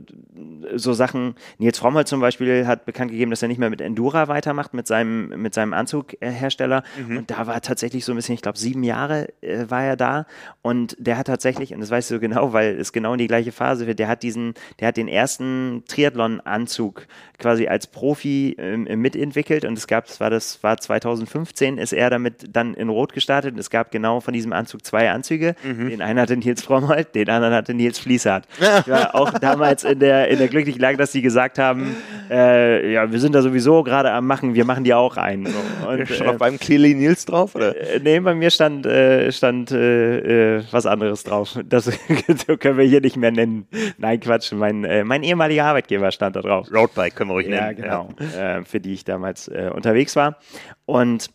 so 0.75 0.93
Sachen, 0.93 1.35
Nils 1.57 1.79
Frommholt 1.79 2.07
zum 2.07 2.19
Beispiel 2.19 2.67
hat 2.67 2.85
bekannt 2.85 3.11
gegeben, 3.11 3.31
dass 3.31 3.41
er 3.41 3.47
nicht 3.47 3.57
mehr 3.57 3.69
mit 3.69 3.81
Endura 3.81 4.27
weitermacht, 4.27 4.73
mit 4.73 4.87
seinem, 4.87 5.29
mit 5.41 5.53
seinem 5.53 5.73
Anzughersteller. 5.73 6.83
Und 7.17 7.31
da 7.31 7.47
war 7.47 7.61
tatsächlich 7.61 8.05
so 8.05 8.13
ein 8.13 8.15
bisschen, 8.15 8.35
ich 8.35 8.41
glaube, 8.41 8.57
sieben 8.57 8.83
Jahre 8.83 9.29
äh, 9.41 9.65
war 9.69 9.83
er 9.83 9.95
da. 9.95 10.25
Und 10.61 10.95
der 10.99 11.17
hat 11.17 11.27
tatsächlich, 11.27 11.73
und 11.73 11.79
das 11.79 11.91
weiß 11.91 12.05
ich 12.05 12.09
so 12.09 12.19
genau, 12.19 12.53
weil 12.53 12.79
es 12.79 12.93
genau 12.93 13.13
in 13.13 13.19
die 13.19 13.27
gleiche 13.27 13.51
Phase 13.51 13.87
wird, 13.87 13.99
der 13.99 14.07
hat 14.07 14.23
diesen, 14.23 14.53
der 14.79 14.89
hat 14.89 14.97
den 14.97 15.07
ersten 15.07 15.83
Triathlon-Anzug 15.87 17.07
quasi 17.37 17.67
als 17.67 17.87
Profi 17.87 18.55
ähm, 18.59 18.83
mitentwickelt. 18.99 19.65
Und 19.65 19.77
es 19.77 19.87
gab, 19.87 20.07
das 20.07 20.19
war 20.19 20.29
das 20.29 20.61
war 20.63 20.77
2015, 20.77 21.77
ist 21.77 21.93
er 21.93 22.09
damit 22.09 22.55
dann 22.55 22.73
in 22.73 22.89
Rot 22.89 23.13
gestartet. 23.13 23.53
Und 23.53 23.59
es 23.59 23.69
gab 23.69 23.91
genau 23.91 24.19
von 24.19 24.33
diesem 24.33 24.53
Anzug 24.53 24.85
zwei 24.85 25.09
Anzüge. 25.11 25.55
Den 25.89 26.01
einen 26.01 26.19
hatte 26.19 26.35
Nils 26.37 26.61
Frommholt, 26.61 27.15
den 27.15 27.29
anderen 27.29 27.53
hatte 27.53 27.73
Nils 27.73 27.99
Fließhardt. 27.99 28.45
Ich 28.59 28.87
war 28.87 29.15
auch 29.15 29.31
damals 29.39 29.83
in 29.83 29.99
der, 29.99 30.27
in 30.29 30.37
der 30.37 30.47
glücklichen 30.63 30.81
Lage, 30.81 30.97
dass 30.97 31.11
die 31.11 31.21
gesagt 31.21 31.57
haben, 31.57 31.95
äh, 32.29 32.93
ja, 32.93 33.11
wir 33.11 33.19
sind 33.19 33.33
da 33.33 33.41
sowieso 33.41 33.83
gerade 33.83 34.11
am 34.11 34.27
machen, 34.27 34.53
wir 34.53 34.65
machen 34.65 34.83
die 34.83 34.93
auch 34.93 35.17
ein. 35.17 35.45
So. 35.45 35.87
Und, 35.87 36.07
Schon 36.07 36.27
äh, 36.27 36.29
auf 36.29 36.37
beim 36.37 36.59
Clearly 36.59 36.93
Nils 36.93 37.25
drauf, 37.25 37.55
oder? 37.55 37.75
äh, 37.75 37.99
nee, 37.99 38.19
bei 38.19 38.35
mir 38.35 38.49
stand, 38.49 38.85
äh, 38.85 39.31
stand 39.31 39.71
äh, 39.71 40.57
äh, 40.57 40.63
was 40.71 40.85
anderes 40.85 41.23
drauf. 41.23 41.57
Das 41.69 41.89
können 42.59 42.77
wir 42.77 42.85
hier 42.85 43.01
nicht 43.01 43.15
mehr 43.17 43.31
nennen. 43.31 43.67
Nein, 43.97 44.19
Quatsch. 44.19 44.51
Mein, 44.53 44.83
äh, 44.83 45.03
mein 45.03 45.23
ehemaliger 45.23 45.65
Arbeitgeber 45.65 46.11
stand 46.11 46.35
da 46.35 46.41
drauf. 46.41 46.67
Roadbike 46.73 47.15
können 47.15 47.29
wir 47.29 47.33
ruhig 47.35 47.47
Ja, 47.47 47.67
nennen. 47.71 47.81
genau. 47.81 48.09
Äh, 48.37 48.63
für 48.63 48.79
die 48.79 48.93
ich 48.93 49.03
damals 49.05 49.47
unterwegs 49.49 50.15
war. 50.15 50.37
Und 50.85 51.27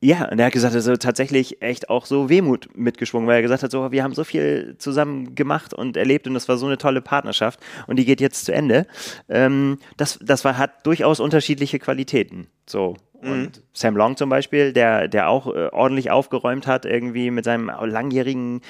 ja, 0.00 0.28
und 0.28 0.38
er 0.38 0.46
hat 0.46 0.52
gesagt, 0.52 0.74
also 0.74 0.96
tatsächlich 0.96 1.62
echt 1.62 1.88
auch 1.88 2.04
so 2.04 2.28
Wehmut 2.28 2.68
mitgeschwungen, 2.76 3.26
weil 3.26 3.36
er 3.36 3.42
gesagt 3.42 3.62
hat, 3.62 3.70
so, 3.70 3.90
wir 3.92 4.02
haben 4.02 4.14
so 4.14 4.24
viel 4.24 4.76
zusammen 4.78 5.34
gemacht 5.34 5.72
und 5.72 5.96
erlebt 5.96 6.26
und 6.26 6.34
das 6.34 6.48
war 6.48 6.58
so 6.58 6.66
eine 6.66 6.76
tolle 6.76 7.00
Partnerschaft 7.00 7.60
und 7.86 7.96
die 7.96 8.04
geht 8.04 8.20
jetzt 8.20 8.44
zu 8.44 8.52
Ende. 8.52 8.86
Ähm, 9.28 9.78
das 9.96 10.18
das 10.22 10.44
war, 10.44 10.58
hat 10.58 10.86
durchaus 10.86 11.18
unterschiedliche 11.20 11.78
Qualitäten. 11.78 12.48
So. 12.66 12.96
Und 13.22 13.62
Sam 13.72 13.96
Long 13.96 14.16
zum 14.16 14.28
Beispiel, 14.28 14.72
der, 14.72 15.08
der 15.08 15.28
auch 15.28 15.46
äh, 15.48 15.68
ordentlich 15.72 16.10
aufgeräumt 16.10 16.66
hat, 16.66 16.84
irgendwie 16.84 17.30
mit 17.30 17.44
seinem 17.44 17.68
langjährigen 17.68 18.60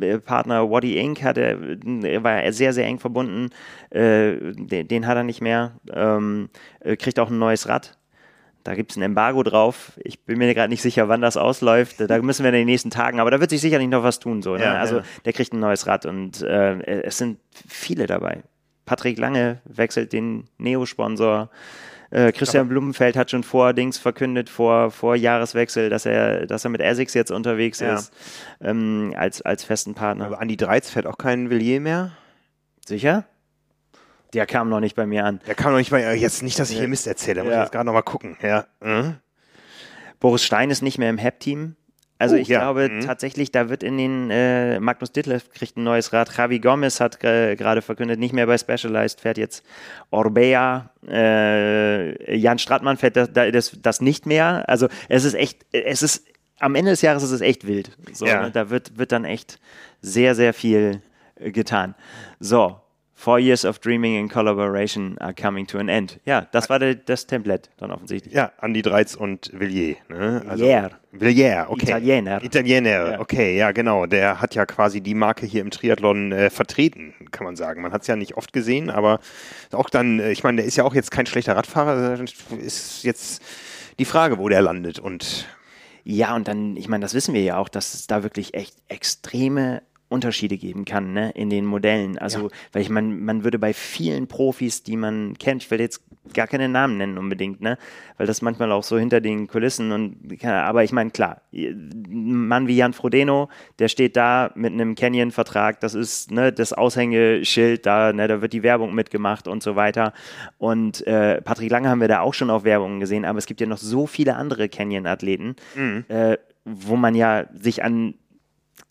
äh, 0.00 0.18
Partner 0.18 0.70
Waddy 0.70 0.98
Inc. 0.98 1.22
Hat 1.22 1.38
er, 1.38 1.58
er 2.04 2.22
war 2.22 2.42
er 2.42 2.52
sehr, 2.52 2.72
sehr 2.72 2.86
eng 2.86 2.98
verbunden. 2.98 3.50
Äh, 3.90 4.36
den, 4.52 4.88
den 4.88 5.06
hat 5.06 5.16
er 5.16 5.24
nicht 5.24 5.40
mehr. 5.40 5.80
Ähm, 5.92 6.48
äh, 6.80 6.96
kriegt 6.96 7.18
auch 7.18 7.30
ein 7.30 7.38
neues 7.38 7.68
Rad. 7.68 7.96
Da 8.64 8.74
gibt 8.74 8.90
es 8.92 8.96
ein 8.96 9.02
Embargo 9.02 9.42
drauf. 9.42 9.92
Ich 10.02 10.24
bin 10.24 10.38
mir 10.38 10.52
gerade 10.54 10.70
nicht 10.70 10.80
sicher, 10.80 11.08
wann 11.08 11.20
das 11.20 11.36
ausläuft. 11.36 11.96
Da 12.00 12.20
müssen 12.22 12.44
wir 12.44 12.48
in 12.48 12.54
den 12.54 12.66
nächsten 12.66 12.90
Tagen, 12.90 13.20
aber 13.20 13.30
da 13.30 13.38
wird 13.38 13.50
sich 13.50 13.60
sicherlich 13.60 13.88
noch 13.88 14.02
was 14.02 14.18
tun. 14.18 14.40
So, 14.42 14.56
ne? 14.56 14.62
Ja, 14.64 14.74
also 14.74 14.98
ja. 14.98 15.02
der 15.26 15.32
kriegt 15.34 15.52
ein 15.52 15.60
neues 15.60 15.86
Rad 15.86 16.06
und 16.06 16.40
äh, 16.40 17.02
es 17.02 17.18
sind 17.18 17.38
viele 17.68 18.06
dabei. 18.06 18.42
Patrick 18.86 19.18
Lange 19.18 19.60
wechselt 19.66 20.14
den 20.14 20.48
Neo-Sponsor. 20.56 21.50
Äh, 22.10 22.32
Christian 22.32 22.68
Blumenfeld 22.68 23.16
hat 23.16 23.30
schon 23.30 23.42
vor 23.42 23.74
Dings 23.74 23.98
verkündet, 23.98 24.48
vor, 24.48 24.90
vor 24.90 25.14
Jahreswechsel, 25.14 25.90
dass 25.90 26.06
er, 26.06 26.46
dass 26.46 26.64
er 26.64 26.70
mit 26.70 26.80
Essex 26.80 27.12
jetzt 27.12 27.30
unterwegs 27.32 27.80
Ja. 27.80 27.96
ist, 27.96 28.12
ähm, 28.62 29.12
als, 29.16 29.42
als 29.42 29.64
festen 29.64 29.94
Partner. 29.94 30.24
Aber 30.26 30.40
Andi 30.40 30.56
Dreiz 30.56 30.88
fährt 30.88 31.06
auch 31.06 31.18
keinen 31.18 31.50
Villiers 31.50 31.82
mehr. 31.82 32.12
Sicher? 32.86 33.24
Der 34.34 34.46
kam 34.46 34.68
noch 34.68 34.80
nicht 34.80 34.96
bei 34.96 35.06
mir 35.06 35.24
an. 35.24 35.40
Der 35.46 35.54
kann 35.54 35.72
doch 35.72 35.78
nicht 35.78 35.90
mal, 35.92 36.00
äh, 36.00 36.14
jetzt 36.14 36.42
nicht, 36.42 36.58
dass 36.58 36.70
ich 36.70 36.78
hier 36.78 36.88
Mist 36.88 37.06
erzähle, 37.06 37.36
da 37.36 37.44
muss 37.44 37.52
ich 37.54 37.58
jetzt 37.60 37.72
gerade 37.72 37.86
noch 37.86 37.92
mal 37.92 38.02
gucken. 38.02 38.36
Ja. 38.42 38.66
Mhm. 38.80 39.16
Boris 40.20 40.44
Stein 40.44 40.70
ist 40.70 40.82
nicht 40.82 40.98
mehr 40.98 41.10
im 41.10 41.18
Hep-Team. 41.18 41.76
Also 42.18 42.36
Oh, 42.36 42.38
ich 42.38 42.48
ja. 42.48 42.60
glaube 42.60 42.88
Mhm. 42.88 43.00
tatsächlich, 43.00 43.50
da 43.50 43.68
wird 43.68 43.82
in 43.82 43.98
den 43.98 44.30
äh, 44.30 44.78
Magnus 44.80 45.10
Ditlev 45.12 45.50
kriegt 45.52 45.76
ein 45.76 45.82
neues 45.84 46.12
Rad. 46.12 46.34
Javi 46.36 46.60
Gomez 46.60 47.00
hat 47.00 47.22
äh, 47.24 47.56
gerade 47.56 47.82
verkündet, 47.82 48.20
nicht 48.20 48.32
mehr 48.32 48.46
bei 48.46 48.56
Specialized, 48.56 49.20
fährt 49.20 49.36
jetzt 49.36 49.64
Orbea. 50.10 50.90
Äh, 51.06 52.36
Jan 52.36 52.58
Strattmann 52.58 52.96
fährt 52.96 53.16
das, 53.16 53.30
das, 53.32 53.76
das 53.82 54.00
nicht 54.00 54.26
mehr. 54.26 54.64
Also 54.68 54.88
es 55.08 55.24
ist 55.24 55.34
echt, 55.34 55.66
es 55.72 56.02
ist 56.02 56.24
am 56.60 56.76
Ende 56.76 56.92
des 56.92 57.02
Jahres 57.02 57.24
ist 57.24 57.32
es 57.32 57.40
echt 57.40 57.66
wild. 57.66 57.90
So, 58.12 58.26
Ja. 58.26 58.42
ne? 58.42 58.50
Da 58.52 58.70
wird, 58.70 58.96
wird 58.96 59.10
dann 59.12 59.24
echt 59.24 59.58
sehr, 60.00 60.34
sehr 60.36 60.54
viel 60.54 61.02
äh, 61.34 61.50
getan. 61.50 61.96
So, 62.38 62.76
Four 63.16 63.38
years 63.38 63.64
of 63.64 63.78
dreaming 63.78 64.18
and 64.18 64.30
collaboration 64.30 65.16
are 65.18 65.32
coming 65.32 65.66
to 65.68 65.78
an 65.78 65.88
end. 65.88 66.18
Ja, 66.24 66.48
das 66.50 66.68
war 66.68 66.80
de, 66.80 66.96
das 67.06 67.26
Template 67.28 67.70
dann 67.76 67.92
offensichtlich. 67.92 68.34
Ja, 68.34 68.50
Andi 68.58 68.82
Dreiz 68.82 69.14
und 69.14 69.50
Villiers. 69.52 69.96
Ne? 70.08 70.42
Villiers. 70.46 70.92
Villiers, 71.12 71.68
okay. 71.70 71.84
Italiener. 71.86 72.42
Italiener, 72.42 73.12
Ja. 73.12 73.20
okay, 73.20 73.56
ja 73.56 73.70
genau. 73.70 74.06
Der 74.06 74.40
hat 74.40 74.56
ja 74.56 74.66
quasi 74.66 75.00
die 75.00 75.14
Marke 75.14 75.46
hier 75.46 75.60
im 75.60 75.70
Triathlon 75.70 76.32
äh, 76.32 76.50
vertreten, 76.50 77.14
kann 77.30 77.44
man 77.44 77.54
sagen. 77.54 77.82
Man 77.82 77.92
hat 77.92 78.02
es 78.02 78.08
ja 78.08 78.16
nicht 78.16 78.36
oft 78.36 78.52
gesehen, 78.52 78.90
aber 78.90 79.20
auch 79.70 79.88
dann, 79.90 80.18
äh, 80.18 80.32
ich 80.32 80.42
meine, 80.42 80.56
der 80.56 80.64
ist 80.66 80.76
ja 80.76 80.82
auch 80.82 80.94
jetzt 80.94 81.12
kein 81.12 81.26
schlechter 81.26 81.54
Radfahrer. 81.56 82.18
Ist 82.58 83.04
jetzt 83.04 83.42
die 84.00 84.04
Frage, 84.04 84.38
wo 84.38 84.48
der 84.48 84.60
landet. 84.60 84.98
Und 84.98 85.46
Ja, 86.02 86.34
und 86.34 86.48
dann, 86.48 86.76
ich 86.76 86.88
meine, 86.88 87.02
das 87.04 87.14
wissen 87.14 87.32
wir 87.32 87.42
ja 87.42 87.58
auch, 87.58 87.68
dass 87.68 87.94
es 87.94 88.08
da 88.08 88.24
wirklich 88.24 88.54
echt 88.54 88.74
extreme 88.88 89.82
Unterschiede 90.14 90.56
geben 90.56 90.84
kann, 90.84 91.12
ne, 91.12 91.30
in 91.32 91.50
den 91.50 91.66
Modellen. 91.66 92.16
Also, 92.18 92.50
weil 92.72 92.82
ich 92.82 92.88
meine, 92.88 93.08
man 93.08 93.44
würde 93.44 93.58
bei 93.58 93.74
vielen 93.74 94.28
Profis, 94.28 94.82
die 94.82 94.96
man 94.96 95.36
kennt, 95.38 95.64
ich 95.64 95.70
will 95.70 95.80
jetzt 95.80 96.02
gar 96.32 96.46
keine 96.46 96.68
Namen 96.68 96.96
nennen 96.96 97.18
unbedingt, 97.18 97.60
ne, 97.60 97.76
weil 98.16 98.26
das 98.26 98.40
manchmal 98.40 98.72
auch 98.72 98.82
so 98.82 98.98
hinter 98.98 99.20
den 99.20 99.46
Kulissen 99.46 99.92
und, 99.92 100.42
aber 100.42 100.84
ich 100.84 100.92
meine, 100.92 101.10
klar, 101.10 101.42
ein 101.52 102.46
Mann 102.46 102.66
wie 102.66 102.76
Jan 102.76 102.94
Frodeno, 102.94 103.50
der 103.78 103.88
steht 103.88 104.16
da 104.16 104.50
mit 104.54 104.72
einem 104.72 104.94
Canyon-Vertrag, 104.94 105.80
das 105.80 105.94
ist, 105.94 106.30
ne, 106.30 106.52
das 106.52 106.72
Aushängeschild 106.72 107.84
da, 107.84 108.12
ne, 108.12 108.26
da 108.26 108.40
wird 108.40 108.52
die 108.52 108.62
Werbung 108.62 108.94
mitgemacht 108.94 109.48
und 109.48 109.62
so 109.62 109.76
weiter. 109.76 110.14
Und 110.56 111.06
äh, 111.06 111.42
Patrick 111.42 111.70
Lange 111.70 111.90
haben 111.90 112.00
wir 112.00 112.08
da 112.08 112.20
auch 112.20 112.34
schon 112.34 112.50
auf 112.50 112.64
Werbungen 112.64 113.00
gesehen, 113.00 113.24
aber 113.24 113.38
es 113.38 113.46
gibt 113.46 113.60
ja 113.60 113.66
noch 113.66 113.78
so 113.78 114.06
viele 114.06 114.36
andere 114.36 114.68
Canyon-Athleten, 114.68 115.56
äh, 116.08 116.38
wo 116.64 116.96
man 116.96 117.14
ja 117.14 117.46
sich 117.52 117.84
an 117.84 118.14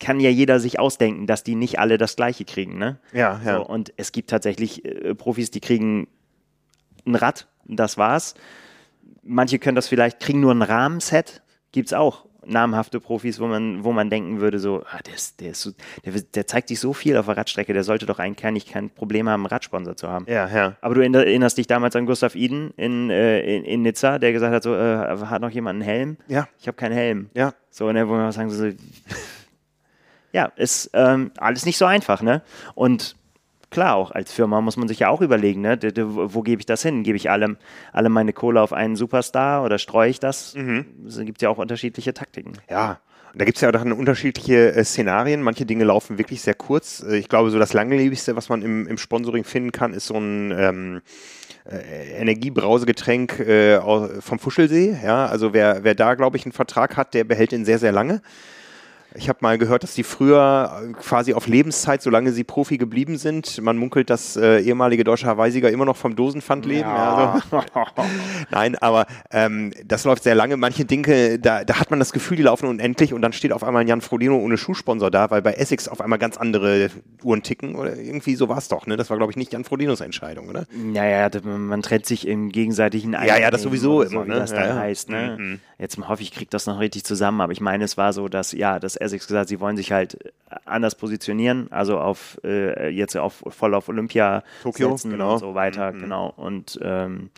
kann 0.03 0.19
ja 0.19 0.29
jeder 0.29 0.59
sich 0.59 0.79
ausdenken, 0.79 1.27
dass 1.27 1.43
die 1.43 1.55
nicht 1.55 1.79
alle 1.79 1.97
das 1.97 2.17
Gleiche 2.17 2.43
kriegen, 2.43 2.77
ne? 2.77 2.99
Ja, 3.13 3.39
ja. 3.45 3.55
So, 3.55 3.65
und 3.65 3.93
es 3.95 4.11
gibt 4.11 4.29
tatsächlich 4.29 4.83
äh, 4.83 5.15
Profis, 5.15 5.49
die 5.49 5.61
kriegen 5.61 6.07
ein 7.05 7.15
Rad, 7.15 7.47
das 7.65 7.97
war's. 7.97 8.35
Manche 9.23 9.59
können 9.59 9.75
das 9.75 9.87
vielleicht, 9.87 10.19
kriegen 10.19 10.41
nur 10.41 10.53
ein 10.53 10.61
Rahmenset, 10.61 11.41
gibt's 11.71 11.93
auch 11.93 12.25
namhafte 12.45 12.99
Profis, 12.99 13.39
wo 13.39 13.47
man, 13.47 13.85
wo 13.85 13.93
man 13.93 14.09
denken 14.09 14.41
würde, 14.41 14.59
so, 14.59 14.83
ah, 14.91 14.99
der, 15.05 15.13
ist, 15.13 15.39
der, 15.39 15.51
ist 15.51 15.61
so, 15.61 15.71
der, 16.03 16.11
der 16.13 16.47
zeigt 16.47 16.67
sich 16.67 16.81
so 16.81 16.91
viel 16.91 17.15
auf 17.15 17.27
der 17.27 17.37
Radstrecke, 17.37 17.71
der 17.71 17.85
sollte 17.85 18.05
doch 18.05 18.19
eigentlich 18.19 18.67
kein, 18.67 18.89
Problem 18.89 19.29
haben, 19.29 19.41
einen 19.41 19.45
Radsponsor 19.45 19.95
zu 19.95 20.09
haben. 20.09 20.25
ja, 20.27 20.49
ja. 20.49 20.75
Aber 20.81 20.95
du 20.95 21.01
erinnerst 21.01 21.57
dich 21.57 21.67
damals 21.67 21.95
an 21.95 22.05
Gustav 22.05 22.35
Iden 22.35 22.71
in, 22.75 23.09
äh, 23.09 23.39
in, 23.39 23.63
in 23.63 23.81
Nizza, 23.83 24.19
der 24.19 24.33
gesagt 24.33 24.53
hat, 24.53 24.63
so, 24.63 24.75
äh, 24.75 25.17
hat 25.25 25.41
noch 25.41 25.51
jemand 25.51 25.75
einen 25.77 25.89
Helm? 25.89 26.17
Ja. 26.27 26.49
Ich 26.59 26.67
habe 26.67 26.75
keinen 26.75 26.93
Helm. 26.93 27.29
Ja. 27.33 27.53
So, 27.69 27.89
ne, 27.93 28.05
wo 28.09 28.13
man 28.13 28.33
sagen 28.33 28.49
so, 28.49 28.69
ja, 30.33 30.51
ist 30.55 30.89
ähm, 30.93 31.31
alles 31.37 31.65
nicht 31.65 31.77
so 31.77 31.85
einfach, 31.85 32.21
ne? 32.21 32.41
Und 32.75 33.15
klar, 33.69 33.95
auch 33.95 34.11
als 34.11 34.33
Firma 34.33 34.59
muss 34.61 34.77
man 34.77 34.87
sich 34.87 34.99
ja 34.99 35.09
auch 35.09 35.21
überlegen, 35.21 35.61
ne? 35.61 35.79
Wo 35.95 36.41
gebe 36.41 36.59
ich 36.59 36.65
das 36.65 36.81
hin? 36.81 37.03
Gebe 37.03 37.15
ich 37.15 37.29
allem, 37.29 37.57
alle 37.91 38.09
meine 38.09 38.33
Kohle 38.33 38.61
auf 38.61 38.73
einen 38.73 38.95
Superstar 38.95 39.63
oder 39.63 39.77
streue 39.77 40.09
ich 40.09 40.19
das? 40.19 40.55
Es 41.07 41.19
gibt 41.19 41.41
ja 41.41 41.49
auch 41.49 41.57
unterschiedliche 41.57 42.13
Taktiken. 42.13 42.53
Ja, 42.69 42.99
und 43.33 43.41
da 43.41 43.45
gibt 43.45 43.57
es 43.57 43.61
ja 43.61 43.71
dann 43.71 43.91
unterschiedliche 43.91 44.73
äh, 44.73 44.83
Szenarien. 44.83 45.41
Manche 45.41 45.65
Dinge 45.65 45.85
laufen 45.85 46.19
wirklich 46.19 46.41
sehr 46.41 46.53
kurz. 46.53 47.03
Äh, 47.03 47.17
ich 47.17 47.29
glaube, 47.29 47.49
so 47.49 47.57
das 47.57 47.73
langlebigste, 47.73 48.35
was 48.35 48.47
man 48.47 48.61
im, 48.61 48.87
im 48.87 48.97
Sponsoring 48.97 49.43
finden 49.43 49.71
kann, 49.71 49.93
ist 49.93 50.05
so 50.05 50.15
ein 50.15 50.53
ähm, 50.55 51.01
äh, 51.65 52.21
Energiebrausegetränk 52.21 53.39
äh, 53.39 53.79
vom 54.21 54.37
Fuschelsee. 54.37 54.97
Ja, 55.03 55.25
also 55.25 55.51
wer, 55.51 55.83
wer 55.83 55.95
da, 55.95 56.13
glaube 56.13 56.37
ich, 56.37 56.45
einen 56.45 56.51
Vertrag 56.53 56.95
hat, 56.95 57.15
der 57.15 57.23
behält 57.23 57.51
den 57.51 57.65
sehr, 57.65 57.79
sehr 57.79 57.91
lange. 57.91 58.21
Ich 59.15 59.29
habe 59.29 59.39
mal 59.41 59.57
gehört, 59.57 59.83
dass 59.83 59.93
die 59.93 60.03
früher 60.03 60.81
äh, 60.89 60.93
quasi 60.93 61.33
auf 61.33 61.47
Lebenszeit, 61.47 62.01
solange 62.01 62.31
sie 62.31 62.43
Profi 62.43 62.77
geblieben 62.77 63.17
sind, 63.17 63.61
man 63.61 63.77
munkelt, 63.77 64.09
dass 64.09 64.35
äh, 64.35 64.59
ehemalige 64.61 65.03
deutsche 65.03 65.27
Hawaii-Sieger 65.27 65.69
immer 65.69 65.85
noch 65.85 65.97
vom 65.97 66.15
Dosenpfand 66.15 66.65
leben. 66.65 66.89
Ja. 66.89 67.33
also, 67.33 67.63
Nein, 68.51 68.75
aber 68.77 69.05
ähm, 69.31 69.71
das 69.85 70.03
läuft 70.05 70.23
sehr 70.23 70.35
lange. 70.35 70.57
Manche 70.57 70.85
Dinge, 70.85 71.37
da, 71.39 71.63
da 71.63 71.79
hat 71.79 71.91
man 71.91 71.99
das 71.99 72.11
Gefühl, 72.11 72.37
die 72.37 72.43
laufen 72.43 72.67
unendlich 72.67 73.13
und 73.13 73.21
dann 73.21 73.33
steht 73.33 73.51
auf 73.51 73.63
einmal 73.63 73.81
ein 73.81 73.87
Jan 73.87 74.01
Frodeno 74.01 74.37
ohne 74.37 74.57
Schuhsponsor 74.57 75.11
da, 75.11 75.29
weil 75.29 75.41
bei 75.41 75.53
Essex 75.53 75.87
auf 75.87 76.01
einmal 76.01 76.19
ganz 76.19 76.37
andere 76.37 76.89
Uhren 77.23 77.43
ticken 77.43 77.75
oder 77.75 77.95
irgendwie 77.95 78.35
so 78.35 78.49
war 78.49 78.57
es 78.57 78.67
doch. 78.67 78.87
Ne? 78.87 78.97
Das 78.97 79.09
war, 79.09 79.17
glaube 79.17 79.31
ich, 79.31 79.37
nicht 79.37 79.53
Jan 79.53 79.63
Frodenos 79.63 80.01
Entscheidung, 80.01 80.49
oder? 80.49 80.65
Naja, 80.73 81.29
man 81.43 81.81
trennt 81.81 82.05
sich 82.05 82.27
im 82.27 82.49
gegenseitigen 82.49 83.13
Ja, 83.13 83.37
ja, 83.37 83.51
das 83.51 83.61
sowieso 83.61 84.03
so, 84.03 84.09
immer, 84.09 84.25
wie 84.25 84.29
ne? 84.29 84.35
das 84.35 84.51
Ja, 84.51 84.59
dann 84.59 84.69
ja. 84.69 84.81
heißt, 84.81 85.09
ne? 85.09 85.37
Mhm. 85.39 85.59
Jetzt 85.77 85.97
hoffe 85.97 86.23
ich, 86.23 86.31
kriege 86.31 86.49
das 86.49 86.65
noch 86.65 86.79
richtig 86.79 87.03
zusammen, 87.03 87.41
aber 87.41 87.51
ich 87.51 87.61
meine, 87.61 87.83
es 87.83 87.97
war 87.97 88.13
so, 88.13 88.27
dass, 88.27 88.53
ja, 88.53 88.79
dass 88.79 88.95
Essex 89.03 89.27
gesagt, 89.27 89.49
sie 89.49 89.59
wollen 89.59 89.77
sich 89.77 89.91
halt 89.91 90.33
anders 90.65 90.95
positionieren, 90.95 91.71
also 91.71 91.99
auf 91.99 92.39
äh, 92.43 92.89
jetzt 92.89 93.15
auf 93.15 93.43
voll 93.47 93.73
auf 93.73 93.89
Olympia 93.89 94.43
Tokio, 94.63 94.91
setzen 94.91 95.11
genau. 95.11 95.33
und 95.33 95.39
so 95.39 95.55
weiter, 95.55 95.91
genau. 95.91 96.33
Und 96.35 96.79
ähm, 96.81 97.29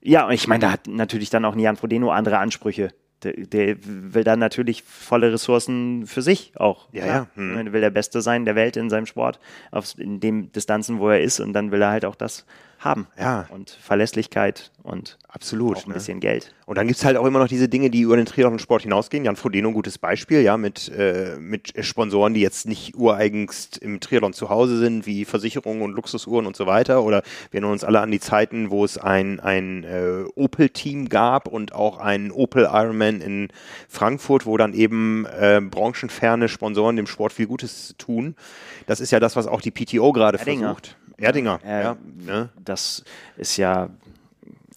ja, 0.00 0.26
und 0.26 0.32
ich 0.32 0.48
meine, 0.48 0.62
da 0.62 0.72
hat 0.72 0.86
natürlich 0.86 1.30
dann 1.30 1.44
auch 1.44 1.54
ein 1.54 1.58
Jan 1.58 1.76
Frodeno 1.76 2.10
andere 2.10 2.38
Ansprüche. 2.38 2.92
Der, 3.22 3.34
der 3.34 3.76
will 3.82 4.24
dann 4.24 4.38
natürlich 4.38 4.82
volle 4.82 5.30
Ressourcen 5.32 6.06
für 6.06 6.22
sich 6.22 6.52
auch. 6.56 6.88
Ja, 6.92 7.06
ja. 7.06 7.26
Mhm. 7.34 7.66
Er 7.66 7.72
will 7.74 7.80
der 7.82 7.90
Beste 7.90 8.22
sein 8.22 8.46
der 8.46 8.54
Welt 8.54 8.78
in 8.78 8.88
seinem 8.88 9.04
Sport, 9.04 9.40
auf, 9.70 9.98
in 9.98 10.20
den 10.20 10.52
Distanzen, 10.52 11.00
wo 11.00 11.10
er 11.10 11.20
ist, 11.20 11.38
und 11.38 11.52
dann 11.52 11.70
will 11.70 11.82
er 11.82 11.90
halt 11.90 12.06
auch 12.06 12.14
das 12.14 12.46
haben. 12.80 13.06
Ja. 13.18 13.46
Und 13.50 13.70
Verlässlichkeit 13.70 14.70
und 14.82 15.18
Absolut. 15.28 15.76
auch 15.76 15.84
ein 15.84 15.88
ne? 15.88 15.94
bisschen 15.94 16.18
Geld. 16.18 16.54
Und 16.64 16.78
dann 16.78 16.86
gibt's 16.86 17.04
halt 17.04 17.16
auch 17.16 17.26
immer 17.26 17.38
noch 17.38 17.48
diese 17.48 17.68
Dinge, 17.68 17.90
die 17.90 18.00
über 18.00 18.16
den 18.16 18.26
Triathlon-Sport 18.26 18.82
hinausgehen. 18.82 19.24
Jan 19.24 19.36
Frodeno, 19.36 19.68
ein 19.68 19.74
gutes 19.74 19.98
Beispiel, 19.98 20.40
ja, 20.40 20.56
mit, 20.56 20.90
äh, 20.96 21.36
mit 21.38 21.72
Sponsoren, 21.84 22.32
die 22.32 22.40
jetzt 22.40 22.66
nicht 22.66 22.96
ureigenst 22.96 23.78
im 23.78 24.00
Triathlon 24.00 24.32
zu 24.32 24.48
Hause 24.48 24.78
sind, 24.78 25.06
wie 25.06 25.24
Versicherungen 25.24 25.82
und 25.82 25.92
Luxusuhren 25.92 26.46
und 26.46 26.56
so 26.56 26.66
weiter. 26.66 27.02
Oder 27.04 27.22
wir 27.50 27.58
erinnern 27.58 27.72
uns 27.72 27.84
alle 27.84 28.00
an 28.00 28.10
die 28.10 28.20
Zeiten, 28.20 28.70
wo 28.70 28.84
es 28.84 28.96
ein, 28.96 29.40
ein 29.40 29.84
äh, 29.84 30.24
Opel-Team 30.34 31.08
gab 31.08 31.48
und 31.48 31.74
auch 31.74 31.98
ein 31.98 32.32
Opel 32.32 32.68
Ironman 32.72 33.20
in 33.20 33.48
Frankfurt, 33.88 34.46
wo 34.46 34.56
dann 34.56 34.72
eben 34.72 35.26
äh, 35.26 35.60
branchenferne 35.60 36.48
Sponsoren 36.48 36.96
dem 36.96 37.06
Sport 37.06 37.32
viel 37.32 37.46
Gutes 37.46 37.94
tun. 37.98 38.36
Das 38.86 39.00
ist 39.00 39.10
ja 39.10 39.20
das, 39.20 39.36
was 39.36 39.46
auch 39.46 39.60
die 39.60 39.70
PTO 39.70 40.12
gerade 40.12 40.38
versucht. 40.38 40.96
Erdinger, 41.20 41.60
Äh, 41.64 41.82
ja. 41.82 41.96
ne? 42.26 42.48
Das 42.64 43.04
ist 43.36 43.56
ja, 43.56 43.90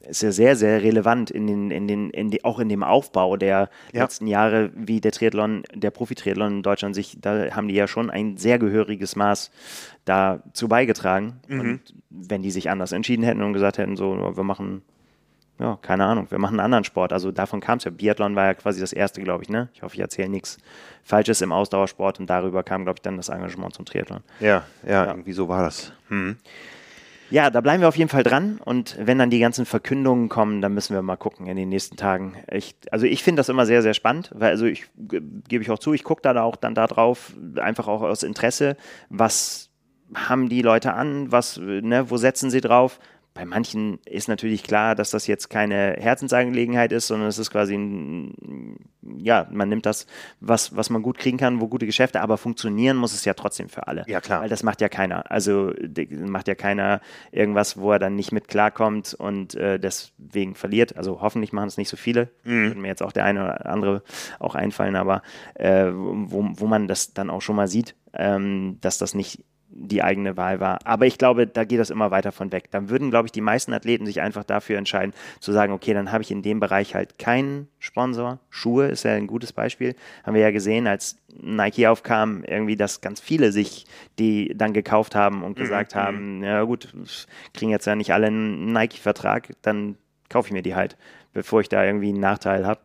ist 0.07 0.21
ja 0.21 0.31
sehr, 0.31 0.55
sehr 0.55 0.81
relevant 0.83 1.31
in 1.31 1.47
den, 1.47 1.71
in 1.71 1.87
den, 1.87 2.09
in 2.09 2.29
die, 2.29 2.43
auch 2.43 2.59
in 2.59 2.67
dem 2.69 2.83
Aufbau 2.83 3.37
der 3.37 3.69
Ja. 3.93 4.01
letzten 4.03 4.27
Jahre, 4.27 4.71
wie 4.75 4.99
der 4.99 5.11
Triathlon, 5.13 5.63
der 5.73 5.91
Profi-Triathlon 5.91 6.57
in 6.57 6.63
Deutschland 6.63 6.93
sich, 6.95 7.17
da 7.21 7.51
haben 7.55 7.67
die 7.69 7.75
ja 7.75 7.87
schon 7.87 8.09
ein 8.09 8.37
sehr 8.37 8.59
gehöriges 8.59 9.15
Maß 9.15 9.49
dazu 10.05 10.67
beigetragen. 10.67 11.39
Mhm. 11.47 11.59
Und 11.59 11.79
wenn 12.09 12.41
die 12.41 12.51
sich 12.51 12.69
anders 12.69 12.91
entschieden 12.91 13.23
hätten 13.23 13.41
und 13.41 13.53
gesagt 13.53 13.77
hätten, 13.77 13.95
so, 13.95 14.13
wir 14.35 14.43
machen, 14.43 14.81
ja, 15.63 15.79
keine 15.81 16.05
Ahnung, 16.05 16.27
wir 16.29 16.37
machen 16.39 16.59
einen 16.59 16.65
anderen 16.65 16.83
Sport. 16.83 17.13
Also 17.13 17.31
davon 17.31 17.61
kam 17.61 17.77
es 17.77 17.85
ja. 17.85 17.91
Biathlon 17.91 18.35
war 18.35 18.45
ja 18.45 18.53
quasi 18.53 18.81
das 18.81 18.91
erste, 18.93 19.21
glaube 19.21 19.43
ich, 19.43 19.49
ne? 19.49 19.69
Ich 19.73 19.81
hoffe, 19.81 19.95
ich 19.95 20.01
erzähle 20.01 20.27
nichts 20.29 20.57
Falsches 21.03 21.41
im 21.41 21.51
Ausdauersport 21.53 22.19
und 22.19 22.29
darüber 22.29 22.63
kam, 22.63 22.83
glaube 22.83 22.97
ich, 22.97 23.01
dann 23.01 23.15
das 23.17 23.29
Engagement 23.29 23.73
zum 23.73 23.85
Triathlon. 23.85 24.19
Ja, 24.41 24.63
ja, 24.85 25.05
irgendwie 25.05 25.33
so 25.33 25.47
war 25.47 25.63
das. 25.63 25.93
Hm. 26.09 26.35
Ja, 27.29 27.49
da 27.49 27.61
bleiben 27.61 27.81
wir 27.81 27.87
auf 27.87 27.95
jeden 27.95 28.09
Fall 28.09 28.23
dran. 28.23 28.59
Und 28.63 28.95
wenn 28.99 29.17
dann 29.17 29.29
die 29.29 29.39
ganzen 29.39 29.65
Verkündungen 29.65 30.29
kommen, 30.29 30.61
dann 30.61 30.73
müssen 30.73 30.93
wir 30.93 31.01
mal 31.01 31.15
gucken 31.15 31.47
in 31.47 31.55
den 31.55 31.69
nächsten 31.69 31.95
Tagen. 31.95 32.35
Ich, 32.51 32.75
also 32.91 33.05
ich 33.05 33.23
finde 33.23 33.39
das 33.39 33.49
immer 33.49 33.65
sehr, 33.65 33.81
sehr 33.81 33.93
spannend, 33.95 34.31
weil 34.35 34.51
also 34.51 34.65
ich 34.65 34.85
ge- 34.97 35.21
gebe 35.47 35.63
ich 35.63 35.71
auch 35.71 35.79
zu, 35.79 35.93
ich 35.93 36.03
gucke 36.03 36.21
da 36.21 36.39
auch 36.43 36.57
dann 36.57 36.75
da 36.75 36.85
drauf, 36.85 37.33
einfach 37.55 37.87
auch 37.87 38.01
aus 38.01 38.21
Interesse, 38.21 38.75
was 39.09 39.69
haben 40.13 40.49
die 40.49 40.61
Leute 40.61 40.93
an, 40.93 41.31
was, 41.31 41.57
ne, 41.57 42.11
wo 42.11 42.17
setzen 42.17 42.51
sie 42.51 42.61
drauf? 42.61 42.99
Bei 43.33 43.45
manchen 43.45 43.99
ist 44.05 44.27
natürlich 44.27 44.63
klar, 44.63 44.93
dass 44.93 45.09
das 45.09 45.25
jetzt 45.25 45.49
keine 45.49 45.95
Herzensangelegenheit 45.99 46.91
ist, 46.91 47.07
sondern 47.07 47.29
es 47.29 47.39
ist 47.39 47.49
quasi 47.49 47.75
ein, 47.75 48.77
ja, 49.17 49.47
man 49.51 49.69
nimmt 49.69 49.87
das, 49.87 50.05
was, 50.39 50.75
was 50.75 50.91
man 50.91 51.01
gut 51.01 51.17
kriegen 51.17 51.37
kann, 51.37 51.59
wo 51.59 51.67
gute 51.67 51.87
Geschäfte, 51.87 52.21
aber 52.21 52.37
funktionieren 52.37 52.95
muss 52.95 53.13
es 53.13 53.25
ja 53.25 53.33
trotzdem 53.33 53.69
für 53.69 53.87
alle. 53.87 54.03
Ja, 54.07 54.21
klar. 54.21 54.41
Weil 54.41 54.49
das 54.49 54.61
macht 54.61 54.81
ja 54.81 54.89
keiner. 54.89 55.31
Also 55.31 55.73
macht 56.11 56.47
ja 56.47 56.53
keiner 56.53 57.01
irgendwas, 57.31 57.77
wo 57.77 57.91
er 57.91 57.99
dann 57.99 58.15
nicht 58.15 58.31
mit 58.31 58.47
klarkommt 58.47 59.15
und 59.15 59.55
äh, 59.55 59.79
deswegen 59.79 60.53
verliert. 60.53 60.95
Also 60.95 61.21
hoffentlich 61.21 61.53
machen 61.53 61.67
es 61.67 61.77
nicht 61.77 61.89
so 61.89 61.97
viele. 61.97 62.29
Würde 62.43 62.79
mir 62.79 62.87
jetzt 62.87 63.01
auch 63.01 63.11
der 63.11 63.25
eine 63.25 63.43
oder 63.43 63.65
andere 63.65 64.03
auch 64.39 64.53
einfallen, 64.53 64.95
aber 64.95 65.23
äh, 65.55 65.87
wo, 65.91 66.49
wo 66.53 66.67
man 66.67 66.87
das 66.87 67.13
dann 67.13 67.31
auch 67.31 67.41
schon 67.41 67.55
mal 67.55 67.67
sieht, 67.67 67.95
ähm, 68.13 68.77
dass 68.81 68.99
das 68.99 69.15
nicht 69.15 69.43
die 69.75 70.03
eigene 70.03 70.37
Wahl 70.37 70.59
war. 70.59 70.79
Aber 70.85 71.05
ich 71.05 71.17
glaube, 71.17 71.47
da 71.47 71.63
geht 71.63 71.79
das 71.79 71.89
immer 71.89 72.11
weiter 72.11 72.31
von 72.31 72.51
weg. 72.51 72.69
Dann 72.71 72.89
würden, 72.89 73.09
glaube 73.09 73.27
ich, 73.27 73.31
die 73.31 73.41
meisten 73.41 73.73
Athleten 73.73 74.05
sich 74.05 74.21
einfach 74.21 74.43
dafür 74.43 74.77
entscheiden, 74.77 75.13
zu 75.39 75.51
sagen, 75.51 75.73
okay, 75.73 75.93
dann 75.93 76.11
habe 76.11 76.21
ich 76.21 76.31
in 76.31 76.41
dem 76.41 76.59
Bereich 76.59 76.95
halt 76.95 77.17
keinen 77.17 77.67
Sponsor. 77.79 78.39
Schuhe 78.49 78.87
ist 78.87 79.03
ja 79.03 79.13
ein 79.13 79.27
gutes 79.27 79.51
Beispiel. 79.51 79.95
Haben 80.23 80.35
wir 80.35 80.41
ja 80.41 80.51
gesehen, 80.51 80.87
als 80.87 81.17
Nike 81.41 81.87
aufkam, 81.87 82.43
irgendwie, 82.43 82.75
dass 82.75 83.01
ganz 83.01 83.19
viele 83.19 83.51
sich 83.51 83.85
die 84.19 84.53
dann 84.55 84.73
gekauft 84.73 85.15
haben 85.15 85.43
und 85.43 85.55
gesagt 85.55 85.95
haben, 85.95 86.43
ja 86.43 86.63
gut, 86.63 86.93
kriegen 87.53 87.71
jetzt 87.71 87.87
ja 87.87 87.95
nicht 87.95 88.13
alle 88.13 88.27
einen 88.27 88.71
Nike-Vertrag, 88.71 89.49
dann 89.63 89.97
kaufe 90.29 90.47
ich 90.47 90.53
mir 90.53 90.61
die 90.61 90.75
halt, 90.75 90.97
bevor 91.33 91.61
ich 91.61 91.69
da 91.69 91.83
irgendwie 91.83 92.09
einen 92.09 92.19
Nachteil 92.19 92.65
habe. 92.65 92.81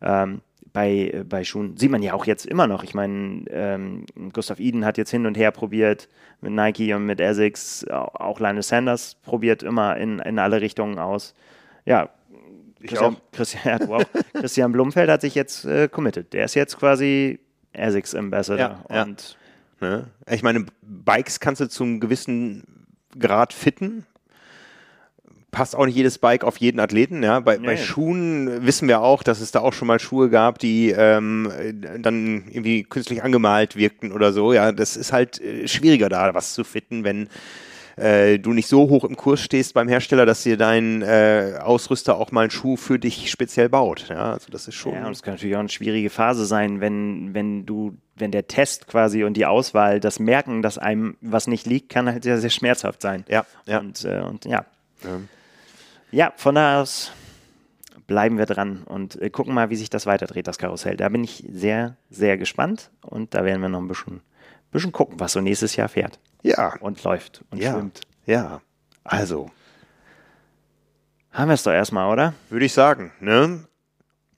Ähm, 0.00 0.40
bei, 0.78 1.24
bei 1.28 1.42
Schuhen. 1.42 1.76
Sieht 1.76 1.90
man 1.90 2.04
ja 2.04 2.12
auch 2.14 2.24
jetzt 2.24 2.46
immer 2.46 2.68
noch. 2.68 2.84
Ich 2.84 2.94
meine, 2.94 3.44
ähm, 3.50 4.06
Gustav 4.32 4.60
Eden 4.60 4.84
hat 4.84 4.96
jetzt 4.96 5.10
hin 5.10 5.26
und 5.26 5.36
her 5.36 5.50
probiert 5.50 6.08
mit 6.40 6.52
Nike 6.52 6.94
und 6.94 7.04
mit 7.04 7.20
Essex. 7.20 7.84
Auch 7.88 8.38
Linus 8.38 8.68
Sanders 8.68 9.16
probiert 9.16 9.64
immer 9.64 9.96
in, 9.96 10.20
in 10.20 10.38
alle 10.38 10.60
Richtungen 10.60 11.00
aus. 11.00 11.34
Ja, 11.84 12.10
Christian, 12.80 13.16
Christian, 13.32 13.80
ja, 13.80 13.88
wow. 13.88 14.04
Christian 14.34 14.70
Blumfeld 14.70 15.10
hat 15.10 15.22
sich 15.22 15.34
jetzt 15.34 15.64
äh, 15.64 15.88
committed. 15.88 16.32
Der 16.32 16.44
ist 16.44 16.54
jetzt 16.54 16.78
quasi 16.78 17.40
Essex 17.72 18.14
Ambassador. 18.14 18.84
Ja, 18.88 19.02
und 19.02 19.36
ja. 19.80 19.88
Ne? 19.88 20.06
Ich 20.30 20.44
meine, 20.44 20.64
Bikes 20.82 21.40
kannst 21.40 21.60
du 21.60 21.68
zum 21.68 21.98
gewissen 21.98 22.86
Grad 23.18 23.52
fitten 23.52 24.06
passt 25.58 25.74
auch 25.74 25.86
nicht 25.86 25.96
jedes 25.96 26.18
Bike 26.18 26.44
auf 26.44 26.58
jeden 26.58 26.78
Athleten. 26.78 27.20
Ja? 27.24 27.40
Bei, 27.40 27.56
nee. 27.56 27.66
bei 27.66 27.76
Schuhen 27.76 28.64
wissen 28.64 28.86
wir 28.86 29.00
auch, 29.00 29.24
dass 29.24 29.40
es 29.40 29.50
da 29.50 29.58
auch 29.58 29.72
schon 29.72 29.88
mal 29.88 29.98
Schuhe 29.98 30.30
gab, 30.30 30.60
die 30.60 30.90
ähm, 30.96 31.50
dann 31.98 32.44
irgendwie 32.48 32.84
künstlich 32.84 33.24
angemalt 33.24 33.74
wirkten 33.74 34.12
oder 34.12 34.32
so. 34.32 34.52
Ja, 34.52 34.70
das 34.70 34.96
ist 34.96 35.12
halt 35.12 35.40
äh, 35.40 35.66
schwieriger 35.66 36.08
da, 36.08 36.32
was 36.32 36.54
zu 36.54 36.62
fitten, 36.62 37.02
wenn 37.02 37.28
äh, 37.96 38.38
du 38.38 38.52
nicht 38.52 38.68
so 38.68 38.88
hoch 38.88 39.02
im 39.02 39.16
Kurs 39.16 39.40
stehst 39.40 39.74
beim 39.74 39.88
Hersteller, 39.88 40.26
dass 40.26 40.44
dir 40.44 40.56
dein 40.56 41.02
äh, 41.02 41.54
Ausrüster 41.60 42.18
auch 42.18 42.30
mal 42.30 42.42
einen 42.42 42.50
Schuh 42.52 42.76
für 42.76 43.00
dich 43.00 43.28
speziell 43.28 43.68
baut. 43.68 44.10
Ja, 44.10 44.34
also 44.34 44.52
das 44.52 44.68
ist 44.68 44.76
schon. 44.76 44.94
Ja, 44.94 45.06
und 45.06 45.12
es 45.12 45.24
kann 45.24 45.34
natürlich 45.34 45.56
auch 45.56 45.60
eine 45.60 45.70
schwierige 45.70 46.08
Phase 46.08 46.46
sein, 46.46 46.80
wenn, 46.80 47.34
wenn 47.34 47.66
du, 47.66 47.96
wenn 48.14 48.30
der 48.30 48.46
Test 48.46 48.86
quasi 48.86 49.24
und 49.24 49.36
die 49.36 49.44
Auswahl, 49.44 49.98
das 49.98 50.20
Merken, 50.20 50.62
dass 50.62 50.78
einem 50.78 51.16
was 51.20 51.48
nicht 51.48 51.66
liegt, 51.66 51.88
kann 51.88 52.06
halt 52.06 52.22
sehr, 52.22 52.38
sehr 52.38 52.50
schmerzhaft 52.50 53.02
sein. 53.02 53.24
Ja, 53.28 53.44
ja. 53.66 53.80
Und, 53.80 54.04
äh, 54.04 54.20
und 54.20 54.44
ja. 54.44 54.64
ja. 55.02 55.18
Ja, 56.10 56.32
von 56.36 56.54
da 56.54 56.80
aus 56.80 57.12
bleiben 58.08 58.38
wir 58.38 58.46
dran 58.46 58.82
und 58.84 59.20
äh, 59.20 59.30
gucken 59.30 59.54
mal, 59.54 59.70
wie 59.70 59.76
sich 59.76 59.90
das 59.90 60.06
weiterdreht, 60.06 60.48
das 60.48 60.58
Karussell. 60.58 60.96
Da 60.96 61.08
bin 61.10 61.22
ich 61.22 61.44
sehr, 61.48 61.96
sehr 62.10 62.36
gespannt 62.36 62.90
und 63.02 63.34
da 63.34 63.44
werden 63.44 63.62
wir 63.62 63.68
noch 63.68 63.80
ein 63.80 63.86
bisschen, 63.86 64.22
bisschen 64.72 64.92
gucken, 64.92 65.20
was 65.20 65.32
so 65.32 65.40
nächstes 65.40 65.76
Jahr 65.76 65.88
fährt. 65.88 66.18
Ja. 66.42 66.74
Und 66.80 67.04
läuft 67.04 67.44
und 67.50 67.62
ja. 67.62 67.72
schwimmt. 67.72 68.00
Ja, 68.26 68.62
also. 69.04 69.50
Haben 71.30 71.48
wir 71.48 71.54
es 71.54 71.62
doch 71.62 71.72
erstmal, 71.72 72.10
oder? 72.10 72.34
Würde 72.48 72.64
ich 72.64 72.72
sagen, 72.72 73.12
ne? 73.20 73.68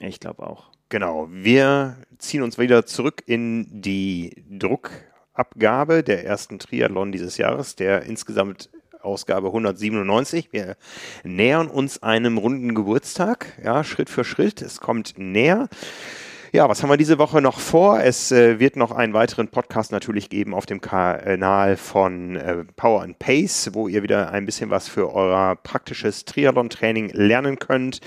Ich 0.00 0.20
glaube 0.20 0.42
auch. 0.42 0.70
Genau. 0.88 1.28
Wir 1.30 1.96
ziehen 2.18 2.42
uns 2.42 2.58
wieder 2.58 2.84
zurück 2.84 3.22
in 3.26 3.80
die 3.80 4.44
Druckabgabe 4.50 6.02
der 6.02 6.26
ersten 6.26 6.58
Triathlon 6.58 7.12
dieses 7.12 7.36
Jahres, 7.36 7.76
der 7.76 8.02
insgesamt 8.02 8.70
Ausgabe 9.02 9.48
197. 9.48 10.48
Wir 10.52 10.76
nähern 11.24 11.68
uns 11.68 12.02
einem 12.02 12.38
runden 12.38 12.74
Geburtstag, 12.74 13.58
ja, 13.62 13.84
Schritt 13.84 14.10
für 14.10 14.24
Schritt. 14.24 14.62
Es 14.62 14.80
kommt 14.80 15.14
näher. 15.18 15.68
Ja, 16.52 16.68
was 16.68 16.82
haben 16.82 16.90
wir 16.90 16.96
diese 16.96 17.18
Woche 17.18 17.40
noch 17.40 17.60
vor? 17.60 18.00
Es 18.00 18.32
äh, 18.32 18.58
wird 18.58 18.74
noch 18.74 18.90
einen 18.90 19.12
weiteren 19.14 19.46
Podcast 19.46 19.92
natürlich 19.92 20.28
geben 20.30 20.52
auf 20.52 20.66
dem 20.66 20.80
Kanal 20.80 21.76
von 21.76 22.34
äh, 22.34 22.64
Power 22.74 23.02
and 23.02 23.20
Pace, 23.20 23.70
wo 23.72 23.86
ihr 23.86 24.02
wieder 24.02 24.32
ein 24.32 24.46
bisschen 24.46 24.68
was 24.68 24.88
für 24.88 25.14
euer 25.14 25.54
praktisches 25.54 26.24
Triathlon-Training 26.24 27.10
lernen 27.12 27.60
könnt. 27.60 28.00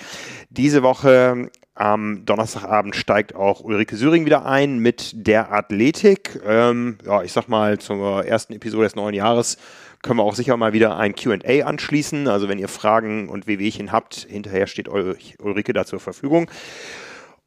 Diese 0.50 0.84
Woche 0.84 1.50
am 1.76 2.26
Donnerstagabend 2.26 2.96
steigt 2.96 3.34
auch 3.34 3.62
Ulrike 3.62 3.96
Süring 3.96 4.26
wieder 4.26 4.46
ein 4.46 4.78
mit 4.78 5.26
der 5.26 5.52
Athletik. 5.52 6.40
Ähm, 6.46 6.98
ja, 7.06 7.24
ich 7.24 7.32
sag 7.32 7.48
mal 7.48 7.80
zur 7.80 8.26
ersten 8.26 8.54
Episode 8.54 8.84
des 8.84 8.96
neuen 8.96 9.16
Jahres 9.16 9.58
können 10.04 10.20
wir 10.20 10.24
auch 10.24 10.36
sicher 10.36 10.56
mal 10.58 10.74
wieder 10.74 10.98
ein 10.98 11.16
QA 11.16 11.66
anschließen. 11.66 12.28
Also 12.28 12.48
wenn 12.48 12.60
ihr 12.60 12.68
Fragen 12.68 13.30
und 13.30 13.48
Wehwehchen 13.48 13.92
habt, 13.92 14.28
hinterher 14.30 14.68
steht 14.68 14.88
Ulrike 14.88 15.74
da 15.74 15.86
zur 15.86 16.00
Verfügung. 16.00 16.52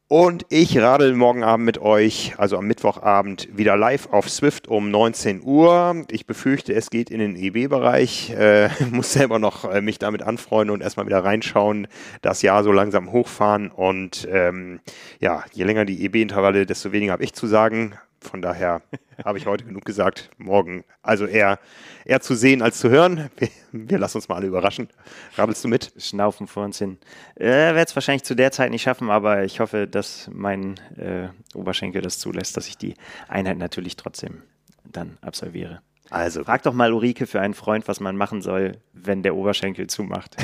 Und 0.09 0.47
ich 0.51 0.79
radel 0.79 1.15
morgen 1.15 1.43
Abend 1.43 1.67
mit 1.67 1.79
euch, 1.79 2.35
also 2.39 2.57
am 2.57 2.69
Mittwochabend, 2.69 3.49
wieder 3.53 3.77
live 3.77 4.07
auf 4.13 4.31
Swift 4.31 4.69
um 4.69 4.89
19 4.89 5.43
Uhr. 5.43 6.05
Ich 6.13 6.27
befürchte, 6.27 6.73
es 6.75 6.91
geht 6.91 7.11
in 7.11 7.19
den 7.19 7.35
EB-Bereich. 7.35 8.31
Äh, 8.31 8.69
muss 8.93 9.13
selber 9.13 9.41
noch 9.41 9.65
äh, 9.65 9.81
mich 9.81 9.99
damit 9.99 10.23
anfreunden 10.23 10.73
und 10.73 10.81
erstmal 10.81 11.07
wieder 11.07 11.25
reinschauen, 11.25 11.89
das 12.23 12.43
Jahr 12.43 12.63
so 12.63 12.71
langsam 12.71 13.11
hochfahren. 13.11 13.73
Und 13.73 14.29
ähm, 14.31 14.79
ja, 15.19 15.45
je 15.53 15.65
länger 15.65 15.85
die 15.85 16.05
EB-Intervalle, 16.05 16.67
desto 16.67 16.93
weniger 16.93 17.13
habe 17.13 17.25
ich 17.25 17.33
zu 17.33 17.49
sagen. 17.49 17.99
Von 18.29 18.43
daher 18.43 18.83
habe 19.25 19.39
ich 19.39 19.47
heute 19.47 19.65
genug 19.65 19.85
gesagt. 19.85 20.31
Morgen 20.39 20.85
also 21.03 21.27
eher, 21.27 21.59
eher 22.05 22.21
zu 22.21 22.35
sehen 22.35 22.63
als 22.63 22.79
zu 22.79 22.91
hören. 22.91 23.31
Wir, 23.37 23.49
wir 23.73 23.99
lassen 23.99 24.19
uns 24.19 24.29
mal 24.29 24.37
alle 24.37 24.47
überraschen. 24.47 24.89
Rabelst 25.37 25.65
du 25.65 25.69
mit? 25.69 25.93
Schnaufen 25.99 26.47
vor 26.47 26.65
uns 26.65 26.79
hin. 26.79 26.99
Äh, 27.37 27.47
Werde 27.47 27.83
es 27.83 27.97
wahrscheinlich 27.97 28.25
zu 28.25 28.35
der 28.35 28.53
Zeit 28.53 28.71
nicht 28.71 28.83
schaffen, 28.83 29.11
aber 29.11 29.45
ich 29.45 29.61
hoffe, 29.61 29.87
dass 29.87 30.29
mein 30.33 30.79
äh, 30.97 31.29
Oberschenkel 31.55 32.03
das 32.03 32.19
zulässt, 32.19 32.57
dass 32.57 32.69
ich 32.69 32.77
die 32.77 32.95
Einheit 33.29 33.59
natürlich 33.59 33.97
trotzdem 33.97 34.43
dann 34.85 35.19
absolviere. 35.21 35.81
Also. 36.11 36.45
Frag 36.45 36.63
doch 36.63 36.73
mal 36.73 36.93
Ulrike 36.93 37.27
für 37.27 37.41
einen 37.41 37.55
Freund, 37.55 37.89
was 37.89 38.01
man 38.01 38.17
machen 38.17 38.41
soll, 38.41 38.79
wenn 38.93 39.23
der 39.23 39.35
Oberschenkel 39.35 39.89
zumacht. 39.89 40.37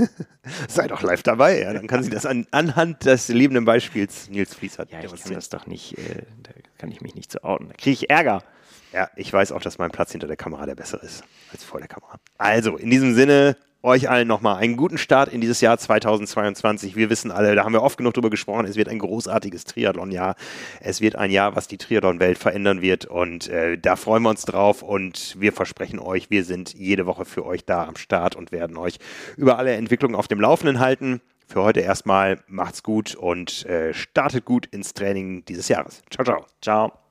Sei 0.68 0.88
doch 0.88 1.02
live 1.02 1.22
dabei, 1.22 1.60
ja. 1.60 1.72
Dann 1.72 1.86
kann 1.86 2.02
sie 2.02 2.10
das 2.10 2.26
an, 2.26 2.46
anhand 2.50 3.04
des 3.04 3.28
lebenden 3.28 3.64
Beispiels 3.64 4.28
Nils 4.28 4.54
Fließ 4.54 4.78
hat. 4.78 4.90
Ja, 4.90 5.00
ich 5.00 5.22
kann 5.22 5.34
das 5.34 5.48
doch 5.48 5.66
nicht, 5.66 5.96
äh, 5.98 6.22
kann 6.78 6.90
ich 6.90 7.00
mich 7.00 7.14
nicht 7.14 7.32
so 7.32 7.40
outen. 7.42 7.68
Da 7.68 7.74
kriege 7.74 7.92
ich 7.92 8.10
Ärger. 8.10 8.42
Ja, 8.92 9.10
ich 9.16 9.32
weiß 9.32 9.52
auch, 9.52 9.60
dass 9.60 9.78
mein 9.78 9.90
Platz 9.90 10.12
hinter 10.12 10.26
der 10.26 10.36
Kamera 10.36 10.64
der 10.64 10.74
bessere 10.74 11.04
ist 11.04 11.24
als 11.52 11.64
vor 11.64 11.80
der 11.80 11.88
Kamera. 11.88 12.16
Also, 12.38 12.76
in 12.76 12.90
diesem 12.90 13.14
Sinne, 13.14 13.56
euch 13.86 14.10
allen 14.10 14.26
nochmal 14.26 14.56
einen 14.56 14.76
guten 14.76 14.98
Start 14.98 15.32
in 15.32 15.40
dieses 15.40 15.60
Jahr 15.60 15.78
2022. 15.78 16.96
Wir 16.96 17.08
wissen 17.08 17.30
alle, 17.30 17.54
da 17.54 17.64
haben 17.64 17.72
wir 17.72 17.82
oft 17.82 17.96
genug 17.96 18.14
drüber 18.14 18.30
gesprochen, 18.30 18.66
es 18.66 18.76
wird 18.76 18.88
ein 18.88 18.98
großartiges 18.98 19.64
Triathlon-Jahr. 19.64 20.34
Es 20.80 21.00
wird 21.00 21.16
ein 21.16 21.30
Jahr, 21.30 21.54
was 21.54 21.68
die 21.68 21.78
Triathlon-Welt 21.78 22.36
verändern 22.36 22.82
wird 22.82 23.04
und 23.04 23.48
äh, 23.48 23.78
da 23.78 23.96
freuen 23.96 24.24
wir 24.24 24.30
uns 24.30 24.44
drauf 24.44 24.82
und 24.82 25.36
wir 25.38 25.52
versprechen 25.52 26.00
euch, 26.00 26.30
wir 26.30 26.44
sind 26.44 26.74
jede 26.74 27.06
Woche 27.06 27.24
für 27.24 27.46
euch 27.46 27.64
da 27.64 27.84
am 27.84 27.96
Start 27.96 28.34
und 28.34 28.50
werden 28.50 28.76
euch 28.76 28.98
über 29.36 29.58
alle 29.58 29.74
Entwicklungen 29.74 30.16
auf 30.16 30.26
dem 30.26 30.40
Laufenden 30.40 30.80
halten. 30.80 31.20
Für 31.46 31.62
heute 31.62 31.80
erstmal 31.80 32.42
macht's 32.48 32.82
gut 32.82 33.14
und 33.14 33.64
äh, 33.66 33.94
startet 33.94 34.44
gut 34.44 34.66
ins 34.66 34.94
Training 34.94 35.44
dieses 35.44 35.68
Jahres. 35.68 36.02
Ciao, 36.10 36.24
ciao. 36.24 36.46
Ciao. 36.60 37.05